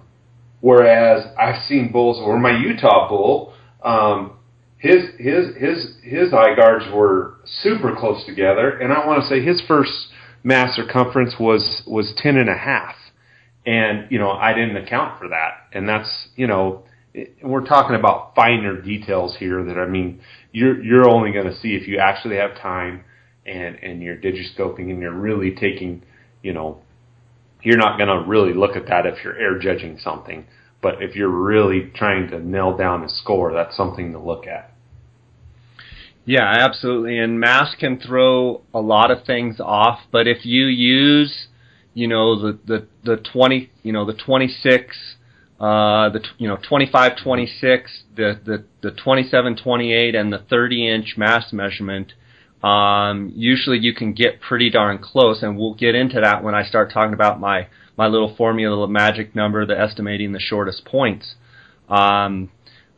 Whereas 0.59 1.25
I've 1.39 1.63
seen 1.67 1.91
bulls, 1.91 2.19
or 2.19 2.39
my 2.39 2.57
Utah 2.57 3.07
bull, 3.07 3.53
um, 3.83 4.37
his 4.77 5.03
his 5.17 5.55
his 5.55 5.97
his 6.03 6.33
eye 6.33 6.55
guards 6.55 6.85
were 6.93 7.35
super 7.45 7.95
close 7.95 8.25
together, 8.25 8.69
and 8.69 8.91
I 8.91 9.05
want 9.05 9.21
to 9.21 9.27
say 9.27 9.43
his 9.43 9.61
first 9.67 9.91
mass 10.43 10.75
circumference 10.75 11.35
was 11.39 11.83
was 11.87 12.13
ten 12.17 12.37
and 12.37 12.49
a 12.49 12.57
half, 12.57 12.95
and 13.65 14.09
you 14.11 14.19
know 14.19 14.31
I 14.31 14.53
didn't 14.53 14.77
account 14.77 15.19
for 15.19 15.27
that, 15.29 15.67
and 15.73 15.87
that's 15.87 16.29
you 16.35 16.47
know 16.47 16.83
we're 17.43 17.65
talking 17.65 17.95
about 17.95 18.35
finer 18.35 18.81
details 18.81 19.35
here 19.37 19.63
that 19.63 19.77
I 19.77 19.87
mean 19.87 20.21
you're 20.51 20.81
you're 20.83 21.09
only 21.09 21.31
going 21.31 21.47
to 21.47 21.55
see 21.55 21.75
if 21.75 21.87
you 21.87 21.97
actually 21.97 22.37
have 22.37 22.55
time 22.61 23.03
and 23.45 23.75
and 23.81 24.01
you're 24.01 24.17
digiscoping 24.17 24.91
and 24.91 25.01
you're 25.01 25.11
really 25.11 25.51
taking 25.55 26.03
you 26.43 26.53
know 26.53 26.81
you're 27.61 27.77
not 27.77 27.97
going 27.97 28.09
to 28.09 28.27
really 28.27 28.53
look 28.53 28.75
at 28.75 28.87
that 28.87 29.05
if 29.05 29.23
you're 29.23 29.37
air 29.37 29.57
judging 29.59 29.97
something. 29.99 30.45
But 30.81 31.01
if 31.01 31.15
you're 31.15 31.29
really 31.29 31.91
trying 31.95 32.29
to 32.29 32.39
nail 32.39 32.77
down 32.77 33.03
a 33.03 33.09
score, 33.09 33.51
that's 33.53 33.75
something 33.75 34.11
to 34.11 34.19
look 34.19 34.45
at. 34.45 34.71
Yeah, 36.23 36.43
absolutely. 36.45 37.17
And 37.17 37.39
mass 37.39 37.73
can 37.79 37.99
throw 37.99 38.61
a 38.73 38.79
lot 38.79 39.11
of 39.11 39.25
things 39.25 39.59
off, 39.59 40.01
but 40.11 40.27
if 40.27 40.45
you 40.45 40.65
use, 40.65 41.47
you 41.93 42.07
know, 42.07 42.39
the 42.39 42.59
the 42.65 42.87
the 43.03 43.17
20, 43.17 43.71
you 43.81 43.93
know, 43.93 44.05
the 44.05 44.13
26 44.13 45.15
uh, 45.59 46.09
the 46.09 46.23
you 46.37 46.47
know 46.47 46.57
25 46.69 47.13
26 47.23 48.03
the 48.15 48.39
the 48.45 48.63
the 48.81 48.91
27 48.91 49.55
28 49.55 50.13
and 50.13 50.31
the 50.31 50.37
30 50.37 50.87
inch 50.87 51.15
mass 51.17 51.51
measurement 51.51 52.13
um, 52.63 53.31
usually 53.35 53.77
you 53.79 53.93
can 53.93 54.13
get 54.13 54.41
pretty 54.41 54.69
darn 54.69 54.99
close, 54.99 55.43
and 55.43 55.57
we'll 55.57 55.75
get 55.75 55.95
into 55.95 56.21
that 56.21 56.43
when 56.43 56.55
I 56.55 56.63
start 56.63 56.91
talking 56.91 57.13
about 57.13 57.39
my 57.39 57.67
my 57.97 58.07
little 58.07 58.35
formula, 58.35 58.85
the 58.85 58.91
magic 58.91 59.35
number, 59.35 59.65
the 59.65 59.79
estimating 59.79 60.31
the 60.31 60.39
shortest 60.39 60.85
points. 60.85 61.35
Um, 61.89 62.51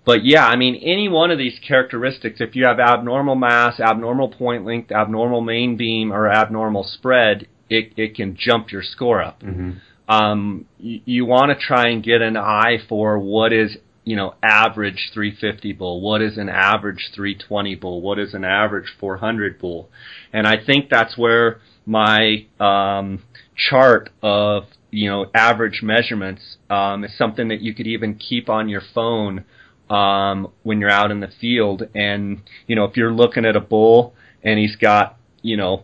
but 0.05 0.25
yeah, 0.25 0.45
I 0.45 0.55
mean, 0.55 0.75
any 0.75 1.07
one 1.07 1.31
of 1.31 1.37
these 1.37 1.59
characteristics, 1.65 2.41
if 2.41 2.55
you 2.55 2.65
have 2.65 2.79
abnormal 2.79 3.35
mass, 3.35 3.79
abnormal 3.79 4.29
point 4.29 4.65
length, 4.65 4.91
abnormal 4.91 5.41
main 5.41 5.77
beam, 5.77 6.11
or 6.11 6.27
abnormal 6.27 6.83
spread, 6.83 7.47
it, 7.69 7.93
it 7.95 8.15
can 8.15 8.35
jump 8.35 8.71
your 8.71 8.81
score 8.81 9.21
up. 9.21 9.41
Mm-hmm. 9.41 9.71
Um, 10.11 10.65
you, 10.79 11.01
you 11.05 11.25
want 11.25 11.51
to 11.51 11.65
try 11.65 11.89
and 11.89 12.03
get 12.03 12.21
an 12.21 12.35
eye 12.35 12.79
for 12.89 13.19
what 13.19 13.53
is 13.53 13.77
you 14.03 14.15
know 14.15 14.35
average 14.41 15.11
350 15.13 15.73
bull, 15.73 16.01
what 16.01 16.21
is 16.21 16.37
an 16.37 16.49
average 16.49 17.11
320 17.13 17.75
bull, 17.75 18.01
what 18.01 18.19
is 18.19 18.33
an 18.33 18.43
average 18.43 18.93
400 18.99 19.59
bull, 19.59 19.89
and 20.33 20.47
I 20.47 20.63
think 20.63 20.89
that's 20.89 21.17
where 21.17 21.59
my 21.85 22.45
um, 22.59 23.23
chart 23.55 24.11
of 24.21 24.65
you 24.91 25.09
know 25.09 25.25
average 25.33 25.81
measurements 25.81 26.57
um, 26.69 27.03
is 27.03 27.17
something 27.17 27.47
that 27.49 27.61
you 27.61 27.73
could 27.73 27.87
even 27.87 28.15
keep 28.15 28.49
on 28.49 28.69
your 28.69 28.81
phone 28.93 29.43
um, 29.89 30.49
when 30.63 30.79
you're 30.79 30.91
out 30.91 31.11
in 31.11 31.19
the 31.19 31.31
field. 31.41 31.83
And 31.95 32.41
you 32.67 32.75
know 32.75 32.85
if 32.85 32.95
you're 32.95 33.13
looking 33.13 33.45
at 33.45 33.55
a 33.55 33.61
bull 33.61 34.13
and 34.43 34.59
he's 34.59 34.75
got 34.75 35.17
you 35.41 35.57
know 35.57 35.83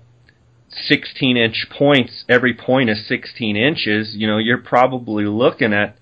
16 0.69 1.37
inch 1.37 1.67
points, 1.69 2.25
every 2.29 2.53
point 2.53 2.89
is 2.89 3.07
16 3.07 3.55
inches. 3.55 4.13
You 4.15 4.27
know 4.27 4.37
you're 4.37 4.59
probably 4.59 5.25
looking 5.25 5.73
at 5.73 5.97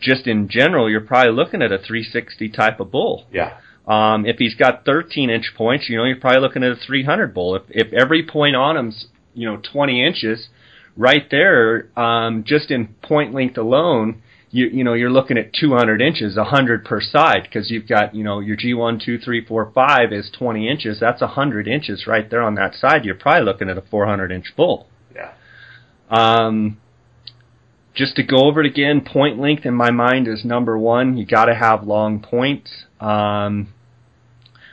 just 0.00 0.26
in 0.26 0.48
general, 0.48 0.90
you're 0.90 1.00
probably 1.00 1.32
looking 1.32 1.62
at 1.62 1.72
a 1.72 1.78
360 1.78 2.48
type 2.50 2.80
of 2.80 2.90
bull. 2.90 3.26
Yeah. 3.32 3.58
Um, 3.86 4.26
if 4.26 4.38
he's 4.38 4.54
got 4.54 4.84
13 4.84 5.30
inch 5.30 5.52
points, 5.56 5.88
you 5.88 5.96
know, 5.96 6.04
you're 6.04 6.16
probably 6.16 6.40
looking 6.40 6.64
at 6.64 6.72
a 6.72 6.76
300 6.76 7.32
bull. 7.32 7.54
If, 7.54 7.62
if 7.68 7.92
every 7.92 8.26
point 8.26 8.56
on 8.56 8.76
him's, 8.76 9.06
you 9.34 9.48
know, 9.48 9.60
20 9.72 10.04
inches, 10.04 10.48
right 10.96 11.30
there, 11.30 11.88
um, 11.98 12.42
just 12.44 12.70
in 12.70 12.88
point 13.02 13.32
length 13.32 13.58
alone, 13.58 14.22
you, 14.50 14.66
you 14.66 14.84
know, 14.84 14.94
you're 14.94 15.10
looking 15.10 15.38
at 15.38 15.52
200 15.52 16.00
inches, 16.00 16.36
100 16.36 16.84
per 16.84 17.00
side, 17.00 17.42
because 17.42 17.70
you've 17.70 17.86
got, 17.86 18.14
you 18.14 18.24
know, 18.24 18.40
your 18.40 18.56
G1, 18.56 19.04
2, 19.04 19.18
3, 19.18 19.44
4, 19.44 19.72
5 19.72 20.12
is 20.12 20.30
20 20.36 20.68
inches. 20.68 20.98
That's 21.00 21.20
100 21.20 21.68
inches 21.68 22.06
right 22.06 22.28
there 22.28 22.42
on 22.42 22.54
that 22.54 22.74
side. 22.74 23.04
You're 23.04 23.16
probably 23.16 23.44
looking 23.44 23.68
at 23.68 23.78
a 23.78 23.82
400 23.82 24.32
inch 24.32 24.54
bull. 24.56 24.88
Yeah. 25.14 25.32
Um, 26.08 26.78
just 27.96 28.16
to 28.16 28.22
go 28.22 28.44
over 28.44 28.60
it 28.60 28.66
again, 28.66 29.00
point 29.00 29.40
length 29.40 29.64
in 29.64 29.74
my 29.74 29.90
mind 29.90 30.28
is 30.28 30.44
number 30.44 30.78
one. 30.78 31.16
You 31.16 31.24
got 31.24 31.46
to 31.46 31.54
have 31.54 31.84
long 31.84 32.20
points. 32.20 32.70
Um, 33.00 33.72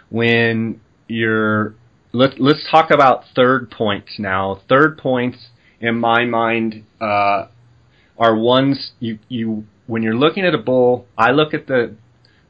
when 0.09 0.81
you're 1.07 1.73
let, 2.11 2.39
let's 2.39 2.69
talk 2.69 2.91
about 2.91 3.23
third 3.35 3.71
points 3.71 4.19
now. 4.19 4.61
Third 4.69 4.97
points 4.97 5.47
in 5.79 5.99
my 5.99 6.25
mind 6.25 6.83
uh, 7.01 7.47
are 8.19 8.35
ones 8.35 8.91
you 8.99 9.19
you 9.29 9.63
when 9.87 10.03
you're 10.03 10.15
looking 10.15 10.45
at 10.45 10.53
a 10.53 10.59
bull. 10.59 11.07
I 11.17 11.31
look 11.31 11.53
at 11.53 11.67
the 11.67 11.95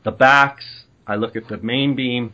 the 0.03 0.11
backs. 0.11 0.65
I 1.05 1.15
look 1.15 1.35
at 1.35 1.47
the 1.47 1.57
main 1.57 1.95
beam, 1.95 2.33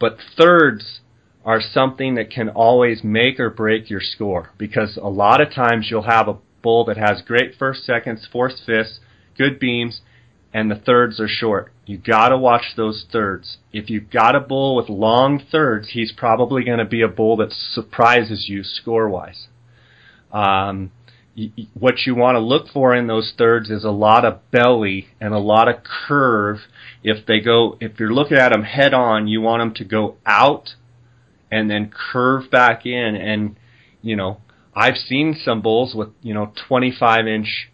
but 0.00 0.16
thirds 0.38 1.00
are 1.44 1.60
something 1.60 2.14
that 2.14 2.30
can 2.30 2.48
always 2.48 3.04
make 3.04 3.38
or 3.38 3.50
break 3.50 3.90
your 3.90 4.00
score 4.00 4.50
because 4.56 4.96
a 4.96 5.08
lot 5.08 5.42
of 5.42 5.52
times 5.52 5.88
you'll 5.90 6.02
have 6.02 6.28
a 6.28 6.38
bull 6.64 6.84
that 6.86 6.96
has 6.96 7.22
great 7.22 7.54
first 7.56 7.84
seconds, 7.84 8.26
fourth 8.30 8.54
fifths, 8.66 8.98
good 9.38 9.60
beams, 9.60 10.00
and 10.52 10.70
the 10.70 10.76
thirds 10.76 11.20
are 11.20 11.28
short. 11.28 11.72
You 11.86 11.98
gotta 11.98 12.38
watch 12.38 12.74
those 12.76 13.04
thirds. 13.12 13.58
If 13.72 13.90
you've 13.90 14.10
got 14.10 14.34
a 14.34 14.40
bull 14.40 14.74
with 14.74 14.88
long 14.88 15.40
thirds, 15.52 15.90
he's 15.90 16.12
probably 16.12 16.64
going 16.64 16.78
to 16.78 16.84
be 16.84 17.02
a 17.02 17.08
bull 17.08 17.36
that 17.36 17.52
surprises 17.52 18.46
you 18.48 18.64
score 18.64 19.08
wise. 19.08 19.48
Um, 20.32 20.90
what 21.74 22.06
you 22.06 22.14
want 22.14 22.36
to 22.36 22.40
look 22.40 22.68
for 22.68 22.94
in 22.94 23.08
those 23.08 23.34
thirds 23.36 23.68
is 23.68 23.84
a 23.84 23.90
lot 23.90 24.24
of 24.24 24.50
belly 24.50 25.08
and 25.20 25.34
a 25.34 25.38
lot 25.38 25.68
of 25.68 25.82
curve. 25.82 26.58
If 27.02 27.26
they 27.26 27.40
go, 27.40 27.76
if 27.80 27.98
you're 27.98 28.14
looking 28.14 28.36
at 28.36 28.50
them 28.50 28.62
head 28.62 28.94
on, 28.94 29.26
you 29.26 29.40
want 29.40 29.60
them 29.60 29.74
to 29.74 29.84
go 29.84 30.16
out 30.24 30.74
and 31.50 31.68
then 31.68 31.92
curve 32.12 32.50
back 32.50 32.86
in. 32.86 33.16
And 33.16 33.56
you 34.00 34.16
know, 34.16 34.40
I've 34.74 34.96
seen 34.96 35.36
some 35.42 35.60
bulls 35.62 35.94
with 35.94 36.10
you 36.22 36.34
know 36.34 36.52
25 36.68 37.26
inch 37.26 37.70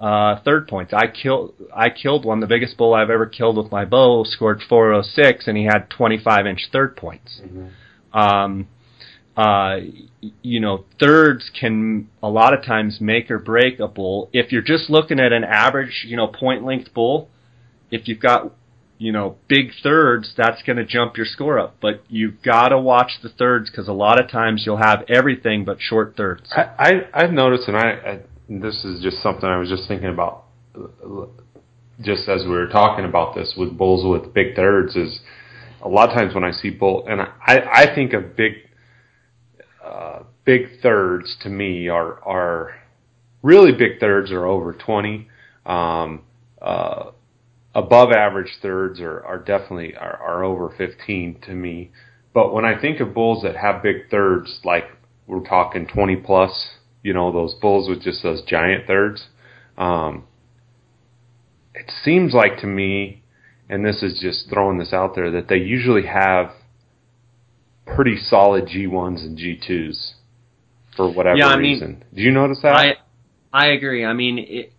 uh, 0.00 0.40
third 0.44 0.66
points. 0.66 0.92
I 0.92 1.06
killed 1.06 1.54
I 1.74 1.90
killed 1.90 2.24
one, 2.24 2.40
the 2.40 2.46
biggest 2.46 2.76
bull 2.76 2.94
I've 2.94 3.10
ever 3.10 3.26
killed 3.26 3.56
with 3.56 3.70
my 3.70 3.84
bow, 3.84 4.24
scored 4.24 4.62
406, 4.68 5.46
and 5.46 5.56
he 5.56 5.64
had 5.64 5.90
25 5.90 6.46
inch 6.46 6.68
third 6.72 6.96
points. 6.96 7.40
Mm-hmm. 7.44 8.18
Um, 8.18 8.68
uh, 9.36 9.78
you 10.42 10.60
know, 10.60 10.84
thirds 10.98 11.50
can 11.58 12.08
a 12.22 12.28
lot 12.28 12.52
of 12.52 12.64
times 12.64 12.98
make 13.00 13.30
or 13.30 13.38
break 13.38 13.78
a 13.78 13.88
bull. 13.88 14.28
If 14.32 14.52
you're 14.52 14.62
just 14.62 14.90
looking 14.90 15.20
at 15.20 15.32
an 15.32 15.44
average, 15.44 16.04
you 16.06 16.16
know, 16.16 16.26
point 16.26 16.64
length 16.64 16.92
bull, 16.92 17.28
if 17.90 18.08
you've 18.08 18.20
got 18.20 18.52
you 19.00 19.12
know 19.12 19.36
big 19.48 19.72
thirds, 19.82 20.34
that's 20.36 20.62
going 20.62 20.76
to 20.76 20.84
jump 20.84 21.16
your 21.16 21.24
score 21.24 21.58
up. 21.58 21.76
But 21.80 22.04
you've 22.08 22.42
got 22.42 22.68
to 22.68 22.78
watch 22.78 23.12
the 23.22 23.30
thirds 23.30 23.70
because 23.70 23.88
a 23.88 23.94
lot 23.94 24.22
of 24.22 24.30
times 24.30 24.64
you'll 24.66 24.76
have 24.76 25.04
everything 25.08 25.64
but 25.64 25.78
short 25.80 26.16
thirds. 26.16 26.52
I, 26.54 26.62
I 26.78 26.90
I've 27.14 27.32
noticed, 27.32 27.66
and 27.66 27.76
I, 27.78 27.82
I 27.82 28.20
this 28.48 28.84
is 28.84 29.02
just 29.02 29.22
something 29.22 29.48
I 29.48 29.56
was 29.56 29.70
just 29.70 29.88
thinking 29.88 30.10
about 30.10 30.44
just 32.02 32.28
as 32.28 32.42
we 32.42 32.50
were 32.50 32.68
talking 32.68 33.06
about 33.06 33.34
this 33.34 33.54
with 33.56 33.76
bulls 33.76 34.04
with 34.04 34.34
big 34.34 34.54
thirds 34.54 34.96
is 34.96 35.20
a 35.82 35.88
lot 35.88 36.10
of 36.10 36.14
times 36.14 36.34
when 36.34 36.44
I 36.44 36.50
see 36.50 36.70
bull 36.70 37.06
and 37.08 37.22
I, 37.22 37.28
I 37.46 37.94
think 37.94 38.12
of 38.12 38.36
big 38.36 38.52
uh, 39.82 40.24
big 40.44 40.80
thirds 40.82 41.36
to 41.42 41.48
me 41.48 41.88
are 41.88 42.22
are 42.22 42.74
really 43.42 43.72
big 43.72 43.98
thirds 43.98 44.30
are 44.30 44.46
over 44.46 44.74
20 44.74 45.26
um, 45.64 46.22
uh, 46.60 47.10
above 47.74 48.10
average 48.12 48.58
thirds 48.60 49.00
are, 49.00 49.24
are 49.24 49.38
definitely 49.38 49.94
are, 49.96 50.16
are 50.16 50.44
over 50.44 50.72
15 50.76 51.40
to 51.42 51.52
me 51.52 51.90
but 52.32 52.52
when 52.52 52.64
I 52.64 52.80
think 52.80 53.00
of 53.00 53.14
bulls 53.14 53.42
that 53.42 53.56
have 53.56 53.82
big 53.82 54.10
thirds 54.10 54.60
like 54.64 54.84
we're 55.26 55.40
talking 55.40 55.86
20 55.86 56.16
plus 56.16 56.76
you 57.02 57.14
know, 57.14 57.32
those 57.32 57.54
bulls 57.54 57.88
with 57.88 58.02
just 58.02 58.22
those 58.22 58.42
giant 58.42 58.86
thirds. 58.86 59.26
Um, 59.78 60.24
it 61.74 61.90
seems 62.04 62.34
like 62.34 62.58
to 62.60 62.66
me, 62.66 63.22
and 63.68 63.84
this 63.84 64.02
is 64.02 64.18
just 64.20 64.50
throwing 64.50 64.78
this 64.78 64.92
out 64.92 65.14
there, 65.14 65.30
that 65.30 65.48
they 65.48 65.56
usually 65.56 66.06
have 66.06 66.52
pretty 67.86 68.16
solid 68.16 68.66
G1s 68.66 69.22
and 69.24 69.38
G2s 69.38 70.12
for 70.96 71.10
whatever 71.12 71.38
yeah, 71.38 71.48
I 71.48 71.56
reason. 71.56 71.88
Mean, 71.88 72.04
Do 72.14 72.22
you 72.22 72.32
notice 72.32 72.58
that? 72.62 72.74
I 72.74 72.96
I 73.52 73.68
agree. 73.68 74.04
I 74.04 74.12
mean, 74.12 74.38
it, 74.38 74.72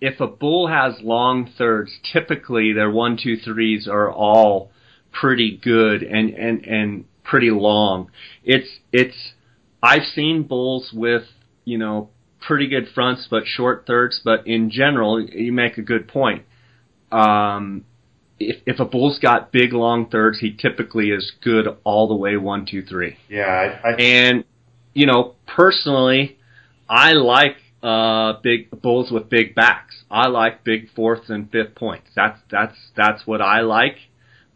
if 0.00 0.20
a 0.20 0.26
bull 0.26 0.68
has 0.68 1.00
long 1.02 1.50
thirds, 1.58 1.92
typically 2.12 2.72
their 2.72 2.90
one, 2.90 3.18
two, 3.22 3.36
threes 3.36 3.88
are 3.88 4.10
all 4.10 4.70
pretty 5.12 5.56
good 5.56 6.02
and 6.02 6.30
and 6.30 6.64
and 6.64 7.04
pretty 7.24 7.50
long. 7.50 8.10
It's 8.44 8.68
it's 8.92 9.32
I've 9.82 10.04
seen 10.14 10.44
bulls 10.44 10.90
with, 10.92 11.24
you 11.64 11.78
know, 11.78 12.10
pretty 12.40 12.68
good 12.68 12.88
fronts 12.94 13.26
but 13.30 13.44
short 13.46 13.84
thirds, 13.86 14.20
but 14.24 14.46
in 14.46 14.70
general, 14.70 15.20
you 15.20 15.52
make 15.52 15.78
a 15.78 15.82
good 15.82 16.08
point. 16.08 16.44
Um, 17.10 17.84
if, 18.38 18.62
if 18.66 18.80
a 18.80 18.84
bull's 18.84 19.18
got 19.18 19.50
big 19.50 19.72
long 19.72 20.08
thirds, 20.10 20.38
he 20.40 20.52
typically 20.52 21.10
is 21.10 21.32
good 21.42 21.66
all 21.84 22.08
the 22.08 22.14
way 22.14 22.36
one, 22.36 22.66
two, 22.66 22.84
three. 22.84 23.16
Yeah, 23.28 23.78
I, 23.82 23.88
I, 23.88 23.92
and 23.94 24.44
you 24.94 25.06
know, 25.06 25.34
personally, 25.46 26.38
I 26.88 27.12
like 27.12 27.56
uh, 27.82 28.34
big 28.42 28.70
bulls 28.82 29.10
with 29.10 29.28
big 29.28 29.54
backs. 29.54 30.04
I 30.10 30.28
like 30.28 30.64
big 30.64 30.90
fourths 30.94 31.30
and 31.30 31.50
fifth 31.50 31.74
points. 31.74 32.08
That's 32.14 32.38
that's 32.50 32.76
that's 32.96 33.26
what 33.26 33.40
I 33.40 33.60
like. 33.60 33.96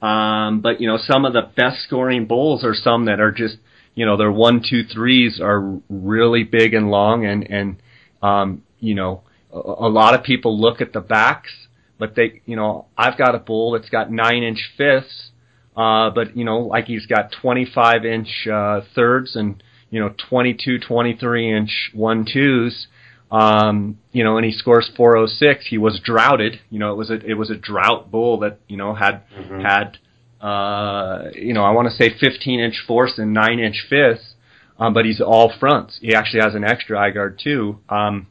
Um, 0.00 0.60
but 0.60 0.80
you 0.80 0.88
know, 0.88 0.98
some 0.98 1.24
of 1.24 1.32
the 1.32 1.42
best 1.56 1.82
scoring 1.86 2.26
bulls 2.26 2.64
are 2.64 2.74
some 2.74 3.04
that 3.06 3.20
are 3.20 3.32
just 3.32 3.58
you 3.94 4.06
know, 4.06 4.16
their 4.16 4.32
one, 4.32 4.62
two, 4.68 4.84
threes 4.84 5.40
are 5.40 5.78
really 5.88 6.44
big 6.44 6.74
and 6.74 6.90
long, 6.90 7.26
and 7.26 7.48
and 7.50 7.76
um, 8.22 8.62
you 8.80 8.94
know, 8.94 9.22
a, 9.52 9.58
a 9.58 9.88
lot 9.88 10.14
of 10.14 10.24
people 10.24 10.58
look 10.58 10.80
at 10.80 10.92
the 10.92 11.00
backs, 11.00 11.50
but 11.98 12.14
they, 12.14 12.40
you 12.46 12.56
know, 12.56 12.86
I've 12.96 13.18
got 13.18 13.34
a 13.34 13.38
bull 13.38 13.72
that's 13.72 13.90
got 13.90 14.10
nine 14.10 14.42
inch 14.42 14.70
fifths, 14.76 15.30
uh, 15.76 16.10
but 16.10 16.36
you 16.36 16.44
know, 16.44 16.60
like 16.60 16.86
he's 16.86 17.06
got 17.06 17.32
25 17.40 18.04
inch 18.04 18.46
uh, 18.50 18.80
thirds 18.94 19.36
and 19.36 19.62
you 19.90 20.00
know, 20.00 20.14
22, 20.30 20.78
23 20.78 21.54
inch 21.54 21.90
one 21.92 22.24
twos. 22.24 22.86
Um, 23.32 23.98
you 24.12 24.22
know, 24.22 24.36
and 24.36 24.44
he 24.44 24.52
scores 24.52 24.90
406. 24.94 25.66
He 25.66 25.78
was 25.78 25.98
droughted. 26.04 26.60
You 26.70 26.78
know, 26.78 26.92
it 26.92 26.96
was 26.96 27.10
a 27.10 27.14
it 27.14 27.34
was 27.34 27.50
a 27.50 27.56
drought 27.56 28.10
bull 28.10 28.38
that 28.40 28.59
you 28.68 28.76
know 28.76 28.94
had 28.94 29.22
mm-hmm. 29.34 29.60
had 29.60 29.98
uh, 30.42 31.30
you 31.34 31.54
know, 31.54 31.62
I 31.62 31.70
want 31.70 31.88
to 31.88 31.94
say 31.94 32.10
15 32.18 32.59
inch 32.59 32.82
fourths 32.86 33.16
and 33.16 33.32
9 33.32 33.60
inch 33.60 33.86
fifths, 33.88 34.34
um, 34.78 34.92
but 34.92 35.04
he's 35.04 35.20
all 35.20 35.52
fronts. 35.60 35.98
He 36.02 36.14
actually 36.14 36.42
has 36.42 36.54
an 36.54 36.64
extra 36.64 36.98
eye 36.98 37.10
guard 37.10 37.40
too. 37.42 37.78
Um, 37.88 38.26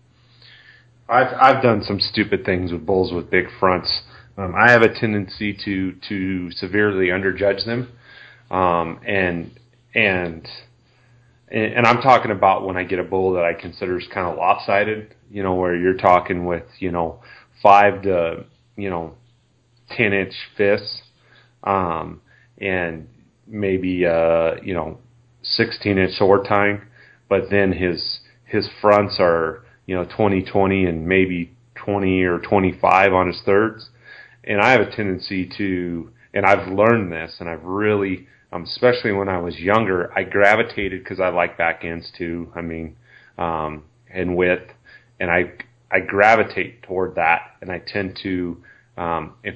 I've 1.07 1.33
I've 1.39 1.63
done 1.63 1.83
some 1.83 1.99
stupid 1.99 2.45
things 2.45 2.71
with 2.71 2.85
bulls 2.85 3.13
with 3.13 3.29
big 3.29 3.45
fronts. 3.59 4.01
Um, 4.37 4.53
I 4.55 4.71
have 4.71 4.81
a 4.81 4.93
tendency 4.93 5.57
to 5.65 5.93
to 6.09 6.51
severely 6.51 7.07
underjudge 7.07 7.65
them, 7.65 7.89
um, 8.49 8.99
and 9.05 9.51
and 9.93 10.47
and 11.51 11.85
I'm 11.85 12.01
talking 12.01 12.31
about 12.31 12.65
when 12.65 12.77
I 12.77 12.83
get 12.83 12.99
a 12.99 13.03
bull 13.03 13.33
that 13.33 13.43
I 13.43 13.53
consider 13.53 13.99
is 13.99 14.07
kind 14.13 14.27
of 14.27 14.37
lopsided. 14.37 15.15
You 15.29 15.43
know, 15.43 15.55
where 15.55 15.75
you're 15.75 15.97
talking 15.97 16.45
with 16.45 16.63
you 16.79 16.91
know 16.91 17.21
five 17.61 18.03
to 18.03 18.45
you 18.75 18.89
know 18.89 19.15
ten 19.89 20.13
inch 20.13 20.33
fifths, 20.57 21.01
um, 21.63 22.21
and 22.59 23.07
maybe 23.47 24.05
uh, 24.05 24.55
you 24.63 24.73
know 24.73 24.97
16 25.43 25.97
inch 25.97 26.13
sword 26.13 26.45
tying. 26.47 26.81
but 27.27 27.49
then 27.49 27.73
his 27.73 28.19
his 28.45 28.69
fronts 28.79 29.17
are 29.19 29.63
you 29.85 29.95
know 29.95 30.05
20 30.05 30.43
20 30.43 30.85
and 30.85 31.07
maybe 31.07 31.51
20 31.75 32.23
or 32.23 32.39
25 32.39 33.13
on 33.13 33.27
his 33.27 33.41
thirds 33.45 33.89
and 34.43 34.61
I 34.61 34.71
have 34.71 34.81
a 34.81 34.95
tendency 34.95 35.49
to 35.57 36.11
and 36.33 36.45
I've 36.45 36.67
learned 36.71 37.11
this 37.11 37.37
and 37.39 37.49
I've 37.49 37.63
really 37.63 38.27
um, 38.51 38.63
especially 38.63 39.11
when 39.11 39.29
I 39.29 39.39
was 39.39 39.57
younger 39.59 40.11
I 40.15 40.23
gravitated 40.23 41.03
because 41.03 41.19
I 41.19 41.29
like 41.29 41.57
back 41.57 41.83
ends 41.83 42.11
too 42.17 42.51
I 42.55 42.61
mean 42.61 42.95
um, 43.37 43.83
and 44.13 44.35
width 44.35 44.71
and 45.19 45.29
I 45.31 45.53
I 45.91 45.99
gravitate 45.99 46.83
toward 46.83 47.15
that 47.15 47.55
and 47.61 47.71
I 47.71 47.79
tend 47.79 48.19
to 48.23 48.57
um, 48.97 49.33
if 49.43 49.55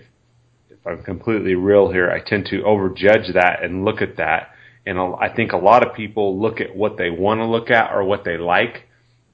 if 0.69 0.79
I'm 0.85 1.03
completely 1.03 1.55
real 1.55 1.91
here 1.91 2.09
I 2.09 2.19
tend 2.19 2.45
to 2.47 2.61
overjudge 2.61 3.33
that 3.33 3.63
and 3.63 3.85
look 3.85 4.01
at 4.01 4.17
that 4.17 4.51
and 4.85 4.99
I 4.99 5.29
think 5.35 5.51
a 5.51 5.57
lot 5.57 5.85
of 5.85 5.95
people 5.95 6.39
look 6.39 6.61
at 6.61 6.75
what 6.75 6.97
they 6.97 7.09
want 7.09 7.39
to 7.39 7.45
look 7.45 7.71
at 7.71 7.91
or 7.91 8.03
what 8.03 8.23
they 8.23 8.37
like, 8.37 8.87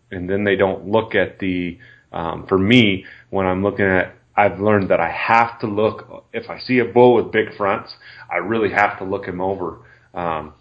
and 0.10 0.30
then 0.30 0.44
they 0.44 0.56
don't 0.56 0.88
look 0.88 1.16
at 1.16 1.40
the. 1.40 1.78
Um, 2.14 2.46
for 2.48 2.58
me, 2.58 3.06
when 3.30 3.46
I'm 3.46 3.64
looking 3.64 3.86
at, 3.86 4.14
I've 4.36 4.60
learned 4.60 4.90
that 4.90 5.00
I 5.00 5.10
have 5.10 5.60
to 5.60 5.68
look. 5.68 6.26
If 6.34 6.50
I 6.50 6.60
see 6.60 6.80
a 6.80 6.86
bull 6.86 7.16
with 7.16 7.32
big 7.32 7.56
fronts, 7.56 7.94
I 8.32 8.38
really 8.38 8.72
have 8.72 8.98
to 9.00 9.04
look 9.04 9.26
him 9.26 9.42
over 9.42 9.80
um, 10.14 10.54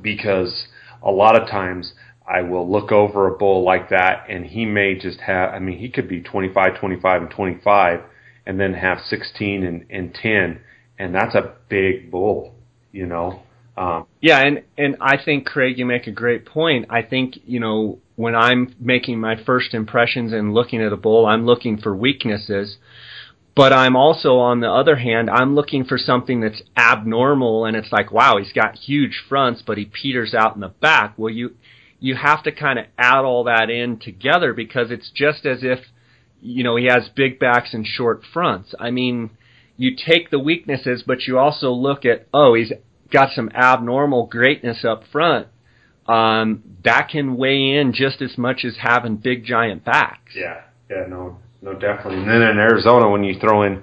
because 0.00 0.68
a 1.02 1.10
lot 1.10 1.40
of 1.40 1.48
times 1.48 1.92
I 2.28 2.42
will 2.42 2.70
look 2.70 2.92
over 2.92 3.28
a 3.28 3.36
bull 3.38 3.64
like 3.64 3.90
that, 3.90 4.26
and 4.28 4.44
he 4.46 4.64
may 4.64 4.98
just 4.98 5.20
have. 5.20 5.52
I 5.52 5.58
mean, 5.58 5.78
he 5.78 5.88
could 5.88 6.08
be 6.08 6.20
25, 6.20 6.78
25, 6.78 7.22
and 7.22 7.30
25, 7.30 8.00
and 8.46 8.60
then 8.60 8.74
have 8.74 8.98
16 9.00 9.64
and, 9.64 9.86
and 9.90 10.14
10, 10.14 10.60
and 10.98 11.14
that's 11.14 11.34
a 11.34 11.54
big 11.68 12.10
bull, 12.10 12.54
you 12.92 13.06
know. 13.06 13.42
Um, 13.76 14.06
yeah, 14.22 14.40
and 14.40 14.62
and 14.78 14.96
I 15.00 15.22
think 15.22 15.46
Craig, 15.46 15.78
you 15.78 15.84
make 15.84 16.06
a 16.06 16.12
great 16.12 16.46
point. 16.46 16.86
I 16.88 17.02
think 17.02 17.38
you 17.44 17.60
know 17.60 17.98
when 18.16 18.34
I'm 18.34 18.74
making 18.80 19.20
my 19.20 19.36
first 19.44 19.74
impressions 19.74 20.32
and 20.32 20.54
looking 20.54 20.82
at 20.82 20.92
a 20.92 20.96
bull, 20.96 21.26
I'm 21.26 21.44
looking 21.44 21.76
for 21.76 21.94
weaknesses, 21.94 22.78
but 23.54 23.74
I'm 23.74 23.94
also 23.94 24.38
on 24.38 24.60
the 24.60 24.70
other 24.70 24.96
hand, 24.96 25.28
I'm 25.28 25.54
looking 25.54 25.84
for 25.84 25.98
something 25.98 26.40
that's 26.40 26.62
abnormal, 26.76 27.66
and 27.66 27.76
it's 27.76 27.92
like, 27.92 28.10
wow, 28.10 28.38
he's 28.38 28.52
got 28.52 28.76
huge 28.76 29.22
fronts, 29.28 29.62
but 29.66 29.76
he 29.76 29.84
peters 29.84 30.32
out 30.32 30.54
in 30.54 30.62
the 30.62 30.68
back. 30.68 31.14
Well, 31.18 31.32
you 31.32 31.56
you 32.00 32.14
have 32.14 32.42
to 32.44 32.52
kind 32.52 32.78
of 32.78 32.86
add 32.96 33.24
all 33.24 33.44
that 33.44 33.68
in 33.68 33.98
together 33.98 34.54
because 34.54 34.90
it's 34.90 35.10
just 35.10 35.44
as 35.44 35.58
if 35.62 35.80
you 36.40 36.64
know 36.64 36.76
he 36.76 36.86
has 36.86 37.10
big 37.14 37.38
backs 37.38 37.74
and 37.74 37.86
short 37.86 38.22
fronts. 38.32 38.74
I 38.78 38.90
mean 38.90 39.30
you 39.76 39.94
take 39.94 40.30
the 40.30 40.38
weaknesses, 40.38 41.04
but 41.06 41.26
you 41.26 41.38
also 41.38 41.70
look 41.70 42.04
at, 42.04 42.26
oh, 42.32 42.54
he's 42.54 42.72
got 43.10 43.30
some 43.34 43.50
abnormal 43.54 44.26
greatness 44.26 44.84
up 44.84 45.02
front, 45.10 45.48
um, 46.06 46.62
that 46.84 47.08
can 47.10 47.36
weigh 47.36 47.76
in 47.76 47.92
just 47.92 48.22
as 48.22 48.38
much 48.38 48.64
as 48.64 48.76
having 48.80 49.16
big 49.16 49.44
giant 49.44 49.84
backs. 49.84 50.32
Yeah, 50.34 50.62
yeah, 50.88 51.06
no, 51.08 51.38
no, 51.62 51.72
definitely. 51.72 52.18
And 52.18 52.28
then 52.28 52.42
in 52.42 52.58
Arizona, 52.58 53.10
when 53.10 53.24
you 53.24 53.38
throw 53.40 53.62
in, 53.62 53.82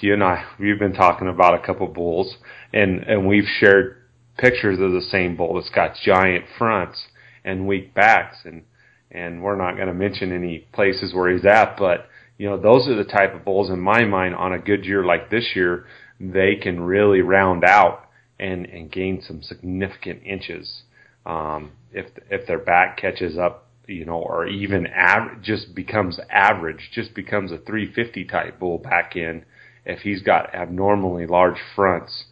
you 0.00 0.14
and 0.14 0.22
I, 0.22 0.44
we've 0.58 0.78
been 0.78 0.94
talking 0.94 1.28
about 1.28 1.54
a 1.54 1.66
couple 1.66 1.86
bulls, 1.88 2.36
and 2.72 3.02
and 3.04 3.26
we've 3.26 3.48
shared 3.58 4.02
pictures 4.38 4.78
of 4.80 4.92
the 4.92 5.02
same 5.10 5.36
bull 5.36 5.54
that's 5.54 5.70
got 5.70 5.96
giant 6.04 6.44
fronts 6.56 7.06
and 7.44 7.66
weak 7.66 7.94
backs, 7.94 8.38
and 8.44 8.62
and 9.10 9.42
we're 9.42 9.56
not 9.56 9.76
going 9.76 9.88
to 9.88 9.94
mention 9.94 10.32
any 10.32 10.66
places 10.72 11.14
where 11.14 11.30
he's 11.32 11.44
at, 11.44 11.76
but 11.76 12.08
you 12.38 12.48
know 12.48 12.60
those 12.60 12.88
are 12.88 12.96
the 12.96 13.04
type 13.04 13.34
of 13.34 13.44
bulls 13.44 13.70
in 13.70 13.80
my 13.80 14.04
mind 14.04 14.34
on 14.34 14.52
a 14.52 14.58
good 14.58 14.84
year 14.84 15.04
like 15.04 15.30
this 15.30 15.50
year, 15.54 15.86
they 16.20 16.56
can 16.56 16.80
really 16.80 17.20
round 17.20 17.64
out 17.64 18.03
and 18.38 18.66
and 18.66 18.90
gain 18.90 19.22
some 19.26 19.42
significant 19.42 20.22
inches. 20.24 20.82
Um, 21.26 21.72
if 21.92 22.06
if 22.30 22.46
their 22.46 22.58
back 22.58 22.96
catches 22.98 23.38
up, 23.38 23.68
you 23.86 24.04
know, 24.04 24.18
or 24.18 24.46
even 24.46 24.86
average, 24.86 25.42
just 25.42 25.74
becomes 25.74 26.18
average, 26.30 26.90
just 26.92 27.14
becomes 27.14 27.52
a 27.52 27.58
350 27.58 28.24
type 28.24 28.58
bull 28.58 28.78
back 28.78 29.16
in. 29.16 29.44
If 29.86 30.00
he's 30.00 30.22
got 30.22 30.54
abnormally 30.54 31.26
large 31.26 31.58
fronts, 31.74 32.24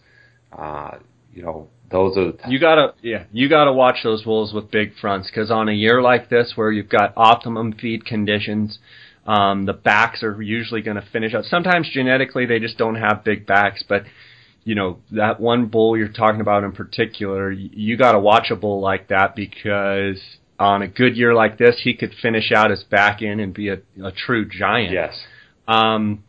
uh, 0.57 0.99
you 1.35 1.43
know, 1.43 1.69
those 1.93 2.17
are 2.17 2.33
you 2.49 2.59
gotta 2.59 2.95
yeah 3.03 3.25
you 3.31 3.49
gotta 3.49 3.73
watch 3.73 3.99
those 4.03 4.25
bulls 4.25 4.53
with 4.53 4.71
big 4.71 4.93
fronts 5.01 5.29
because 5.29 5.51
on 5.51 5.69
a 5.69 5.73
year 5.73 6.03
like 6.03 6.29
this 6.31 6.53
where 6.57 6.73
you've 6.73 6.89
got 6.89 7.13
optimum 7.17 7.73
feed 7.73 8.05
conditions 8.05 8.79
um, 9.25 9.67
the 9.67 9.73
backs 9.73 10.25
are 10.25 10.43
usually 10.43 10.83
going 10.83 10.97
to 10.97 11.07
finish 11.13 11.33
up 11.35 11.45
sometimes 11.45 11.89
genetically 11.93 12.47
they 12.47 12.59
just 12.59 12.79
don't 12.79 12.97
have 12.97 13.23
big 13.23 13.47
backs 13.47 13.85
but 13.87 14.03
you 14.65 14.75
know 14.75 14.99
that 15.11 15.41
one 15.41 15.67
bull 15.67 15.97
you're 15.97 16.09
talking 16.09 16.41
about 16.41 16.65
in 16.65 16.73
particular, 16.73 17.51
you 17.51 17.97
got 17.97 18.13
to 18.13 18.19
watch 18.19 18.51
a 18.51 18.57
bull 18.57 18.81
like 18.81 19.09
that 19.09 19.35
because 19.35 20.21
on 20.59 20.83
a 20.83 20.89
good 20.89 21.17
year 21.17 21.35
like 21.35 21.59
this, 21.59 21.81
he 21.83 21.95
could 21.95 22.15
finish 22.21 22.53
out 22.53 22.71
his 22.71 22.85
back 22.85 23.23
end 23.23 23.41
and 23.41 23.53
be 23.53 23.69
a, 23.69 23.79
a 24.03 24.13
true 24.13 24.49
giant. 24.49 24.93
Yes. 24.93 25.19
Um, 25.67 26.23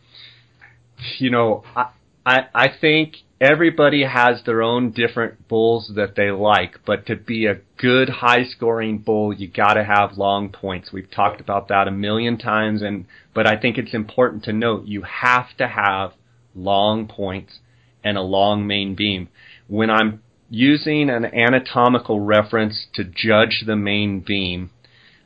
you 1.19 1.29
know, 1.29 1.63
I, 1.75 1.89
I 2.25 2.39
I 2.53 2.67
think 2.79 3.17
everybody 3.39 4.03
has 4.03 4.41
their 4.45 4.61
own 4.61 4.91
different 4.91 5.47
bulls 5.47 5.91
that 5.95 6.15
they 6.15 6.31
like, 6.31 6.79
but 6.85 7.05
to 7.07 7.15
be 7.15 7.45
a 7.45 7.59
good 7.77 8.09
high 8.09 8.45
scoring 8.45 8.97
bull, 8.97 9.33
you 9.33 9.47
got 9.47 9.73
to 9.73 9.83
have 9.83 10.17
long 10.17 10.49
points. 10.49 10.91
We've 10.91 11.11
talked 11.11 11.41
about 11.41 11.67
that 11.67 11.87
a 11.87 11.91
million 11.91 12.37
times, 12.37 12.81
and 12.81 13.05
but 13.33 13.45
I 13.45 13.59
think 13.59 13.77
it's 13.77 13.93
important 13.93 14.43
to 14.45 14.53
note 14.53 14.85
you 14.85 15.03
have 15.03 15.55
to 15.57 15.67
have 15.67 16.13
long 16.55 17.07
points 17.07 17.59
and 18.03 18.17
a 18.17 18.21
long 18.21 18.67
main 18.67 18.95
beam. 18.95 19.29
When 19.67 19.89
I'm 19.89 20.21
using 20.49 21.09
an 21.09 21.25
anatomical 21.25 22.19
reference 22.19 22.87
to 22.93 23.03
judge 23.03 23.63
the 23.65 23.75
main 23.75 24.19
beam, 24.19 24.69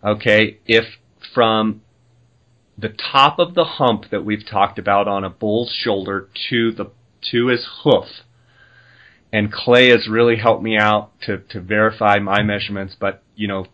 okay, 0.03 0.59
if 0.65 0.85
from 1.33 1.81
the 2.77 2.89
top 2.89 3.39
of 3.39 3.55
the 3.55 3.63
hump 3.63 4.05
that 4.11 4.23
we've 4.23 4.45
talked 4.45 4.77
about 4.77 5.07
on 5.07 5.23
a 5.23 5.29
bull's 5.29 5.71
shoulder 5.71 6.29
to 6.49 6.71
the 6.71 6.91
to 7.31 7.47
his 7.47 7.67
hoof, 7.83 8.05
and 9.33 9.51
Clay 9.51 9.89
has 9.89 10.07
really 10.07 10.37
helped 10.37 10.63
me 10.63 10.77
out 10.77 11.11
to, 11.21 11.39
to 11.49 11.59
verify 11.59 12.19
my 12.19 12.43
measurements, 12.43 12.95
but 12.97 13.23
you 13.35 13.47
know, 13.47 13.65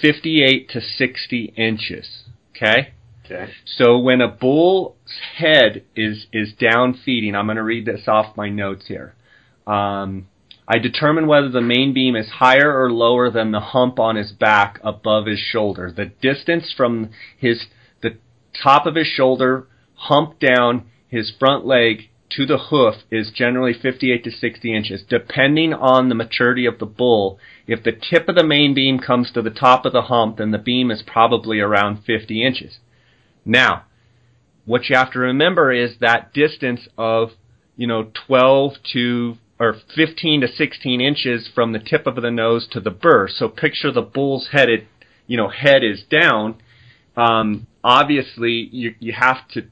58 0.00 0.68
to 0.70 0.80
60 0.80 1.54
inches, 1.56 2.24
okay? 2.54 2.92
So 3.64 3.98
when 3.98 4.20
a 4.20 4.28
bull's 4.28 4.96
head 5.36 5.84
is 5.96 6.26
is 6.32 6.52
down 6.52 6.94
feeding, 7.04 7.34
I'm 7.34 7.46
going 7.46 7.56
to 7.56 7.62
read 7.62 7.86
this 7.86 8.08
off 8.08 8.36
my 8.36 8.48
notes 8.48 8.86
here. 8.86 9.14
Um, 9.66 10.26
I 10.66 10.78
determine 10.78 11.26
whether 11.26 11.48
the 11.48 11.60
main 11.60 11.92
beam 11.92 12.14
is 12.14 12.28
higher 12.28 12.72
or 12.72 12.92
lower 12.92 13.30
than 13.30 13.50
the 13.50 13.60
hump 13.60 13.98
on 13.98 14.16
his 14.16 14.32
back 14.32 14.78
above 14.82 15.26
his 15.26 15.38
shoulder. 15.38 15.92
The 15.94 16.12
distance 16.20 16.72
from 16.76 17.10
his 17.38 17.66
the 18.02 18.18
top 18.62 18.86
of 18.86 18.94
his 18.94 19.06
shoulder, 19.06 19.66
hump 19.94 20.38
down 20.38 20.86
his 21.08 21.32
front 21.38 21.66
leg 21.66 22.10
to 22.30 22.46
the 22.46 22.58
hoof 22.70 22.94
is 23.10 23.32
generally 23.34 23.72
58 23.72 24.22
to 24.24 24.30
60 24.30 24.74
inches, 24.74 25.02
depending 25.08 25.74
on 25.74 26.08
the 26.08 26.14
maturity 26.14 26.66
of 26.66 26.78
the 26.78 26.86
bull. 26.86 27.38
If 27.66 27.82
the 27.82 27.92
tip 27.92 28.28
of 28.28 28.36
the 28.36 28.46
main 28.46 28.72
beam 28.72 28.98
comes 29.00 29.32
to 29.32 29.42
the 29.42 29.50
top 29.50 29.84
of 29.84 29.92
the 29.92 30.02
hump, 30.02 30.36
then 30.38 30.52
the 30.52 30.58
beam 30.58 30.90
is 30.90 31.02
probably 31.04 31.58
around 31.58 32.04
50 32.04 32.44
inches. 32.44 32.78
Now, 33.50 33.86
what 34.64 34.88
you 34.88 34.96
have 34.96 35.10
to 35.12 35.18
remember 35.18 35.72
is 35.72 35.96
that 36.00 36.32
distance 36.32 36.86
of, 36.96 37.30
you 37.76 37.88
know, 37.88 38.12
12 38.28 38.74
to 38.92 39.36
or 39.58 39.74
15 39.94 40.42
to 40.42 40.48
16 40.48 41.00
inches 41.00 41.50
from 41.52 41.72
the 41.72 41.80
tip 41.80 42.06
of 42.06 42.14
the 42.14 42.30
nose 42.30 42.68
to 42.70 42.80
the 42.80 42.92
burr. 42.92 43.28
So 43.28 43.48
picture 43.48 43.90
the 43.90 44.02
bull's 44.02 44.50
headed, 44.52 44.86
you 45.26 45.36
know, 45.36 45.48
head 45.48 45.82
is 45.82 46.04
down. 46.08 46.62
Um, 47.16 47.66
obviously, 47.82 48.68
you 48.70 48.94
you 49.00 49.12
have 49.12 49.48
to 49.54 49.66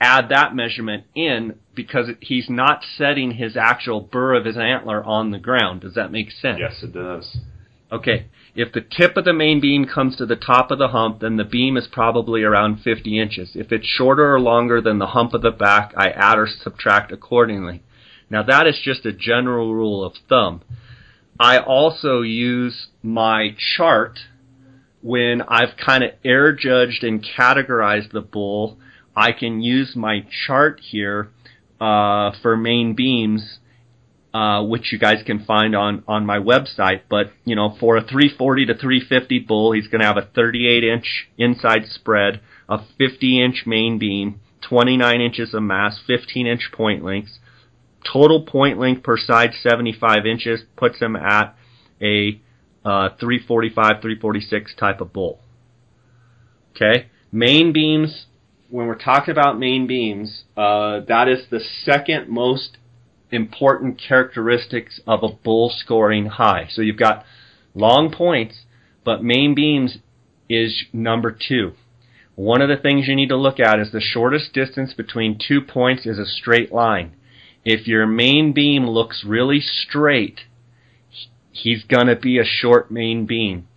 add 0.00 0.28
that 0.28 0.54
measurement 0.54 1.04
in 1.14 1.58
because 1.74 2.06
he's 2.20 2.48
not 2.48 2.84
setting 2.96 3.32
his 3.32 3.56
actual 3.56 4.00
burr 4.00 4.34
of 4.34 4.44
his 4.44 4.56
antler 4.56 5.02
on 5.02 5.32
the 5.32 5.38
ground. 5.40 5.80
Does 5.80 5.94
that 5.94 6.12
make 6.12 6.30
sense? 6.30 6.58
Yes, 6.60 6.82
it 6.84 6.94
does. 6.94 7.36
Okay, 7.90 8.26
if 8.54 8.72
the 8.72 8.80
tip 8.80 9.16
of 9.16 9.24
the 9.24 9.32
main 9.32 9.60
beam 9.60 9.84
comes 9.84 10.16
to 10.16 10.26
the 10.26 10.36
top 10.36 10.70
of 10.70 10.78
the 10.78 10.88
hump, 10.88 11.20
then 11.20 11.36
the 11.36 11.44
beam 11.44 11.76
is 11.76 11.88
probably 11.90 12.44
around 12.44 12.82
50 12.82 13.18
inches. 13.18 13.50
If 13.54 13.72
it's 13.72 13.86
shorter 13.86 14.34
or 14.34 14.40
longer 14.40 14.80
than 14.80 14.98
the 14.98 15.08
hump 15.08 15.34
of 15.34 15.42
the 15.42 15.50
back, 15.50 15.92
I 15.96 16.10
add 16.10 16.38
or 16.38 16.46
subtract 16.46 17.10
accordingly. 17.10 17.82
Now 18.30 18.44
that 18.44 18.66
is 18.66 18.80
just 18.82 19.04
a 19.04 19.12
general 19.12 19.74
rule 19.74 20.04
of 20.04 20.14
thumb. 20.28 20.62
I 21.38 21.58
also 21.58 22.22
use 22.22 22.88
my 23.02 23.56
chart 23.76 24.20
when 25.02 25.42
I've 25.42 25.76
kind 25.76 26.04
of 26.04 26.12
air 26.24 26.52
judged 26.52 27.02
and 27.02 27.24
categorized 27.24 28.12
the 28.12 28.20
bull. 28.20 28.78
I 29.16 29.32
can 29.32 29.62
use 29.62 29.96
my 29.96 30.24
chart 30.46 30.80
here 30.80 31.30
uh, 31.80 32.30
for 32.40 32.56
main 32.56 32.94
beams 32.94 33.58
uh, 34.34 34.64
which 34.64 34.92
you 34.92 34.98
guys 34.98 35.22
can 35.24 35.44
find 35.44 35.76
on 35.76 36.02
on 36.08 36.26
my 36.26 36.38
website. 36.38 37.02
But 37.08 37.30
you 37.44 37.54
know, 37.54 37.76
for 37.78 37.96
a 37.96 38.00
340 38.00 38.66
to 38.66 38.74
350 38.74 39.38
bull, 39.38 39.72
he's 39.72 39.86
going 39.86 40.00
to 40.00 40.06
have 40.06 40.16
a 40.16 40.28
38 40.34 40.82
inch 40.82 41.28
inside 41.38 41.86
spread, 41.86 42.40
a 42.68 42.78
50 42.98 43.42
inch 43.42 43.62
main 43.64 43.98
beam, 43.98 44.40
29 44.68 45.20
inches 45.20 45.54
of 45.54 45.62
mass, 45.62 46.00
15 46.06 46.48
inch 46.48 46.70
point 46.72 47.04
lengths. 47.04 47.38
Total 48.12 48.42
point 48.42 48.78
length 48.78 49.04
per 49.04 49.16
side 49.16 49.52
75 49.62 50.26
inches 50.26 50.62
puts 50.76 50.98
him 50.98 51.14
at 51.16 51.56
a 52.02 52.40
uh, 52.84 53.10
345, 53.18 53.74
346 54.02 54.74
type 54.74 55.00
of 55.00 55.12
bull. 55.12 55.40
Okay, 56.74 57.06
main 57.30 57.72
beams. 57.72 58.26
When 58.68 58.88
we're 58.88 58.98
talking 58.98 59.30
about 59.30 59.60
main 59.60 59.86
beams, 59.86 60.42
uh, 60.56 61.00
that 61.06 61.28
is 61.28 61.46
the 61.50 61.60
second 61.84 62.28
most 62.28 62.78
important 63.34 64.00
characteristics 64.00 65.00
of 65.06 65.22
a 65.22 65.28
bull 65.28 65.70
scoring 65.74 66.26
high. 66.26 66.68
So 66.70 66.82
you've 66.82 66.96
got 66.96 67.24
long 67.74 68.12
points, 68.12 68.64
but 69.04 69.22
main 69.22 69.54
beams 69.54 69.98
is 70.48 70.84
number 70.92 71.30
two. 71.30 71.72
One 72.36 72.62
of 72.62 72.68
the 72.68 72.76
things 72.76 73.06
you 73.06 73.14
need 73.14 73.28
to 73.28 73.36
look 73.36 73.60
at 73.60 73.78
is 73.78 73.92
the 73.92 74.00
shortest 74.00 74.52
distance 74.52 74.92
between 74.92 75.38
two 75.38 75.60
points 75.60 76.04
is 76.04 76.18
a 76.18 76.26
straight 76.26 76.72
line. 76.72 77.14
If 77.64 77.86
your 77.86 78.06
main 78.06 78.52
beam 78.52 78.86
looks 78.86 79.24
really 79.24 79.60
straight, 79.60 80.40
he's 81.52 81.84
going 81.84 82.08
to 82.08 82.16
be 82.16 82.38
a 82.38 82.44
short 82.44 82.90
main 82.90 83.24
beam. 83.26 83.68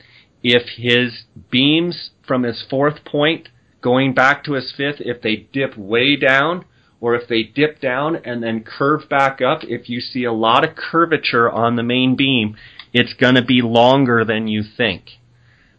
If 0.43 0.63
his 0.75 1.23
beams 1.49 2.09
from 2.25 2.43
his 2.43 2.63
fourth 2.67 3.05
point 3.05 3.49
going 3.81 4.13
back 4.13 4.43
to 4.43 4.53
his 4.53 4.73
fifth, 4.75 4.99
if 4.99 5.21
they 5.21 5.47
dip 5.53 5.77
way 5.77 6.15
down, 6.15 6.65
or 6.99 7.15
if 7.15 7.27
they 7.27 7.43
dip 7.43 7.79
down 7.79 8.15
and 8.15 8.41
then 8.41 8.63
curve 8.63 9.07
back 9.09 9.41
up, 9.41 9.63
if 9.63 9.89
you 9.89 9.99
see 9.99 10.23
a 10.23 10.33
lot 10.33 10.67
of 10.67 10.75
curvature 10.75 11.49
on 11.49 11.75
the 11.75 11.83
main 11.83 12.15
beam, 12.15 12.55
it's 12.93 13.13
going 13.13 13.35
to 13.35 13.43
be 13.43 13.61
longer 13.61 14.25
than 14.25 14.47
you 14.47 14.63
think. 14.63 15.03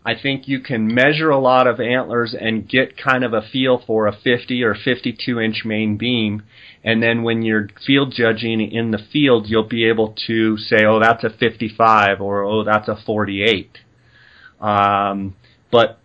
I 0.05 0.15
think 0.21 0.49
you 0.49 0.61
can 0.61 0.87
measure 0.87 1.29
a 1.29 1.39
lot 1.39 1.67
of 1.67 1.81
antlers 1.81 2.35
and 2.39 2.67
get 2.69 2.97
kind 2.97 3.25
of 3.25 3.35
a 3.35 3.43
feel 3.43 3.83
for 3.87 4.07
a 4.07 4.17
50 4.17 4.63
or 4.63 4.75
52 4.75 5.41
inch 5.41 5.65
main 5.65 5.99
beam. 5.99 6.45
And 6.83 7.03
then 7.03 7.25
when 7.25 7.43
you're 7.43 7.69
field 7.87 8.15
judging 8.17 8.61
in 8.61 8.91
the 8.91 9.05
field, 9.13 9.49
you'll 9.49 9.69
be 9.69 9.87
able 9.87 10.15
to 10.27 10.57
say, 10.57 10.85
oh, 10.87 11.01
that's 11.01 11.25
a 11.25 11.31
55 11.31 12.21
or 12.21 12.45
oh, 12.45 12.65
that's 12.65 12.89
a 12.89 12.97
48. 13.05 13.77
Um, 14.61 15.37
but 15.71 15.99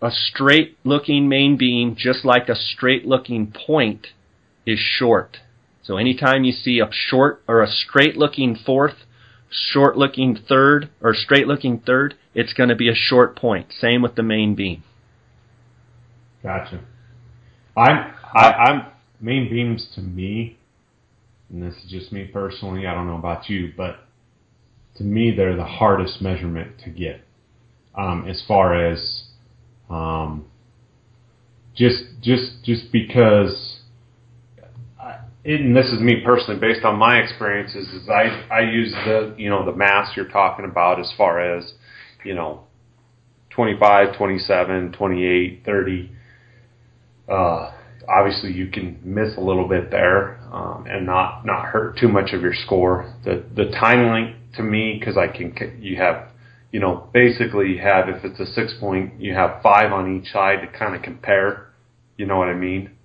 a 0.00 0.10
straight 0.10 0.76
looking 0.84 1.28
main 1.28 1.56
beam, 1.56 1.96
just 1.98 2.24
like 2.24 2.48
a 2.48 2.54
straight 2.54 3.06
looking 3.06 3.52
point, 3.66 4.06
is 4.66 4.78
short. 4.78 5.38
So 5.82 5.96
anytime 5.96 6.44
you 6.44 6.52
see 6.52 6.80
a 6.80 6.90
short 6.90 7.42
or 7.46 7.62
a 7.62 7.68
straight 7.68 8.16
looking 8.16 8.56
fourth, 8.56 8.96
short 9.48 9.96
looking 9.96 10.36
third, 10.48 10.90
or 11.00 11.14
straight 11.14 11.46
looking 11.46 11.78
third, 11.78 12.14
it's 12.34 12.52
going 12.52 12.68
to 12.68 12.74
be 12.74 12.88
a 12.88 12.94
short 12.94 13.36
point. 13.36 13.72
Same 13.78 14.02
with 14.02 14.16
the 14.16 14.22
main 14.22 14.54
beam. 14.54 14.82
Gotcha. 16.42 16.80
I'm 17.76 18.14
I, 18.34 18.52
I'm 18.52 18.86
main 19.20 19.48
beams 19.48 19.88
to 19.94 20.00
me, 20.00 20.58
and 21.50 21.62
this 21.62 21.74
is 21.84 21.90
just 21.90 22.12
me 22.12 22.24
personally. 22.24 22.86
I 22.86 22.94
don't 22.94 23.06
know 23.06 23.16
about 23.16 23.48
you, 23.48 23.72
but 23.76 23.96
to 24.96 25.04
me 25.04 25.34
they're 25.36 25.56
the 25.56 25.64
hardest 25.64 26.20
measurement 26.20 26.78
to 26.84 26.90
get. 26.90 27.20
Um, 27.94 28.26
as 28.28 28.42
far 28.46 28.74
as 28.74 29.24
um, 29.88 30.46
just 31.74 32.04
just 32.20 32.64
just 32.64 32.92
because 32.92 33.75
and 35.46 35.76
this 35.76 35.86
is 35.86 36.00
me 36.00 36.22
personally, 36.24 36.58
based 36.60 36.84
on 36.84 36.98
my 36.98 37.18
experiences, 37.18 37.86
is 37.88 38.08
I 38.08 38.46
I 38.50 38.60
use 38.60 38.92
the 39.04 39.34
you 39.38 39.48
know 39.48 39.64
the 39.64 39.76
mass 39.76 40.16
you're 40.16 40.28
talking 40.28 40.64
about 40.64 40.98
as 40.98 41.12
far 41.16 41.40
as 41.40 41.74
you 42.24 42.34
know 42.34 42.64
25, 43.50 44.16
27, 44.16 44.92
28, 44.92 45.62
30. 45.64 46.10
Uh, 47.28 47.72
obviously, 48.08 48.52
you 48.52 48.68
can 48.68 49.00
miss 49.04 49.36
a 49.36 49.40
little 49.40 49.68
bit 49.68 49.90
there 49.90 50.40
um, 50.52 50.86
and 50.88 51.06
not 51.06 51.46
not 51.46 51.66
hurt 51.66 51.96
too 51.96 52.08
much 52.08 52.32
of 52.32 52.42
your 52.42 52.54
score. 52.54 53.14
The 53.24 53.44
the 53.54 53.66
tine 53.66 54.10
length 54.10 54.38
to 54.56 54.62
me 54.64 54.96
because 54.98 55.16
I 55.16 55.28
can 55.28 55.54
you 55.80 55.96
have 55.96 56.28
you 56.72 56.80
know 56.80 57.08
basically 57.12 57.68
you 57.68 57.78
have 57.78 58.08
if 58.08 58.24
it's 58.24 58.40
a 58.40 58.46
six 58.46 58.74
point 58.80 59.20
you 59.20 59.34
have 59.34 59.62
five 59.62 59.92
on 59.92 60.16
each 60.16 60.32
side 60.32 60.60
to 60.62 60.78
kind 60.78 60.96
of 60.96 61.02
compare. 61.02 61.72
You 62.16 62.26
know 62.26 62.38
what 62.38 62.48
I 62.48 62.54
mean? 62.54 62.95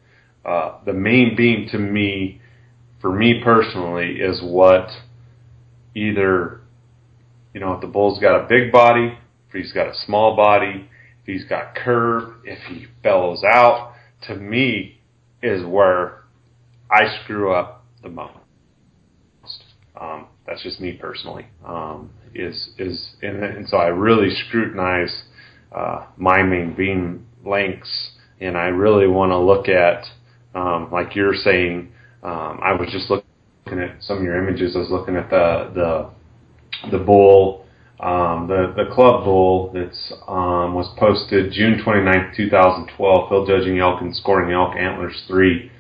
Uh, 0.44 0.80
the 0.86 0.94
main 0.94 1.36
beam 1.36 1.68
to 1.72 1.78
me, 1.78 2.42
for 3.00 3.12
me 3.12 3.42
personally, 3.44 4.20
is 4.20 4.42
what 4.44 4.90
either, 5.96 6.62
you 7.54 7.60
know, 7.60 7.74
if 7.74 7.82
the 7.82 7.88
bull's 7.88 8.20
got 8.20 8.44
a 8.44 8.48
big 8.48 8.72
body, 8.72 9.18
if 9.48 9.54
he's 9.54 9.74
got 9.74 9.88
a 9.88 9.94
small 10.06 10.36
body, 10.36 10.90
if 11.22 11.26
he's 11.26 11.46
got 11.46 11.76
curve, 11.76 12.34
if 12.44 12.60
he 12.70 12.88
bellows 13.04 13.44
out, 13.44 13.94
to 14.28 14.36
me 14.36 15.00
is 15.44 15.66
where 15.66 16.24
I 16.90 17.18
screw 17.24 17.54
up 17.54 17.86
the 18.02 18.10
most. 18.10 18.38
Um, 20.00 20.28
that's 20.48 20.64
just 20.64 20.80
me 20.80 20.94
personally. 20.94 21.46
Um, 21.66 22.12
is 22.34 22.70
is 22.78 23.16
and, 23.22 23.44
and 23.44 23.68
so 23.68 23.78
I 23.78 23.88
really 23.88 24.34
scrutinize 24.48 25.24
uh, 25.72 26.06
my 26.18 26.44
main 26.44 26.74
beam 26.76 27.28
lengths, 27.46 28.12
and 28.40 28.58
I 28.58 28.68
really 28.68 29.08
want 29.08 29.32
to 29.32 29.38
look 29.38 29.68
at 29.68 30.06
um, 30.56 30.90
like 30.92 31.16
you're 31.16 31.36
saying, 31.36 31.92
um, 32.24 32.60
I 32.62 32.74
was 32.74 32.90
just 32.92 33.10
looking 33.10 33.80
at 33.80 34.02
some 34.04 34.18
of 34.18 34.24
your 34.24 34.38
images. 34.38 34.76
I 34.76 34.80
was 34.80 34.90
looking 34.90 35.16
at 35.16 35.30
the 35.30 35.72
the 35.74 36.98
the 36.98 37.04
bull, 37.04 37.66
um, 38.00 38.48
the 38.48 38.74
the 38.76 38.94
club 38.94 39.24
bull 39.24 39.72
that's 39.74 40.14
um, 40.28 40.74
was 40.74 40.94
posted 40.98 41.52
June 41.54 41.82
29th, 41.86 42.36
2012. 42.36 43.30
Field 43.30 43.48
judging 43.48 43.80
elk 43.80 44.02
and 44.02 44.16
scoring 44.16 44.52
elk 44.52 44.76
antlers 44.76 45.24
three. 45.28 45.72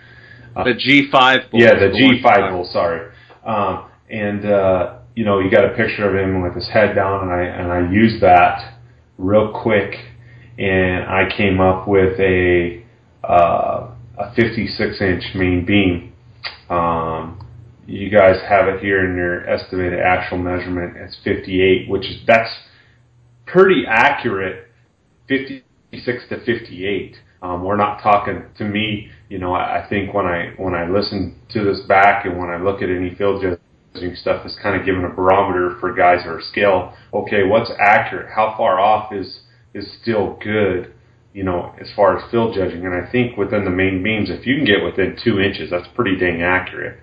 Uh, 0.55 0.63
the 0.63 0.73
G5 0.73 1.51
bull. 1.51 1.59
Yeah, 1.61 1.75
the 1.75 1.87
G5 1.87 2.51
bull. 2.51 2.69
Sorry. 2.71 3.11
Um, 3.45 3.89
and 4.09 4.45
uh, 4.45 4.99
you 5.15 5.25
know, 5.25 5.39
you 5.39 5.49
got 5.49 5.65
a 5.65 5.75
picture 5.75 6.07
of 6.07 6.15
him 6.15 6.41
with 6.41 6.55
his 6.55 6.67
head 6.69 6.95
down, 6.95 7.23
and 7.23 7.31
I 7.31 7.41
and 7.43 7.71
I 7.71 7.91
used 7.91 8.21
that 8.21 8.75
real 9.17 9.51
quick, 9.51 9.95
and 10.57 11.05
I 11.05 11.29
came 11.35 11.59
up 11.59 11.87
with 11.87 12.19
a 12.19 12.83
uh, 13.23 13.90
a 14.17 14.33
56 14.33 15.01
inch 15.01 15.23
main 15.35 15.65
beam. 15.65 16.13
Um, 16.69 17.47
you 17.87 18.09
guys 18.09 18.35
have 18.47 18.67
it 18.67 18.79
here 18.79 19.09
in 19.09 19.15
your 19.15 19.47
estimated 19.49 19.99
actual 19.99 20.37
measurement. 20.37 20.95
It's 20.97 21.17
58, 21.23 21.89
which 21.89 22.05
is 22.05 22.17
that's 22.25 22.49
pretty 23.45 23.83
accurate. 23.87 24.67
56 25.27 26.23
to 26.29 26.45
58. 26.45 27.15
Um, 27.41 27.63
we're 27.63 27.77
not 27.77 28.01
talking 28.01 28.43
to 28.57 28.65
me. 28.65 29.09
You 29.29 29.39
know, 29.39 29.53
I, 29.53 29.83
I 29.83 29.89
think 29.89 30.13
when 30.13 30.25
I 30.25 30.53
when 30.57 30.75
I 30.75 30.87
listen 30.87 31.39
to 31.49 31.63
this 31.63 31.81
back 31.87 32.25
and 32.25 32.37
when 32.37 32.49
I 32.49 32.57
look 32.57 32.81
at 32.81 32.89
any 32.89 33.15
field 33.15 33.41
judging 33.41 34.15
stuff, 34.15 34.45
it's 34.45 34.57
kind 34.61 34.79
of 34.79 34.85
giving 34.85 35.03
a 35.03 35.09
barometer 35.09 35.77
for 35.79 35.93
guys 35.93 36.25
or 36.25 36.41
scale. 36.41 36.93
Okay, 37.13 37.43
what's 37.43 37.71
accurate? 37.79 38.29
How 38.33 38.55
far 38.57 38.79
off 38.79 39.11
is 39.11 39.41
is 39.73 39.87
still 40.01 40.37
good? 40.43 40.93
You 41.33 41.43
know, 41.43 41.73
as 41.79 41.87
far 41.95 42.17
as 42.17 42.29
field 42.31 42.55
judging. 42.55 42.85
And 42.85 42.93
I 42.93 43.09
think 43.09 43.37
within 43.37 43.63
the 43.63 43.71
main 43.71 44.03
beams, 44.03 44.29
if 44.29 44.45
you 44.45 44.55
can 44.55 44.65
get 44.65 44.83
within 44.83 45.17
two 45.23 45.39
inches, 45.39 45.69
that's 45.69 45.87
pretty 45.95 46.17
dang 46.17 46.41
accurate. 46.41 46.99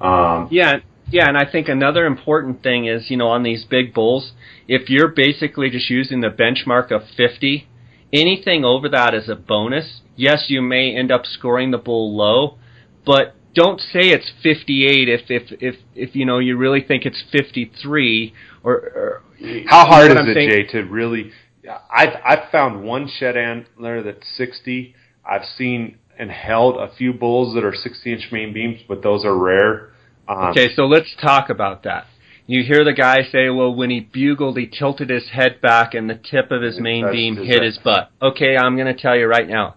Um, 0.00 0.48
yeah, 0.50 0.78
yeah, 1.10 1.28
and 1.28 1.36
I 1.36 1.50
think 1.50 1.68
another 1.68 2.06
important 2.06 2.62
thing 2.62 2.86
is, 2.86 3.10
you 3.10 3.16
know, 3.16 3.28
on 3.28 3.42
these 3.42 3.64
big 3.64 3.94
bulls, 3.94 4.32
if 4.66 4.88
you're 4.88 5.08
basically 5.08 5.70
just 5.70 5.88
using 5.88 6.20
the 6.20 6.28
benchmark 6.28 6.90
of 6.90 7.02
50, 7.16 7.68
anything 8.12 8.64
over 8.64 8.88
that 8.88 9.14
is 9.14 9.28
a 9.28 9.36
bonus. 9.36 10.00
Yes, 10.16 10.46
you 10.48 10.62
may 10.62 10.96
end 10.96 11.12
up 11.12 11.24
scoring 11.24 11.70
the 11.70 11.78
bull 11.78 12.16
low, 12.16 12.58
but 13.04 13.34
don't 13.54 13.80
say 13.80 14.10
it's 14.10 14.30
58 14.42 15.08
if 15.08 15.30
if 15.30 15.42
if 15.62 15.76
if 15.94 16.14
you 16.14 16.26
know 16.26 16.38
you 16.38 16.58
really 16.58 16.82
think 16.82 17.06
it's 17.06 17.22
53 17.32 18.34
or, 18.62 18.72
or 18.74 19.22
how 19.66 19.86
hard 19.86 20.10
is 20.10 20.18
it, 20.18 20.34
saying? 20.34 20.50
Jay, 20.50 20.62
to 20.72 20.82
really 20.82 21.32
I've 21.68 22.14
I've 22.24 22.50
found 22.50 22.84
one 22.84 23.08
shed 23.08 23.36
antler 23.36 24.02
that's 24.02 24.26
60. 24.36 24.94
I've 25.24 25.44
seen 25.56 25.98
and 26.18 26.30
held 26.30 26.76
a 26.76 26.94
few 26.96 27.12
bulls 27.12 27.54
that 27.54 27.64
are 27.64 27.74
60 27.74 28.12
inch 28.12 28.28
main 28.32 28.52
beams, 28.52 28.80
but 28.88 29.02
those 29.02 29.24
are 29.24 29.36
rare. 29.36 29.90
Um, 30.28 30.50
okay, 30.50 30.74
so 30.74 30.86
let's 30.86 31.14
talk 31.20 31.50
about 31.50 31.84
that. 31.84 32.06
You 32.46 32.62
hear 32.62 32.84
the 32.84 32.92
guy 32.92 33.22
say, 33.30 33.50
"Well, 33.50 33.74
when 33.74 33.90
he 33.90 34.00
bugled, 34.00 34.56
he 34.56 34.66
tilted 34.66 35.10
his 35.10 35.28
head 35.30 35.60
back, 35.60 35.94
and 35.94 36.08
the 36.08 36.14
tip 36.14 36.50
of 36.52 36.62
his 36.62 36.78
main 36.78 37.10
beam 37.10 37.36
hit 37.36 37.62
his 37.62 37.78
butt." 37.78 38.10
Okay, 38.22 38.56
I'm 38.56 38.76
going 38.76 38.86
to 38.86 39.00
tell 39.00 39.16
you 39.16 39.26
right 39.26 39.48
now, 39.48 39.74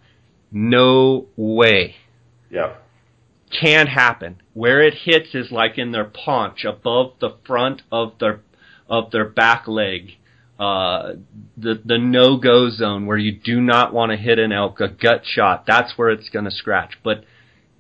no 0.52 1.28
way. 1.36 1.96
Yep. 2.52 2.84
Can't 3.60 3.90
happen. 3.90 4.42
Where 4.54 4.82
it 4.82 4.94
hits 4.94 5.34
is 5.34 5.52
like 5.52 5.80
in 5.80 5.92
their 5.92 6.06
paunch, 6.06 6.64
above 6.64 7.14
the 7.20 7.38
front 7.46 7.82
of 7.92 8.14
their 8.20 8.42
of 8.88 9.10
their 9.12 9.26
back 9.26 9.68
leg 9.68 10.19
uh, 10.60 11.14
the 11.58 11.82
the 11.86 11.98
no 11.98 12.38
go 12.38 12.70
zone 12.70 13.06
where 13.06 13.18
you 13.18 13.32
do 13.32 13.62
not 13.62 13.94
want 13.94 14.12
to 14.12 14.18
hit 14.18 14.40
an 14.40 14.52
elk, 14.52 14.82
a 14.82 14.90
gut 14.90 15.22
shot. 15.24 15.64
That's 15.66 15.98
where 15.98 16.10
it's 16.10 16.30
going 16.30 16.46
to 16.46 16.52
scratch. 16.52 17.00
But 17.02 17.24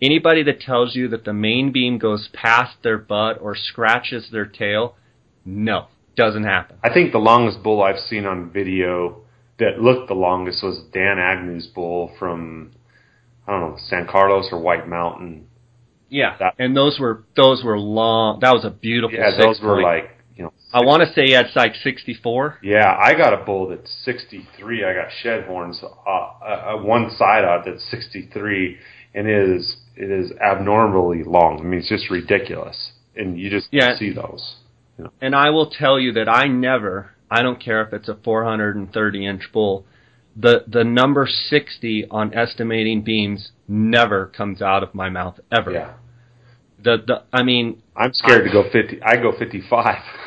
anybody 0.01 0.43
that 0.43 0.61
tells 0.61 0.95
you 0.95 1.09
that 1.09 1.25
the 1.25 1.33
main 1.33 1.73
beam 1.73 1.97
goes 1.97 2.29
past 2.31 2.77
their 2.81 2.97
butt 2.97 3.41
or 3.41 3.53
scratches 3.55 4.29
their 4.31 4.45
tail, 4.45 4.95
no, 5.43 5.87
doesn't 6.15 6.45
happen. 6.45 6.77
I 6.81 6.93
think 6.93 7.11
the 7.11 7.19
longest 7.19 7.61
bull 7.63 7.83
I've 7.83 7.99
seen 7.99 8.25
on 8.25 8.49
video 8.49 9.23
that 9.59 9.81
looked 9.81 10.07
the 10.07 10.13
longest 10.13 10.63
was 10.63 10.81
Dan 10.93 11.17
Agnew's 11.17 11.67
bull 11.67 12.15
from 12.17 12.71
I 13.45 13.51
don't 13.51 13.71
know 13.71 13.77
San 13.87 14.07
Carlos 14.07 14.47
or 14.53 14.59
White 14.59 14.87
Mountain. 14.87 15.47
Yeah, 16.07 16.37
that, 16.39 16.55
and 16.57 16.75
those 16.77 16.97
were 16.97 17.25
those 17.35 17.61
were 17.61 17.77
long. 17.77 18.39
That 18.39 18.53
was 18.53 18.63
a 18.63 18.69
beautiful. 18.69 19.19
Yeah, 19.19 19.37
those 19.37 19.59
were 19.61 19.81
like 19.81 20.18
you 20.39 20.45
know 20.45 20.53
I 20.73 20.85
want 20.85 21.01
to 21.01 21.07
say 21.13 21.23
it's 21.25 21.55
like 21.55 21.75
64. 21.75 22.59
Yeah, 22.63 22.95
I 22.97 23.13
got 23.13 23.33
a 23.33 23.43
bull 23.43 23.67
that's 23.67 23.91
63. 24.05 24.85
I 24.85 24.93
got 24.93 25.09
shed 25.21 25.43
horns, 25.45 25.83
uh, 25.83 26.09
uh, 26.09 26.77
one 26.77 27.09
side 27.17 27.43
out 27.43 27.63
that's 27.65 27.83
63, 27.91 28.77
and 29.13 29.27
it 29.27 29.49
is 29.49 29.77
it 29.97 30.09
is 30.09 30.31
abnormally 30.39 31.23
long. 31.23 31.59
I 31.59 31.63
mean, 31.63 31.79
it's 31.79 31.89
just 31.89 32.09
ridiculous, 32.09 32.93
and 33.17 33.37
you 33.37 33.49
just 33.49 33.67
Yeah. 33.71 33.97
see 33.97 34.13
those. 34.13 34.55
You 34.97 35.05
know. 35.05 35.11
And 35.19 35.35
I 35.35 35.49
will 35.49 35.69
tell 35.69 35.99
you 35.99 36.13
that 36.13 36.29
I 36.29 36.47
never, 36.47 37.11
I 37.29 37.41
don't 37.41 37.59
care 37.59 37.81
if 37.81 37.91
it's 37.91 38.07
a 38.07 38.15
430 38.15 39.25
inch 39.25 39.51
bull, 39.51 39.85
the 40.37 40.63
the 40.67 40.85
number 40.85 41.27
60 41.27 42.05
on 42.09 42.33
estimating 42.33 43.01
beams 43.01 43.51
never 43.67 44.27
comes 44.27 44.61
out 44.61 44.83
of 44.83 44.95
my 44.95 45.09
mouth 45.09 45.39
ever. 45.51 45.71
Yeah, 45.71 45.93
The 46.81 47.03
the 47.05 47.23
I 47.33 47.43
mean, 47.43 47.81
I'm 47.97 48.13
scared 48.13 48.45
to 48.45 48.51
go 48.51 48.63
50. 48.71 49.01
I 49.03 49.17
go 49.17 49.33
55. 49.37 49.97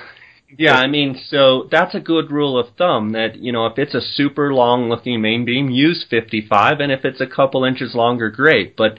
yeah, 0.59 0.75
I 0.75 0.87
mean, 0.87 1.21
so 1.29 1.69
that's 1.71 1.95
a 1.95 2.01
good 2.01 2.31
rule 2.31 2.59
of 2.59 2.77
thumb 2.77 3.13
that, 3.13 3.37
you 3.37 3.53
know, 3.53 3.67
if 3.67 3.79
it's 3.79 3.95
a 3.95 4.01
super 4.01 4.53
long 4.53 4.89
looking 4.89 5.21
main 5.21 5.45
beam, 5.45 5.71
use 5.71 6.05
55 6.09 6.81
and 6.81 6.93
if 6.93 7.05
it's 7.05 7.21
a 7.21 7.27
couple 7.27 7.65
inches 7.65 7.95
longer, 7.95 8.31
great. 8.31 8.77
But 8.77 8.99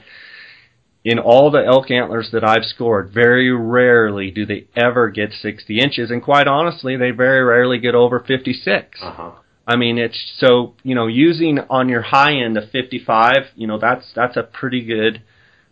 in 1.04 1.18
all 1.18 1.50
the 1.50 1.64
elk 1.64 1.90
antlers 1.90 2.30
that 2.32 2.44
I've 2.44 2.64
scored, 2.64 3.10
very 3.12 3.52
rarely 3.52 4.30
do 4.30 4.46
they 4.46 4.66
ever 4.74 5.10
get 5.10 5.32
60 5.32 5.78
inches 5.78 6.10
and 6.10 6.22
quite 6.22 6.48
honestly, 6.48 6.96
they 6.96 7.10
very 7.10 7.42
rarely 7.42 7.78
get 7.78 7.94
over 7.94 8.20
56. 8.20 9.00
Uh 9.02 9.12
huh. 9.12 9.32
I 9.66 9.76
mean, 9.76 9.96
it's 9.98 10.34
so 10.38 10.74
you 10.82 10.94
know 10.94 11.06
using 11.06 11.58
on 11.70 11.88
your 11.88 12.02
high 12.02 12.34
end 12.34 12.58
of 12.58 12.70
55. 12.70 13.36
You 13.56 13.66
know 13.66 13.78
that's 13.78 14.04
that's 14.14 14.36
a 14.36 14.42
pretty 14.42 14.84
good. 14.84 15.22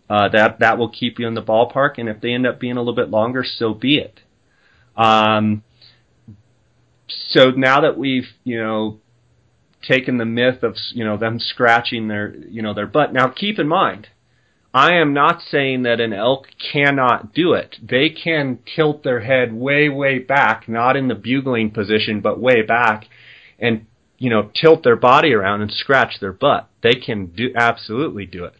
Uh, 0.08 0.28
that 0.28 0.58
that 0.60 0.78
will 0.78 0.90
keep 0.90 1.18
you 1.18 1.26
in 1.26 1.34
the 1.34 1.42
ballpark, 1.42 1.96
and 1.96 2.08
if 2.08 2.20
they 2.20 2.32
end 2.32 2.46
up 2.46 2.60
being 2.60 2.76
a 2.76 2.80
little 2.80 2.94
bit 2.94 3.10
longer, 3.10 3.44
so 3.44 3.72
be 3.72 3.96
it. 3.96 4.20
Um, 4.96 5.62
so 7.08 7.50
now 7.50 7.80
that 7.80 7.98
we've 7.98 8.28
you 8.44 8.62
know 8.62 8.98
taken 9.82 10.18
the 10.18 10.24
myth 10.24 10.62
of 10.62 10.76
you 10.92 11.04
know 11.04 11.16
them 11.16 11.38
scratching 11.38 12.08
their 12.08 12.34
you 12.34 12.62
know 12.62 12.74
their 12.74 12.86
butt. 12.86 13.12
Now 13.12 13.28
keep 13.28 13.58
in 13.58 13.68
mind, 13.68 14.08
I 14.72 14.94
am 14.94 15.12
not 15.12 15.42
saying 15.42 15.82
that 15.82 16.00
an 16.00 16.12
elk 16.12 16.46
cannot 16.72 17.34
do 17.34 17.52
it. 17.52 17.76
They 17.82 18.08
can 18.08 18.60
tilt 18.76 19.02
their 19.02 19.20
head 19.20 19.52
way 19.52 19.88
way 19.88 20.18
back, 20.18 20.68
not 20.68 20.96
in 20.96 21.08
the 21.08 21.14
bugling 21.14 21.70
position, 21.70 22.20
but 22.20 22.40
way 22.40 22.62
back 22.62 23.06
and 23.58 23.86
you 24.18 24.30
know 24.30 24.50
tilt 24.54 24.82
their 24.82 24.96
body 24.96 25.32
around 25.32 25.62
and 25.62 25.72
scratch 25.72 26.20
their 26.20 26.32
butt. 26.32 26.68
They 26.82 26.94
can 26.94 27.26
do 27.26 27.52
absolutely 27.56 28.26
do 28.26 28.44
it. 28.44 28.54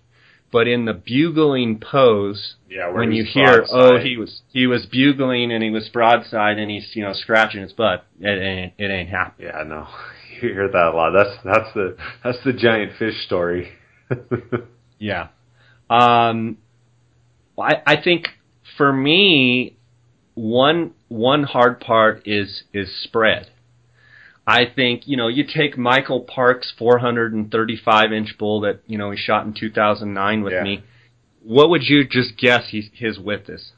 But 0.52 0.68
in 0.68 0.84
the 0.84 0.92
bugling 0.92 1.80
pose, 1.80 2.56
Yeah, 2.68 2.92
when 2.92 3.10
you 3.10 3.24
hear, 3.24 3.56
broadside. 3.64 3.74
oh, 3.94 3.98
he 3.98 4.16
was 4.18 4.42
he 4.52 4.66
was 4.66 4.84
bugling 4.86 5.50
and 5.50 5.64
he 5.64 5.70
was 5.70 5.88
broadside 5.88 6.58
and 6.58 6.70
he's 6.70 6.94
you 6.94 7.02
know 7.02 7.14
scratching 7.14 7.62
his 7.62 7.72
butt, 7.72 8.04
it 8.20 8.26
ain't 8.28 8.74
it 8.78 8.90
ain't 8.90 9.08
happening. 9.08 9.48
Yeah, 9.52 9.62
no, 9.64 9.88
you 10.42 10.52
hear 10.52 10.68
that 10.68 10.86
a 10.88 10.90
lot. 10.94 11.12
That's 11.12 11.36
that's 11.42 11.72
the 11.74 11.96
that's 12.22 12.38
the 12.44 12.52
giant 12.52 12.92
fish 12.98 13.24
story. 13.26 13.72
Yeah. 14.98 15.28
Um, 15.90 16.58
I 17.58 17.82
I 17.84 17.96
think 18.00 18.28
for 18.76 18.92
me, 18.92 19.76
one 20.34 20.92
one 21.08 21.42
hard 21.42 21.80
part 21.80 22.22
is 22.26 22.62
is 22.72 22.88
spread. 23.02 23.50
I 24.46 24.64
think 24.66 25.06
you 25.06 25.16
know 25.16 25.28
you 25.28 25.44
take 25.44 25.78
Michael 25.78 26.20
Park's 26.20 26.72
435 26.78 28.12
inch 28.12 28.36
bull 28.38 28.60
that 28.62 28.80
you 28.86 28.98
know 28.98 29.10
he 29.10 29.16
shot 29.16 29.46
in 29.46 29.54
2009 29.54 30.42
with 30.42 30.52
Yeah. 30.52 30.62
me. 30.62 30.82
What 31.44 31.70
would 31.70 31.82
you 31.82 32.06
just 32.06 32.36
guess 32.38 32.68
he's, 32.70 32.88
his 32.94 33.18
width 33.18 33.48
is? 33.48 33.72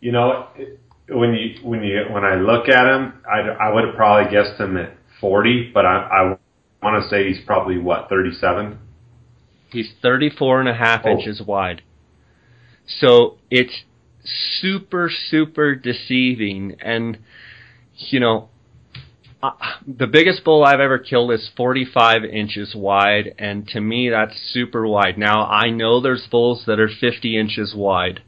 You 0.00 0.12
know, 0.12 0.46
when 1.08 1.34
you 1.34 1.56
when 1.62 1.82
you 1.82 2.04
when 2.10 2.24
I 2.24 2.36
look 2.36 2.68
at 2.68 2.86
him, 2.86 3.14
I, 3.30 3.40
I 3.40 3.72
would 3.72 3.84
have 3.84 3.94
probably 3.96 4.30
guessed 4.30 4.58
him 4.58 4.76
at 4.78 4.94
40, 5.20 5.72
but 5.74 5.84
I, 5.84 5.96
I 5.96 6.36
want 6.82 7.02
to 7.02 7.08
say 7.10 7.28
he's 7.28 7.44
probably 7.44 7.76
what 7.76 8.08
37. 8.08 8.78
He's 9.70 9.92
34 10.00 10.60
and 10.60 10.68
a 10.70 10.74
half 10.74 11.02
Oh. 11.04 11.10
inches 11.10 11.42
wide. 11.42 11.82
So 12.86 13.38
it's 13.50 13.84
super, 14.24 15.10
super 15.10 15.74
deceiving. 15.74 16.76
And, 16.80 17.18
you 18.08 18.18
know, 18.20 18.48
uh, 19.42 19.52
the 19.86 20.06
biggest 20.06 20.44
bull 20.44 20.64
I've 20.64 20.80
ever 20.80 20.98
killed 20.98 21.32
is 21.32 21.50
45 21.56 22.24
inches 22.24 22.74
wide. 22.74 23.34
And 23.38 23.66
to 23.68 23.80
me, 23.80 24.10
that's 24.10 24.34
super 24.52 24.86
wide. 24.86 25.16
Now, 25.16 25.46
I 25.46 25.70
know 25.70 26.00
there's 26.00 26.26
bulls 26.30 26.64
that 26.66 26.78
are 26.78 26.88
50 26.88 27.38
inches 27.38 27.74
wide. 27.74 28.20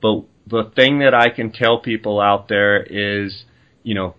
But 0.00 0.24
the 0.46 0.70
thing 0.74 1.00
that 1.00 1.14
I 1.14 1.30
can 1.30 1.52
tell 1.52 1.80
people 1.80 2.20
out 2.20 2.48
there 2.48 2.82
is, 2.82 3.44
you 3.82 3.94
know, 3.94 4.14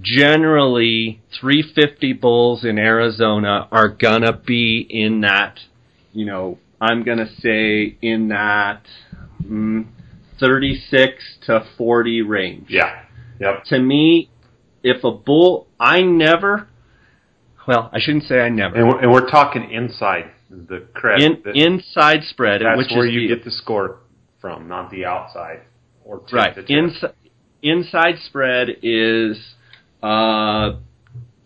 generally 0.00 1.22
350 1.40 2.12
bulls 2.14 2.64
in 2.64 2.78
Arizona 2.78 3.68
are 3.70 3.88
gonna 3.88 4.32
be 4.32 4.86
in 4.88 5.22
that, 5.22 5.60
you 6.12 6.26
know, 6.26 6.58
I'm 6.80 7.02
gonna 7.02 7.28
say 7.40 7.96
in 8.02 8.28
that 8.28 8.82
mm, 9.42 9.86
36 10.38 11.38
to 11.46 11.66
40 11.78 12.22
range. 12.22 12.66
Yeah. 12.68 13.02
Yep. 13.40 13.64
To 13.66 13.78
me, 13.78 14.30
if 14.86 15.04
a 15.04 15.10
bull, 15.12 15.68
I 15.78 16.02
never, 16.02 16.68
well, 17.66 17.90
I 17.92 17.98
shouldn't 18.00 18.24
say 18.24 18.40
I 18.40 18.48
never. 18.48 18.76
And 18.76 18.88
we're, 18.88 19.00
and 19.00 19.12
we're 19.12 19.28
talking 19.28 19.70
inside 19.70 20.30
the 20.50 20.86
credit. 20.94 21.44
In, 21.46 21.54
inside 21.54 22.20
spread, 22.24 22.62
that's 22.62 22.78
which 22.78 22.90
where 22.96 23.06
you 23.06 23.28
the, 23.28 23.34
get 23.34 23.44
the 23.44 23.50
score 23.50 23.98
from, 24.40 24.68
not 24.68 24.90
the 24.90 25.04
outside 25.04 25.62
or 26.06 26.20
tip 26.20 26.32
right 26.32 26.58
inside 26.70 27.12
inside 27.62 28.14
spread 28.26 28.68
is 28.82 29.54
uh, 30.02 30.72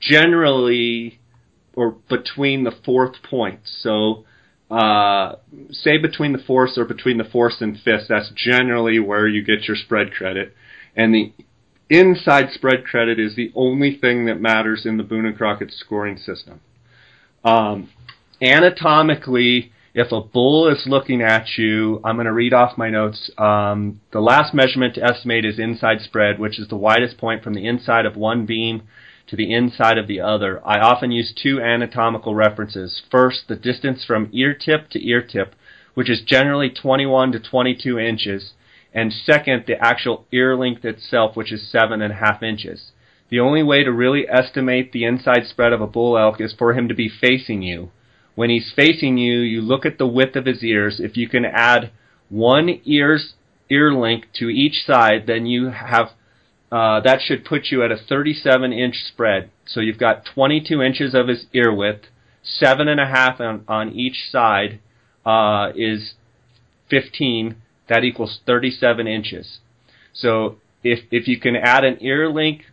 generally 0.01 1.19
or 1.75 1.93
between 2.09 2.65
the 2.65 2.73
fourth 2.85 3.15
point 3.29 3.61
so 3.81 4.25
uh, 4.71 5.35
say 5.71 5.99
between 5.99 6.33
the 6.33 6.43
fourth 6.47 6.71
or 6.77 6.85
between 6.85 7.19
the 7.19 7.25
fourth 7.25 7.55
and 7.61 7.79
fifth 7.85 8.07
that's 8.09 8.31
generally 8.37 8.99
where 8.99 9.27
you 9.27 9.43
get 9.43 9.67
your 9.67 9.77
spread 9.77 10.13
credit 10.13 10.55
and 10.95 11.15
the 11.15 11.33
inside 11.91 12.53
spread 12.53 12.85
credit 12.85 13.19
is 13.19 13.37
the 13.37 13.53
only 13.55 13.97
thing 13.97 14.25
that 14.27 14.41
matters 14.41 14.87
in 14.87 14.97
the 14.97 15.03
Boone 15.03 15.27
and 15.27 15.37
Crockett 15.37 15.73
scoring 15.73 16.17
system 16.17 16.61
um, 17.45 17.89
anatomically, 18.43 19.73
if 19.95 20.13
a 20.13 20.21
bull 20.21 20.69
is 20.69 20.85
looking 20.87 21.23
at 21.23 21.59
you, 21.59 22.01
I'm 22.05 22.17
going 22.17 22.27
to 22.27 22.33
read 22.33 22.55
off 22.55 22.79
my 22.79 22.91
notes. 22.91 23.31
Um, 23.39 24.01
the 24.13 24.21
last 24.21 24.55
measurement 24.55 24.95
to 24.95 25.05
estimate 25.05 25.45
is 25.45 25.59
inside 25.59 26.01
spread, 26.03 26.39
which 26.39 26.59
is 26.59 26.69
the 26.69 26.77
widest 26.77 27.19
point 27.19 27.43
from 27.43 27.55
the 27.55 27.67
inside 27.67 28.07
of 28.07 28.17
one 28.17 28.47
beam 28.47 28.83
to 29.27 29.37
the 29.37 29.53
inside 29.53 29.99
of 29.99 30.07
the 30.07 30.21
other. 30.21 30.61
I 30.67 30.81
often 30.81 31.11
use 31.11 31.33
two 31.35 31.61
anatomical 31.61 32.35
references. 32.35 33.03
First, 33.11 33.43
the 33.49 33.57
distance 33.57 34.05
from 34.05 34.29
ear 34.33 34.55
tip 34.55 34.91
to 34.91 35.07
ear 35.07 35.23
tip, 35.23 35.55
which 35.95 36.11
is 36.11 36.23
generally 36.25 36.71
21 36.71 37.33
to 37.33 37.41
22 37.41 37.99
inches, 37.99 38.53
and 38.93 39.13
second, 39.13 39.65
the 39.67 39.83
actual 39.83 40.27
ear 40.33 40.57
length 40.57 40.85
itself, 40.85 41.37
which 41.37 41.53
is 41.53 41.71
seven 41.71 42.03
and 42.03 42.13
a 42.13 42.17
half 42.17 42.43
inches. 42.43 42.93
The 43.31 43.41
only 43.41 43.63
way 43.63 43.85
to 43.85 43.93
really 43.93 44.27
estimate 44.29 44.91
the 44.91 45.05
inside 45.05 45.47
spread 45.47 45.73
of 45.73 45.81
a 45.81 45.87
bull 45.87 46.19
elk 46.19 46.41
is 46.41 46.53
for 46.53 46.73
him 46.75 46.89
to 46.89 46.95
be 46.95 47.09
facing 47.09 47.63
you. 47.63 47.91
When 48.35 48.51
he's 48.51 48.73
facing 48.75 49.19
you, 49.19 49.39
you 49.41 49.61
look 49.61 49.87
at 49.87 49.99
the 49.99 50.07
width 50.07 50.35
of 50.35 50.47
his 50.47 50.65
ears. 50.65 50.99
If 50.99 51.17
you 51.17 51.29
can 51.29 51.45
add 51.45 51.91
one 52.29 52.81
ear's 52.85 53.35
ear 53.71 53.93
length 53.93 54.29
to 54.35 54.49
each 54.49 54.85
side, 54.85 55.27
then 55.27 55.47
you 55.47 55.71
have 55.71 56.11
uh, 56.73 57.01
that 57.01 57.21
should 57.21 57.45
put 57.45 57.67
you 57.67 57.83
at 57.83 57.91
a 57.91 57.97
37 57.97 58.73
inch 58.73 58.95
spread. 59.13 59.51
So 59.67 59.81
you've 59.81 59.99
got 59.99 60.25
22 60.25 60.81
inches 60.81 61.15
of 61.15 61.27
his 61.29 61.47
ear 61.53 61.75
width, 61.75 62.07
seven 62.43 62.87
and 62.89 63.01
a 63.01 63.07
half 63.07 63.41
on, 63.41 63.65
on 63.67 63.93
each 63.93 64.31
side 64.31 64.79
uh, 65.27 65.73
is 65.75 66.15
15. 66.89 67.57
That 67.91 68.05
equals 68.05 68.41
37 68.47 69.07
inches. 69.07 69.59
So 70.15 70.57
if 70.83 71.01
if 71.11 71.29
you 71.29 71.39
can 71.39 71.57
add 71.57 71.85
an 71.85 71.99
ear 72.01 72.31
length 72.31 72.65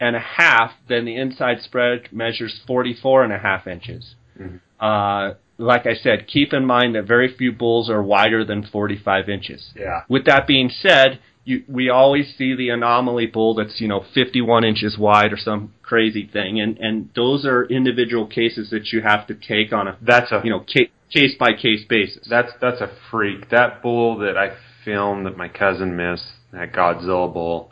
and 0.00 0.14
a 0.16 0.20
half, 0.20 0.72
then 0.88 1.06
the 1.06 1.16
inside 1.16 1.62
spread 1.62 2.08
measures 2.12 2.60
44 2.66 3.24
and 3.24 3.32
a 3.32 3.38
half 3.38 3.66
inches. 3.66 4.16
Mhm. 4.38 4.60
Uh, 4.78 5.34
like 5.56 5.86
I 5.86 5.94
said, 5.94 6.26
keep 6.26 6.52
in 6.52 6.66
mind 6.66 6.96
that 6.96 7.04
very 7.04 7.28
few 7.28 7.52
bulls 7.52 7.88
are 7.88 8.02
wider 8.02 8.44
than 8.44 8.64
45 8.64 9.28
inches. 9.28 9.72
Yeah. 9.76 10.02
With 10.08 10.24
that 10.24 10.48
being 10.48 10.68
said, 10.68 11.20
you, 11.44 11.62
we 11.68 11.90
always 11.90 12.34
see 12.36 12.54
the 12.54 12.70
anomaly 12.70 13.26
bull 13.26 13.54
that's 13.54 13.80
you 13.80 13.88
know 13.88 14.04
51 14.14 14.64
inches 14.64 14.96
wide 14.98 15.32
or 15.32 15.36
some 15.36 15.74
crazy 15.82 16.26
thing, 16.26 16.60
and 16.60 16.78
and 16.78 17.10
those 17.14 17.44
are 17.44 17.64
individual 17.64 18.26
cases 18.26 18.70
that 18.70 18.92
you 18.92 19.02
have 19.02 19.26
to 19.26 19.34
take 19.34 19.72
on 19.72 19.88
a 19.88 19.98
That's 20.00 20.32
a 20.32 20.40
you 20.42 20.50
know 20.50 20.60
ca- 20.60 20.90
case 21.10 21.34
by 21.38 21.52
case 21.52 21.84
basis. 21.88 22.26
That's 22.28 22.52
that's 22.60 22.80
a 22.80 22.90
freak. 23.10 23.50
That 23.50 23.82
bull 23.82 24.18
that 24.18 24.36
I 24.36 24.56
filmed 24.84 25.26
that 25.26 25.36
my 25.36 25.48
cousin 25.48 25.96
missed, 25.96 26.26
that 26.52 26.72
Godzilla 26.72 27.32
bull, 27.32 27.70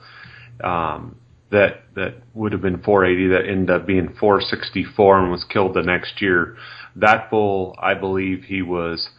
um, 0.62 1.16
that 1.51 1.82
that 1.94 2.15
would 2.35 2.53
have 2.53 2.62
been 2.62 2.82
480, 2.82 3.28
that 3.28 3.51
ended 3.51 3.70
up 3.70 3.86
being 3.86 4.15
464 4.19 5.19
and 5.20 5.31
was 5.31 5.44
killed 5.44 5.74
the 5.74 5.82
next 5.82 6.20
year. 6.20 6.57
That 6.97 7.31
bull, 7.31 7.74
I 7.81 7.94
believe 7.94 8.44
he 8.44 8.62
was 8.62 9.11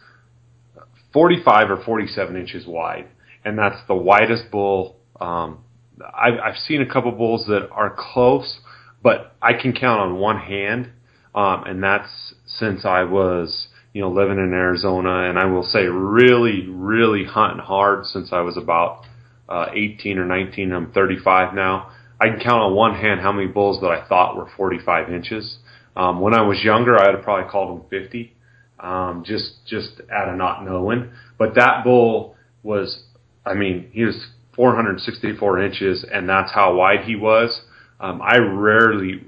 45 1.12 1.70
or 1.70 1.84
47 1.84 2.36
inches 2.36 2.66
wide, 2.66 3.08
and 3.44 3.58
that's 3.58 3.80
the 3.88 3.94
widest 3.94 4.50
bull 4.50 4.96
um, 5.20 5.64
I've, 6.02 6.38
I've 6.42 6.56
seen 6.56 6.80
a 6.80 6.86
couple 6.92 7.12
bulls 7.12 7.46
that 7.46 7.68
are 7.70 7.94
close, 7.96 8.58
but 9.02 9.34
I 9.40 9.52
can 9.54 9.72
count 9.72 10.00
on 10.00 10.18
one 10.18 10.38
hand, 10.38 10.90
um, 11.34 11.64
and 11.64 11.82
that's 11.82 12.34
since 12.46 12.84
I 12.84 13.04
was 13.04 13.68
you 13.92 14.00
know 14.00 14.10
living 14.10 14.38
in 14.38 14.52
Arizona, 14.52 15.28
and 15.28 15.38
I 15.38 15.46
will 15.46 15.62
say 15.62 15.84
really 15.84 16.66
really 16.68 17.24
hunting 17.24 17.64
hard 17.64 18.06
since 18.06 18.32
I 18.32 18.40
was 18.40 18.56
about 18.56 19.04
uh, 19.48 19.66
18 19.72 20.18
or 20.18 20.24
19. 20.24 20.72
I'm 20.72 20.92
35 20.92 21.54
now. 21.54 21.90
I 22.20 22.28
can 22.28 22.40
count 22.40 22.62
on 22.62 22.74
one 22.74 22.94
hand 22.94 23.20
how 23.20 23.32
many 23.32 23.48
bulls 23.48 23.80
that 23.80 23.88
I 23.88 24.06
thought 24.08 24.36
were 24.36 24.48
45 24.56 25.12
inches. 25.12 25.58
Um, 25.96 26.20
when 26.20 26.34
I 26.34 26.42
was 26.42 26.62
younger, 26.64 26.98
I 26.98 27.06
would 27.06 27.16
have 27.16 27.24
probably 27.24 27.50
called 27.50 27.80
them 27.80 27.88
50, 27.88 28.32
um, 28.80 29.22
just 29.24 29.64
just 29.66 30.00
out 30.12 30.28
of 30.28 30.36
not 30.36 30.64
knowing. 30.64 31.10
But 31.38 31.54
that 31.54 31.84
bull 31.84 32.36
was, 32.62 33.04
I 33.46 33.54
mean, 33.54 33.90
he 33.92 34.04
was 34.04 34.28
464 34.56 35.62
inches, 35.62 36.04
and 36.10 36.28
that's 36.28 36.52
how 36.52 36.74
wide 36.74 37.04
he 37.04 37.16
was. 37.16 37.62
Um, 38.00 38.22
I 38.22 38.38
rarely, 38.38 39.24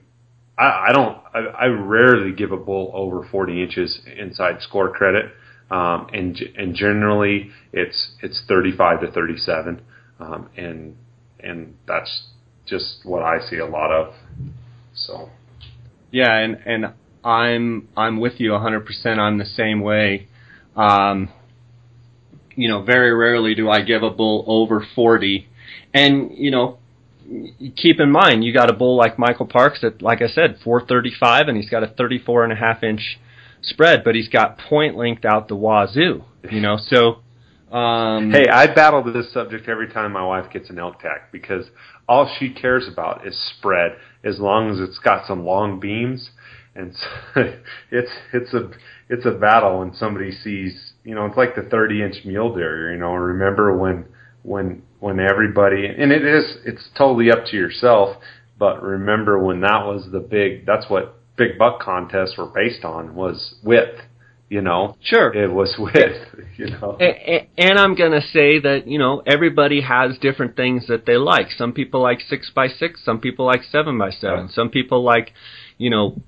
I, 0.58 0.86
I 0.88 0.92
don't, 0.92 1.18
I, 1.34 1.38
I 1.38 1.66
rarely 1.66 2.32
give 2.32 2.52
a 2.52 2.56
bull 2.56 2.90
over 2.94 3.26
40 3.28 3.62
inches 3.62 4.00
inside 4.18 4.60
score 4.60 4.92
credit, 4.92 5.32
um, 5.70 6.08
and 6.12 6.38
and 6.56 6.74
generally 6.74 7.50
it's 7.72 8.12
it's 8.22 8.42
35 8.48 9.00
to 9.00 9.10
37, 9.10 9.82
um, 10.20 10.48
and 10.56 10.96
and 11.40 11.74
that's 11.86 12.28
just 12.66 13.00
what 13.04 13.22
I 13.22 13.40
see 13.40 13.58
a 13.58 13.66
lot 13.66 13.90
of. 13.90 14.14
So. 14.94 15.30
Yeah, 16.10 16.32
and 16.32 16.58
and 16.64 16.86
I'm 17.24 17.88
I'm 17.96 18.20
with 18.20 18.34
you 18.38 18.50
100%. 18.50 19.18
I'm 19.18 19.38
the 19.38 19.44
same 19.44 19.80
way. 19.80 20.28
Um, 20.76 21.30
you 22.56 22.68
know, 22.68 22.82
very 22.82 23.14
rarely 23.14 23.54
do 23.54 23.70
I 23.70 23.82
give 23.82 24.02
a 24.02 24.10
bull 24.10 24.44
over 24.46 24.84
40. 24.94 25.46
And, 25.94 26.32
you 26.32 26.50
know, 26.50 26.78
keep 27.76 28.00
in 28.00 28.10
mind, 28.10 28.44
you 28.44 28.52
got 28.52 28.70
a 28.70 28.72
bull 28.72 28.96
like 28.96 29.18
Michael 29.18 29.46
Parks 29.46 29.80
that, 29.82 30.02
like 30.02 30.22
I 30.22 30.28
said, 30.28 30.58
435, 30.64 31.48
and 31.48 31.56
he's 31.56 31.70
got 31.70 31.82
a 31.82 31.88
34 31.88 32.44
and 32.44 32.52
a 32.52 32.56
half 32.56 32.82
inch 32.82 33.18
spread, 33.62 34.02
but 34.04 34.14
he's 34.14 34.28
got 34.28 34.58
point 34.58 34.96
length 34.96 35.24
out 35.24 35.48
the 35.48 35.56
wazoo, 35.56 36.22
you 36.50 36.60
know, 36.60 36.78
so. 36.78 37.18
Um, 37.74 38.30
hey, 38.30 38.46
I 38.48 38.72
battle 38.72 39.02
this 39.02 39.32
subject 39.32 39.68
every 39.68 39.88
time 39.88 40.12
my 40.12 40.24
wife 40.24 40.52
gets 40.52 40.70
an 40.70 40.78
elk 40.78 41.00
tack 41.00 41.32
because 41.32 41.66
all 42.08 42.32
she 42.38 42.50
cares 42.50 42.88
about 42.90 43.26
is 43.26 43.36
spread 43.58 43.96
as 44.22 44.38
long 44.38 44.70
as 44.70 44.78
it's 44.78 45.00
got 45.00 45.26
some 45.26 45.44
long 45.44 45.80
beams 45.80 46.30
and 46.76 46.94
so 46.94 47.42
it's 47.90 48.12
it's 48.32 48.54
a 48.54 48.70
it's 49.08 49.26
a 49.26 49.32
battle 49.32 49.80
when 49.80 49.94
somebody 49.94 50.30
sees 50.30 50.92
you 51.06 51.14
know 51.14 51.24
it's 51.24 51.36
like 51.36 51.54
the 51.54 51.62
30 51.62 52.02
inch 52.02 52.16
mule 52.24 52.54
deer 52.54 52.92
you 52.92 52.98
know 52.98 53.14
remember 53.14 53.76
when 53.76 54.04
when 54.42 54.82
when 54.98 55.20
everybody 55.20 55.86
and 55.86 56.12
it 56.12 56.24
is 56.24 56.56
it's 56.66 56.88
totally 56.98 57.30
up 57.30 57.46
to 57.46 57.56
yourself 57.56 58.16
but 58.58 58.82
remember 58.82 59.38
when 59.38 59.60
that 59.60 59.86
was 59.86 60.08
the 60.10 60.18
big 60.18 60.66
that's 60.66 60.90
what 60.90 61.14
big 61.36 61.56
buck 61.58 61.80
contests 61.80 62.36
were 62.36 62.46
based 62.46 62.84
on 62.84 63.14
was 63.14 63.54
width 63.62 64.00
you 64.48 64.60
know? 64.60 64.96
Sure. 65.02 65.34
It 65.34 65.52
was 65.52 65.74
width 65.76 66.24
you 66.56 66.70
know? 66.70 66.96
And, 67.00 67.48
and 67.58 67.78
i'm 67.80 67.96
going 67.96 68.12
to 68.12 68.20
say 68.20 68.60
that 68.60 68.82
you 68.86 68.98
know 68.98 69.22
everybody 69.26 69.80
has 69.80 70.18
different 70.18 70.56
things 70.56 70.86
that 70.86 71.04
they 71.06 71.16
like. 71.16 71.50
Some 71.50 71.72
people 71.72 72.00
like 72.00 72.20
six 72.20 72.50
by 72.54 72.68
six 72.68 73.04
some 73.04 73.20
people 73.20 73.44
like 73.44 73.62
seven 73.70 73.98
by 73.98 74.10
seven. 74.10 74.48
Some 74.48 74.70
people 74.70 75.02
like 75.02 75.32
you 75.78 75.90
know 75.90 76.22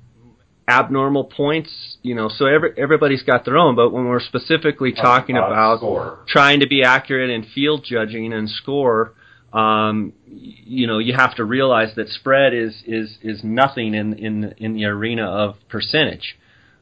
abnormal 0.69 1.25
points, 1.25 1.97
you 2.03 2.15
know, 2.15 2.29
so 2.29 2.45
every, 2.47 2.73
everybody's 2.77 3.23
got 3.23 3.45
their 3.45 3.57
own, 3.57 3.75
but 3.75 3.91
when 3.91 4.05
we're 4.05 4.21
specifically 4.21 4.93
talking 4.93 5.37
uh, 5.37 5.47
about 5.47 5.79
score. 5.79 6.19
trying 6.29 6.61
to 6.61 6.69
be 6.69 6.83
accurate 6.83 7.31
in 7.31 7.43
field 7.43 7.85
judging 7.85 8.33
and 8.33 8.51
score, 8.51 9.15
um, 9.53 10.13
you 10.27 10.87
know, 10.87 10.99
you 10.99 11.15
have 11.17 11.35
to 11.37 11.45
realize 11.45 11.95
that 11.97 12.09
spread 12.09 12.53
is, 12.53 12.83
is, 12.87 13.19
is 13.23 13.43
nothing 13.43 13.95
in, 13.95 14.13
in, 14.19 14.55
in 14.59 14.75
the 14.75 14.85
arena 14.85 15.25
of 15.25 15.57
percentage. 15.71 16.39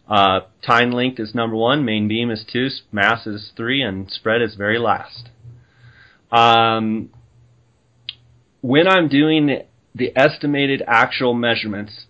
Uh, 0.09 0.41
tine 0.65 0.91
length 0.91 1.21
is 1.21 1.35
number 1.35 1.57
one, 1.57 1.85
main 1.85 2.09
beam 2.09 2.31
is 2.31 2.45
two, 2.53 2.69
mass 2.91 3.27
is 3.27 3.53
three, 3.57 3.83
and 3.83 4.11
spread 4.11 4.43
is 4.43 4.57
very 4.57 4.79
last. 4.79 5.29
Um, 6.33 7.11
when 8.63 8.89
I'm 8.89 9.09
doing 9.09 9.47
the, 9.47 9.67
the 9.95 10.13
estimated 10.17 10.83
actual 10.87 11.35
measurements, 11.35 12.07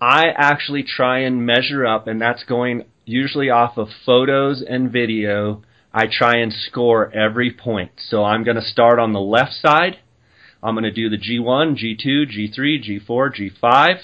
I 0.00 0.26
actually 0.28 0.84
try 0.84 1.20
and 1.20 1.44
measure 1.44 1.86
up, 1.86 2.06
and 2.06 2.20
that's 2.20 2.44
going 2.44 2.84
usually 3.04 3.50
off 3.50 3.76
of 3.76 3.88
photos 4.06 4.62
and 4.62 4.92
video. 4.92 5.62
I 5.92 6.06
try 6.06 6.36
and 6.36 6.52
score 6.52 7.12
every 7.12 7.52
point. 7.52 7.92
So 8.08 8.22
I'm 8.24 8.44
going 8.44 8.56
to 8.56 8.62
start 8.62 8.98
on 8.98 9.12
the 9.12 9.20
left 9.20 9.54
side. 9.54 9.98
I'm 10.62 10.74
going 10.74 10.84
to 10.84 10.92
do 10.92 11.08
the 11.08 11.16
G1, 11.16 11.76
G2, 11.76 12.26
G3, 12.26 13.06
G4, 13.08 13.52
G5. 13.62 13.98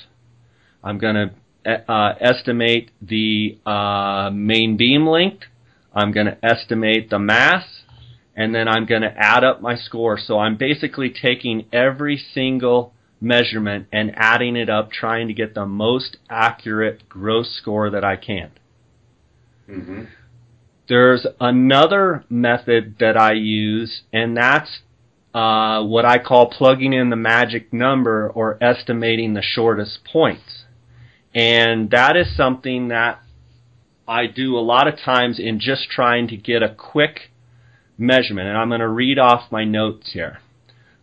I'm 0.83 0.99
going 0.99 1.15
to 1.15 1.91
uh, 1.91 2.15
estimate 2.21 2.91
the 3.01 3.59
uh, 3.65 4.31
main 4.33 4.77
beam 4.77 5.07
length. 5.07 5.45
I'm 5.95 6.13
going 6.13 6.27
to 6.27 6.39
estimate 6.45 7.11
the 7.11 7.19
mass. 7.19 7.65
And 8.37 8.53
then 8.53 8.67
I'm 8.67 8.87
going 8.87 9.03
to 9.03 9.15
add 9.17 9.45
up 9.45 9.63
my 9.63 9.77
score. 9.77 10.19
So 10.19 10.39
I'm 10.39 10.57
basically 10.57 11.11
taking 11.11 11.67
every 11.73 12.21
single 12.35 12.94
measurement 13.25 13.87
and 13.91 14.13
adding 14.15 14.55
it 14.55 14.69
up, 14.69 14.93
trying 14.93 15.27
to 15.29 15.35
get 15.35 15.55
the 15.55 15.67
most 15.67 16.19
accurate 16.29 17.09
gross 17.09 17.57
score 17.61 17.91
that 17.91 18.05
I 18.05 18.17
can. 18.17 18.51
Mm-hmm. 19.69 20.05
There's 20.89 21.27
another 21.41 22.25
method 22.29 22.97
that 23.01 23.17
I 23.17 23.33
use, 23.33 24.03
and 24.13 24.37
that's 24.37 24.81
uh, 25.33 25.83
what 25.83 26.05
I 26.05 26.19
call 26.19 26.51
plugging 26.51 26.93
in 26.93 27.11
the 27.11 27.17
magic 27.17 27.73
number 27.73 28.29
or 28.29 28.63
estimating 28.63 29.35
the 29.35 29.43
shortest 29.43 30.05
points. 30.05 30.65
And 31.35 31.91
that 31.91 32.17
is 32.17 32.37
something 32.37 32.89
that 32.89 33.21
I 34.07 34.27
do 34.27 34.57
a 34.57 34.61
lot 34.61 34.87
of 34.87 34.99
times 34.99 35.41
in 35.41 35.59
just 35.59 35.89
trying 35.91 36.29
to 36.29 36.37
get 36.37 36.63
a 36.63 36.75
quick 36.75 37.33
measurement. 37.97 38.49
And 38.49 38.57
I'm 38.59 38.69
going 38.69 38.81
to 38.81 38.89
read 38.89 39.19
off 39.19 39.51
my 39.51 39.65
notes 39.65 40.13
here. 40.13 40.39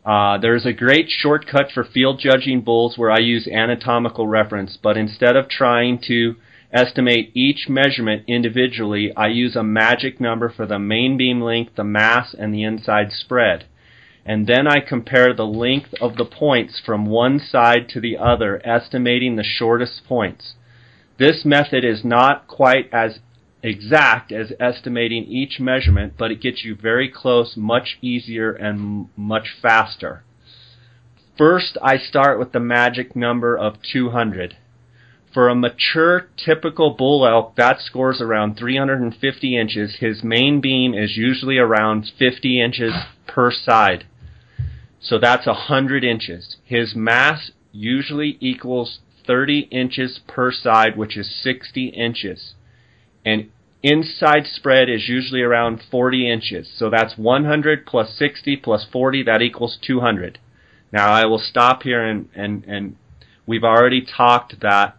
Uh, 0.04 0.38
there's 0.40 0.66
a 0.66 0.74
great 0.74 1.10
shortcut 1.10 1.72
for 1.72 1.84
field 1.84 2.20
judging 2.20 2.62
bulls 2.62 2.98
where 2.98 3.12
I 3.12 3.20
use 3.20 3.48
anatomical 3.48 4.28
reference, 4.28 4.78
but 4.82 4.98
instead 4.98 5.36
of 5.36 5.48
trying 5.48 6.00
to 6.08 6.36
estimate 6.74 7.32
each 7.36 7.68
measurement 7.70 8.24
individually, 8.28 9.14
I 9.16 9.28
use 9.28 9.56
a 9.56 9.64
magic 9.64 10.20
number 10.20 10.50
for 10.50 10.66
the 10.66 10.80
main 10.80 11.18
beam 11.18 11.42
length, 11.42 11.76
the 11.76 11.84
mass, 11.84 12.34
and 12.38 12.54
the 12.54 12.64
inside 12.64 13.12
spread. 13.12 13.66
And 14.26 14.48
then 14.48 14.68
I 14.68 14.80
compare 14.80 15.34
the 15.34 15.46
length 15.46 15.94
of 16.00 16.16
the 16.16 16.26
points 16.26 16.82
from 16.84 17.06
one 17.06 17.40
side 17.40 17.90
to 17.90 18.00
the 18.00 18.18
other, 18.18 18.62
estimating 18.66 19.36
the 19.36 19.44
shortest 19.44 20.02
points. 20.08 20.54
This 21.18 21.44
method 21.46 21.84
is 21.84 22.04
not 22.04 22.48
quite 22.48 22.90
as 22.92 23.20
exact 23.64 24.32
as 24.32 24.52
estimating 24.60 25.24
each 25.26 25.60
measurement, 25.60 26.14
but 26.18 26.32
it 26.32 26.42
gets 26.42 26.64
you 26.64 26.76
very 26.76 27.10
close, 27.10 27.56
much 27.56 27.98
easier, 28.02 28.52
and 28.52 29.10
much 29.16 29.56
faster. 29.62 30.24
First, 31.38 31.78
I 31.82 31.98
start 31.98 32.40
with 32.40 32.52
the 32.52 32.60
magic 32.60 33.16
number 33.16 33.58
of 33.58 33.78
200. 33.82 34.58
For 35.34 35.48
a 35.48 35.56
mature, 35.56 36.28
typical 36.36 36.92
bull 36.92 37.26
elk, 37.26 37.56
that 37.56 37.80
scores 37.80 38.20
around 38.20 38.58
350 38.58 39.58
inches. 39.58 39.96
His 40.00 40.24
main 40.24 40.60
beam 40.60 40.94
is 40.94 41.16
usually 41.16 41.58
around 41.58 42.12
50 42.20 42.62
inches 42.62 42.94
per 43.28 43.50
side. 43.52 44.06
So 45.00 45.18
that's 45.18 45.48
100 45.48 46.04
inches. 46.04 46.58
His 46.66 46.96
mass 46.96 47.52
usually 47.72 48.38
equals 48.42 49.00
30 49.26 49.70
inches 49.72 50.20
per 50.28 50.52
side, 50.52 50.98
which 50.98 51.16
is 51.16 51.34
60 51.42 51.88
inches 51.88 52.56
and 53.26 53.50
inside 53.84 54.46
spread 54.46 54.90
is 54.90 55.08
usually 55.08 55.42
around 55.42 55.82
40 55.90 56.30
inches. 56.30 56.72
So 56.76 56.90
that's 56.90 57.18
100 57.18 57.86
plus 57.86 58.14
60 58.18 58.58
plus 58.58 58.86
40, 58.92 59.24
that 59.24 59.42
equals 59.42 59.78
200. 59.82 60.40
Now 60.92 61.12
I 61.12 61.26
will 61.26 61.40
stop 61.40 61.84
here 61.84 62.04
and, 62.04 62.30
and, 62.36 62.64
and 62.66 62.96
we've 63.46 63.64
already 63.64 64.06
talked 64.06 64.60
that 64.62 64.98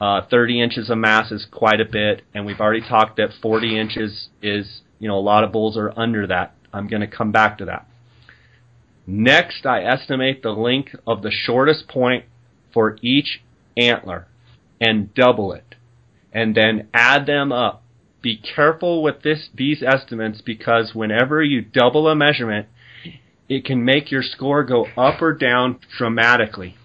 uh, 0.00 0.22
30 0.30 0.60
inches 0.60 0.90
of 0.90 0.98
mass 0.98 1.32
is 1.32 1.46
quite 1.50 1.80
a 1.80 1.84
bit, 1.84 2.22
and 2.32 2.46
we've 2.46 2.60
already 2.60 2.86
talked 2.86 3.16
that 3.16 3.30
40 3.42 3.78
inches 3.78 4.28
is, 4.40 4.82
you 5.00 5.08
know, 5.08 5.18
a 5.18 5.20
lot 5.20 5.42
of 5.42 5.50
bulls 5.50 5.76
are 5.76 5.92
under 5.98 6.26
that. 6.28 6.54
I'm 6.72 6.86
going 6.86 7.00
to 7.00 7.08
come 7.08 7.32
back 7.32 7.58
to 7.58 7.64
that. 7.64 7.88
Next, 9.06 9.66
I 9.66 9.82
estimate 9.82 10.42
the 10.42 10.50
length 10.50 10.94
of 11.06 11.22
the 11.22 11.32
shortest 11.32 11.88
point 11.88 12.26
for 12.72 12.98
each 13.02 13.40
antler 13.76 14.28
and 14.80 15.12
double 15.14 15.52
it 15.52 15.74
and 16.32 16.54
then 16.54 16.88
add 16.92 17.26
them 17.26 17.52
up. 17.52 17.82
Be 18.20 18.36
careful 18.36 19.02
with 19.02 19.22
this 19.22 19.48
these 19.54 19.82
estimates 19.82 20.40
because 20.40 20.94
whenever 20.94 21.42
you 21.42 21.62
double 21.62 22.08
a 22.08 22.14
measurement, 22.14 22.66
it 23.48 23.64
can 23.64 23.84
make 23.84 24.10
your 24.10 24.22
score 24.22 24.64
go 24.64 24.86
up 24.96 25.22
or 25.22 25.32
down 25.32 25.78
dramatically. 25.96 26.76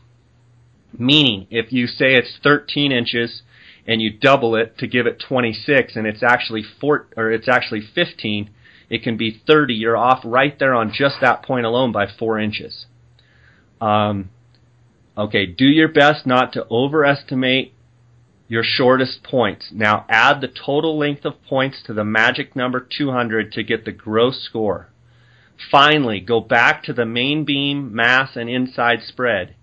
Meaning, 0.97 1.47
if 1.49 1.73
you 1.73 1.87
say 1.87 2.15
it's 2.15 2.37
13 2.43 2.91
inches 2.91 3.41
and 3.87 4.01
you 4.01 4.11
double 4.11 4.55
it 4.55 4.77
to 4.77 4.87
give 4.87 5.07
it 5.07 5.21
26 5.27 5.95
and 5.95 6.05
it's 6.05 6.23
actually 6.23 6.63
four, 6.79 7.07
or 7.17 7.31
it's 7.31 7.47
actually 7.47 7.81
15, 7.81 8.49
it 8.89 9.03
can 9.03 9.17
be 9.17 9.41
30. 9.45 9.73
You're 9.73 9.97
off 9.97 10.21
right 10.23 10.57
there 10.59 10.73
on 10.73 10.93
just 10.93 11.15
that 11.21 11.43
point 11.43 11.65
alone 11.65 11.91
by 11.91 12.05
4 12.07 12.39
inches. 12.39 12.85
Um, 13.81 14.29
okay, 15.17 15.47
do 15.47 15.65
your 15.65 15.89
best 15.89 16.25
not 16.25 16.53
to 16.53 16.65
overestimate 16.69 17.72
your 18.53 18.63
shortest 18.63 19.23
points. 19.23 19.69
Now 19.71 20.05
add 20.07 20.39
the 20.39 20.47
total 20.47 20.95
length 20.95 21.25
of 21.25 21.43
points 21.49 21.81
to 21.87 21.93
the 21.93 22.03
magic 22.03 22.55
number 22.55 22.79
200 22.79 23.51
to 23.53 23.63
get 23.63 23.83
the 23.83 23.91
gross 23.91 24.43
score. 24.43 24.89
Finally, 25.71 26.19
go 26.19 26.39
back 26.39 26.83
to 26.83 26.93
the 26.93 27.05
main 27.05 27.45
beam, 27.45 27.95
mass, 27.95 28.35
and 28.35 28.47
inside 28.47 28.99
spread. 29.01 29.55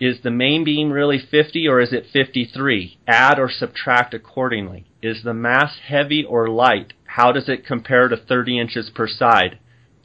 Is 0.00 0.22
the 0.24 0.32
main 0.32 0.64
beam 0.64 0.90
really 0.90 1.20
50 1.20 1.68
or 1.68 1.80
is 1.80 1.92
it 1.92 2.06
53? 2.12 2.98
Add 3.06 3.38
or 3.38 3.48
subtract 3.48 4.12
accordingly. 4.12 4.86
Is 5.00 5.22
the 5.22 5.32
mass 5.32 5.78
heavy 5.86 6.24
or 6.24 6.48
light? 6.48 6.94
How 7.04 7.30
does 7.30 7.48
it 7.48 7.64
compare 7.64 8.08
to 8.08 8.16
30 8.16 8.58
inches 8.58 8.90
per 8.92 9.06
side? 9.06 9.60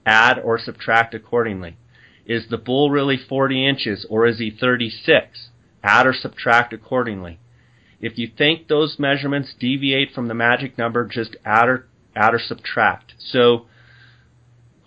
Add 0.05 0.37
or 0.37 0.59
subtract 0.59 1.15
accordingly. 1.15 1.75
Is 2.27 2.49
the 2.51 2.59
bull 2.59 2.91
really 2.91 3.17
40 3.17 3.67
inches 3.67 4.05
or 4.11 4.27
is 4.27 4.37
he 4.37 4.51
36? 4.51 5.49
Add 5.83 6.05
or 6.05 6.13
subtract 6.13 6.71
accordingly. 6.71 7.39
If 8.01 8.17
you 8.17 8.29
think 8.35 8.67
those 8.67 8.97
measurements 8.97 9.53
deviate 9.59 10.13
from 10.13 10.27
the 10.27 10.33
magic 10.33 10.77
number, 10.77 11.05
just 11.05 11.35
add 11.45 11.69
or, 11.69 11.87
add 12.15 12.33
or 12.33 12.39
subtract. 12.39 13.13
So 13.19 13.67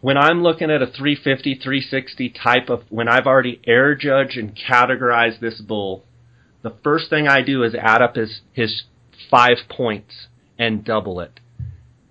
when 0.01 0.19
I'm 0.19 0.43
looking 0.43 0.71
at 0.71 0.83
a 0.83 0.87
350, 0.87 1.55
360 1.55 2.29
type 2.31 2.69
of, 2.69 2.83
when 2.91 3.09
I've 3.09 3.27
already 3.27 3.61
air 3.67 3.95
judged 3.95 4.37
and 4.37 4.55
categorized 4.55 5.41
this 5.41 5.61
bull, 5.61 6.05
the 6.63 6.75
first 6.83 7.09
thing 7.09 7.29
I 7.29 7.43
do 7.43 7.63
is 7.63 7.75
add 7.75 8.03
up 8.03 8.17
his, 8.17 8.41
his 8.53 8.83
five 9.31 9.59
points 9.69 10.27
and 10.59 10.85
double 10.85 11.21
it. 11.21 11.41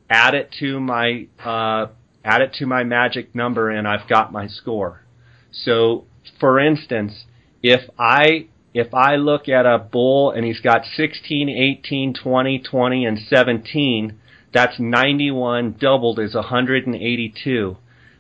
Add 0.10 0.36
it 0.36 0.56
to 0.60 0.80
my, 0.80 1.28
uh, 1.44 1.88
add 2.24 2.42
it 2.42 2.54
to 2.60 2.66
my 2.66 2.84
magic 2.84 3.36
number 3.36 3.70
and 3.70 3.88
I've 3.88 4.08
got 4.08 4.32
my 4.32 4.48
score. 4.48 5.04
So, 5.52 6.06
for 6.40 6.60
instance, 6.60 7.26
if 7.62 7.90
I, 8.00 8.48
if 8.74 8.94
I 8.94 9.16
look 9.16 9.48
at 9.48 9.66
a 9.66 9.78
bull 9.78 10.32
and 10.32 10.46
he's 10.46 10.60
got 10.60 10.86
16, 10.86 11.50
18, 11.50 12.14
20, 12.14 12.60
20, 12.60 13.06
and 13.06 13.20
17, 13.20 14.20
that's 14.52 14.80
91 14.80 15.78
doubled 15.80 16.20
is 16.20 16.34
182. 16.34 17.78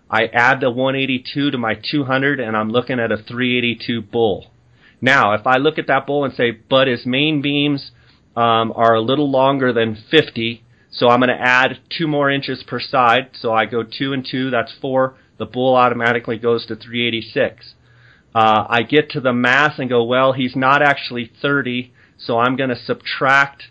I 0.10 0.26
add 0.28 0.62
the 0.62 0.70
182 0.70 1.52
to 1.52 1.58
my 1.58 1.74
200 1.76 2.40
and 2.40 2.56
I'm 2.56 2.70
looking 2.70 3.00
at 3.00 3.12
a 3.12 3.18
382 3.18 4.02
bull. 4.02 4.52
Now, 5.02 5.34
if 5.34 5.46
I 5.48 5.58
look 5.58 5.80
at 5.80 5.88
that 5.88 6.06
bull 6.06 6.24
and 6.24 6.34
say, 6.34 6.52
but 6.52 6.88
his 6.88 7.06
main 7.06 7.42
beams 7.42 7.92
um, 8.36 8.72
are 8.76 8.94
a 8.94 9.02
little 9.02 9.30
longer 9.30 9.74
than 9.74 9.98
50, 10.12 10.64
so 10.92 11.10
I'm 11.10 11.20
going 11.20 11.30
to 11.30 11.42
add 11.42 11.80
two 11.90 12.08
more 12.08 12.30
inches 12.30 12.64
per 12.66 12.80
side. 12.80 13.32
So 13.34 13.52
I 13.52 13.66
go 13.66 13.84
two 13.84 14.14
and 14.14 14.26
two, 14.30 14.52
that's 14.52 14.74
four. 14.80 15.16
The 15.40 15.46
bull 15.46 15.76
automatically 15.76 16.38
goes 16.38 16.66
to 16.68 16.76
386. 16.76 17.74
Uh, 18.35 18.65
I 18.68 18.84
get 18.84 19.10
to 19.11 19.19
the 19.19 19.34
mass 19.34 19.77
and 19.77 19.89
go, 19.89 20.03
well, 20.03 20.34
he's 20.34 20.55
not 20.55 20.81
actually 20.81 21.31
30, 21.41 21.93
so 22.18 22.39
I'm 22.39 22.55
going 22.55 22.69
to 22.69 22.76
subtract. 22.76 23.65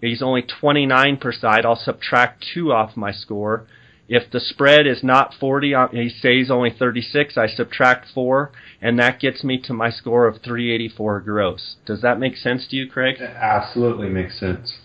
He's 0.00 0.22
only 0.22 0.42
29 0.42 1.16
per 1.18 1.32
side. 1.32 1.64
I'll 1.64 1.76
subtract 1.76 2.44
two 2.54 2.72
off 2.72 2.96
my 2.96 3.12
score. 3.12 3.66
If 4.08 4.28
the 4.32 4.40
spread 4.40 4.88
is 4.88 5.04
not 5.04 5.34
40, 5.38 5.72
uh, 5.72 5.88
he 5.92 6.08
says 6.08 6.50
only 6.50 6.70
36, 6.76 7.38
I 7.38 7.46
subtract 7.46 8.06
4, 8.12 8.50
and 8.82 8.98
that 8.98 9.20
gets 9.20 9.44
me 9.44 9.60
to 9.62 9.72
my 9.72 9.90
score 9.90 10.26
of 10.26 10.42
384 10.42 11.20
gross. 11.20 11.76
Does 11.86 12.02
that 12.02 12.18
make 12.18 12.36
sense 12.36 12.66
to 12.68 12.76
you, 12.76 12.90
Craig? 12.90 13.20
It 13.20 13.30
absolutely 13.30 14.08
makes 14.08 14.40
sense. 14.40 14.78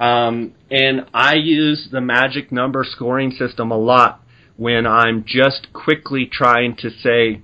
Um, 0.00 0.54
and 0.68 1.06
I 1.14 1.34
use 1.34 1.88
the 1.92 2.00
magic 2.00 2.50
number 2.50 2.82
scoring 2.82 3.30
system 3.30 3.70
a 3.70 3.78
lot 3.78 4.20
when 4.56 4.88
I'm 4.88 5.24
just 5.24 5.72
quickly 5.72 6.26
trying 6.26 6.74
to 6.78 6.90
say, 6.90 7.42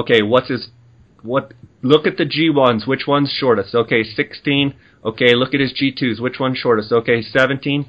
okay, 0.00 0.22
what's 0.22 0.48
his, 0.48 0.68
what, 1.22 1.52
look 1.82 2.06
at 2.06 2.16
the 2.16 2.24
G1s, 2.24 2.86
which 2.86 3.06
one's 3.06 3.30
shortest? 3.30 3.74
Okay, 3.74 4.02
16. 4.02 4.74
Okay, 5.04 5.34
look 5.34 5.54
at 5.54 5.60
his 5.60 5.72
G2s, 5.72 6.20
which 6.20 6.38
one's 6.38 6.58
shortest? 6.58 6.92
Okay, 6.92 7.22
17. 7.22 7.86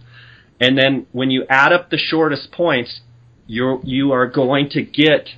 And 0.59 0.77
then 0.77 1.07
when 1.11 1.31
you 1.31 1.45
add 1.49 1.73
up 1.73 1.89
the 1.89 1.97
shortest 1.97 2.51
points, 2.51 3.01
you're, 3.47 3.81
you 3.83 4.11
are 4.11 4.27
going 4.27 4.69
to 4.69 4.83
get 4.83 5.29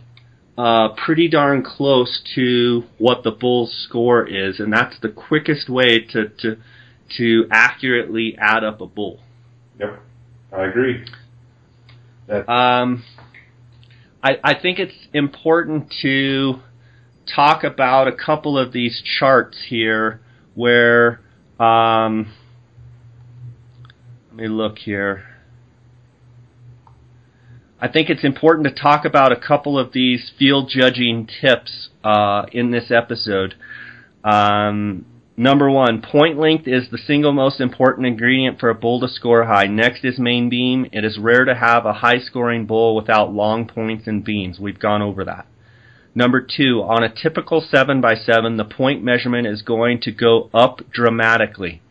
uh, 0.58 0.90
pretty 0.90 1.28
darn 1.28 1.64
close 1.64 2.22
to 2.36 2.84
what 2.98 3.24
the 3.24 3.32
bull's 3.32 3.74
score 3.88 4.28
is, 4.28 4.60
and 4.60 4.72
that's 4.72 5.00
the 5.02 5.10
quickest 5.10 5.70
way 5.70 6.00
to, 6.00 6.30
to, 6.30 6.58
to 7.18 7.48
accurately 7.52 8.36
add 8.40 8.64
up 8.64 8.82
a 8.82 8.86
bull. 8.86 9.20
Yep, 9.80 10.00
I 10.52 10.64
agree. 10.66 11.06
That- 12.28 12.48
um, 12.50 13.04
I, 14.24 14.38
I 14.42 14.54
think 14.60 14.80
it's 14.80 14.94
important 15.14 15.94
to 16.02 16.62
talk 17.36 17.66
about 17.66 18.08
a 18.08 18.14
couple 18.14 18.58
of 18.58 18.72
these 18.72 19.04
charts 19.20 19.66
here 19.68 20.22
where 20.56 21.20
um, 21.60 22.34
let 24.30 24.38
me 24.38 24.48
look 24.48 24.78
here. 24.78 25.26
I 27.82 27.90
think 27.90 28.10
it's 28.10 28.24
important 28.24 28.66
to 28.74 28.82
talk 28.82 29.04
about 29.04 29.34
a 29.34 29.36
couple 29.36 29.78
of 29.78 29.92
these 29.92 30.32
field 30.40 30.72
judging 30.74 31.28
tips 31.42 31.90
uh, 32.02 32.46
in 32.54 32.72
this 32.72 32.92
episode. 32.92 33.56
Um, 34.24 35.06
number 35.38 35.70
one, 35.70 36.02
point 36.02 36.38
length 36.38 36.68
is 36.68 36.90
the 36.90 36.98
single 36.98 37.34
most 37.34 37.60
important 37.60 38.08
ingredient 38.08 38.60
for 38.60 38.70
a 38.70 38.76
bull 38.76 39.00
to 39.02 39.08
score 39.08 39.46
high. 39.46 39.68
Next 39.68 40.04
is 40.04 40.20
main 40.20 40.50
beam. 40.50 40.88
It 40.92 41.04
is 41.04 41.18
rare 41.18 41.46
to 41.46 41.56
have 41.56 41.86
a 41.86 41.94
high 41.94 42.20
scoring 42.20 42.66
bull 42.66 42.96
without 42.96 43.34
long 43.34 43.68
points 43.68 44.08
and 44.08 44.24
beams. 44.24 44.60
We've 44.60 44.80
gone 44.80 45.02
over 45.02 45.24
that. 45.26 45.48
Number 46.16 46.42
two, 46.42 46.84
on 46.84 47.04
a 47.04 47.14
typical 47.14 47.62
7x7, 47.62 48.58
the 48.58 48.66
point 48.66 49.04
measurement 49.04 49.48
is 49.48 49.64
going 49.64 50.00
to 50.02 50.12
go 50.12 50.50
up 50.54 50.82
dramatically. 50.92 51.82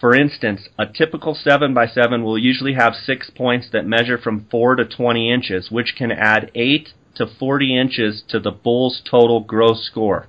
For 0.00 0.14
instance, 0.14 0.68
a 0.78 0.86
typical 0.86 1.34
7x7 1.34 2.22
will 2.22 2.38
usually 2.38 2.74
have 2.74 2.94
six 2.94 3.30
points 3.30 3.68
that 3.72 3.86
measure 3.86 4.18
from 4.18 4.46
4 4.50 4.76
to 4.76 4.84
20 4.84 5.32
inches, 5.32 5.70
which 5.70 5.94
can 5.96 6.12
add 6.12 6.50
8 6.54 6.90
to 7.16 7.26
40 7.26 7.76
inches 7.76 8.22
to 8.28 8.38
the 8.38 8.50
bull's 8.50 9.00
total 9.08 9.40
gross 9.40 9.86
score. 9.86 10.26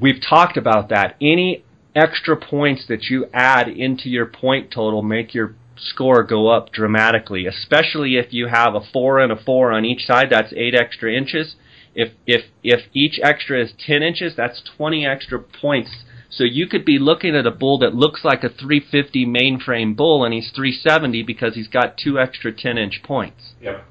We've 0.00 0.20
talked 0.20 0.56
about 0.56 0.88
that. 0.88 1.16
Any 1.20 1.64
extra 1.94 2.36
points 2.36 2.86
that 2.88 3.04
you 3.04 3.26
add 3.32 3.68
into 3.68 4.08
your 4.08 4.26
point 4.26 4.72
total 4.72 5.02
make 5.02 5.34
your 5.34 5.54
score 5.76 6.22
go 6.22 6.48
up 6.48 6.72
dramatically, 6.72 7.46
especially 7.46 8.16
if 8.16 8.32
you 8.32 8.48
have 8.48 8.74
a 8.74 8.80
4 8.80 9.20
and 9.20 9.32
a 9.32 9.36
4 9.36 9.72
on 9.72 9.84
each 9.84 10.06
side, 10.06 10.28
that's 10.30 10.52
8 10.52 10.74
extra 10.74 11.12
inches. 11.12 11.56
If, 11.94 12.12
if, 12.26 12.46
if 12.62 12.86
each 12.92 13.20
extra 13.22 13.62
is 13.62 13.72
10 13.86 14.02
inches, 14.02 14.34
that's 14.36 14.62
20 14.76 15.06
extra 15.06 15.38
points 15.38 15.90
so 16.36 16.42
you 16.42 16.66
could 16.66 16.84
be 16.84 16.98
looking 16.98 17.36
at 17.36 17.46
a 17.46 17.50
bull 17.50 17.78
that 17.78 17.94
looks 17.94 18.24
like 18.24 18.42
a 18.42 18.48
350 18.48 19.24
mainframe 19.24 19.96
bull, 19.96 20.24
and 20.24 20.34
he's 20.34 20.50
370 20.54 21.22
because 21.22 21.54
he's 21.54 21.68
got 21.68 21.96
two 21.96 22.18
extra 22.18 22.52
10 22.52 22.76
inch 22.76 23.02
points. 23.04 23.54
Yep. 23.60 23.84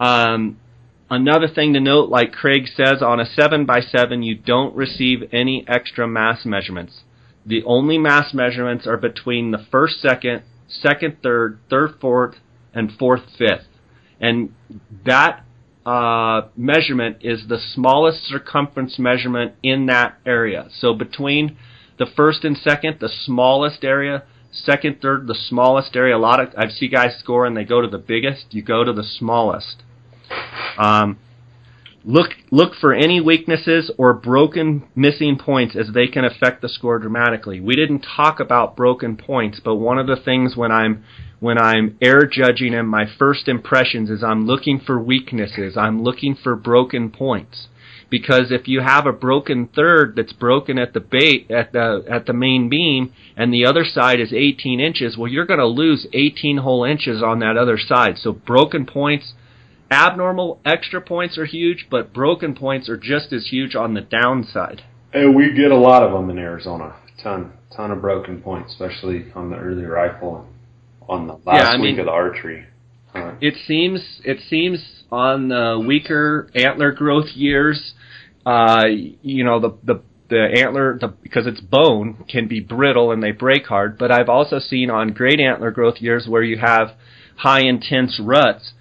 Um, 0.00 0.58
another 1.10 1.48
thing 1.48 1.72
to 1.74 1.80
note, 1.80 2.08
like 2.08 2.32
Craig 2.32 2.66
says, 2.74 3.02
on 3.02 3.20
a 3.20 3.24
7x7, 3.24 4.24
you 4.24 4.34
don't 4.36 4.74
receive 4.74 5.28
any 5.32 5.64
extra 5.68 6.06
mass 6.06 6.44
measurements. 6.44 7.02
The 7.44 7.62
only 7.64 7.98
mass 7.98 8.34
measurements 8.34 8.86
are 8.86 8.96
between 8.96 9.50
the 9.50 9.64
first 9.70 10.00
second, 10.00 10.42
second 10.68 11.18
third, 11.22 11.60
third 11.70 11.94
fourth, 12.00 12.36
and 12.74 12.92
fourth 12.98 13.22
fifth. 13.38 13.66
And 14.20 14.54
that 15.04 15.44
uh, 15.84 16.48
measurement 16.56 17.18
is 17.20 17.46
the 17.48 17.58
smallest 17.58 18.24
circumference 18.24 18.98
measurement 18.98 19.54
in 19.62 19.86
that 19.86 20.18
area. 20.26 20.68
So 20.80 20.94
between 20.94 21.56
the 21.98 22.06
first 22.06 22.44
and 22.44 22.56
second, 22.56 22.98
the 23.00 23.08
smallest 23.08 23.84
area, 23.84 24.24
second, 24.50 25.00
third, 25.00 25.28
the 25.28 25.34
smallest 25.34 25.94
area. 25.94 26.16
A 26.16 26.18
lot 26.18 26.40
of 26.40 26.48
I 26.56 26.68
see 26.68 26.88
guys 26.88 27.16
score 27.18 27.46
and 27.46 27.56
they 27.56 27.64
go 27.64 27.80
to 27.80 27.88
the 27.88 27.98
biggest. 27.98 28.46
You 28.50 28.62
go 28.62 28.82
to 28.82 28.92
the 28.92 29.04
smallest. 29.04 29.82
Um, 30.78 31.18
look 32.04 32.30
look 32.50 32.74
for 32.74 32.92
any 32.94 33.20
weaknesses 33.20 33.90
or 33.98 34.14
broken 34.14 34.86
missing 34.94 35.36
points 35.36 35.74
as 35.74 35.90
they 35.92 36.06
can 36.06 36.24
affect 36.24 36.62
the 36.62 36.68
score 36.68 36.98
dramatically. 36.98 37.60
We 37.60 37.74
didn't 37.74 38.06
talk 38.16 38.38
about 38.40 38.76
broken 38.76 39.16
points, 39.16 39.60
but 39.62 39.76
one 39.76 39.98
of 39.98 40.06
the 40.06 40.16
things 40.16 40.56
when 40.56 40.70
I'm 40.70 41.04
when 41.40 41.58
I'm 41.58 41.98
air 42.00 42.22
judging 42.26 42.74
and 42.74 42.88
my 42.88 43.04
first 43.18 43.48
impressions 43.48 44.08
is 44.08 44.22
I'm 44.22 44.46
looking 44.46 44.80
for 44.80 44.98
weaknesses. 44.98 45.76
I'm 45.76 46.02
looking 46.02 46.34
for 46.34 46.56
broken 46.56 47.10
points. 47.10 47.68
Because 48.08 48.52
if 48.52 48.68
you 48.68 48.82
have 48.82 49.04
a 49.04 49.12
broken 49.12 49.68
third 49.74 50.14
that's 50.14 50.32
broken 50.32 50.78
at 50.78 50.94
the 50.94 51.00
bait 51.00 51.50
at 51.50 51.72
the 51.72 52.04
at 52.08 52.26
the 52.26 52.32
main 52.32 52.68
beam 52.68 53.12
and 53.36 53.52
the 53.52 53.66
other 53.66 53.84
side 53.84 54.20
is 54.20 54.32
18 54.32 54.78
inches, 54.78 55.16
well 55.18 55.30
you're 55.30 55.44
going 55.44 55.58
to 55.58 55.66
lose 55.66 56.06
18 56.12 56.58
whole 56.58 56.84
inches 56.84 57.20
on 57.20 57.40
that 57.40 57.56
other 57.56 57.76
side. 57.76 58.16
So 58.16 58.32
broken 58.32 58.86
points, 58.86 59.34
abnormal 59.90 60.60
extra 60.64 61.00
points 61.00 61.38
are 61.38 61.44
huge, 61.44 61.86
but 61.90 62.12
broken 62.12 62.54
points 62.54 62.88
are 62.88 62.96
just 62.96 63.32
as 63.32 63.48
huge 63.48 63.74
on 63.74 63.94
the 63.94 64.00
downside. 64.00 64.82
And 65.12 65.34
we 65.34 65.52
get 65.54 65.70
a 65.70 65.76
lot 65.76 66.02
of 66.02 66.12
them 66.12 66.30
in 66.30 66.38
Arizona. 66.38 66.96
Ton 67.22 67.52
ton 67.74 67.90
of 67.90 68.00
broken 68.00 68.40
points, 68.42 68.72
especially 68.72 69.26
on 69.34 69.50
the 69.50 69.56
early 69.56 69.84
rifle 69.84 70.46
on 71.08 71.26
the 71.26 71.34
last 71.44 71.56
Yeah, 71.56 71.68
I 71.70 71.76
week 71.76 71.92
mean- 71.92 72.00
of 72.00 72.06
the 72.06 72.12
archery. 72.12 72.66
It 73.40 73.54
seems 73.66 74.20
it 74.24 74.40
seems 74.50 75.04
on 75.10 75.48
the 75.48 75.82
weaker 75.86 76.50
antler 76.54 76.92
growth 76.92 77.28
years, 77.34 77.94
uh, 78.44 78.84
you 78.88 79.42
know 79.42 79.58
the 79.58 79.70
the 79.84 80.02
the 80.28 80.60
antler 80.60 80.98
the, 81.00 81.08
because 81.08 81.46
it's 81.46 81.60
bone 81.62 82.24
can 82.28 82.46
be 82.46 82.60
brittle 82.60 83.12
and 83.12 83.22
they 83.22 83.30
break 83.30 83.66
hard. 83.66 83.96
But 83.96 84.12
I've 84.12 84.28
also 84.28 84.58
seen 84.58 84.90
on 84.90 85.14
great 85.14 85.40
antler 85.40 85.70
growth 85.70 85.96
years 86.02 86.26
where 86.28 86.42
you 86.42 86.58
have 86.58 86.92
high 87.36 87.60
intense 87.62 88.20
ruts, 88.22 88.72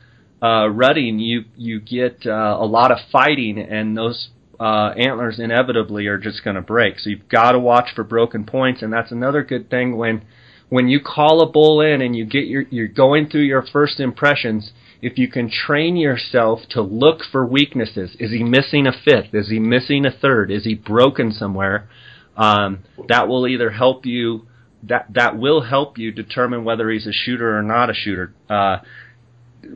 uh, 0.46 0.68
rutting, 0.68 1.20
you 1.20 1.46
you 1.56 1.80
get 1.80 2.26
uh, 2.26 2.58
a 2.60 2.66
lot 2.66 2.92
of 2.92 2.98
fighting 3.12 3.58
and 3.58 3.98
those 3.98 4.30
uh, 4.60 4.94
antlers 4.98 5.40
inevitably 5.40 6.08
are 6.08 6.18
just 6.18 6.44
going 6.44 6.56
to 6.56 6.62
break. 6.62 7.00
So 7.00 7.10
you've 7.10 7.30
got 7.30 7.54
to 7.54 7.60
watch 7.60 7.90
for 7.96 8.04
broken 8.04 8.46
points, 8.46 8.82
and 8.82 8.94
that's 8.94 9.12
another 9.12 9.44
good 9.44 9.70
thing 9.70 9.98
when 9.98 10.24
when 10.70 10.88
you 10.88 11.00
call 11.00 11.42
a 11.42 11.52
bull 11.52 11.82
in 11.82 12.02
and 12.02 12.16
you 12.16 12.26
get 12.26 12.46
your 12.46 12.64
you're 12.70 12.88
going 12.88 13.30
through 13.30 13.44
your 13.44 13.64
first 13.64 14.00
impressions. 14.00 14.72
If 15.02 15.18
you 15.18 15.28
can 15.28 15.52
train 15.52 15.98
yourself 15.98 16.62
to 16.72 16.82
look 16.82 17.20
for 17.32 17.46
weaknesses, 17.46 18.16
is 18.20 18.32
he 18.32 18.44
missing 18.44 18.88
a 18.88 18.92
fifth? 18.92 19.34
Is 19.34 19.50
he 19.50 19.60
missing 19.60 20.06
a 20.06 20.12
third? 20.12 20.50
Is 20.52 20.64
he 20.64 20.74
broken 20.74 21.32
somewhere? 21.32 21.90
Um, 22.38 22.80
that 23.08 23.28
will 23.28 23.48
either 23.48 23.72
help 23.72 24.06
you 24.06 24.48
that 24.84 25.08
that 25.14 25.38
will 25.38 25.62
help 25.62 25.98
you 25.98 26.12
determine 26.12 26.64
whether 26.64 26.90
he's 26.90 27.08
a 27.08 27.14
shooter 27.14 27.58
or 27.58 27.62
not 27.62 27.90
a 27.90 27.94
shooter. 27.94 28.34
Uh, 28.50 28.78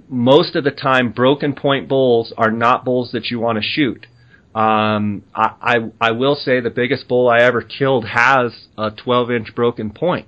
most 0.07 0.55
of 0.55 0.63
the 0.63 0.71
time, 0.71 1.11
broken 1.11 1.53
point 1.53 1.87
bulls 1.87 2.33
are 2.37 2.51
not 2.51 2.85
bulls 2.85 3.11
that 3.11 3.29
you 3.29 3.39
want 3.39 3.57
to 3.57 3.63
shoot. 3.63 4.05
Um, 4.55 5.23
I, 5.33 5.53
I, 5.61 5.75
I 6.01 6.11
will 6.11 6.35
say 6.35 6.59
the 6.59 6.69
biggest 6.69 7.07
bull 7.07 7.29
I 7.29 7.41
ever 7.41 7.61
killed 7.61 8.05
has 8.05 8.67
a 8.77 8.91
12 8.91 9.31
inch 9.31 9.55
broken 9.55 9.91
point. 9.91 10.27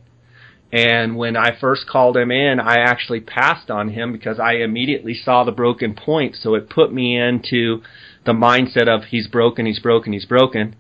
And 0.72 1.18
when 1.18 1.36
I 1.36 1.58
first 1.60 1.88
called 1.88 2.16
him 2.16 2.32
in, 2.32 2.60
I 2.60 2.76
actually 2.76 3.20
passed 3.20 3.70
on 3.70 3.90
him 3.90 4.14
because 4.14 4.40
I 4.40 4.54
immediately 4.54 5.14
saw 5.14 5.44
the 5.44 5.52
broken 5.52 5.96
point. 5.96 6.36
So 6.36 6.56
it 6.56 6.70
put 6.70 6.94
me 6.94 7.18
into 7.18 7.82
the 8.26 8.32
mindset 8.32 8.88
of 8.88 9.06
he's 9.06 9.28
broken, 9.28 9.66
he's 9.66 9.80
broken, 9.80 10.14
he's 10.14 10.26
broken. 10.26 10.76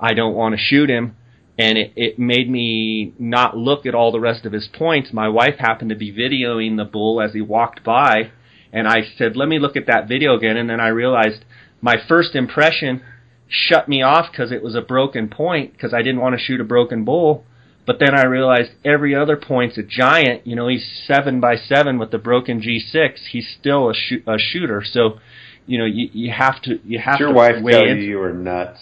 I 0.00 0.14
don't 0.14 0.34
want 0.34 0.54
to 0.54 0.60
shoot 0.60 0.88
him. 0.88 1.16
And 1.56 1.78
it, 1.78 1.92
it 1.94 2.18
made 2.18 2.50
me 2.50 3.14
not 3.18 3.56
look 3.56 3.86
at 3.86 3.94
all 3.94 4.10
the 4.10 4.20
rest 4.20 4.44
of 4.44 4.52
his 4.52 4.68
points. 4.72 5.12
My 5.12 5.28
wife 5.28 5.56
happened 5.58 5.90
to 5.90 5.96
be 5.96 6.12
videoing 6.12 6.76
the 6.76 6.84
bull 6.84 7.20
as 7.20 7.32
he 7.32 7.40
walked 7.40 7.84
by. 7.84 8.32
And 8.72 8.88
I 8.88 9.02
said, 9.16 9.36
let 9.36 9.48
me 9.48 9.60
look 9.60 9.76
at 9.76 9.86
that 9.86 10.08
video 10.08 10.36
again. 10.36 10.56
And 10.56 10.68
then 10.68 10.80
I 10.80 10.88
realized 10.88 11.44
my 11.80 11.96
first 12.08 12.34
impression 12.34 13.02
shut 13.48 13.88
me 13.88 14.02
off 14.02 14.30
because 14.30 14.50
it 14.50 14.62
was 14.62 14.74
a 14.74 14.80
broken 14.80 15.28
point 15.28 15.72
because 15.72 15.94
I 15.94 16.02
didn't 16.02 16.20
want 16.20 16.36
to 16.36 16.44
shoot 16.44 16.60
a 16.60 16.64
broken 16.64 17.04
bull. 17.04 17.44
But 17.86 17.98
then 18.00 18.14
I 18.14 18.24
realized 18.24 18.70
every 18.84 19.14
other 19.14 19.36
point's 19.36 19.76
a 19.76 19.82
giant. 19.82 20.46
You 20.46 20.56
know, 20.56 20.68
he's 20.68 21.04
seven 21.06 21.40
by 21.40 21.56
seven 21.56 21.98
with 21.98 22.10
the 22.10 22.18
broken 22.18 22.60
G6. 22.60 23.18
He's 23.30 23.54
still 23.60 23.90
a, 23.90 23.94
shoot, 23.94 24.24
a 24.26 24.38
shooter. 24.38 24.82
So, 24.84 25.18
you 25.66 25.78
know, 25.78 25.84
you, 25.84 26.08
you 26.12 26.32
have 26.32 26.62
to 26.62 26.80
you 26.84 26.98
have 26.98 27.18
Did 27.18 27.24
your 27.24 27.28
to 27.28 27.34
wife 27.34 27.54
tell 27.70 27.86
you 27.86 27.94
you 27.96 28.18
were 28.18 28.32
nuts? 28.32 28.80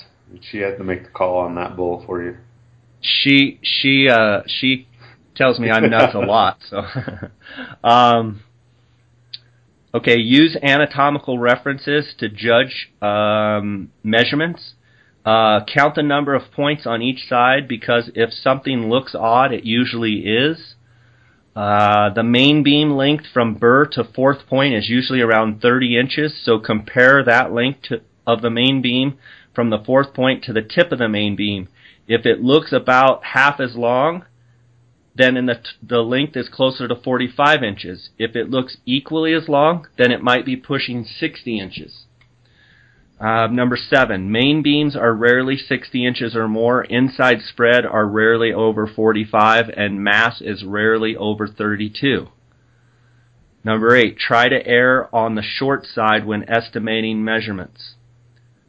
She 0.51 0.59
had 0.59 0.79
to 0.79 0.85
make 0.85 1.03
the 1.03 1.11
call 1.11 1.39
on 1.39 1.57
that 1.57 1.77
bull 1.77 2.05
for 2.07 2.23
you. 2.23 2.37
She 3.03 3.59
she 3.63 4.09
uh 4.09 4.43
she 4.47 4.87
tells 5.35 5.59
me 5.59 5.71
I'm 5.71 5.91
nuts 5.91 6.15
a 6.15 6.19
lot. 6.27 6.59
So, 6.69 6.83
um, 7.89 8.43
okay, 9.95 10.19
use 10.19 10.57
anatomical 10.63 11.39
references 11.39 12.15
to 12.19 12.29
judge 12.29 12.91
um, 13.01 13.91
measurements. 14.03 14.75
Uh, 15.25 15.65
count 15.73 15.95
the 15.95 16.03
number 16.03 16.35
of 16.35 16.51
points 16.53 16.85
on 16.85 17.01
each 17.01 17.29
side 17.29 17.69
because 17.69 18.11
if 18.15 18.33
something 18.33 18.89
looks 18.89 19.15
odd, 19.15 19.53
it 19.53 19.65
usually 19.65 20.25
is. 20.27 20.75
Uh, 21.55 22.09
the 22.15 22.23
main 22.23 22.63
beam 22.63 22.93
length 22.93 23.25
from 23.33 23.55
burr 23.55 23.85
to 23.85 24.03
fourth 24.03 24.47
point 24.49 24.75
is 24.75 24.89
usually 24.89 25.21
around 25.21 25.61
30 25.61 25.99
inches, 25.99 26.35
so 26.43 26.59
compare 26.59 27.23
that 27.23 27.53
length 27.53 27.83
to, 27.83 28.01
of 28.27 28.43
the 28.43 28.51
main 28.51 28.83
beam 28.83 29.17
from 29.55 29.71
the 29.71 29.79
fourth 29.79 30.15
point 30.15 30.43
to 30.43 30.53
the 30.53 30.63
tip 30.63 30.91
of 30.91 30.99
the 30.99 31.09
main 31.09 31.37
beam. 31.37 31.69
If 32.13 32.27
it 32.27 32.43
looks 32.43 32.75
about 32.75 33.25
half 33.25 33.59
as 33.59 33.75
long, 33.75 34.27
then 35.15 35.35
in 35.35 35.47
the, 35.47 35.55
t- 35.55 35.71
the 35.83 36.01
length 36.01 36.37
is 36.37 36.47
closer 36.47 36.87
to 36.87 36.95
45 36.95 37.63
inches. 37.63 38.11
If 38.19 38.37
it 38.37 38.51
looks 38.51 38.77
equally 38.85 39.33
as 39.33 39.49
long, 39.49 39.87
then 39.97 40.13
it 40.13 40.23
might 40.23 40.45
be 40.45 40.55
pushing 40.55 41.07
60 41.07 41.59
inches. 41.59 42.05
Uh, 43.19 43.47
number 43.47 43.79
seven, 43.79 44.31
main 44.31 44.63
beams 44.63 44.95
are 44.95 45.15
rarely 45.15 45.57
60 45.57 46.05
inches 46.07 46.37
or 46.37 46.49
more. 46.49 46.85
Inside 46.85 47.39
spread 47.49 47.87
are 47.87 48.07
rarely 48.07 48.53
over 48.53 48.87
45, 48.87 49.71
and 49.75 50.05
mass 50.05 50.43
is 50.43 50.63
rarely 50.65 51.17
over 51.17 51.49
32. 51.49 52.29
Number 53.65 53.97
eight, 53.97 54.19
try 54.19 54.51
to 54.51 54.67
err 54.67 55.09
on 55.15 55.35
the 55.35 55.43
short 55.43 55.87
side 55.87 56.27
when 56.27 56.47
estimating 56.51 57.25
measurements. 57.25 57.95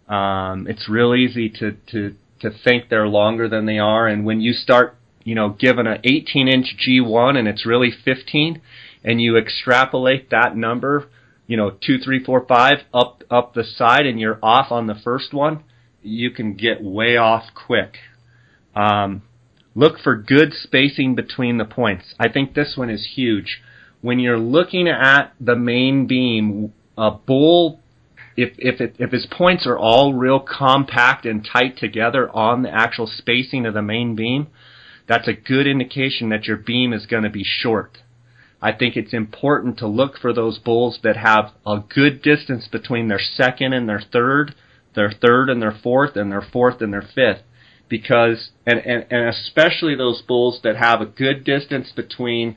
Um, 0.07 0.65
it's 0.65 0.87
real 0.87 1.13
easy 1.13 1.49
to, 1.49 1.75
to, 1.91 2.15
to 2.43 2.51
think 2.51 2.89
they're 2.89 3.07
longer 3.07 3.49
than 3.49 3.65
they 3.65 3.79
are, 3.79 4.07
and 4.07 4.25
when 4.25 4.39
you 4.39 4.53
start, 4.53 4.95
you 5.23 5.33
know, 5.35 5.49
given 5.49 5.87
an 5.87 5.99
18 6.03 6.47
inch 6.47 6.75
G1 6.77 7.37
and 7.37 7.47
it's 7.47 7.65
really 7.65 7.91
15, 7.91 8.61
and 9.03 9.21
you 9.21 9.37
extrapolate 9.37 10.29
that 10.29 10.55
number, 10.55 11.09
you 11.47 11.57
know, 11.57 11.71
two, 11.71 11.97
three, 11.97 12.23
four, 12.23 12.45
five 12.45 12.79
up 12.93 13.23
up 13.29 13.53
the 13.53 13.63
side, 13.63 14.05
and 14.05 14.19
you're 14.19 14.39
off 14.41 14.71
on 14.71 14.87
the 14.87 14.95
first 14.95 15.33
one, 15.33 15.63
you 16.01 16.31
can 16.31 16.53
get 16.53 16.83
way 16.83 17.17
off 17.17 17.45
quick. 17.53 17.97
Um, 18.75 19.23
look 19.75 19.99
for 19.99 20.15
good 20.15 20.53
spacing 20.53 21.15
between 21.15 21.57
the 21.57 21.65
points. 21.65 22.13
I 22.19 22.29
think 22.29 22.53
this 22.53 22.73
one 22.75 22.89
is 22.89 23.13
huge. 23.15 23.61
When 24.01 24.19
you're 24.19 24.39
looking 24.39 24.87
at 24.87 25.33
the 25.39 25.55
main 25.55 26.07
beam, 26.07 26.73
a 26.97 27.11
bull, 27.11 27.79
if 28.35 28.53
if 28.57 28.81
it, 28.81 28.95
if 28.99 29.11
his 29.11 29.25
points 29.25 29.65
are 29.67 29.77
all 29.77 30.13
real 30.13 30.39
compact 30.39 31.25
and 31.25 31.45
tight 31.45 31.77
together 31.77 32.29
on 32.29 32.63
the 32.63 32.73
actual 32.73 33.07
spacing 33.07 33.65
of 33.65 33.73
the 33.73 33.81
main 33.81 34.15
beam, 34.15 34.47
that's 35.07 35.27
a 35.27 35.33
good 35.33 35.67
indication 35.67 36.29
that 36.29 36.45
your 36.45 36.57
beam 36.57 36.93
is 36.93 37.05
going 37.05 37.23
to 37.23 37.29
be 37.29 37.43
short. 37.43 37.99
I 38.61 38.71
think 38.71 38.95
it's 38.95 39.13
important 39.13 39.77
to 39.79 39.87
look 39.87 40.17
for 40.17 40.33
those 40.33 40.57
bulls 40.57 40.99
that 41.03 41.17
have 41.17 41.51
a 41.67 41.83
good 41.93 42.21
distance 42.21 42.67
between 42.71 43.09
their 43.09 43.19
second 43.19 43.73
and 43.73 43.89
their 43.89 44.01
third, 44.01 44.55
their 44.95 45.11
third 45.11 45.49
and 45.49 45.61
their 45.61 45.77
fourth, 45.83 46.15
and 46.15 46.31
their 46.31 46.41
fourth 46.41 46.81
and 46.81 46.93
their 46.93 47.01
fifth. 47.01 47.43
Because, 47.89 48.51
and, 48.65 48.79
and, 48.79 49.05
and 49.11 49.27
especially 49.27 49.95
those 49.95 50.21
bulls 50.21 50.61
that 50.63 50.77
have 50.77 51.01
a 51.01 51.05
good 51.05 51.43
distance 51.43 51.91
between 51.93 52.55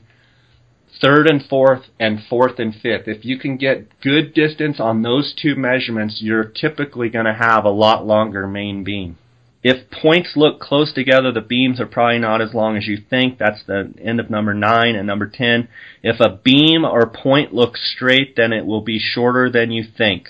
third 1.01 1.27
and 1.27 1.43
fourth 1.43 1.83
and 1.99 2.19
fourth 2.29 2.59
and 2.59 2.73
fifth. 2.73 3.07
If 3.07 3.25
you 3.25 3.37
can 3.37 3.57
get 3.57 3.99
good 4.01 4.33
distance 4.33 4.79
on 4.79 5.01
those 5.01 5.33
two 5.39 5.55
measurements, 5.55 6.19
you're 6.21 6.43
typically 6.43 7.09
going 7.09 7.25
to 7.25 7.33
have 7.33 7.65
a 7.65 7.69
lot 7.69 8.05
longer 8.05 8.47
main 8.47 8.83
beam. 8.83 9.17
If 9.63 9.89
points 9.89 10.33
look 10.35 10.59
close 10.59 10.93
together, 10.93 11.31
the 11.31 11.41
beams 11.41 11.81
are 11.81 11.87
probably 11.87 12.19
not 12.19 12.41
as 12.41 12.53
long 12.53 12.77
as 12.77 12.87
you 12.87 12.97
think. 13.09 13.37
That's 13.37 13.63
the 13.65 13.93
end 14.01 14.19
of 14.19 14.29
number 14.29 14.53
9 14.53 14.95
and 14.95 15.07
number 15.07 15.27
10. 15.27 15.67
If 16.03 16.19
a 16.19 16.39
beam 16.41 16.85
or 16.85 17.09
point 17.09 17.53
looks 17.53 17.91
straight, 17.93 18.35
then 18.35 18.53
it 18.53 18.65
will 18.65 18.81
be 18.81 18.99
shorter 18.99 19.49
than 19.49 19.71
you 19.71 19.83
think. 19.83 20.29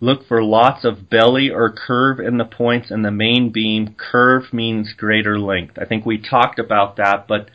Look 0.00 0.26
for 0.26 0.42
lots 0.42 0.84
of 0.84 1.08
belly 1.08 1.50
or 1.50 1.72
curve 1.72 2.20
in 2.20 2.36
the 2.36 2.44
points 2.44 2.90
and 2.90 3.04
the 3.04 3.10
main 3.10 3.50
beam. 3.50 3.94
Curve 3.96 4.52
means 4.52 4.92
greater 4.92 5.38
length. 5.38 5.78
I 5.80 5.86
think 5.86 6.04
we 6.04 6.18
talked 6.18 6.58
about 6.58 6.96
that, 6.96 7.26
but 7.26 7.48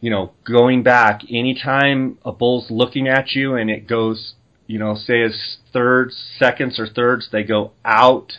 you 0.00 0.10
know, 0.10 0.32
going 0.44 0.82
back, 0.82 1.22
anytime 1.30 2.18
a 2.24 2.32
bull's 2.32 2.70
looking 2.70 3.08
at 3.08 3.32
you 3.32 3.54
and 3.54 3.70
it 3.70 3.88
goes, 3.88 4.34
you 4.66 4.78
know, 4.78 4.94
say 4.94 5.22
as 5.22 5.56
thirds, 5.72 6.16
seconds 6.38 6.78
or 6.78 6.86
thirds, 6.86 7.28
they 7.30 7.42
go 7.42 7.72
out 7.84 8.32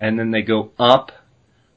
and 0.00 0.18
then 0.18 0.30
they 0.30 0.42
go 0.42 0.70
up, 0.78 1.12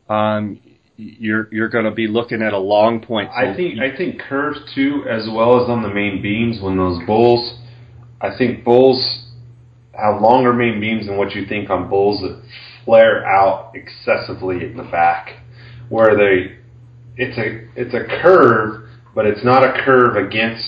um, 0.09 0.59
you're 0.97 1.47
you're 1.51 1.69
going 1.69 1.85
to 1.85 1.91
be 1.91 2.07
looking 2.07 2.41
at 2.41 2.53
a 2.53 2.59
long 2.59 3.01
point. 3.01 3.29
So 3.31 3.37
I 3.37 3.55
think 3.55 3.79
I 3.79 3.95
think 3.95 4.21
curves 4.21 4.59
too, 4.75 5.03
as 5.09 5.27
well 5.31 5.63
as 5.63 5.69
on 5.69 5.81
the 5.81 5.89
main 5.89 6.21
beams. 6.21 6.61
When 6.61 6.77
those 6.77 7.03
bulls, 7.07 7.57
I 8.19 8.35
think 8.37 8.63
bulls 8.63 9.25
have 9.93 10.21
longer 10.21 10.53
main 10.53 10.79
beams 10.79 11.07
than 11.07 11.17
what 11.17 11.33
you 11.33 11.45
think 11.45 11.69
on 11.69 11.89
bulls 11.89 12.21
that 12.21 12.41
flare 12.85 13.25
out 13.25 13.73
excessively 13.73 14.63
in 14.63 14.77
the 14.77 14.83
back, 14.83 15.39
where 15.89 16.15
they 16.15 16.57
it's 17.17 17.37
a 17.37 17.67
it's 17.75 17.93
a 17.93 18.21
curve, 18.21 18.80
but 19.13 19.25
it's 19.25 19.43
not 19.43 19.63
a 19.63 19.83
curve 19.83 20.15
against 20.15 20.65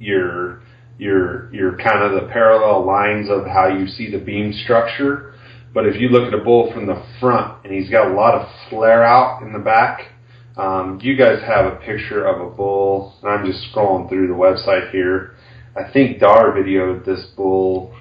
your 0.00 0.62
your 0.98 1.52
your 1.52 1.76
kind 1.76 2.02
of 2.02 2.20
the 2.20 2.28
parallel 2.28 2.84
lines 2.84 3.28
of 3.28 3.46
how 3.46 3.68
you 3.68 3.86
see 3.86 4.10
the 4.10 4.18
beam 4.18 4.52
structure. 4.52 5.34
But 5.72 5.86
if 5.86 6.00
you 6.00 6.08
look 6.08 6.32
at 6.32 6.38
a 6.38 6.42
bull 6.42 6.72
from 6.72 6.86
the 6.86 7.04
front 7.18 7.64
and 7.64 7.72
he's 7.72 7.90
got 7.90 8.08
a 8.10 8.14
lot 8.14 8.34
of 8.34 8.48
flare 8.70 9.02
out 9.02 9.42
in 9.42 9.52
the 9.52 9.58
back, 9.58 10.12
um, 10.56 11.00
you 11.02 11.16
guys 11.16 11.40
have 11.42 11.66
a 11.66 11.76
picture 11.76 12.24
of 12.24 12.40
a 12.40 12.54
bull, 12.54 13.16
and 13.22 13.30
I'm 13.30 13.44
just 13.44 13.72
scrolling 13.72 14.08
through 14.08 14.28
the 14.28 14.34
website 14.34 14.92
here. 14.92 15.34
I 15.76 15.90
think 15.92 16.20
Dar 16.20 16.52
videoed 16.52 17.04
this 17.04 17.26
bull 17.36 17.92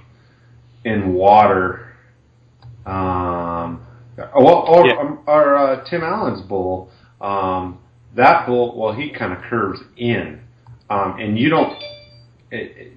in 0.86 1.14
water. 1.14 1.95
Um, 2.86 3.86
or 4.36 4.70
or, 4.70 5.20
or 5.26 5.56
uh, 5.56 5.90
Tim 5.90 6.03
Allen's 6.03 6.41
bull. 6.48 6.91
Um, 7.20 7.80
that 8.15 8.45
bull, 8.45 8.77
well, 8.80 8.94
he 8.94 9.11
kind 9.11 9.34
of 9.34 9.40
curves 9.49 9.80
in, 9.98 10.40
um, 10.90 11.19
and 11.19 11.38
you 11.38 11.49
don't. 11.49 11.81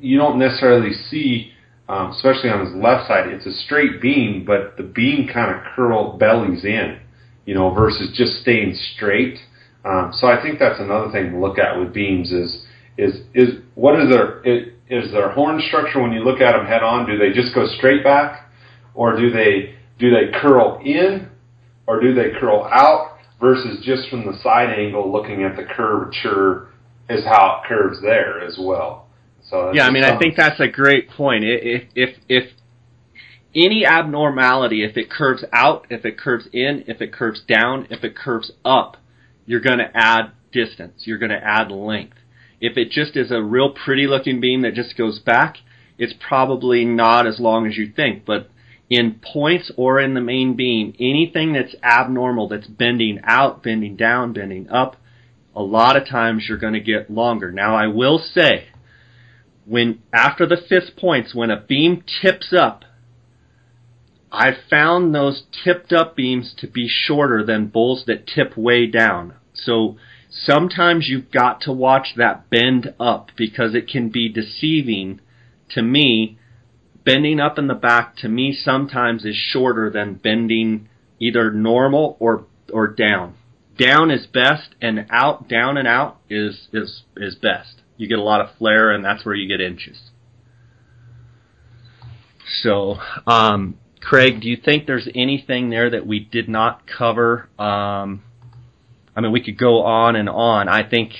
you 0.01 0.18
don't 0.18 0.38
necessarily 0.38 0.93
see, 0.93 1.52
um, 1.88 2.10
especially 2.10 2.51
on 2.51 2.66
his 2.66 2.74
left 2.74 3.09
side, 3.09 3.28
it's 3.28 3.47
a 3.47 3.52
straight 3.64 4.02
beam, 4.02 4.44
but 4.44 4.76
the 4.76 4.82
beam 4.82 5.28
kind 5.32 5.55
of 5.55 5.62
curl 5.74 6.16
bellies 6.18 6.64
in, 6.64 6.98
you 7.47 7.55
know, 7.55 7.70
versus 7.72 8.10
just 8.14 8.43
staying 8.43 8.76
straight. 8.94 9.38
Um, 9.84 10.12
so 10.12 10.26
I 10.26 10.43
think 10.43 10.59
that's 10.59 10.80
another 10.80 11.10
thing 11.10 11.30
to 11.30 11.38
look 11.38 11.59
at 11.59 11.78
with 11.78 11.94
beams 11.94 12.32
is 12.32 12.64
is 12.98 13.20
is 13.34 13.60
what 13.76 13.98
is 14.01 14.10
their 14.10 14.43
is 14.44 15.12
their 15.12 15.30
horn 15.30 15.60
structure 15.68 16.02
when 16.02 16.12
you 16.12 16.24
look 16.24 16.40
at 16.40 16.52
them 16.52 16.66
head 16.66 16.82
on? 16.82 17.06
Do 17.06 17.16
they 17.16 17.32
just 17.32 17.55
go 17.55 17.66
straight 17.78 18.05
back, 18.05 18.51
or 18.94 19.16
do 19.16 19.30
they 19.30 19.74
do 19.98 20.10
they 20.10 20.38
curl 20.38 20.80
in, 20.84 21.28
or 21.86 22.01
do 22.01 22.14
they 22.14 22.38
curl 22.38 22.64
out? 22.70 23.15
Versus 23.40 23.84
just 23.84 24.08
from 24.08 24.24
the 24.24 24.38
side 24.42 24.70
angle, 24.70 25.12
looking 25.12 25.42
at 25.42 25.56
the 25.56 25.64
curvature 25.64 26.68
is 27.08 27.24
how 27.24 27.60
it 27.62 27.68
curves 27.68 28.00
there 28.00 28.40
as 28.40 28.56
well. 28.58 29.08
So 29.50 29.72
yeah, 29.74 29.86
I 29.86 29.90
mean, 29.90 30.04
I 30.04 30.18
think 30.18 30.36
that's 30.36 30.58
a 30.58 30.68
great 30.68 31.10
point. 31.10 31.44
If 31.44 31.84
if 31.94 32.16
if 32.28 32.52
any 33.54 33.86
abnormality, 33.86 34.84
if 34.84 34.96
it 34.96 35.10
curves 35.10 35.44
out, 35.52 35.86
if 35.88 36.04
it 36.04 36.18
curves 36.18 36.48
in, 36.52 36.84
if 36.86 37.00
it 37.00 37.12
curves 37.12 37.40
down, 37.40 37.86
if 37.90 38.04
it 38.04 38.16
curves 38.16 38.52
up, 38.64 38.96
you're 39.46 39.60
going 39.60 39.78
to 39.78 39.90
add 39.94 40.32
distance. 40.52 41.02
You're 41.04 41.18
going 41.18 41.30
to 41.30 41.42
add 41.42 41.70
length. 41.70 42.16
If 42.60 42.76
it 42.76 42.90
just 42.90 43.16
is 43.16 43.30
a 43.30 43.42
real 43.42 43.72
pretty 43.72 44.06
looking 44.06 44.40
beam 44.40 44.62
that 44.62 44.74
just 44.74 44.96
goes 44.96 45.18
back, 45.18 45.56
it's 45.98 46.14
probably 46.26 46.84
not 46.84 47.26
as 47.26 47.38
long 47.38 47.66
as 47.66 47.76
you 47.76 47.92
think. 47.94 48.24
But 48.24 48.50
in 48.88 49.20
points 49.20 49.70
or 49.76 50.00
in 50.00 50.14
the 50.14 50.20
main 50.20 50.54
beam, 50.54 50.94
anything 51.00 51.52
that's 51.52 51.74
abnormal, 51.82 52.48
that's 52.48 52.66
bending 52.66 53.20
out, 53.24 53.62
bending 53.62 53.96
down, 53.96 54.32
bending 54.32 54.68
up, 54.70 54.96
a 55.54 55.62
lot 55.62 55.96
of 55.96 56.06
times 56.06 56.44
you're 56.48 56.58
going 56.58 56.74
to 56.74 56.80
get 56.80 57.10
longer. 57.10 57.50
Now 57.50 57.74
I 57.74 57.86
will 57.86 58.18
say, 58.18 58.68
when 59.64 60.02
after 60.12 60.46
the 60.46 60.56
fifth 60.68 60.96
points, 60.96 61.34
when 61.34 61.50
a 61.50 61.60
beam 61.60 62.04
tips 62.22 62.52
up, 62.52 62.84
I 64.30 64.50
found 64.68 65.14
those 65.14 65.44
tipped 65.64 65.92
up 65.92 66.14
beams 66.14 66.54
to 66.58 66.66
be 66.66 66.88
shorter 66.88 67.44
than 67.44 67.68
bulls 67.68 68.04
that 68.06 68.26
tip 68.26 68.56
way 68.56 68.86
down. 68.86 69.34
So 69.54 69.96
sometimes 70.30 71.08
you've 71.08 71.30
got 71.30 71.62
to 71.62 71.72
watch 71.72 72.08
that 72.16 72.50
bend 72.50 72.94
up 73.00 73.30
because 73.36 73.74
it 73.74 73.88
can 73.88 74.10
be 74.10 74.28
deceiving 74.28 75.20
to 75.70 75.82
me. 75.82 76.38
Bending 77.06 77.40
up 77.40 77.58
in 77.58 77.68
the 77.68 77.74
back 77.74 78.16
to 78.18 78.28
me 78.28 78.52
sometimes 78.52 79.24
is 79.24 79.34
shorter 79.34 79.88
than 79.88 80.14
bending 80.14 80.90
either 81.18 81.50
normal 81.50 82.18
or 82.20 82.44
or 82.70 82.88
down. 82.88 83.36
Down 83.78 84.10
is 84.10 84.26
best 84.26 84.74
and 84.82 85.06
out 85.08 85.48
down 85.48 85.78
and 85.78 85.88
out 85.88 86.18
is 86.28 86.68
is 86.74 87.04
is 87.16 87.34
best. 87.36 87.80
You 87.96 88.08
get 88.08 88.18
a 88.18 88.22
lot 88.22 88.42
of 88.42 88.54
flare 88.58 88.90
and 88.90 89.02
that's 89.02 89.24
where 89.24 89.34
you 89.34 89.48
get 89.48 89.64
inches. 89.64 90.10
So, 92.62 92.96
um, 93.26 93.78
Craig, 94.00 94.42
do 94.42 94.48
you 94.48 94.56
think 94.56 94.86
there's 94.86 95.08
anything 95.14 95.70
there 95.70 95.88
that 95.88 96.06
we 96.06 96.20
did 96.20 96.48
not 96.48 96.82
cover 96.86 97.48
um, 97.58 98.22
I 99.16 99.22
mean, 99.22 99.32
we 99.32 99.42
could 99.42 99.58
go 99.58 99.82
on 99.82 100.14
and 100.14 100.28
on. 100.28 100.68
I 100.68 100.86
think 100.86 101.12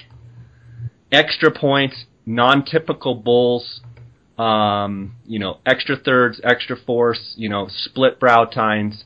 extra 1.11 1.51
points, 1.51 2.05
non-typical 2.27 3.15
bulls, 3.15 3.81
um, 4.39 5.15
you 5.27 5.39
know, 5.39 5.59
extra 5.65 5.97
thirds, 5.97 6.41
extra 6.45 6.77
fourths, 6.77 7.35
you 7.37 7.49
know, 7.49 7.69
split 7.71 8.21
brow 8.21 8.45
tines. 8.45 9.05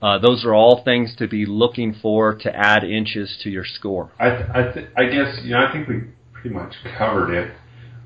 Uh, 0.00 0.18
those 0.18 0.44
are 0.44 0.54
all 0.54 0.82
things 0.84 1.14
to 1.16 1.26
be 1.26 1.46
looking 1.46 1.94
for 2.02 2.34
to 2.34 2.54
add 2.54 2.84
inches 2.84 3.38
to 3.42 3.50
your 3.50 3.64
score. 3.64 4.10
I 4.18 4.28
th- 4.30 4.50
I, 4.54 4.72
th- 4.72 4.88
I 4.96 5.04
guess 5.04 5.40
you 5.42 5.52
know 5.52 5.64
I 5.64 5.72
think 5.72 5.88
we 5.88 6.02
pretty 6.32 6.50
much 6.50 6.74
covered 6.98 7.32
it. 7.32 7.54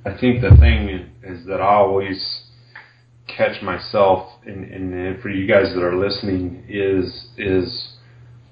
I 0.05 0.17
think 0.19 0.41
the 0.41 0.57
thing 0.61 1.11
is 1.25 1.47
that 1.47 1.61
I 1.61 1.75
always 1.75 2.43
catch 3.27 3.63
myself, 3.63 4.29
and, 4.47 4.65
and 4.65 5.21
for 5.21 5.29
you 5.29 5.47
guys 5.47 5.75
that 5.75 5.83
are 5.83 5.97
listening, 5.97 6.65
is 6.69 7.27
is 7.37 7.95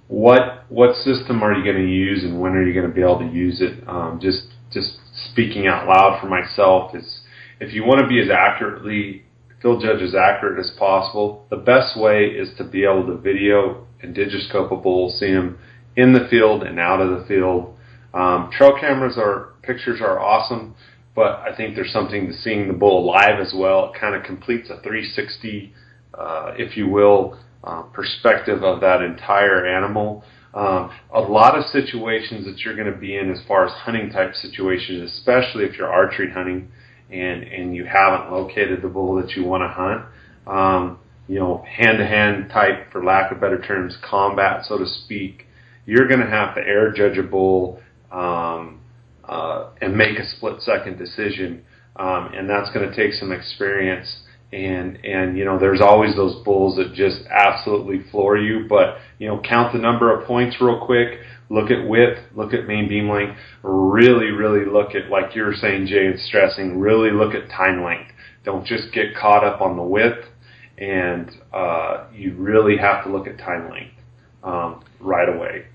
what 0.09 0.65
what 0.69 0.95
system 0.97 1.43
are 1.43 1.53
you 1.53 1.65
going 1.65 1.77
to 1.85 1.89
use 1.89 2.23
and 2.23 2.41
when 2.41 2.53
are 2.53 2.65
you 2.65 2.73
going 2.73 2.87
to 2.87 2.95
be 2.95 3.01
able 3.01 3.19
to 3.19 3.27
use 3.27 3.61
it? 3.61 3.87
Um, 3.89 4.19
just 4.21 4.49
just 4.73 4.99
speaking 5.31 5.67
out 5.67 5.87
loud 5.87 6.21
for 6.21 6.29
myself 6.29 6.95
is 6.95 7.16
if 7.61 7.73
you 7.73 7.85
want 7.85 8.01
to 8.01 8.07
be 8.07 8.21
as 8.21 8.29
accurately 8.31 9.23
field 9.63 9.83
judge 9.83 10.03
as 10.03 10.15
accurate 10.15 10.59
as 10.59 10.71
possible, 10.79 11.47
the 11.51 11.57
best 11.57 11.99
way 11.99 12.27
is 12.27 12.51
to 12.59 12.65
be 12.65 12.85
able 12.85 13.07
to 13.07 13.17
video 13.17 13.87
and 14.03 14.15
bull, 14.15 15.11
see 15.19 15.33
them 15.33 15.59
in 15.97 16.13
the 16.13 16.27
field 16.29 16.63
and 16.63 16.79
out 16.79 17.01
of 17.01 17.19
the 17.19 17.27
field. 17.27 17.75
Um, 18.13 18.51
trail 18.53 18.77
cameras 18.79 19.17
are 19.17 19.55
pictures 19.63 20.01
are 20.01 20.21
awesome, 20.21 20.75
but 21.15 21.41
I 21.41 21.55
think 21.57 21.75
there's 21.75 21.93
something 21.93 22.27
to 22.27 22.33
seeing 22.33 22.69
the 22.69 22.75
bull 22.75 23.07
live 23.07 23.41
as 23.41 23.55
well. 23.57 23.93
It 23.93 24.01
kind 24.01 24.15
of 24.15 24.23
completes 24.23 24.69
a 24.69 24.81
360, 24.83 25.73
uh, 26.15 26.53
if 26.57 26.77
you 26.77 26.89
will, 26.89 27.39
uh, 27.65 27.83
perspective 27.83 28.63
of 28.63 28.81
that 28.83 29.03
entire 29.03 29.67
animal. 29.67 30.23
Um, 30.55 30.91
a 31.13 31.21
lot 31.21 31.59
of 31.59 31.65
situations 31.65 32.47
that 32.47 32.61
you're 32.61 32.77
going 32.77 32.91
to 32.91 32.99
be 32.99 33.17
in 33.17 33.31
as 33.31 33.41
far 33.47 33.67
as 33.67 33.73
hunting 33.73 34.11
type 34.11 34.35
situations, 34.35 35.11
especially 35.13 35.65
if 35.65 35.77
you're 35.77 35.93
archery 35.93 36.31
hunting 36.31 36.71
and, 37.11 37.43
and 37.45 37.75
you 37.75 37.85
haven't 37.85 38.33
located 38.33 38.83
the 38.83 38.89
bull 38.89 39.15
that 39.17 39.33
you 39.33 39.45
want 39.45 39.63
to 39.63 39.69
hunt, 39.69 40.05
um, 40.47 40.99
you 41.29 41.39
know, 41.39 41.65
hand 41.69 41.99
to 41.99 42.07
hand 42.07 42.51
type, 42.51 42.91
for 42.93 43.05
lack 43.05 43.33
of 43.33 43.41
better 43.41 43.61
terms, 43.61 43.97
combat, 44.03 44.65
so 44.65 44.79
to 44.79 44.87
speak, 44.87 45.47
you're 45.85 46.09
going 46.09 46.21
to 46.21 46.27
have 46.27 46.55
to 46.55 46.61
air 46.61 46.93
judge 46.93 47.19
a 47.19 47.23
bull 47.23 47.81
um, 48.11 48.81
uh, 49.25 49.71
and 49.81 49.97
make 49.97 50.19
a 50.19 50.29
split 50.29 50.61
second 50.63 50.99
decision. 50.99 51.65
Um, 51.97 52.33
and 52.35 52.49
that's 52.49 52.71
going 52.75 52.89
to 52.89 52.95
take 52.95 53.15
some 53.15 53.33
experience 53.33 54.21
and 54.53 55.05
and 55.05 55.37
you 55.37 55.45
know 55.45 55.59
there's 55.59 55.81
always 55.81 56.15
those 56.15 56.37
bulls 56.45 56.77
that 56.77 56.95
just 56.95 57.21
absolutely 57.31 58.09
floor 58.11 58.37
you. 58.37 58.67
But 58.69 58.99
you 59.19 59.29
know 59.29 59.41
count 59.41 59.73
the 59.73 59.79
number 59.79 60.17
of 60.17 60.27
points 60.27 60.57
real 60.61 60.85
quick. 60.85 61.21
Look 61.49 61.71
at 61.71 61.87
width. 61.89 62.19
Look 62.35 62.53
at 62.55 62.67
main 62.67 62.89
beam 62.89 63.09
length. 63.09 63.39
Really 63.63 64.31
really 64.31 64.65
look 64.65 64.95
at 64.95 65.11
like 65.11 65.35
you 65.35 65.43
were 65.43 65.55
saying 65.55 65.87
jay 65.87 66.07
and 66.07 66.21
stressing 66.21 66.79
really 66.79 67.11
look 67.11 67.35
at 67.35 67.51
tine 67.51 67.85
length. 67.85 68.13
Don't 68.45 68.65
just 68.67 68.93
get 68.93 69.17
caught 69.21 69.45
up 69.45 69.61
on 69.61 69.77
the 69.77 69.83
width. 69.83 70.29
And 70.79 71.31
uh, 71.55 72.05
you 72.13 72.35
really 72.37 72.77
have 72.77 73.05
to 73.05 73.11
look 73.11 73.27
at 73.27 73.39
tine 73.39 73.71
length 73.71 73.95
um, 74.45 74.85
right 75.01 75.29
away. 75.29 75.67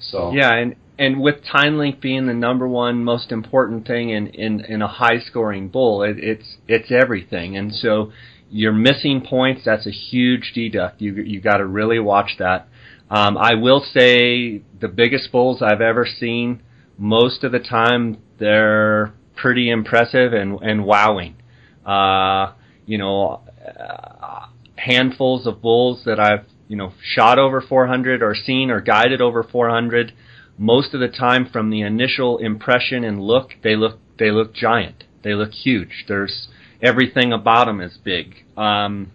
So. 0.00 0.32
Yeah 0.32 0.54
and 0.54 0.76
and 0.98 1.20
with 1.20 1.36
tine 1.44 1.76
length 1.76 2.00
being 2.00 2.26
the 2.26 2.34
number 2.34 2.68
one 2.68 3.04
most 3.04 3.32
important 3.32 3.86
thing 3.86 4.10
in, 4.10 4.28
in, 4.28 4.60
in 4.60 4.82
a 4.82 4.88
high 4.88 5.18
scoring 5.18 5.68
bull, 5.68 6.02
it, 6.02 6.16
it's 6.18 6.56
it's 6.68 6.90
everything. 6.90 7.56
And 7.56 7.74
so 7.74 8.12
you're 8.50 8.72
missing 8.72 9.26
points. 9.28 9.62
That's 9.64 9.86
a 9.86 9.90
huge 9.90 10.52
deduct. 10.54 11.00
You 11.00 11.14
you 11.14 11.40
got 11.40 11.56
to 11.56 11.66
really 11.66 11.98
watch 11.98 12.36
that. 12.38 12.68
Um, 13.10 13.36
I 13.36 13.54
will 13.54 13.80
say 13.80 14.62
the 14.80 14.88
biggest 14.88 15.32
bulls 15.32 15.62
I've 15.62 15.80
ever 15.80 16.06
seen. 16.06 16.62
Most 16.96 17.42
of 17.42 17.50
the 17.50 17.58
time, 17.58 18.18
they're 18.38 19.12
pretty 19.34 19.70
impressive 19.70 20.32
and 20.32 20.60
and 20.60 20.84
wowing. 20.84 21.36
Uh, 21.84 22.52
you 22.86 22.98
know, 22.98 23.42
uh, 23.66 24.46
handfuls 24.76 25.46
of 25.46 25.60
bulls 25.60 26.02
that 26.06 26.20
I've 26.20 26.46
you 26.68 26.76
know 26.76 26.92
shot 27.02 27.40
over 27.40 27.60
400 27.60 28.22
or 28.22 28.36
seen 28.36 28.70
or 28.70 28.80
guided 28.80 29.20
over 29.20 29.42
400 29.42 30.12
most 30.58 30.94
of 30.94 31.00
the 31.00 31.08
time 31.08 31.48
from 31.50 31.70
the 31.70 31.80
initial 31.82 32.38
impression 32.38 33.04
and 33.04 33.20
look, 33.20 33.52
they 33.62 33.76
look 33.76 33.98
they 34.18 34.30
look 34.30 34.54
giant. 34.54 35.04
They 35.22 35.34
look 35.34 35.52
huge. 35.52 36.04
There's 36.06 36.48
everything 36.82 37.32
about 37.32 37.66
them 37.66 37.80
is 37.80 37.98
big. 38.02 38.44
Um, 38.56 39.10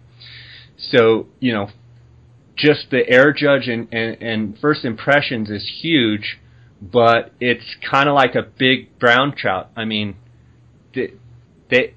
so 0.76 1.26
you 1.38 1.52
know, 1.52 1.70
just 2.56 2.90
the 2.90 3.08
air 3.08 3.32
judge 3.32 3.68
and, 3.68 3.88
and, 3.92 4.20
and 4.22 4.58
first 4.58 4.84
impressions 4.84 5.50
is 5.50 5.78
huge, 5.80 6.38
but 6.80 7.32
it's 7.40 7.76
kind 7.88 8.08
of 8.08 8.14
like 8.14 8.34
a 8.34 8.42
big 8.42 8.98
brown 8.98 9.34
trout. 9.34 9.70
I 9.76 9.84
mean, 9.84 10.16
they, 10.94 11.14
they 11.70 11.94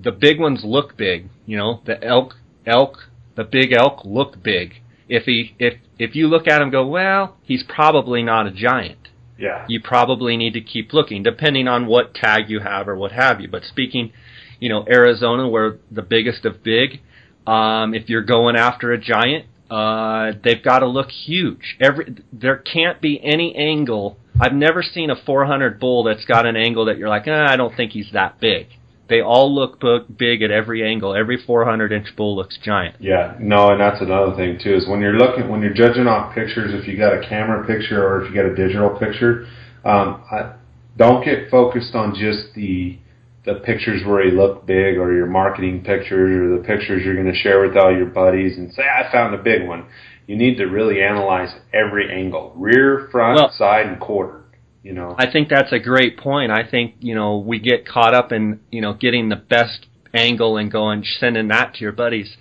the 0.00 0.12
big 0.12 0.40
ones 0.40 0.62
look 0.64 0.96
big. 0.96 1.28
You 1.46 1.58
know, 1.58 1.80
the 1.84 2.02
elk 2.02 2.34
elk 2.66 3.10
the 3.36 3.44
big 3.44 3.72
elk 3.72 4.04
look 4.04 4.42
big 4.42 4.74
if 5.08 5.24
he 5.24 5.54
if 5.58 5.74
if 6.02 6.16
you 6.16 6.28
look 6.28 6.48
at 6.48 6.60
him 6.60 6.70
go, 6.70 6.86
well, 6.86 7.36
he's 7.42 7.62
probably 7.62 8.22
not 8.22 8.46
a 8.46 8.50
giant. 8.50 9.08
Yeah. 9.38 9.64
You 9.68 9.80
probably 9.80 10.36
need 10.36 10.54
to 10.54 10.60
keep 10.60 10.92
looking, 10.92 11.22
depending 11.22 11.68
on 11.68 11.86
what 11.86 12.14
tag 12.14 12.48
you 12.48 12.60
have 12.60 12.88
or 12.88 12.96
what 12.96 13.12
have 13.12 13.40
you. 13.40 13.48
But 13.48 13.64
speaking, 13.64 14.12
you 14.60 14.68
know, 14.68 14.84
Arizona, 14.88 15.48
where 15.48 15.78
the 15.90 16.02
biggest 16.02 16.44
of 16.44 16.62
big, 16.62 17.00
um, 17.46 17.94
if 17.94 18.08
you're 18.08 18.22
going 18.22 18.56
after 18.56 18.92
a 18.92 18.98
giant, 18.98 19.46
uh, 19.70 20.32
they've 20.44 20.62
got 20.62 20.80
to 20.80 20.86
look 20.86 21.10
huge. 21.10 21.76
Every 21.80 22.16
there 22.32 22.58
can't 22.58 23.00
be 23.00 23.20
any 23.22 23.54
angle. 23.56 24.18
I've 24.40 24.52
never 24.52 24.82
seen 24.82 25.10
a 25.10 25.16
400 25.16 25.80
bull 25.80 26.04
that's 26.04 26.24
got 26.24 26.46
an 26.46 26.56
angle 26.56 26.84
that 26.86 26.98
you're 26.98 27.08
like, 27.08 27.26
eh, 27.26 27.44
I 27.48 27.56
don't 27.56 27.74
think 27.76 27.92
he's 27.92 28.10
that 28.12 28.38
big 28.38 28.66
they 29.12 29.20
all 29.20 29.54
look 29.54 29.78
big 30.16 30.40
at 30.40 30.50
every 30.50 30.82
angle. 30.82 31.14
Every 31.14 31.36
400 31.36 31.92
inch 31.92 32.16
bull 32.16 32.34
looks 32.34 32.58
giant. 32.64 32.96
Yeah, 32.98 33.36
no, 33.38 33.70
and 33.70 33.78
that's 33.78 34.00
another 34.00 34.34
thing 34.34 34.58
too 34.62 34.74
is 34.74 34.88
when 34.88 35.02
you're 35.02 35.18
looking 35.18 35.50
when 35.50 35.60
you're 35.60 35.74
judging 35.74 36.06
off 36.06 36.34
pictures. 36.34 36.72
If 36.72 36.88
you 36.88 36.96
got 36.96 37.12
a 37.12 37.20
camera 37.28 37.66
picture 37.66 38.02
or 38.02 38.24
if 38.24 38.30
you 38.30 38.34
got 38.34 38.46
a 38.46 38.56
digital 38.56 38.88
picture, 38.98 39.46
um, 39.84 40.24
I, 40.32 40.54
don't 40.96 41.22
get 41.24 41.50
focused 41.50 41.94
on 41.94 42.14
just 42.14 42.54
the 42.54 42.98
the 43.44 43.56
pictures 43.56 44.02
where 44.06 44.24
he 44.24 44.30
looked 44.30 44.66
big, 44.66 44.96
or 44.96 45.12
your 45.12 45.26
marketing 45.26 45.84
pictures, 45.84 46.30
or 46.30 46.56
the 46.56 46.64
pictures 46.64 47.02
you're 47.04 47.14
going 47.14 47.30
to 47.30 47.38
share 47.38 47.60
with 47.60 47.76
all 47.76 47.94
your 47.94 48.06
buddies, 48.06 48.56
and 48.56 48.72
say, 48.72 48.82
"I 48.82 49.12
found 49.12 49.34
a 49.34 49.42
big 49.42 49.66
one." 49.66 49.84
You 50.26 50.36
need 50.36 50.56
to 50.56 50.66
really 50.66 51.02
analyze 51.02 51.52
every 51.74 52.10
angle, 52.10 52.54
rear, 52.56 53.08
front, 53.10 53.36
Well- 53.36 53.50
side, 53.50 53.86
and 53.86 54.00
quarter. 54.00 54.41
You 54.82 54.92
know, 54.92 55.14
I 55.16 55.30
think 55.30 55.48
that's 55.48 55.72
a 55.72 55.78
great 55.78 56.18
point. 56.18 56.50
I 56.50 56.68
think 56.68 56.96
you 57.00 57.14
know 57.14 57.38
we 57.38 57.60
get 57.60 57.86
caught 57.86 58.14
up 58.14 58.32
in 58.32 58.60
you 58.70 58.80
know 58.80 58.94
getting 58.94 59.28
the 59.28 59.36
best 59.36 59.86
angle 60.12 60.56
and 60.56 60.70
going 60.70 61.04
sending 61.04 61.48
that 61.48 61.74
to 61.74 61.80
your 61.80 61.92
buddies. 61.92 62.36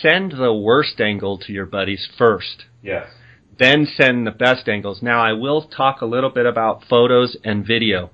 Send 0.00 0.32
the 0.32 0.52
worst 0.52 1.00
angle 1.00 1.38
to 1.38 1.52
your 1.52 1.66
buddies 1.66 2.08
first. 2.18 2.64
yes, 2.82 3.06
then 3.58 3.86
send 3.86 4.26
the 4.26 4.30
best 4.30 4.68
angles. 4.68 5.02
Now, 5.02 5.22
I 5.22 5.32
will 5.32 5.62
talk 5.62 6.00
a 6.00 6.06
little 6.06 6.30
bit 6.30 6.46
about 6.46 6.84
photos 6.88 7.36
and 7.44 7.66
video. 7.66 8.10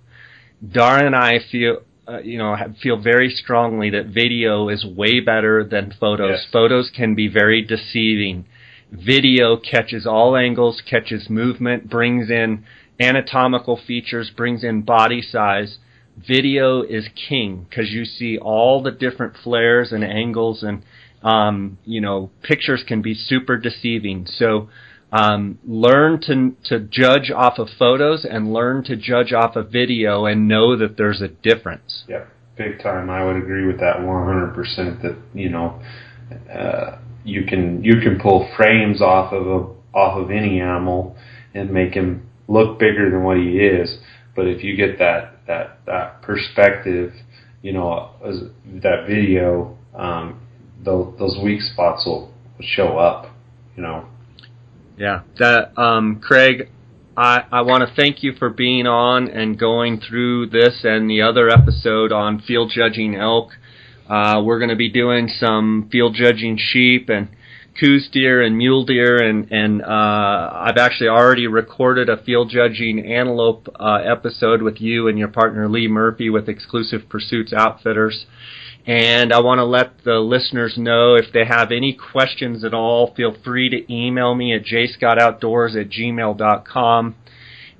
Dara 0.67 1.05
and 1.05 1.17
I 1.17 1.41
feel, 1.51 1.79
uh, 2.07 2.19
you 2.19 2.39
know, 2.39 2.57
feel 2.81 3.01
very 3.01 3.31
strongly 3.31 3.91
that 3.91 4.07
video 4.07 4.69
is 4.69 4.85
way 4.85 5.21
better 5.21 5.65
than 5.65 5.95
photos. 5.99 6.41
Yes. 6.43 6.47
Photos 6.53 6.91
can 6.95 7.15
be 7.15 7.29
very 7.29 7.63
deceiving. 7.63 8.47
Video 8.93 9.57
catches 9.57 10.07
all 10.07 10.37
angles, 10.37 10.83
catches 10.89 11.29
movement, 11.31 11.89
brings 11.89 12.31
in 12.31 12.65
anatomical 13.03 13.81
features, 13.87 14.31
brings 14.31 14.65
in 14.65 14.83
body 14.83 15.23
size. 15.23 15.79
Video 16.17 16.83
is 16.83 17.09
king 17.29 17.67
because 17.69 17.91
you 17.91 18.05
see 18.05 18.39
all 18.39 18.83
the 18.83 18.91
different 18.91 19.35
flares 19.43 19.93
and 19.93 20.05
angles 20.05 20.63
and 20.63 20.83
um, 21.23 21.79
you 21.85 22.01
know, 22.01 22.31
pictures 22.43 22.85
can 22.87 23.03
be 23.03 23.15
super 23.15 23.57
deceiving. 23.57 24.27
So, 24.27 24.69
um, 25.13 25.59
learn 25.67 26.21
to 26.23 26.57
to 26.65 26.81
judge 26.81 27.31
off 27.31 27.59
of 27.59 27.69
photos 27.79 28.27
and 28.29 28.53
learn 28.53 28.83
to 28.85 28.97
judge 28.97 29.33
off 29.33 29.57
of 29.57 29.71
video 29.71 30.25
and 30.25 30.49
know 30.49 30.77
that 30.77 30.97
there's 30.97 31.21
a 31.21 31.29
difference. 31.29 32.05
Yep, 32.09 32.29
big 32.57 32.83
time. 32.83 33.11
I 33.11 33.25
would 33.25 33.37
agree 33.37 33.67
with 33.67 33.79
that 33.81 33.97
100%. 33.99 35.03
That 35.03 35.17
you 35.35 35.51
know, 35.51 35.81
uh, 36.53 36.99
you 37.25 37.45
can 37.45 37.85
you 37.85 38.01
can 38.01 38.19
pull 38.19 38.51
frames 38.57 39.01
off 39.03 39.33
of 39.33 39.47
a 39.47 39.97
off 39.97 40.19
of 40.19 40.31
any 40.31 40.61
animal 40.61 41.17
and 41.55 41.71
make 41.71 41.93
him 41.93 42.27
look 42.49 42.79
bigger 42.79 43.11
than 43.11 43.23
what 43.25 43.37
he 43.37 43.59
is. 43.59 43.99
But 44.35 44.47
if 44.47 44.63
you 44.63 44.77
get 44.77 44.99
that 44.99 45.47
that 45.47 45.81
that 45.87 46.23
perspective, 46.23 47.13
you 47.63 47.73
know, 47.73 48.11
as, 48.25 48.41
that 48.83 49.07
video, 49.07 49.77
um, 49.95 50.41
those, 50.83 51.15
those 51.19 51.39
weak 51.43 51.61
spots 51.61 52.05
will 52.07 52.33
show 52.61 52.99
up. 52.99 53.31
You 53.77 53.83
know. 53.83 54.07
Yeah, 54.97 55.23
that 55.39 55.79
um, 55.79 56.21
Craig, 56.21 56.69
I 57.17 57.45
I 57.51 57.63
want 57.63 57.87
to 57.89 57.95
thank 57.95 58.23
you 58.23 58.33
for 58.33 58.51
being 58.51 58.87
on 58.87 59.29
and 59.29 59.59
going 59.59 60.01
through 60.01 60.49
this 60.49 60.81
and 60.85 61.09
the 61.11 61.23
other 61.23 61.49
episode 61.49 62.13
on 62.13 62.41
field 62.41 62.71
judging 62.75 63.15
elk. 63.15 63.51
Uh, 64.09 64.43
we're 64.45 64.59
going 64.59 64.71
to 64.71 64.77
be 64.77 64.91
doing 64.91 65.29
some 65.29 65.89
field 65.91 66.15
judging 66.15 66.59
sheep 66.59 67.09
and 67.09 67.29
Coues 67.79 68.09
deer 68.13 68.43
and 68.43 68.57
mule 68.57 68.85
deer 68.85 69.23
and 69.23 69.51
and 69.51 69.83
uh, 69.83 69.87
I've 69.87 70.77
actually 70.77 71.09
already 71.09 71.47
recorded 71.47 72.09
a 72.09 72.23
field 72.23 72.51
judging 72.51 73.13
antelope 73.13 73.69
uh, 73.81 73.95
episode 74.05 74.63
with 74.63 74.81
you 74.81 75.09
and 75.09 75.19
your 75.19 75.29
partner 75.29 75.69
Lee 75.69 75.89
Murphy 75.89 76.29
with 76.29 76.49
Exclusive 76.49 77.09
Pursuits 77.09 77.53
Outfitters. 77.53 78.27
And 78.87 79.33
I 79.33 79.41
want 79.41 79.61
to 79.61 79.65
let 79.65 80.03
the 80.05 80.19
listeners 80.19 80.75
know 80.77 81.15
if 81.15 81.33
they 81.33 81.45
have 81.45 81.71
any 81.71 81.93
questions 81.93 82.65
at 82.65 82.75
all, 82.75 83.15
feel 83.15 83.35
free 83.45 83.69
to 83.71 83.93
email 83.93 84.35
me 84.35 84.55
at 84.55 84.65
jscottoutdoors 84.65 85.81
at 85.81 85.89
gmail.com. 85.89 87.15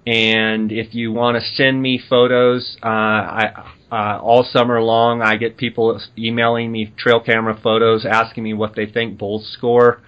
And 0.07 0.73
if 0.73 0.95
you 0.95 1.13
want 1.13 1.37
to 1.37 1.49
send 1.55 1.83
me 1.83 2.01
photos, 2.09 2.77
uh, 2.83 2.87
I, 2.87 3.73
uh, 3.93 4.19
all 4.23 4.43
summer 4.43 4.81
long, 4.81 5.21
I 5.21 5.37
get 5.37 5.59
people 5.59 6.01
emailing 6.17 6.73
me 6.73 6.95
trail 6.97 7.21
camera 7.21 7.59
photos, 7.63 8.07
asking 8.07 8.43
me 8.43 8.55
what 8.55 8.75
they 8.75 8.87
think 8.87 9.19
bulls 9.19 9.47
score. 9.53 10.01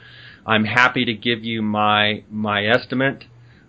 I'm 0.46 0.64
happy 0.64 1.04
to 1.04 1.12
give 1.12 1.44
you 1.44 1.60
my 1.60 2.24
my 2.30 2.64
estimate. 2.64 3.24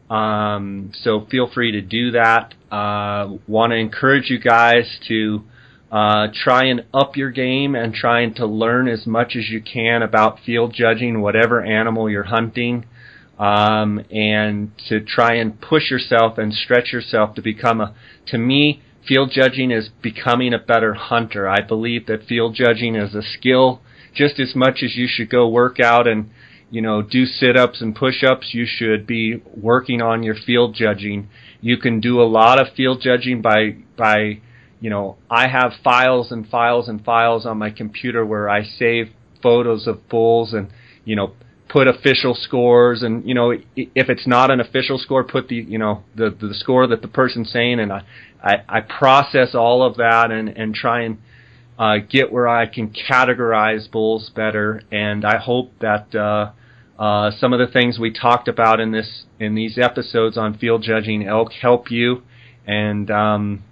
Um, 0.09 0.91
so 0.93 1.25
feel 1.29 1.49
free 1.53 1.73
to 1.73 1.81
do 1.81 2.11
that. 2.11 2.53
Uh, 2.71 3.35
want 3.45 3.71
to 3.71 3.75
encourage 3.75 4.29
you 4.29 4.39
guys 4.39 4.99
to 5.09 5.43
uh, 5.91 6.27
try 6.33 6.65
and 6.65 6.85
up 6.93 7.17
your 7.17 7.31
game 7.31 7.75
and 7.75 7.93
trying 7.93 8.33
to 8.35 8.45
learn 8.45 8.87
as 8.87 9.05
much 9.05 9.35
as 9.35 9.49
you 9.49 9.61
can 9.61 10.01
about 10.01 10.39
field 10.45 10.73
judging 10.73 11.21
whatever 11.21 11.61
animal 11.61 12.09
you're 12.09 12.23
hunting 12.23 12.85
um, 13.37 13.99
and 14.09 14.71
to 14.87 15.01
try 15.01 15.35
and 15.35 15.59
push 15.59 15.91
yourself 15.91 16.37
and 16.37 16.53
stretch 16.53 16.93
yourself 16.93 17.35
to 17.35 17.41
become 17.41 17.81
a 17.81 17.93
to 18.27 18.37
me 18.37 18.81
field 19.07 19.31
judging 19.31 19.71
is 19.71 19.89
becoming 20.01 20.53
a 20.53 20.59
better 20.59 20.93
hunter. 20.93 21.47
I 21.47 21.61
believe 21.61 22.07
that 22.07 22.25
field 22.25 22.55
judging 22.55 22.95
is 22.95 23.13
a 23.15 23.21
skill. 23.21 23.81
Just 24.13 24.39
as 24.39 24.55
much 24.55 24.81
as 24.83 24.95
you 24.95 25.07
should 25.09 25.29
go 25.29 25.47
work 25.47 25.79
out 25.79 26.07
and 26.07 26.29
you 26.71 26.81
know 26.81 27.01
do 27.01 27.25
sit-ups 27.25 27.81
and 27.81 27.95
push-ups 27.95 28.53
you 28.53 28.65
should 28.65 29.05
be 29.05 29.41
working 29.55 30.01
on 30.01 30.23
your 30.23 30.35
field 30.35 30.73
judging. 30.75 31.29
You 31.61 31.77
can 31.77 31.99
do 31.99 32.21
a 32.21 32.23
lot 32.23 32.59
of 32.59 32.73
field 32.75 33.01
judging 33.01 33.41
by 33.41 33.77
by 33.97 34.39
you 34.85 34.89
know 34.89 35.17
i 35.29 35.47
have 35.47 35.73
files 35.83 36.31
and 36.31 36.47
files 36.47 36.87
and 36.87 37.03
files 37.03 37.45
on 37.45 37.57
my 37.57 37.69
computer 37.69 38.25
where 38.25 38.49
i 38.49 38.63
save 38.63 39.09
photos 39.41 39.87
of 39.87 40.07
bulls 40.09 40.53
and 40.53 40.69
you 41.05 41.15
know 41.15 41.33
put 41.69 41.87
official 41.87 42.35
scores 42.35 43.01
and 43.01 43.27
you 43.27 43.33
know 43.33 43.51
if 43.75 44.09
it's 44.09 44.27
not 44.27 44.51
an 44.51 44.59
official 44.59 44.97
score 44.97 45.23
put 45.23 45.47
the 45.47 45.55
you 45.55 45.77
know 45.77 46.03
the 46.15 46.29
the 46.39 46.53
score 46.53 46.87
that 46.87 47.01
the 47.01 47.07
person's 47.07 47.51
saying 47.51 47.79
and 47.79 47.91
i 47.91 48.03
i, 48.45 48.53
I 48.69 48.81
process 48.81 49.55
all 49.55 49.83
of 49.83 49.97
that 49.97 50.31
and 50.31 50.49
and 50.49 50.73
try 50.73 51.01
and 51.01 51.17
uh, 51.77 51.97
get 52.09 52.31
where 52.31 52.47
I 52.47 52.67
can 52.67 52.89
categorize 52.89 53.89
bulls 53.91 54.31
better, 54.33 54.81
and 54.91 55.25
I 55.25 55.37
hope 55.37 55.71
that 55.81 56.15
uh, 56.15 56.51
uh, 57.01 57.31
some 57.37 57.53
of 57.53 57.59
the 57.59 57.67
things 57.67 57.99
we 57.99 58.11
talked 58.11 58.47
about 58.47 58.79
in 58.79 58.91
this 58.91 59.23
in 59.39 59.55
these 59.55 59.77
episodes 59.77 60.37
on 60.37 60.57
field 60.57 60.83
judging 60.83 61.27
elk 61.27 61.51
help 61.51 61.91
you. 61.91 62.23
And 62.65 63.11
um, 63.11 63.63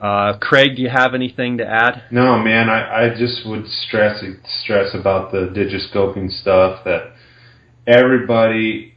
uh, 0.00 0.38
Craig, 0.40 0.76
do 0.76 0.82
you 0.82 0.88
have 0.88 1.14
anything 1.14 1.58
to 1.58 1.66
add? 1.66 2.04
No, 2.10 2.38
man, 2.38 2.68
I, 2.68 3.06
I 3.06 3.18
just 3.18 3.46
would 3.46 3.66
stress 3.66 4.22
stress 4.62 4.94
about 4.94 5.32
the 5.32 5.52
digiscoping 5.52 6.30
stuff 6.30 6.84
that 6.84 7.12
everybody. 7.86 8.94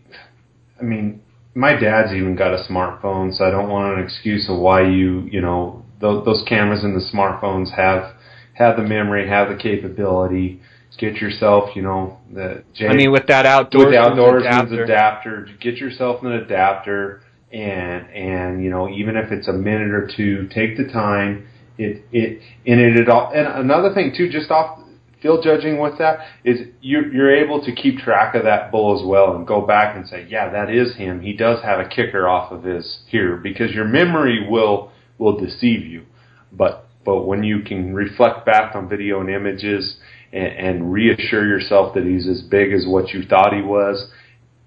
I 0.80 0.84
mean, 0.84 1.24
my 1.58 1.74
dad's 1.74 2.14
even 2.14 2.36
got 2.36 2.54
a 2.54 2.64
smartphone, 2.70 3.36
so 3.36 3.44
I 3.44 3.50
don't 3.50 3.68
want 3.68 3.98
an 3.98 4.04
excuse 4.04 4.48
of 4.48 4.60
why 4.60 4.84
you 4.84 5.28
you 5.32 5.42
know 5.42 5.84
those, 6.00 6.24
those 6.24 6.44
cameras 6.48 6.84
in 6.84 6.94
the 6.94 7.04
smartphones 7.14 7.76
have 7.76 8.14
have 8.54 8.78
the 8.78 8.84
memory, 8.84 9.28
have 9.28 9.50
the 9.50 9.56
capability. 9.56 10.62
Get 11.00 11.18
yourself, 11.18 11.76
you 11.76 11.84
know, 11.84 12.18
the 12.34 12.64
I 12.80 12.96
mean, 12.96 13.12
with 13.12 13.28
that 13.28 13.46
outdoors, 13.46 13.86
with 13.86 13.94
the 13.94 14.00
outdoors 14.00 14.44
adapter. 14.44 14.84
adapter, 14.84 15.48
get 15.60 15.76
yourself 15.76 16.24
an 16.24 16.32
adapter, 16.32 17.22
and 17.52 18.10
and 18.10 18.64
you 18.64 18.72
know 18.72 18.90
even 18.90 19.16
if 19.16 19.32
it's 19.32 19.48
a 19.48 19.54
minute 19.54 19.92
or 19.92 20.10
two, 20.16 20.48
take 20.48 20.78
the 20.78 20.86
time. 20.86 21.48
It 21.78 22.04
it 22.12 22.42
and 22.66 22.80
it, 22.80 22.98
it 22.98 23.10
all 23.10 23.32
and 23.32 23.48
another 23.48 23.94
thing 23.94 24.14
too, 24.18 24.30
just 24.30 24.50
off 24.50 24.80
field 25.22 25.44
judging 25.44 25.80
with 25.80 25.98
that 25.98 26.20
is 26.44 26.60
you're, 26.82 27.12
you're 27.12 27.36
able 27.36 27.64
to 27.64 27.74
keep 27.74 27.98
track 28.00 28.36
of 28.36 28.44
that 28.44 28.72
bull 28.72 29.00
as 29.00 29.06
well 29.06 29.36
and 29.36 29.48
go 29.48 29.66
back 29.66 29.96
and 29.96 30.08
say, 30.08 30.26
yeah, 30.30 30.50
that 30.50 30.70
is 30.70 30.96
him. 30.96 31.22
He 31.22 31.34
does 31.34 31.64
have 31.64 31.80
a 31.80 31.88
kicker 31.88 32.28
off 32.28 32.52
of 32.52 32.64
his 32.64 33.00
here 33.08 33.38
because 33.38 33.72
your 33.72 33.86
memory 33.86 34.48
will 34.50 34.92
will 35.18 35.40
deceive 35.40 35.84
you, 35.86 36.06
but 36.52 36.88
but 37.04 37.24
when 37.24 37.42
you 37.42 37.62
can 37.62 37.96
reflect 37.96 38.46
back 38.46 38.76
on 38.76 38.90
video 38.90 39.22
and 39.22 39.30
images 39.30 39.96
and, 40.34 40.54
and 40.54 40.94
reassure 40.94 41.48
yourself 41.48 41.96
that 41.96 42.04
he's 42.04 42.28
as 42.28 42.42
big 42.42 42.74
as 42.74 42.86
what 42.86 43.10
you 43.10 43.24
thought 43.24 43.54
he 43.54 43.62
was, 43.62 44.12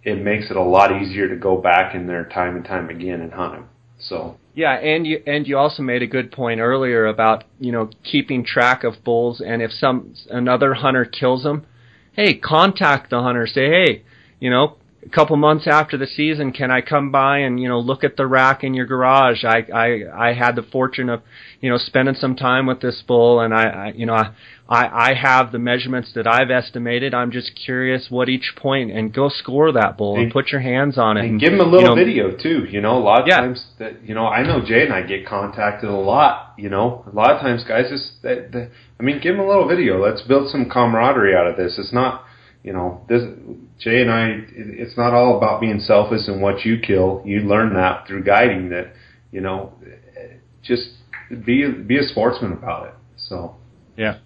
it 0.02 0.16
makes 0.16 0.50
it 0.50 0.56
a 0.56 0.62
lot 0.62 0.90
easier 1.00 1.28
to 1.28 1.36
go 1.36 1.58
back 1.58 1.94
in 1.94 2.06
there 2.06 2.24
time 2.24 2.56
and 2.56 2.64
time 2.64 2.88
again 2.88 3.20
and 3.20 3.32
hunt 3.32 3.56
him. 3.56 3.68
So 3.98 4.39
Yeah, 4.54 4.72
and 4.72 5.06
you 5.06 5.22
and 5.26 5.46
you 5.46 5.56
also 5.56 5.82
made 5.82 6.02
a 6.02 6.06
good 6.06 6.32
point 6.32 6.60
earlier 6.60 7.06
about 7.06 7.44
you 7.60 7.70
know 7.70 7.90
keeping 8.02 8.44
track 8.44 8.82
of 8.82 9.04
bulls, 9.04 9.40
and 9.40 9.62
if 9.62 9.70
some 9.72 10.14
another 10.28 10.74
hunter 10.74 11.04
kills 11.04 11.44
them, 11.44 11.66
hey, 12.12 12.34
contact 12.34 13.10
the 13.10 13.22
hunter. 13.22 13.46
Say, 13.46 13.68
hey, 13.68 14.02
you 14.40 14.50
know, 14.50 14.76
a 15.06 15.08
couple 15.08 15.36
months 15.36 15.66
after 15.68 15.96
the 15.96 16.06
season, 16.06 16.52
can 16.52 16.70
I 16.70 16.80
come 16.80 17.12
by 17.12 17.38
and 17.38 17.60
you 17.60 17.68
know 17.68 17.78
look 17.78 18.02
at 18.02 18.16
the 18.16 18.26
rack 18.26 18.64
in 18.64 18.74
your 18.74 18.86
garage? 18.86 19.44
I 19.44 19.66
I 19.72 20.30
I 20.30 20.32
had 20.32 20.56
the 20.56 20.62
fortune 20.62 21.08
of 21.08 21.22
you 21.60 21.70
know 21.70 21.78
spending 21.78 22.16
some 22.16 22.34
time 22.34 22.66
with 22.66 22.80
this 22.80 23.02
bull, 23.06 23.40
and 23.40 23.54
I, 23.54 23.64
I 23.68 23.92
you 23.94 24.06
know 24.06 24.14
I. 24.14 24.32
I, 24.70 25.10
I 25.10 25.14
have 25.14 25.50
the 25.50 25.58
measurements 25.58 26.12
that 26.14 26.28
I've 26.28 26.50
estimated. 26.50 27.12
I'm 27.12 27.32
just 27.32 27.56
curious 27.56 28.06
what 28.08 28.28
each 28.28 28.52
point, 28.56 28.92
and 28.92 29.12
go 29.12 29.28
score 29.28 29.72
that 29.72 29.98
bull 29.98 30.14
and 30.14 30.24
And- 30.24 30.32
put 30.32 30.52
your 30.52 30.60
hands 30.60 30.96
on 30.96 31.16
it. 31.16 31.24
and 31.24 31.40
give 31.40 31.52
him 31.52 31.58
a 31.60 31.64
little 31.64 31.80
you 31.80 31.86
know, 31.88 31.94
video 31.96 32.30
too. 32.36 32.66
You 32.70 32.80
know, 32.80 32.96
a 32.96 33.02
lot 33.02 33.22
of 33.22 33.26
Yeah. 33.26 33.40
times 33.40 33.66
that 33.80 33.94
you 34.06 34.14
know 34.14 34.26
I 34.28 34.44
know 34.44 34.60
Jay 34.64 34.84
and 34.84 34.92
I 34.92 35.02
get 35.02 35.26
contacted 35.26 35.90
a 35.90 35.92
lot. 35.96 36.54
You 36.56 36.68
know, 36.70 37.04
a 37.10 37.14
lot 37.14 37.32
of 37.32 37.40
times 37.40 37.64
guys 37.64 37.90
just 37.90 38.22
that, 38.22 38.52
that, 38.52 38.70
I 38.98 39.02
mean, 39.02 39.18
give 39.20 39.34
him 39.34 39.40
a 39.40 39.46
little 39.48 39.66
video. 39.66 40.00
Let's 40.00 40.22
build 40.22 40.48
some 40.50 40.70
camaraderie 40.70 41.34
out 41.34 41.48
of 41.48 41.56
this. 41.56 41.76
It's 41.76 41.92
not 41.92 42.24
you 42.62 42.72
know 42.72 43.00
this 43.08 43.22
Jay 43.80 44.02
and 44.02 44.10
I. 44.10 44.28
It, 44.28 44.44
it's 44.54 44.96
not 44.96 45.12
all 45.14 45.36
about 45.36 45.60
being 45.60 45.80
selfish 45.80 46.28
and 46.28 46.40
what 46.40 46.64
you 46.64 46.78
kill. 46.78 47.22
You 47.24 47.40
learn 47.40 47.74
that 47.74 48.06
through 48.06 48.22
guiding 48.22 48.68
that. 48.68 48.92
You 49.32 49.40
know, 49.40 49.72
just 50.62 50.90
be 51.44 51.66
be 51.68 51.98
a 51.98 52.02
sportsman 52.04 52.52
about 52.52 52.86
it. 52.86 52.94
So 53.16 53.56
yeah. 53.96 54.18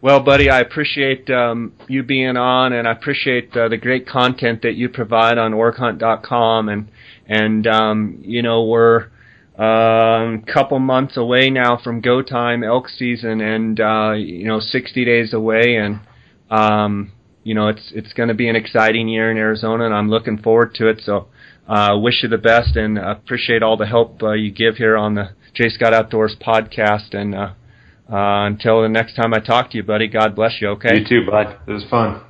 Well, 0.00 0.20
buddy, 0.20 0.48
I 0.48 0.60
appreciate 0.60 1.28
um, 1.28 1.72
you 1.88 2.04
being 2.04 2.36
on, 2.36 2.72
and 2.72 2.86
I 2.86 2.92
appreciate 2.92 3.56
uh, 3.56 3.68
the 3.68 3.76
great 3.76 4.06
content 4.06 4.62
that 4.62 4.76
you 4.76 4.88
provide 4.88 5.38
on 5.38 5.52
orchunt.com, 5.52 6.68
and 6.68 6.88
and 7.26 7.66
um, 7.66 8.18
you 8.22 8.40
know 8.40 8.64
we're 8.64 9.08
a 9.58 9.64
um, 9.64 10.42
couple 10.42 10.78
months 10.78 11.16
away 11.16 11.50
now 11.50 11.80
from 11.82 12.00
go 12.00 12.22
time 12.22 12.62
elk 12.62 12.88
season, 12.88 13.40
and 13.40 13.80
uh, 13.80 14.12
you 14.12 14.44
know 14.44 14.60
60 14.60 15.04
days 15.04 15.34
away, 15.34 15.74
and 15.74 15.98
um, 16.48 17.10
you 17.42 17.56
know 17.56 17.66
it's 17.66 17.90
it's 17.92 18.12
going 18.12 18.28
to 18.28 18.36
be 18.36 18.48
an 18.48 18.54
exciting 18.54 19.08
year 19.08 19.32
in 19.32 19.36
Arizona, 19.36 19.84
and 19.84 19.94
I'm 19.94 20.08
looking 20.08 20.38
forward 20.38 20.76
to 20.76 20.86
it. 20.86 21.00
So, 21.02 21.26
uh, 21.66 21.98
wish 21.98 22.22
you 22.22 22.28
the 22.28 22.38
best, 22.38 22.76
and 22.76 22.98
appreciate 22.98 23.64
all 23.64 23.76
the 23.76 23.86
help 23.86 24.22
uh, 24.22 24.30
you 24.30 24.52
give 24.52 24.76
here 24.76 24.96
on 24.96 25.16
the 25.16 25.30
J 25.54 25.70
Scott 25.70 25.92
Outdoors 25.92 26.36
podcast, 26.40 27.14
and 27.14 27.34
uh, 27.34 27.38
uh, 27.38 27.54
Uh, 28.10 28.46
until 28.46 28.82
the 28.82 28.88
next 28.88 29.14
time 29.14 29.34
I 29.34 29.40
talk 29.40 29.70
to 29.70 29.76
you, 29.76 29.82
buddy, 29.82 30.08
God 30.08 30.34
bless 30.34 30.60
you, 30.60 30.68
okay? 30.68 31.00
You 31.00 31.06
too, 31.06 31.30
bud. 31.30 31.58
It 31.66 31.72
was 31.72 31.84
fun. 31.90 32.22